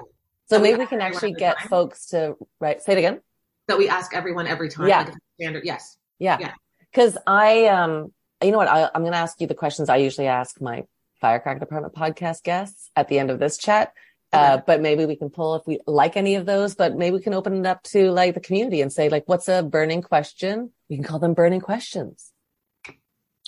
So 0.49 0.59
maybe 0.59 0.79
we 0.79 0.85
can 0.85 1.01
actually 1.01 1.33
get 1.33 1.59
folks 1.61 2.07
to 2.07 2.35
right 2.59 2.81
say 2.81 2.91
it 2.93 2.97
again. 2.99 3.21
That 3.67 3.77
we 3.77 3.87
ask 3.89 4.13
everyone 4.13 4.47
every 4.47 4.69
time. 4.69 4.87
Yeah. 4.87 5.03
Like 5.03 5.13
standard. 5.39 5.63
Yes. 5.65 5.97
Yeah. 6.19 6.37
Yeah. 6.39 6.53
Cause 6.93 7.17
I, 7.25 7.67
um, 7.67 8.11
you 8.43 8.51
know 8.51 8.57
what? 8.57 8.67
I, 8.67 8.89
I'm 8.93 9.01
going 9.01 9.13
to 9.13 9.17
ask 9.17 9.39
you 9.39 9.47
the 9.47 9.55
questions 9.55 9.87
I 9.87 9.97
usually 9.97 10.27
ask 10.27 10.59
my 10.59 10.83
Firecracker 11.21 11.59
Department 11.59 11.93
podcast 11.93 12.43
guests 12.43 12.89
at 12.95 13.07
the 13.07 13.19
end 13.19 13.29
of 13.31 13.39
this 13.39 13.57
chat. 13.57 13.93
Uh, 14.33 14.57
but 14.65 14.79
maybe 14.79 15.05
we 15.05 15.17
can 15.17 15.29
pull 15.29 15.55
if 15.55 15.67
we 15.67 15.79
like 15.85 16.15
any 16.15 16.35
of 16.35 16.45
those, 16.45 16.73
but 16.73 16.95
maybe 16.95 17.17
we 17.17 17.21
can 17.21 17.33
open 17.33 17.53
it 17.53 17.65
up 17.65 17.83
to 17.83 18.11
like 18.11 18.33
the 18.33 18.39
community 18.39 18.81
and 18.81 18.91
say 18.91 19.09
like, 19.09 19.23
what's 19.27 19.49
a 19.49 19.61
burning 19.61 20.01
question? 20.01 20.71
We 20.89 20.95
can 20.95 21.03
call 21.03 21.19
them 21.19 21.33
burning 21.33 21.59
questions. 21.59 22.31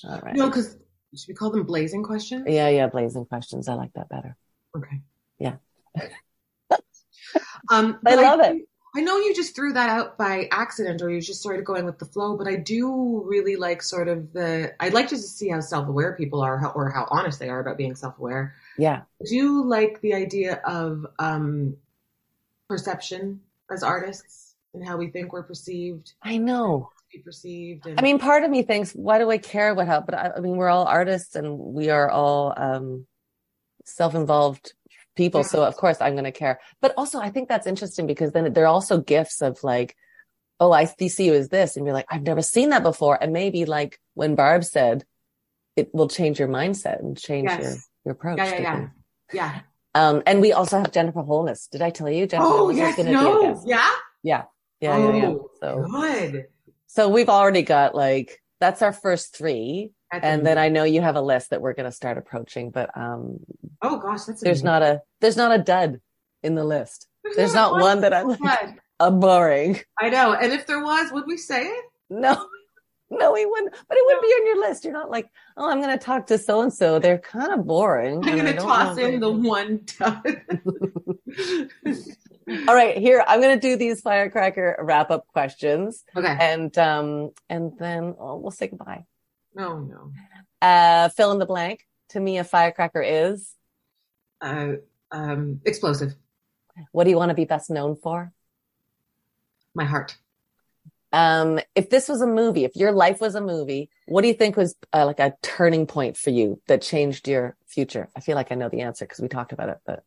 All 0.03 0.19
right. 0.19 0.35
No, 0.35 0.47
because 0.47 0.75
should 1.15 1.27
we 1.29 1.35
call 1.35 1.51
them 1.51 1.63
blazing 1.63 2.03
questions? 2.03 2.43
Yeah, 2.47 2.67
yeah, 2.67 2.87
blazing 2.87 3.25
questions. 3.25 3.69
I 3.69 3.75
like 3.75 3.93
that 3.93 4.09
better. 4.09 4.35
Okay. 4.75 5.01
Yeah. 5.39 5.55
um, 7.71 7.99
I 8.05 8.15
love 8.15 8.39
do- 8.39 8.45
it. 8.45 8.67
I 8.95 9.01
know 9.01 9.17
you 9.17 9.33
just 9.33 9.55
threw 9.55 9.73
that 9.73 9.89
out 9.89 10.17
by 10.17 10.47
accident 10.51 11.01
or 11.01 11.09
you're 11.09 11.19
just 11.19 11.41
sort 11.41 11.57
of 11.57 11.65
going 11.65 11.85
with 11.85 11.97
the 11.97 12.05
flow, 12.05 12.37
but 12.37 12.47
I 12.47 12.57
do 12.57 13.23
really 13.25 13.55
like 13.55 13.81
sort 13.81 14.07
of 14.07 14.31
the, 14.33 14.73
I'd 14.79 14.93
like 14.93 15.07
to 15.07 15.17
see 15.17 15.49
how 15.49 15.61
self 15.61 15.87
aware 15.87 16.13
people 16.13 16.41
are 16.41 16.59
how, 16.59 16.69
or 16.69 16.91
how 16.91 17.07
honest 17.09 17.39
they 17.39 17.49
are 17.49 17.59
about 17.59 17.77
being 17.77 17.95
self 17.95 18.19
aware. 18.19 18.53
Yeah. 18.77 19.01
I 19.21 19.25
do 19.27 19.63
like 19.63 19.99
the 20.01 20.13
idea 20.13 20.61
of 20.65 21.07
um, 21.17 21.75
perception 22.69 23.41
as 23.71 23.81
artists 23.81 24.55
and 24.75 24.85
how 24.85 24.97
we 24.97 25.07
think 25.07 25.33
we're 25.33 25.43
perceived, 25.43 26.13
I 26.21 26.37
know. 26.37 26.89
be 27.11 27.19
perceived. 27.19 27.87
And, 27.87 27.99
I 27.99 28.03
mean, 28.03 28.19
part 28.19 28.43
of 28.43 28.51
me 28.51 28.61
thinks, 28.61 28.91
why 28.91 29.17
do 29.17 29.29
I 29.31 29.39
care 29.39 29.73
what 29.73 29.87
help? 29.87 30.05
But 30.05 30.15
I, 30.15 30.31
I 30.37 30.39
mean, 30.39 30.55
we're 30.55 30.69
all 30.69 30.85
artists 30.85 31.35
and 31.35 31.57
we 31.57 31.89
are 31.89 32.09
all 32.09 32.53
um, 32.55 33.07
self-involved 33.85 34.73
people. 35.15 35.41
Yeah. 35.41 35.47
So 35.47 35.63
of 35.63 35.75
course 35.75 35.97
I'm 36.01 36.13
going 36.13 36.23
to 36.25 36.31
care. 36.31 36.59
But 36.81 36.93
also 36.97 37.19
I 37.19 37.29
think 37.29 37.49
that's 37.49 37.67
interesting 37.67 38.07
because 38.07 38.31
then 38.31 38.51
they're 38.53 38.67
also 38.67 38.99
gifts 38.99 39.41
of 39.41 39.63
like, 39.63 39.95
oh, 40.59 40.71
I 40.71 40.85
see 40.85 41.25
you 41.25 41.33
as 41.33 41.49
this. 41.49 41.75
And 41.77 41.85
you're 41.85 41.93
like, 41.95 42.05
I've 42.09 42.23
never 42.23 42.41
seen 42.41 42.69
that 42.69 42.83
before. 42.83 43.17
And 43.21 43.33
maybe 43.33 43.65
like 43.65 43.99
when 44.13 44.35
Barb 44.35 44.63
said, 44.63 45.03
it 45.75 45.93
will 45.93 46.07
change 46.07 46.39
your 46.39 46.47
mindset 46.47 46.99
and 46.99 47.17
change 47.17 47.49
Yes. 47.49 47.61
your, 47.63 47.73
your 48.05 48.11
approach. 48.13 48.37
yeah, 48.37 48.51
yeah, 48.59 48.61
yeah. 48.61 48.87
Yeah. 49.33 49.59
Um, 49.95 50.23
and 50.25 50.41
we 50.41 50.53
also 50.53 50.79
have 50.79 50.91
Jennifer 50.91 51.21
Holness. 51.21 51.67
Did 51.67 51.81
I 51.81 51.89
tell 51.89 52.09
you 52.09 52.27
Jennifer 52.27 52.47
Oh, 52.47 52.57
Holness 52.57 52.77
yes, 52.77 52.95
going 52.95 53.07
to 53.07 53.13
be 53.13 53.17
a 53.19 53.21
no. 53.21 53.63
Yeah. 53.65 53.89
Yeah. 54.23 54.43
Yeah. 54.79 54.97
Yeah. 54.97 55.15
yeah. 55.15 55.25
Oh, 55.27 55.49
So, 55.59 55.87
Good. 55.91 56.45
so 56.87 57.09
we've 57.09 57.29
already 57.29 57.61
got 57.63 57.93
like, 57.95 58.41
that's 58.59 58.81
our 58.81 58.93
first 58.93 59.35
three. 59.35 59.91
And 60.21 60.45
then. 60.45 60.57
I 60.57 60.69
know 60.69 60.83
you 60.83 61.01
have 61.01 61.15
a 61.15 61.21
list 61.21 61.49
that 61.49 61.61
we're 61.61 61.73
going 61.73 61.89
to 61.89 61.95
start 61.95 62.17
approaching, 62.17 62.69
but 62.69 62.95
um, 62.97 63.39
oh 63.81 63.97
gosh, 63.97 64.25
that's 64.25 64.41
there's 64.41 64.61
amazing. 64.61 64.65
not 64.65 64.81
a 64.81 65.01
there's 65.21 65.37
not 65.37 65.51
a 65.51 65.57
dud 65.57 66.01
in 66.43 66.55
the 66.55 66.63
list. 66.63 67.07
There's 67.35 67.53
not 67.53 67.79
one 67.79 68.01
that 68.01 68.13
I'm 68.13 68.27
like 68.27 68.79
boring. 68.99 69.79
I 69.99 70.09
know. 70.09 70.33
And 70.33 70.51
if 70.53 70.67
there 70.67 70.83
was, 70.83 71.11
would 71.11 71.25
we 71.25 71.37
say 71.37 71.63
it? 71.63 71.85
No, 72.09 72.47
no, 73.09 73.31
we 73.33 73.45
wouldn't. 73.45 73.73
But 73.87 73.97
it 73.97 74.05
wouldn't 74.05 74.23
be 74.23 74.27
on 74.27 74.45
your 74.45 74.59
list. 74.61 74.83
You're 74.83 74.93
not 74.93 75.09
like, 75.09 75.29
oh, 75.57 75.69
I'm 75.69 75.81
going 75.81 75.97
to 75.97 76.03
talk 76.03 76.27
to 76.27 76.37
so 76.37 76.61
and 76.61 76.73
so. 76.73 76.99
They're 76.99 77.17
kind 77.17 77.53
of 77.53 77.65
boring. 77.65 78.23
I'm 78.23 78.37
going 78.37 78.45
to 78.45 78.55
toss 78.55 78.97
in 78.97 79.19
the 79.19 79.31
one 79.31 79.81
dud. 79.97 80.41
All 82.67 82.75
right, 82.75 82.97
here 82.97 83.23
I'm 83.25 83.39
going 83.39 83.57
to 83.57 83.67
do 83.67 83.77
these 83.77 84.01
firecracker 84.01 84.77
wrap 84.81 85.11
up 85.11 85.27
questions, 85.27 86.03
okay. 86.15 86.35
and 86.39 86.77
um, 86.77 87.31
and 87.49 87.71
then 87.79 88.15
oh, 88.19 88.35
we'll 88.35 88.51
say 88.51 88.67
goodbye. 88.67 89.05
No, 89.55 89.79
no. 89.79 90.11
Uh, 90.61 91.09
fill 91.09 91.31
in 91.31 91.39
the 91.39 91.45
blank. 91.45 91.85
To 92.09 92.19
me, 92.19 92.37
a 92.37 92.43
firecracker 92.43 93.01
is. 93.01 93.53
Uh, 94.41 94.73
um, 95.11 95.61
explosive. 95.65 96.15
What 96.91 97.03
do 97.03 97.09
you 97.09 97.17
want 97.17 97.29
to 97.29 97.35
be 97.35 97.45
best 97.45 97.69
known 97.69 97.95
for? 97.95 98.31
My 99.75 99.85
heart. 99.85 100.17
Um, 101.11 101.59
if 101.75 101.89
this 101.91 102.09
was 102.09 102.21
a 102.21 102.27
movie, 102.27 102.65
if 102.65 102.75
your 102.75 102.91
life 102.91 103.21
was 103.21 103.35
a 103.35 103.41
movie, 103.41 103.89
what 104.07 104.21
do 104.23 104.27
you 104.27 104.33
think 104.33 104.57
was 104.57 104.75
uh, 104.91 105.05
like 105.05 105.19
a 105.19 105.35
turning 105.43 105.85
point 105.85 106.17
for 106.17 106.31
you 106.31 106.59
that 106.67 106.81
changed 106.81 107.27
your 107.27 107.55
future? 107.67 108.09
I 108.15 108.19
feel 108.19 108.35
like 108.35 108.51
I 108.51 108.55
know 108.55 108.69
the 108.69 108.81
answer 108.81 109.05
because 109.05 109.19
we 109.19 109.27
talked 109.27 109.53
about 109.53 109.69
it, 109.69 109.77
but 109.85 110.03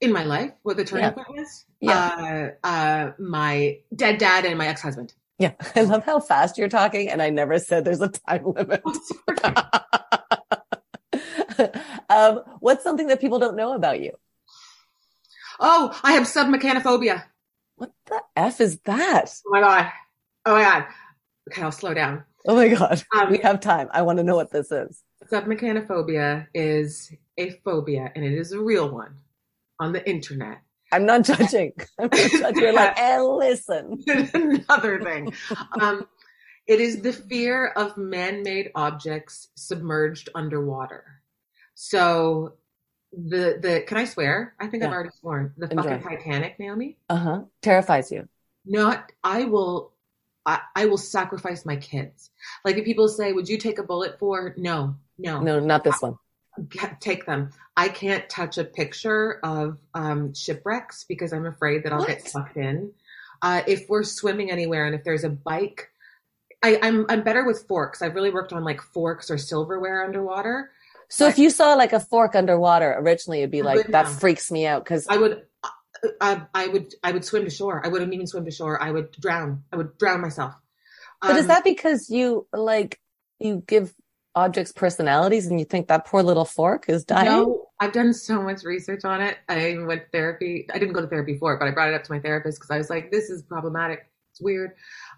In 0.00 0.12
my 0.12 0.24
life, 0.24 0.52
what 0.62 0.76
the 0.78 0.84
turning 0.84 1.04
Yeah. 1.04 1.10
point 1.10 1.28
was? 1.30 1.64
Yeah. 1.80 2.54
Uh, 2.64 2.66
uh, 2.66 3.12
my 3.18 3.78
dead 3.94 4.18
dad 4.18 4.46
and 4.46 4.56
my 4.56 4.68
ex-husband. 4.68 5.12
Yeah, 5.38 5.52
I 5.76 5.82
love 5.82 6.04
how 6.04 6.20
fast 6.20 6.58
you're 6.58 6.68
talking, 6.68 7.08
and 7.08 7.22
I 7.22 7.30
never 7.30 7.58
said 7.58 7.84
there's 7.84 8.00
a 8.00 8.08
time 8.08 8.44
limit. 8.52 8.82
um, 12.08 12.42
what's 12.60 12.82
something 12.84 13.06
that 13.08 13.20
people 13.20 13.38
don't 13.38 13.56
know 13.56 13.74
about 13.74 14.00
you? 14.00 14.12
oh, 15.58 15.98
I 16.02 16.12
have 16.12 16.24
submechanophobia. 16.24 17.24
What 17.76 17.92
the 18.06 18.20
f 18.36 18.60
is 18.60 18.78
that? 18.80 19.32
Oh 19.46 19.50
my 19.50 19.60
god. 19.60 19.92
Oh 20.44 20.54
my 20.54 20.62
god. 20.62 20.86
Okay, 21.50 21.62
I'll 21.62 21.72
slow 21.72 21.94
down. 21.94 22.24
Oh 22.46 22.54
my 22.54 22.68
god, 22.68 23.02
Um, 23.16 23.30
we 23.30 23.38
have 23.38 23.60
time. 23.60 23.88
I 23.92 24.02
want 24.02 24.18
to 24.18 24.24
know 24.24 24.36
what 24.36 24.50
this 24.52 24.70
is. 24.70 25.02
Submechanophobia 25.30 26.46
is 26.54 27.12
a 27.38 27.50
phobia, 27.64 28.12
and 28.14 28.24
it 28.24 28.32
is 28.32 28.52
a 28.52 28.60
real 28.60 28.90
one 28.90 29.16
on 29.80 29.92
the 29.92 30.08
internet. 30.08 30.58
I'm 30.92 31.06
not 31.06 31.24
judging. 31.24 31.72
I'm 31.98 32.08
not 32.12 32.30
judging. 32.30 32.62
You're 32.62 32.72
like, 32.72 32.98
eh, 32.98 33.20
listen. 33.20 34.02
Another 34.34 35.02
thing. 35.02 35.32
Um, 35.80 36.06
it 36.66 36.80
is 36.80 37.00
the 37.00 37.12
fear 37.12 37.66
of 37.66 37.96
man 37.96 38.42
made 38.42 38.70
objects 38.74 39.48
submerged 39.56 40.28
underwater. 40.34 41.04
So, 41.74 42.54
the, 43.12 43.58
the, 43.60 43.84
can 43.86 43.98
I 43.98 44.04
swear? 44.04 44.54
I 44.58 44.66
think 44.66 44.82
I've 44.82 44.92
already 44.92 45.10
sworn. 45.20 45.52
The 45.56 45.70
Enjoy. 45.70 45.82
fucking 45.82 46.02
Titanic, 46.02 46.58
Naomi. 46.58 46.98
Uh 47.08 47.16
huh. 47.16 47.40
Terrifies 47.62 48.10
you. 48.10 48.28
Not, 48.64 49.12
I 49.22 49.44
will, 49.44 49.92
I, 50.44 50.60
I 50.74 50.86
will 50.86 50.98
sacrifice 50.98 51.64
my 51.64 51.76
kids. 51.76 52.30
Like 52.64 52.76
if 52.76 52.84
people 52.84 53.08
say, 53.08 53.32
would 53.32 53.48
you 53.48 53.58
take 53.58 53.78
a 53.78 53.84
bullet 53.84 54.18
for? 54.18 54.54
No, 54.56 54.96
no. 55.18 55.40
No, 55.40 55.60
not 55.60 55.84
this 55.84 56.00
one. 56.00 56.16
Take 57.00 57.26
them. 57.26 57.50
I 57.76 57.88
can't 57.88 58.28
touch 58.28 58.58
a 58.58 58.64
picture 58.64 59.38
of 59.42 59.78
um, 59.94 60.32
shipwrecks 60.34 61.04
because 61.08 61.32
I'm 61.32 61.46
afraid 61.46 61.84
that 61.84 61.92
I'll 61.92 62.04
get 62.04 62.26
sucked 62.28 62.56
in. 62.56 62.92
Uh, 63.42 63.62
if 63.66 63.88
we're 63.88 64.02
swimming 64.02 64.50
anywhere 64.50 64.86
and 64.86 64.94
if 64.94 65.04
there's 65.04 65.24
a 65.24 65.28
bike, 65.28 65.90
I, 66.62 66.78
I'm 66.82 67.04
I'm 67.08 67.22
better 67.22 67.44
with 67.44 67.66
forks. 67.68 68.00
I've 68.00 68.14
really 68.14 68.30
worked 68.30 68.52
on 68.52 68.64
like 68.64 68.80
forks 68.80 69.30
or 69.30 69.38
silverware 69.38 70.04
underwater. 70.04 70.70
So 71.08 71.28
if 71.28 71.38
you 71.38 71.50
saw 71.50 71.74
like 71.74 71.92
a 71.92 72.00
fork 72.00 72.34
underwater, 72.34 72.92
originally 72.98 73.40
it'd 73.40 73.50
be 73.50 73.62
like 73.62 73.86
that 73.88 74.06
now. 74.06 74.10
freaks 74.10 74.50
me 74.50 74.66
out 74.66 74.82
because 74.84 75.06
I 75.06 75.18
would. 75.18 75.42
uh, 75.62 75.68
I, 76.20 76.42
I 76.54 76.66
would 76.68 76.94
I 77.04 77.12
would 77.12 77.24
swim 77.24 77.44
to 77.44 77.50
shore. 77.50 77.84
I 77.84 77.88
wouldn't 77.88 78.12
even 78.12 78.26
swim 78.26 78.44
to 78.46 78.50
shore. 78.50 78.82
I 78.82 78.90
would 78.90 79.12
drown. 79.12 79.64
I 79.72 79.76
would 79.76 79.98
drown 79.98 80.20
myself. 80.22 80.54
But 81.20 81.36
is 81.36 81.42
Um, 81.42 81.48
that 81.48 81.64
because 81.64 82.10
you 82.10 82.46
like 82.52 83.00
you 83.38 83.62
give 83.66 83.94
objects 84.36 84.70
personalities 84.70 85.46
and 85.46 85.58
you 85.58 85.64
think 85.64 85.88
that 85.88 86.06
poor 86.06 86.22
little 86.22 86.44
fork 86.44 86.88
is 86.88 87.04
dying? 87.04 87.26
No, 87.26 87.66
I've 87.80 87.92
done 87.92 88.12
so 88.12 88.40
much 88.42 88.62
research 88.62 89.04
on 89.04 89.20
it. 89.20 89.38
I 89.48 89.76
went 89.86 90.04
to 90.04 90.08
therapy. 90.12 90.68
I 90.72 90.78
didn't 90.78 90.92
go 90.92 91.00
to 91.00 91.08
therapy 91.08 91.36
for 91.38 91.54
it, 91.54 91.58
but 91.58 91.66
I 91.66 91.72
brought 91.72 91.88
it 91.88 91.94
up 91.94 92.04
to 92.04 92.12
my 92.12 92.20
therapist 92.20 92.58
because 92.60 92.70
I 92.70 92.78
was 92.78 92.90
like, 92.90 93.10
this 93.10 93.30
is 93.30 93.42
problematic. 93.42 94.06
It's 94.30 94.40
weird. 94.40 94.72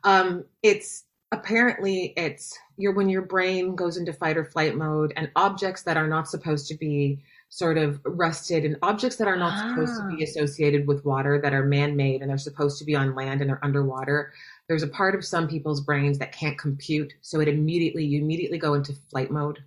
Um, 0.04 0.44
it's 0.62 1.04
apparently 1.32 2.14
it's 2.16 2.56
your 2.78 2.94
when 2.94 3.08
your 3.10 3.20
brain 3.22 3.74
goes 3.74 3.98
into 3.98 4.12
fight 4.14 4.38
or 4.38 4.44
flight 4.46 4.74
mode 4.76 5.12
and 5.16 5.30
objects 5.36 5.82
that 5.82 5.96
are 5.98 6.06
not 6.08 6.26
supposed 6.28 6.68
to 6.68 6.74
be 6.76 7.22
sort 7.50 7.76
of 7.76 8.00
rusted 8.04 8.64
and 8.64 8.76
objects 8.82 9.16
that 9.16 9.26
are 9.28 9.36
not 9.36 9.58
supposed 9.68 9.94
to 10.00 10.06
be 10.16 10.22
Ah. 10.22 10.24
associated 10.24 10.86
with 10.86 11.04
water 11.04 11.40
that 11.42 11.52
are 11.52 11.64
man-made 11.64 12.20
and 12.22 12.30
they're 12.30 12.38
supposed 12.38 12.78
to 12.78 12.84
be 12.84 12.94
on 12.94 13.14
land 13.14 13.40
and 13.40 13.50
they're 13.50 13.64
underwater 13.64 14.32
there's 14.68 14.82
a 14.82 14.88
part 14.88 15.14
of 15.14 15.24
some 15.24 15.48
people's 15.48 15.80
brains 15.80 16.18
that 16.18 16.32
can't 16.32 16.58
compute 16.58 17.12
so 17.20 17.40
it 17.40 17.48
immediately 17.48 18.04
you 18.04 18.20
immediately 18.20 18.58
go 18.58 18.74
into 18.74 18.92
flight 19.10 19.30
mode 19.30 19.58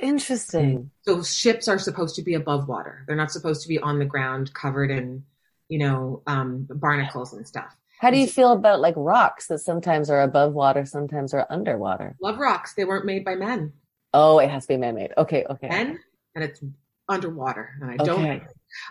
Interesting. 0.00 0.90
so 1.02 1.22
ships 1.22 1.68
are 1.68 1.78
supposed 1.78 2.16
to 2.16 2.22
be 2.22 2.34
above 2.34 2.68
water. 2.68 3.04
They're 3.06 3.16
not 3.16 3.30
supposed 3.30 3.62
to 3.62 3.68
be 3.68 3.78
on 3.78 3.98
the 3.98 4.04
ground 4.04 4.52
covered 4.54 4.90
in, 4.90 5.24
you 5.68 5.78
know, 5.78 6.22
um, 6.26 6.66
barnacles 6.70 7.32
and 7.32 7.46
stuff. 7.46 7.76
How 7.98 8.10
do 8.10 8.18
you 8.18 8.26
feel 8.26 8.52
about 8.52 8.80
like 8.80 8.94
rocks 8.96 9.48
that 9.48 9.58
sometimes 9.58 10.08
are 10.08 10.22
above 10.22 10.54
water, 10.54 10.86
sometimes 10.86 11.34
are 11.34 11.46
underwater? 11.50 12.16
Love 12.20 12.38
rocks. 12.38 12.72
They 12.74 12.86
weren't 12.86 13.04
made 13.04 13.24
by 13.24 13.34
men. 13.34 13.74
Oh, 14.14 14.38
it 14.38 14.50
has 14.50 14.64
to 14.64 14.68
be 14.68 14.76
man-made. 14.78 15.12
Okay, 15.18 15.44
okay. 15.48 15.68
Men, 15.68 16.00
and 16.34 16.42
it's 16.42 16.60
underwater. 17.08 17.74
And 17.80 17.90
I 17.90 17.96
don't. 18.02 18.42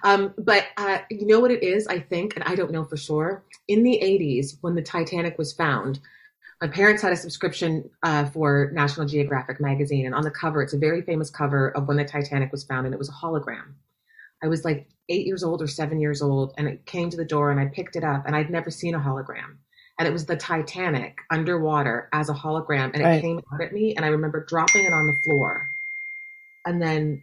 Um, 0.03 0.33
but 0.37 0.65
uh, 0.77 0.99
you 1.09 1.25
know 1.25 1.39
what 1.39 1.51
it 1.51 1.63
is? 1.63 1.87
I 1.87 1.99
think, 1.99 2.35
and 2.35 2.43
I 2.43 2.55
don't 2.55 2.71
know 2.71 2.83
for 2.85 2.97
sure. 2.97 3.43
In 3.67 3.83
the 3.83 3.99
'80s, 4.01 4.57
when 4.61 4.75
the 4.75 4.81
Titanic 4.81 5.37
was 5.37 5.53
found, 5.53 5.99
my 6.61 6.67
parents 6.67 7.01
had 7.01 7.13
a 7.13 7.15
subscription 7.15 7.89
uh, 8.03 8.25
for 8.25 8.69
National 8.73 9.07
Geographic 9.07 9.59
magazine, 9.61 10.05
and 10.05 10.13
on 10.15 10.23
the 10.23 10.31
cover, 10.31 10.61
it's 10.61 10.73
a 10.73 10.77
very 10.77 11.01
famous 11.01 11.29
cover 11.29 11.69
of 11.69 11.87
when 11.87 11.97
the 11.97 12.05
Titanic 12.05 12.51
was 12.51 12.63
found, 12.63 12.85
and 12.85 12.93
it 12.93 12.97
was 12.99 13.09
a 13.09 13.13
hologram. 13.13 13.73
I 14.43 14.47
was 14.47 14.63
like 14.65 14.87
eight 15.09 15.25
years 15.25 15.43
old 15.43 15.61
or 15.61 15.67
seven 15.67 15.99
years 15.99 16.21
old, 16.21 16.53
and 16.57 16.67
it 16.67 16.85
came 16.85 17.09
to 17.09 17.17
the 17.17 17.25
door, 17.25 17.51
and 17.51 17.59
I 17.59 17.65
picked 17.65 17.95
it 17.95 18.03
up, 18.03 18.23
and 18.25 18.35
I'd 18.35 18.49
never 18.49 18.69
seen 18.71 18.95
a 18.95 18.99
hologram, 18.99 19.57
and 19.97 20.07
it 20.07 20.11
was 20.11 20.25
the 20.25 20.35
Titanic 20.37 21.17
underwater 21.29 22.09
as 22.13 22.29
a 22.29 22.33
hologram, 22.33 22.91
and 22.93 23.01
it 23.01 23.05
Right. 23.05 23.21
came 23.21 23.41
out 23.53 23.61
at 23.61 23.73
me, 23.73 23.95
and 23.95 24.05
I 24.05 24.09
remember 24.09 24.43
dropping 24.45 24.85
it 24.85 24.93
on 24.93 25.07
the 25.07 25.13
floor, 25.23 25.69
and 26.65 26.81
then 26.81 27.21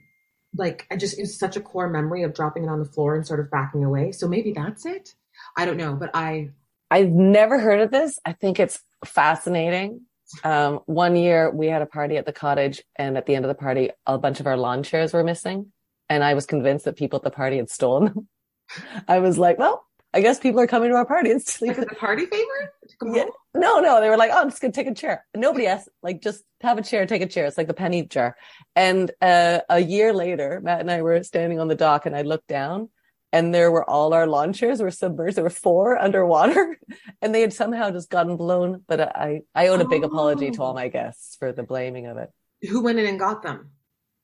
like 0.57 0.87
I 0.91 0.97
just 0.97 1.19
it's 1.19 1.39
such 1.39 1.57
a 1.57 1.61
core 1.61 1.89
memory 1.89 2.23
of 2.23 2.35
dropping 2.35 2.65
it 2.65 2.69
on 2.69 2.79
the 2.79 2.85
floor 2.85 3.15
and 3.15 3.27
sort 3.27 3.41
of 3.41 3.51
backing 3.51 3.85
away. 3.85 4.13
So 4.13 4.29
maybe 4.29 4.53
that's 4.53 4.87
it. 4.87 5.15
I 5.57 5.65
don't 5.65 5.77
know, 5.77 5.95
but 5.95 6.11
I 6.15 6.51
I've 6.91 7.11
never 7.11 7.59
heard 7.59 7.81
of 7.81 7.91
this. 7.91 8.19
I 8.25 8.33
think 8.33 8.61
it's 8.61 8.81
fascinating. 9.05 10.03
Um, 10.43 10.81
one 10.87 11.17
year 11.17 11.51
we 11.51 11.67
had 11.67 11.83
a 11.83 11.87
party 11.87 12.17
at 12.17 12.27
the 12.27 12.33
cottage, 12.33 12.83
and 12.97 13.17
at 13.17 13.27
the 13.27 13.35
end 13.35 13.45
of 13.45 13.49
the 13.49 13.55
party, 13.55 13.91
a 14.07 14.19
bunch 14.19 14.41
of 14.41 14.47
our 14.47 14.57
lawn 14.57 14.83
chairs 14.83 15.13
were 15.13 15.25
missing. 15.25 15.73
And 16.09 16.23
I 16.23 16.35
was 16.35 16.47
convinced 16.47 16.85
that 16.85 16.97
people 16.97 17.17
at 17.17 17.23
the 17.23 17.31
party 17.31 17.57
had 17.57 17.71
stolen 17.71 18.07
them. 18.07 18.29
I 19.09 19.19
was 19.19 19.39
like, 19.39 19.59
well, 19.59 19.86
I 20.17 20.21
guess 20.21 20.39
people 20.39 20.61
are 20.61 20.67
coming 20.67 20.91
to 20.91 20.97
our 20.97 21.05
party 21.15 21.31
and 21.31 21.39
Like 21.41 21.47
sleeping. 21.49 21.85
the 21.85 21.95
party 21.95 22.27
favor? 22.27 22.73
Yeah. 23.05 23.23
on. 23.25 23.29
No, 23.55 23.81
no, 23.81 24.01
they 24.01 24.09
were 24.09 24.17
like, 24.17 24.31
"Oh, 24.33 24.41
I'm 24.41 24.49
just 24.51 24.61
gonna 24.63 24.73
take 24.73 24.87
a 24.87 24.95
chair." 24.95 25.25
Nobody 25.35 25.67
asked, 25.67 25.89
like, 26.03 26.21
just 26.23 26.43
have 26.63 26.79
a 26.79 26.83
chair, 26.83 27.07
take 27.07 27.23
a 27.23 27.27
chair. 27.27 27.45
It's 27.47 27.59
like 27.59 27.67
the 27.69 27.75
penny 27.75 28.03
jar. 28.07 28.37
And 28.75 29.11
uh, 29.21 29.61
a 29.69 29.81
year 29.81 30.13
later, 30.13 30.61
Matt 30.63 30.81
and 30.81 30.91
I 30.91 31.03
were 31.03 31.23
standing 31.23 31.61
on 31.61 31.69
the 31.69 31.75
dock, 31.75 32.07
and 32.07 32.17
I 32.17 32.23
looked 32.23 32.49
down, 32.49 32.89
and 33.33 33.55
there 33.55 33.71
were 33.71 33.89
all 33.89 34.15
our 34.15 34.27
lawn 34.27 34.53
chairs 34.53 34.81
were 34.81 34.91
submerged. 34.91 35.37
There 35.37 35.45
were 35.45 35.51
four 35.51 35.99
underwater, 36.07 36.79
and 37.23 37.35
they 37.35 37.41
had 37.43 37.53
somehow 37.53 37.91
just 37.91 38.09
gotten 38.11 38.37
blown. 38.37 38.85
But 38.89 39.01
I, 39.17 39.43
I 39.55 39.69
owed 39.69 39.81
a 39.83 39.89
big 39.89 40.05
apology 40.05 40.51
to 40.53 40.63
all 40.63 40.73
Oh. 40.73 40.75
my 40.83 40.89
guests 40.89 41.37
for 41.39 41.53
the 41.53 41.63
blaming 41.63 42.07
of 42.07 42.17
it. 42.17 42.31
Who 42.71 42.83
went 42.83 42.99
in 42.99 43.07
and 43.07 43.19
got 43.19 43.43
them? 43.43 43.71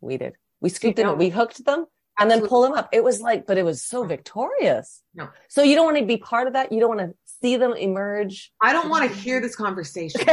We 0.00 0.16
did. 0.16 0.34
We 0.62 0.68
scooped 0.70 0.96
them, 0.96 1.18
we 1.18 1.28
hooked 1.28 1.64
them, 1.64 1.86
and 2.18 2.30
then 2.30 2.46
pull 2.46 2.62
them 2.62 2.72
up. 2.72 2.88
It 2.92 3.02
was 3.02 3.20
like, 3.20 3.46
but 3.46 3.58
it 3.58 3.64
was 3.64 3.82
so 3.82 4.04
victorious. 4.04 5.02
No. 5.14 5.28
So 5.48 5.62
you 5.62 5.74
don't 5.74 5.86
want 5.86 5.98
to 5.98 6.04
be 6.04 6.16
part 6.16 6.46
of 6.46 6.52
that. 6.52 6.72
You 6.72 6.80
don't 6.80 6.96
want 6.96 7.10
to 7.10 7.14
see 7.40 7.56
them 7.56 7.72
emerge. 7.72 8.52
I 8.60 8.72
don't 8.72 8.88
want 8.90 9.10
to 9.10 9.16
hear 9.16 9.40
this 9.40 9.56
conversation. 9.56 10.20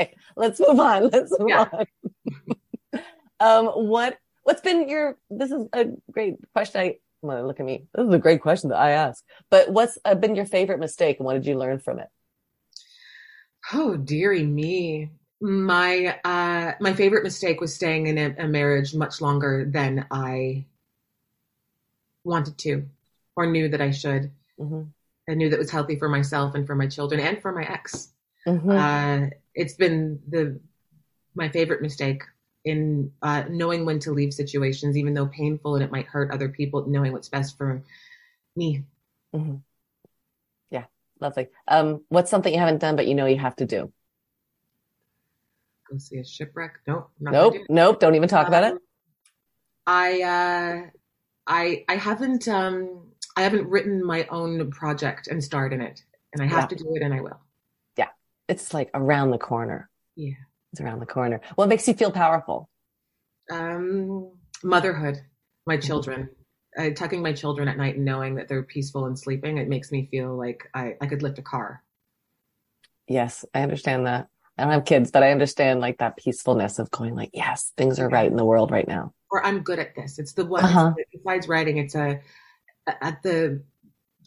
Okay, 0.00 0.14
let's 0.36 0.60
move 0.60 0.78
on. 0.78 1.08
Let's 1.08 1.36
move 1.38 1.48
Yeah. 1.48 1.68
on. 2.92 3.02
um, 3.40 3.66
what 3.66 4.16
what's 4.44 4.60
been 4.60 4.88
your? 4.88 5.18
This 5.28 5.50
is 5.50 5.66
a 5.72 5.86
great 6.12 6.36
question. 6.52 6.80
I 6.80 6.94
well, 7.20 7.44
look 7.46 7.58
at 7.58 7.66
me. 7.66 7.86
This 7.94 8.06
is 8.06 8.14
a 8.14 8.18
great 8.18 8.40
question 8.40 8.70
that 8.70 8.78
I 8.78 8.92
ask. 8.92 9.24
But 9.50 9.70
what's 9.70 9.98
uh, 10.04 10.14
been 10.14 10.36
your 10.36 10.46
favorite 10.46 10.78
mistake, 10.78 11.18
and 11.18 11.26
what 11.26 11.34
did 11.34 11.46
you 11.46 11.58
learn 11.58 11.80
from 11.80 11.98
it? 11.98 12.08
Oh, 13.72 13.96
dearie 13.96 14.44
me. 14.44 15.10
My 15.40 16.18
uh 16.24 16.74
my 16.80 16.92
favorite 16.94 17.22
mistake 17.24 17.60
was 17.60 17.74
staying 17.74 18.06
in 18.08 18.18
a, 18.18 18.34
a 18.44 18.48
marriage 18.48 18.94
much 18.94 19.20
longer 19.20 19.64
than 19.64 20.06
I 20.10 20.66
wanted 22.24 22.58
to 22.58 22.86
or 23.36 23.46
knew 23.46 23.68
that 23.68 23.80
I 23.80 23.90
should. 23.90 24.30
hmm 24.58 24.92
I 25.28 25.34
knew 25.34 25.50
that 25.50 25.58
was 25.58 25.70
healthy 25.70 25.96
for 25.98 26.08
myself 26.08 26.54
and 26.54 26.66
for 26.66 26.74
my 26.74 26.86
children 26.86 27.20
and 27.20 27.40
for 27.40 27.52
my 27.52 27.64
ex. 27.64 28.12
hmm 28.46 28.78
Uh 28.78 29.28
it's 29.54 29.74
been 29.74 30.20
the 30.28 30.60
my 31.34 31.48
favorite 31.50 31.82
mistake 31.82 32.22
in 32.64 33.12
uh 33.22 33.44
knowing 33.50 33.86
when 33.86 33.98
to 34.00 34.12
leave 34.12 34.34
situations 34.34 34.96
even 34.96 35.14
though 35.14 35.26
painful 35.28 35.76
and 35.76 35.84
it 35.84 35.92
might 35.92 36.06
hurt 36.06 36.30
other 36.32 36.48
people 36.48 36.86
knowing 36.88 37.12
what's 37.12 37.28
best 37.30 37.56
for 37.58 37.82
me. 38.56 38.84
hmm 39.32 39.62
Yeah, 40.70 40.84
lovely. 41.20 41.48
Um, 41.66 42.04
what's 42.08 42.30
something 42.30 42.52
you 42.52 42.60
haven't 42.60 42.78
done 42.78 42.96
but 42.96 43.06
you 43.06 43.14
know 43.14 43.26
you 43.26 43.38
have 43.38 43.56
to 43.56 43.66
do? 43.66 43.92
Go 45.90 45.98
see 45.98 46.18
a 46.18 46.24
shipwreck. 46.24 46.80
Nope. 46.86 47.10
Nope, 47.20 47.54
Do 47.54 47.66
nope. 47.68 48.00
Don't 48.00 48.14
even 48.14 48.28
talk 48.28 48.46
about 48.48 48.64
it. 48.64 48.72
Um, 48.72 48.78
I 49.86 50.22
uh, 50.22 50.90
I 51.46 51.84
I 51.88 51.96
haven't 51.96 52.46
um, 52.48 53.08
I 53.36 53.42
haven't 53.42 53.66
written 53.68 54.04
my 54.04 54.26
own 54.26 54.70
project 54.70 55.28
and 55.28 55.42
starred 55.42 55.72
in 55.72 55.80
it, 55.80 56.02
and 56.32 56.42
I 56.42 56.46
have 56.46 56.64
Yeah. 56.64 56.66
to 56.66 56.74
do 56.76 56.94
it, 56.94 57.02
and 57.02 57.14
I 57.14 57.20
will. 57.20 57.40
Yeah, 57.96 58.08
it's 58.48 58.74
like 58.74 58.90
around 58.94 59.30
the 59.30 59.38
corner. 59.38 59.88
Yeah. 60.16 60.34
It's 60.72 60.80
around 60.82 61.00
the 61.00 61.06
corner. 61.06 61.40
What 61.54 61.70
makes 61.70 61.88
you 61.88 61.94
feel 61.94 62.10
powerful? 62.12 62.68
Um, 63.50 64.32
motherhood, 64.62 65.22
my 65.66 65.78
children, 65.78 66.28
uh, 66.76 66.90
tucking 66.90 67.22
my 67.22 67.32
children 67.32 67.68
at 67.68 67.78
night 67.78 67.96
and 67.96 68.04
knowing 68.04 68.34
that 68.34 68.48
they're 68.48 68.62
peaceful 68.62 69.06
and 69.06 69.18
sleeping. 69.18 69.56
It 69.56 69.68
makes 69.68 69.90
me 69.90 70.08
feel 70.10 70.36
like 70.36 70.68
I 70.74 70.96
I 71.00 71.06
could 71.06 71.22
lift 71.22 71.38
a 71.38 71.42
car. 71.42 71.82
Yes, 73.06 73.46
I 73.54 73.62
understand 73.62 74.06
that. 74.06 74.28
I 74.58 74.64
don't 74.64 74.72
have 74.72 74.84
kids, 74.84 75.10
but 75.10 75.22
I 75.22 75.30
understand 75.30 75.80
like 75.80 75.98
that 75.98 76.16
peacefulness 76.16 76.78
of 76.78 76.90
going 76.90 77.14
like, 77.14 77.30
yes, 77.32 77.72
things 77.76 77.98
are 78.00 78.08
right 78.08 78.28
in 78.30 78.36
the 78.36 78.44
world 78.44 78.70
right 78.70 78.88
now. 78.88 79.12
Or 79.30 79.44
I'm 79.44 79.60
good 79.60 79.78
at 79.78 79.94
this. 79.94 80.18
It's 80.18 80.32
the 80.32 80.44
one 80.44 80.64
Uh-huh. 80.64 80.94
besides 81.12 81.46
writing. 81.48 81.78
It's 81.78 81.94
a 81.94 82.20
at 82.86 83.22
the. 83.22 83.62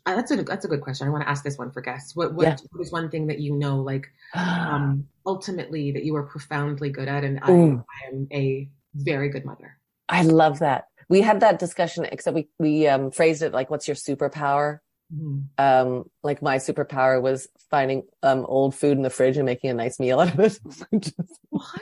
Uh, 0.06 0.16
that's 0.16 0.32
a 0.32 0.38
that's 0.44 0.66
a 0.66 0.68
good 0.68 0.82
question. 0.82 1.06
I 1.08 1.12
want 1.12 1.24
to 1.24 1.30
ask 1.30 1.44
this 1.44 1.58
one 1.58 1.72
for 1.72 1.82
guests. 1.82 2.16
What 2.16 2.34
what, 2.34 2.44
Yeah. 2.48 2.56
what 2.72 2.82
is 2.82 2.92
one 2.92 3.10
thing 3.10 3.28
that 3.28 3.40
you 3.40 3.56
know 3.56 3.82
like 3.82 4.08
um, 4.34 5.06
ultimately 5.26 5.92
that 5.92 6.04
you 6.04 6.16
are 6.16 6.24
profoundly 6.24 6.90
good 6.90 7.08
at, 7.08 7.24
and 7.24 7.40
I. 7.44 7.52
I 7.52 8.08
am 8.08 8.28
a 8.32 8.70
very 8.96 9.30
good 9.30 9.46
mother. 9.46 9.78
I 10.10 10.24
love 10.24 10.60
that. 10.60 10.86
We 11.08 11.22
had 11.22 11.40
that 11.42 11.60
discussion, 11.60 12.06
except 12.12 12.36
we 12.36 12.50
we 12.60 12.88
um, 12.88 13.12
phrased 13.12 13.42
it 13.42 13.54
like, 13.54 13.70
"What's 13.70 13.88
your 13.88 13.96
superpower?" 13.96 14.80
Mhm. 15.14 15.48
Um, 15.58 16.06
like 16.24 16.42
my 16.42 16.58
superpower 16.58 17.22
was 17.22 17.48
finding 17.70 18.04
um 18.24 18.46
old 18.46 18.76
food 18.76 18.98
in 18.98 19.04
the 19.04 19.10
fridge 19.10 19.38
and 19.38 19.46
making 19.46 19.70
a 19.70 19.74
nice 19.74 20.00
meal 20.00 20.20
out 20.20 20.34
of 20.34 20.40
it. 20.40 20.60
What? 21.50 21.82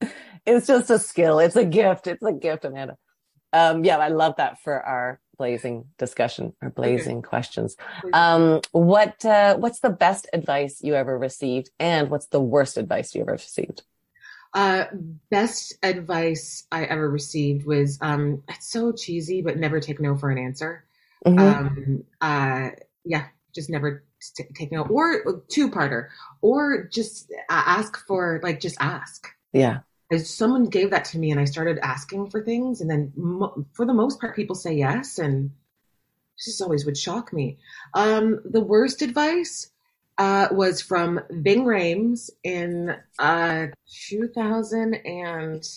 it's 0.46 0.66
just 0.66 0.90
a 0.90 0.98
skill. 0.98 1.38
It's 1.38 1.56
a 1.56 1.64
gift. 1.64 2.06
It's 2.06 2.22
a 2.22 2.32
gift, 2.32 2.64
Amanda. 2.64 2.96
Um, 3.52 3.84
yeah, 3.84 3.98
I 3.98 4.08
love 4.08 4.34
that 4.36 4.60
for 4.60 4.80
our 4.80 5.20
blazing 5.38 5.86
discussion 5.98 6.54
or 6.60 6.70
blazing 6.70 7.22
questions. 7.22 7.76
Um, 8.12 8.60
what 8.72 9.24
uh, 9.24 9.56
what's 9.56 9.80
the 9.80 9.90
best 9.90 10.28
advice 10.32 10.80
you 10.82 10.94
ever 10.94 11.16
received, 11.16 11.70
and 11.78 12.10
what's 12.10 12.26
the 12.26 12.40
worst 12.40 12.76
advice 12.76 13.14
you 13.14 13.22
ever 13.22 13.32
received? 13.32 13.82
Uh, 14.52 14.84
best 15.30 15.74
advice 15.82 16.66
I 16.70 16.84
ever 16.84 17.10
received 17.10 17.66
was 17.66 17.98
um, 18.00 18.42
it's 18.48 18.70
so 18.70 18.92
cheesy, 18.92 19.42
but 19.42 19.56
never 19.56 19.80
take 19.80 20.00
no 20.00 20.16
for 20.16 20.30
an 20.30 20.38
answer. 20.38 20.83
Mhm. 21.24 21.38
Um, 21.40 22.04
uh, 22.20 22.70
yeah, 23.04 23.26
just 23.54 23.70
never 23.70 24.04
t- 24.36 24.44
take 24.54 24.72
no, 24.72 24.82
or 24.82 25.42
two 25.48 25.70
parter, 25.70 26.08
or 26.42 26.84
just 26.84 27.30
uh, 27.48 27.62
ask 27.66 27.96
for 28.06 28.40
like 28.42 28.60
just 28.60 28.76
ask. 28.80 29.28
yeah, 29.52 29.80
As 30.10 30.28
someone 30.28 30.64
gave 30.66 30.90
that 30.90 31.04
to 31.06 31.18
me, 31.18 31.30
and 31.30 31.40
I 31.40 31.44
started 31.44 31.78
asking 31.82 32.30
for 32.30 32.42
things, 32.42 32.80
and 32.80 32.90
then 32.90 33.12
mo- 33.16 33.66
for 33.72 33.86
the 33.86 33.94
most 33.94 34.20
part, 34.20 34.36
people 34.36 34.56
say 34.56 34.74
yes, 34.74 35.18
and 35.18 35.50
this 36.36 36.46
just 36.46 36.62
always 36.62 36.84
would 36.84 36.96
shock 36.96 37.32
me. 37.32 37.58
Um, 37.94 38.40
the 38.44 38.60
worst 38.60 39.02
advice 39.02 39.70
uh, 40.18 40.48
was 40.50 40.80
from 40.80 41.20
Bing 41.42 41.64
Rames 41.64 42.30
in 42.42 42.94
uh, 43.18 43.66
2000 44.08 44.94
and 44.94 45.68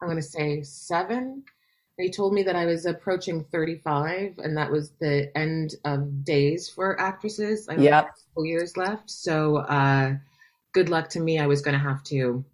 I'm 0.00 0.08
going 0.08 0.16
to 0.16 0.22
say 0.22 0.62
seven. 0.62 1.44
They 1.98 2.10
told 2.10 2.34
me 2.34 2.42
that 2.42 2.56
I 2.56 2.66
was 2.66 2.84
approaching 2.84 3.44
35, 3.50 4.34
and 4.38 4.56
that 4.58 4.70
was 4.70 4.90
the 5.00 5.30
end 5.36 5.74
of 5.84 6.24
days 6.24 6.68
for 6.68 7.00
actresses. 7.00 7.68
I 7.68 7.72
only 7.72 7.84
Yep. 7.86 7.92
had 8.04 8.10
couple 8.28 8.44
years 8.44 8.76
left, 8.76 9.08
so 9.10 9.56
uh, 9.58 10.12
good 10.72 10.90
luck 10.90 11.08
to 11.10 11.20
me. 11.20 11.38
I 11.38 11.46
was 11.46 11.62
going 11.62 11.72
to 11.72 11.80
have 11.80 12.02
to, 12.04 12.44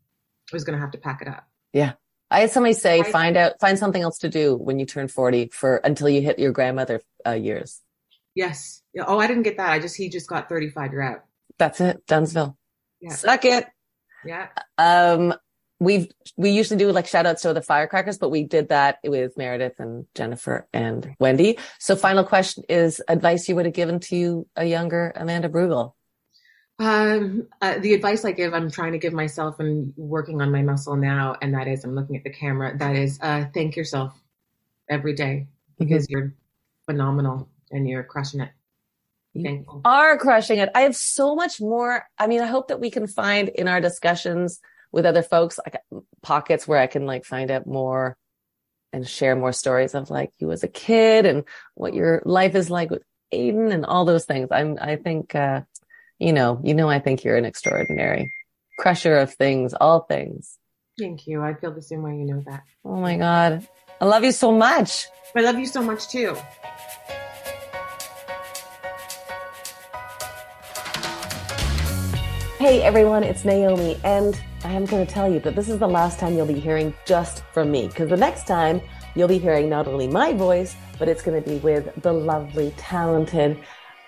I 0.52 0.55
was 0.55 0.62
going 0.62 0.77
to 0.77 0.81
have 0.81 0.93
to 0.93 0.98
pack 0.98 1.23
it 1.23 1.28
up. 1.28 1.44
Yeah, 1.73 1.94
I 2.31 2.40
had 2.40 2.52
somebody 2.52 2.74
say, 2.74 3.01
I- 3.01 3.10
find 3.10 3.36
out, 3.36 3.59
find 3.60 3.77
something 3.78 4.01
else 4.01 4.19
to 4.19 4.28
do 4.28 4.55
when 4.56 4.78
you 4.78 4.86
turn 4.86 5.09
forty 5.09 5.48
for 5.52 5.77
until 5.78 6.09
you 6.09 6.23
hit 6.23 6.39
your 6.39 6.52
grandmother 6.52 7.01
uh, 7.27 7.32
years. 7.32 7.81
Yes. 8.36 8.82
Yeah, 8.94 9.05
Oh, 9.09 9.19
I 9.19 9.27
didn't 9.27 9.43
get 9.43 9.56
that. 9.56 9.70
I 9.70 9.78
just 9.81 9.97
he 9.97 10.09
just 10.09 10.28
got 10.28 10.48
35. 10.48 10.93
You're 10.93 11.02
out. 11.02 11.24
That's 11.59 11.81
it, 11.81 12.06
Dunsville. 12.06 12.56
Yeah. 13.01 13.12
Suck 13.14 13.44
it. 13.44 13.66
Yeah. 14.24 14.48
Um, 14.78 15.35
we've 15.83 16.09
we 16.37 16.51
usually 16.51 16.79
do 16.79 16.91
like 16.93 17.07
shout 17.07 17.27
outs 17.27 17.43
to 17.43 17.53
the 17.53 17.61
firecrackers, 17.61 18.19
but 18.19 18.31
we 18.31 18.45
did 18.45 18.69
that 18.69 18.99
with 19.05 19.37
Meredith 19.37 19.79
and 19.79 20.07
Jennifer 20.15 20.67
and 20.73 21.15
Wendy. 21.19 21.59
So, 21.79 21.97
final 21.97 22.25
question 22.25 22.65
is 22.69 23.03
advice 23.09 23.49
you 23.49 23.57
would 23.57 23.67
have 23.67 23.75
given 23.75 24.01
to 24.01 24.47
a 24.57 24.65
younger 24.65 25.13
Amanda 25.17 25.49
Brugel. 25.49 25.95
Um, 26.79 27.49
uh, 27.61 27.79
the 27.79 27.95
advice 27.95 28.25
I 28.25 28.33
give, 28.33 28.55
I'm 28.55 28.71
trying 28.71 28.93
to 28.93 28.99
give 28.99 29.13
myself 29.13 29.61
and 29.61 29.93
working 29.97 30.41
on 30.41 30.51
my 30.51 30.63
muscle 30.63 30.97
now, 30.97 31.37
and 31.43 31.55
that 31.55 31.69
is, 31.69 31.85
I'm 31.85 31.95
looking 31.95 32.17
at 32.17 32.25
the 32.25 32.33
camera. 32.33 32.77
That 32.77 32.97
is, 32.97 33.19
uh, 33.21 33.45
thank 33.55 33.77
yourself 33.77 34.19
every 34.89 35.15
day 35.15 35.47
because 35.79 36.09
you're 36.09 36.35
phenomenal 36.87 37.49
and 37.71 37.89
you're 37.89 38.03
crushing 38.03 38.41
it. 38.41 38.51
You 39.35 39.65
are 39.85 40.19
crushing 40.19 40.59
it. 40.59 40.71
I 40.75 40.83
have 40.83 40.97
so 40.97 41.35
much 41.35 41.61
more. 41.61 42.05
I 42.19 42.27
mean, 42.27 42.41
I 42.41 42.47
hope 42.47 42.69
that 42.69 42.81
we 42.81 42.91
can 42.91 43.07
find 43.07 43.49
in 43.49 43.69
our 43.69 43.81
discussions 43.81 44.61
with 44.93 45.06
other 45.06 45.23
folks 45.23 45.59
like 45.64 45.81
pockets 46.23 46.69
where 46.69 46.78
I 46.78 46.86
can 46.86 47.06
like 47.06 47.24
find 47.24 47.51
out 47.51 47.66
more 47.66 48.16
and 48.93 49.09
share 49.09 49.35
more 49.35 49.52
stories 49.52 49.94
of 49.94 50.10
like 50.10 50.32
you 50.39 50.52
as 50.52 50.62
a 50.62 50.69
kid 50.69 51.24
and 51.27 51.44
what 51.74 51.94
your 51.94 52.23
life 52.24 52.55
is 52.55 52.70
like 52.70 52.90
with 52.90 53.02
Aiden 53.32 53.73
and 53.73 53.86
all 53.86 54.05
those 54.05 54.27
things. 54.27 54.48
I'm, 54.51 54.78
I 54.81 54.97
think, 54.97 55.35
uh, 55.35 55.62
you 56.19 56.32
know, 56.32 56.60
you 56.62 56.74
know, 56.74 56.89
I 56.89 56.98
think 56.98 57.24
you're 57.24 57.39
an 57.39 57.47
extraordinary 57.47 58.32
crusher 58.78 59.16
of 59.16 59.32
things, 59.35 59.74
all 59.74 60.01
things. 60.01 60.59
Thank 60.98 61.27
you. 61.27 61.43
I 61.43 61.55
feel 61.55 61.73
the 61.73 61.81
same 61.81 62.02
way. 62.02 62.16
You 62.16 62.27
know 62.27 62.43
that. 62.47 62.62
Oh 62.85 62.97
my 62.97 63.16
God. 63.16 63.66
I 64.01 64.05
love 64.05 64.24
you 64.24 64.32
so 64.32 64.52
much. 64.52 65.06
I 65.35 65.40
love 65.40 65.59
you 65.59 65.66
so 65.66 65.82
much 65.82 66.09
too. 66.09 66.36
Hey 72.62 72.80
everyone, 72.80 73.24
it's 73.24 73.44
Naomi, 73.44 73.98
and 74.05 74.40
I 74.62 74.70
am 74.70 74.84
going 74.84 75.05
to 75.05 75.12
tell 75.12 75.28
you 75.28 75.40
that 75.40 75.56
this 75.56 75.68
is 75.68 75.80
the 75.80 75.89
last 75.89 76.20
time 76.20 76.36
you'll 76.36 76.47
be 76.47 76.60
hearing 76.60 76.94
just 77.05 77.43
from 77.52 77.72
me, 77.72 77.89
because 77.89 78.09
the 78.09 78.16
next 78.16 78.47
time 78.47 78.80
you'll 79.16 79.26
be 79.26 79.39
hearing 79.39 79.68
not 79.68 79.89
only 79.89 80.06
my 80.06 80.32
voice, 80.32 80.76
but 80.97 81.09
it's 81.09 81.22
going 81.22 81.43
to 81.43 81.51
be 81.51 81.56
with 81.56 81.93
the 82.02 82.12
lovely, 82.12 82.72
talented, 82.76 83.59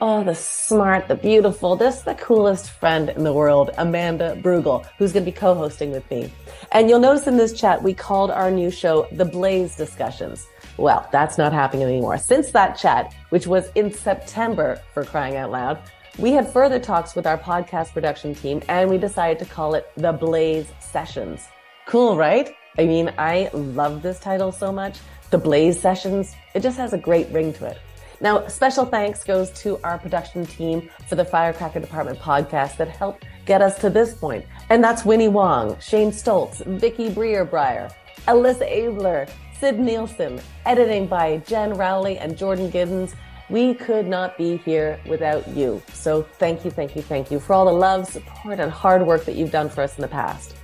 oh, 0.01 0.22
the 0.22 0.36
smart, 0.36 1.09
the 1.09 1.16
beautiful, 1.16 1.76
just 1.76 2.05
the 2.05 2.14
coolest 2.14 2.70
friend 2.70 3.09
in 3.10 3.24
the 3.24 3.32
world, 3.32 3.70
Amanda 3.76 4.40
Brugel, 4.40 4.86
who's 4.98 5.12
going 5.12 5.24
to 5.24 5.32
be 5.32 5.36
co-hosting 5.36 5.90
with 5.90 6.09
me. 6.09 6.32
And 6.70 6.89
you'll 6.89 7.01
notice 7.01 7.26
in 7.26 7.36
this 7.36 7.59
chat, 7.59 7.82
we 7.82 7.93
called 7.93 8.31
our 8.31 8.52
new 8.52 8.70
show 8.70 9.09
The 9.10 9.24
Blaze 9.24 9.74
Discussions. 9.74 10.47
Well, 10.76 11.09
that's 11.10 11.39
not 11.39 11.52
happening 11.52 11.89
anymore. 11.89 12.18
Since 12.18 12.52
that 12.52 12.78
chat, 12.78 13.12
which 13.31 13.48
was 13.48 13.68
in 13.74 13.93
September 13.93 14.81
for 14.93 15.05
crying 15.05 15.35
out 15.35 15.51
loud, 15.51 15.81
we 16.19 16.32
had 16.32 16.53
further 16.53 16.78
talks 16.78 17.15
with 17.15 17.27
our 17.27 17.39
podcast 17.39 17.93
production 17.93 18.35
team 18.35 18.62
and 18.69 18.89
we 18.89 18.99
decided 18.99 19.39
to 19.41 19.45
call 19.45 19.74
it 19.74 19.91
the 19.97 20.12
Blaze 20.12 20.66
Sessions. 20.78 21.49
Cool, 21.86 22.16
right? 22.16 22.55
I 22.78 22.85
mean, 22.85 23.12
I 23.19 23.51
love 23.53 24.03
this 24.03 24.20
title 24.20 24.53
so 24.53 24.70
much. 24.73 24.99
The 25.31 25.39
Blaze 25.39 25.81
Sessions, 25.81 26.35
it 26.55 26.61
just 26.61 26.78
has 26.78 26.93
a 26.93 26.99
great 26.99 27.28
ring 27.31 27.53
to 27.55 27.66
it. 27.66 27.78
Now, 28.20 28.47
special 28.47 28.86
thanks 28.86 29.24
goes 29.24 29.51
to 29.62 29.78
our 29.82 29.99
production 29.99 30.47
team 30.47 30.89
for 31.09 31.16
the 31.16 31.24
Firecracker 31.24 31.81
Department 31.81 32.19
podcast 32.20 32.77
that 32.77 32.89
helped 32.89 33.24
get 33.45 33.61
us 33.61 33.78
to 33.81 33.91
this 33.91 34.15
point. 34.15 34.47
And 34.70 34.82
that's 34.82 35.05
Winnie 35.05 35.28
Wong, 35.28 35.78
Shane 35.81 36.11
Stoltz, 36.11 36.65
Vicky 36.78 37.11
Breer-Breyer, 37.11 37.93
Alyssa 38.28 38.70
Abler, 38.70 39.27
Sid 39.59 39.78
Nielsen, 39.78 40.41
editing 40.65 41.07
by 41.07 41.39
Jen 41.39 41.74
Rowley 41.74 42.19
and 42.19 42.36
Jordan 42.36 42.70
Giddens. 42.70 43.15
We 43.51 43.75
could 43.75 44.07
not 44.07 44.39
be 44.39 44.57
here 44.59 44.99
without 45.07 45.47
you. 45.49 45.83
So 45.93 46.23
thank 46.39 46.65
you, 46.65 46.71
thank 46.71 46.97
you, 46.97 47.03
thank 47.03 47.31
you 47.31 47.39
for 47.39 47.53
all 47.53 47.66
the 47.66 47.73
love, 47.73 48.09
support, 48.09 48.59
and 48.59 48.71
hard 48.71 49.07
work 49.07 49.25
that 49.27 49.35
you've 49.35 49.51
done 49.51 49.69
for 49.69 49.83
us 49.83 49.97
in 49.97 50.03
the 50.03 50.09
past. 50.09 50.57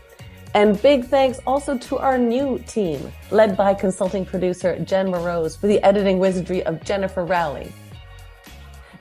And 0.54 0.80
big 0.82 1.04
thanks 1.04 1.38
also 1.46 1.78
to 1.78 1.98
our 1.98 2.18
new 2.18 2.58
team, 2.66 3.12
led 3.30 3.56
by 3.56 3.74
consulting 3.74 4.24
producer 4.24 4.78
Jen 4.80 5.10
Morose 5.10 5.54
for 5.54 5.68
the 5.68 5.80
editing 5.84 6.18
wizardry 6.18 6.62
of 6.64 6.82
Jennifer 6.82 7.24
Rowley. 7.24 7.72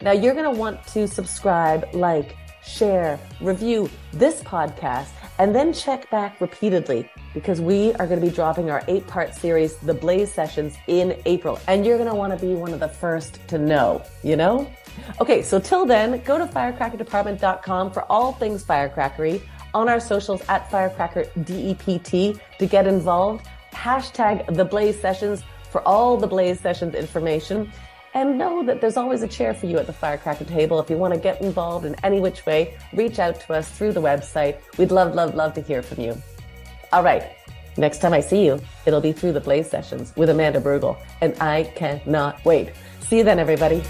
Now 0.02 0.12
you're 0.12 0.36
going 0.36 0.54
to 0.54 0.60
want 0.60 0.86
to 0.88 1.08
subscribe, 1.08 1.88
like, 1.94 2.36
share, 2.64 3.20
review 3.42 3.90
this 4.14 4.44
podcast, 4.44 5.10
and 5.40 5.56
then 5.56 5.74
check 5.74 6.10
back 6.10 6.40
repeatedly 6.42 7.10
because 7.34 7.62
we 7.62 7.94
are 7.94 8.06
going 8.06 8.20
to 8.20 8.26
be 8.26 8.32
dropping 8.32 8.70
our 8.70 8.84
eight 8.90 9.08
part 9.08 9.34
series, 9.34 9.78
The 9.78 9.94
Blaze 9.94 10.32
Sessions, 10.32 10.76
in 10.88 11.20
April. 11.26 11.60
And 11.68 11.86
you're 11.86 11.98
going 11.98 12.10
to 12.10 12.16
want 12.16 12.38
to 12.38 12.46
be 12.46 12.54
one 12.54 12.74
of 12.74 12.82
the 12.82 12.90
first 12.90 13.40
to 13.48 13.58
know, 13.58 14.04
you 14.22 14.36
know? 14.36 14.70
Okay, 15.22 15.42
so 15.42 15.58
till 15.58 15.86
then, 15.86 16.22
go 16.24 16.38
to 16.38 16.46
firecrackerdepartment.com 16.46 17.92
for 17.92 18.04
all 18.12 18.34
things 18.34 18.66
firecrackery 18.66 19.42
on 19.74 19.88
our 19.88 20.00
socials 20.00 20.42
at 20.50 20.70
Firecracker 20.70 21.24
DEPT 21.44 22.40
to 22.60 22.66
get 22.66 22.86
involved. 22.86 23.46
Hashtag 23.72 24.54
the 24.56 24.66
Blaze 24.66 25.00
Sessions 25.00 25.44
for 25.72 25.88
all 25.88 26.18
the 26.18 26.28
Blaze 26.28 26.60
Sessions 26.60 26.96
information. 26.96 27.72
And 28.14 28.38
know 28.38 28.64
that 28.64 28.82
there's 28.82 28.98
always 28.98 29.22
a 29.22 29.28
chair 29.28 29.54
for 29.54 29.68
you 29.68 29.78
at 29.78 29.86
the 29.86 29.94
Firecracker 29.94 30.46
table. 30.46 30.80
If 30.80 30.90
you 30.90 30.98
want 30.98 31.14
to 31.14 31.20
get 31.20 31.42
involved 31.42 31.86
in 31.86 31.96
any 32.04 32.20
which 32.20 32.46
way, 32.46 32.78
reach 32.94 33.20
out 33.20 33.40
to 33.42 33.54
us 33.54 33.70
through 33.70 33.94
the 33.94 34.02
website. 34.02 34.58
We'd 34.78 34.92
love, 34.92 35.14
love, 35.14 35.36
love 35.36 35.54
to 35.54 35.62
hear 35.62 35.84
from 35.84 36.04
you. 36.04 36.22
All 36.92 37.04
right. 37.04 37.32
Next 37.78 38.00
time 38.00 38.14
I 38.14 38.20
see 38.20 38.46
you, 38.46 38.60
it'll 38.86 39.00
be 39.00 39.14
through 39.14 39.34
the 39.34 39.40
Blaze 39.40 39.70
Sessions 39.70 40.12
with 40.16 40.30
Amanda 40.30 40.60
Brugel. 40.60 40.98
And 41.22 41.40
I 41.40 41.64
cannot 41.76 42.44
wait. 42.44 42.72
See 43.02 43.18
you 43.18 43.24
then, 43.24 43.40
everybody. 43.40 43.84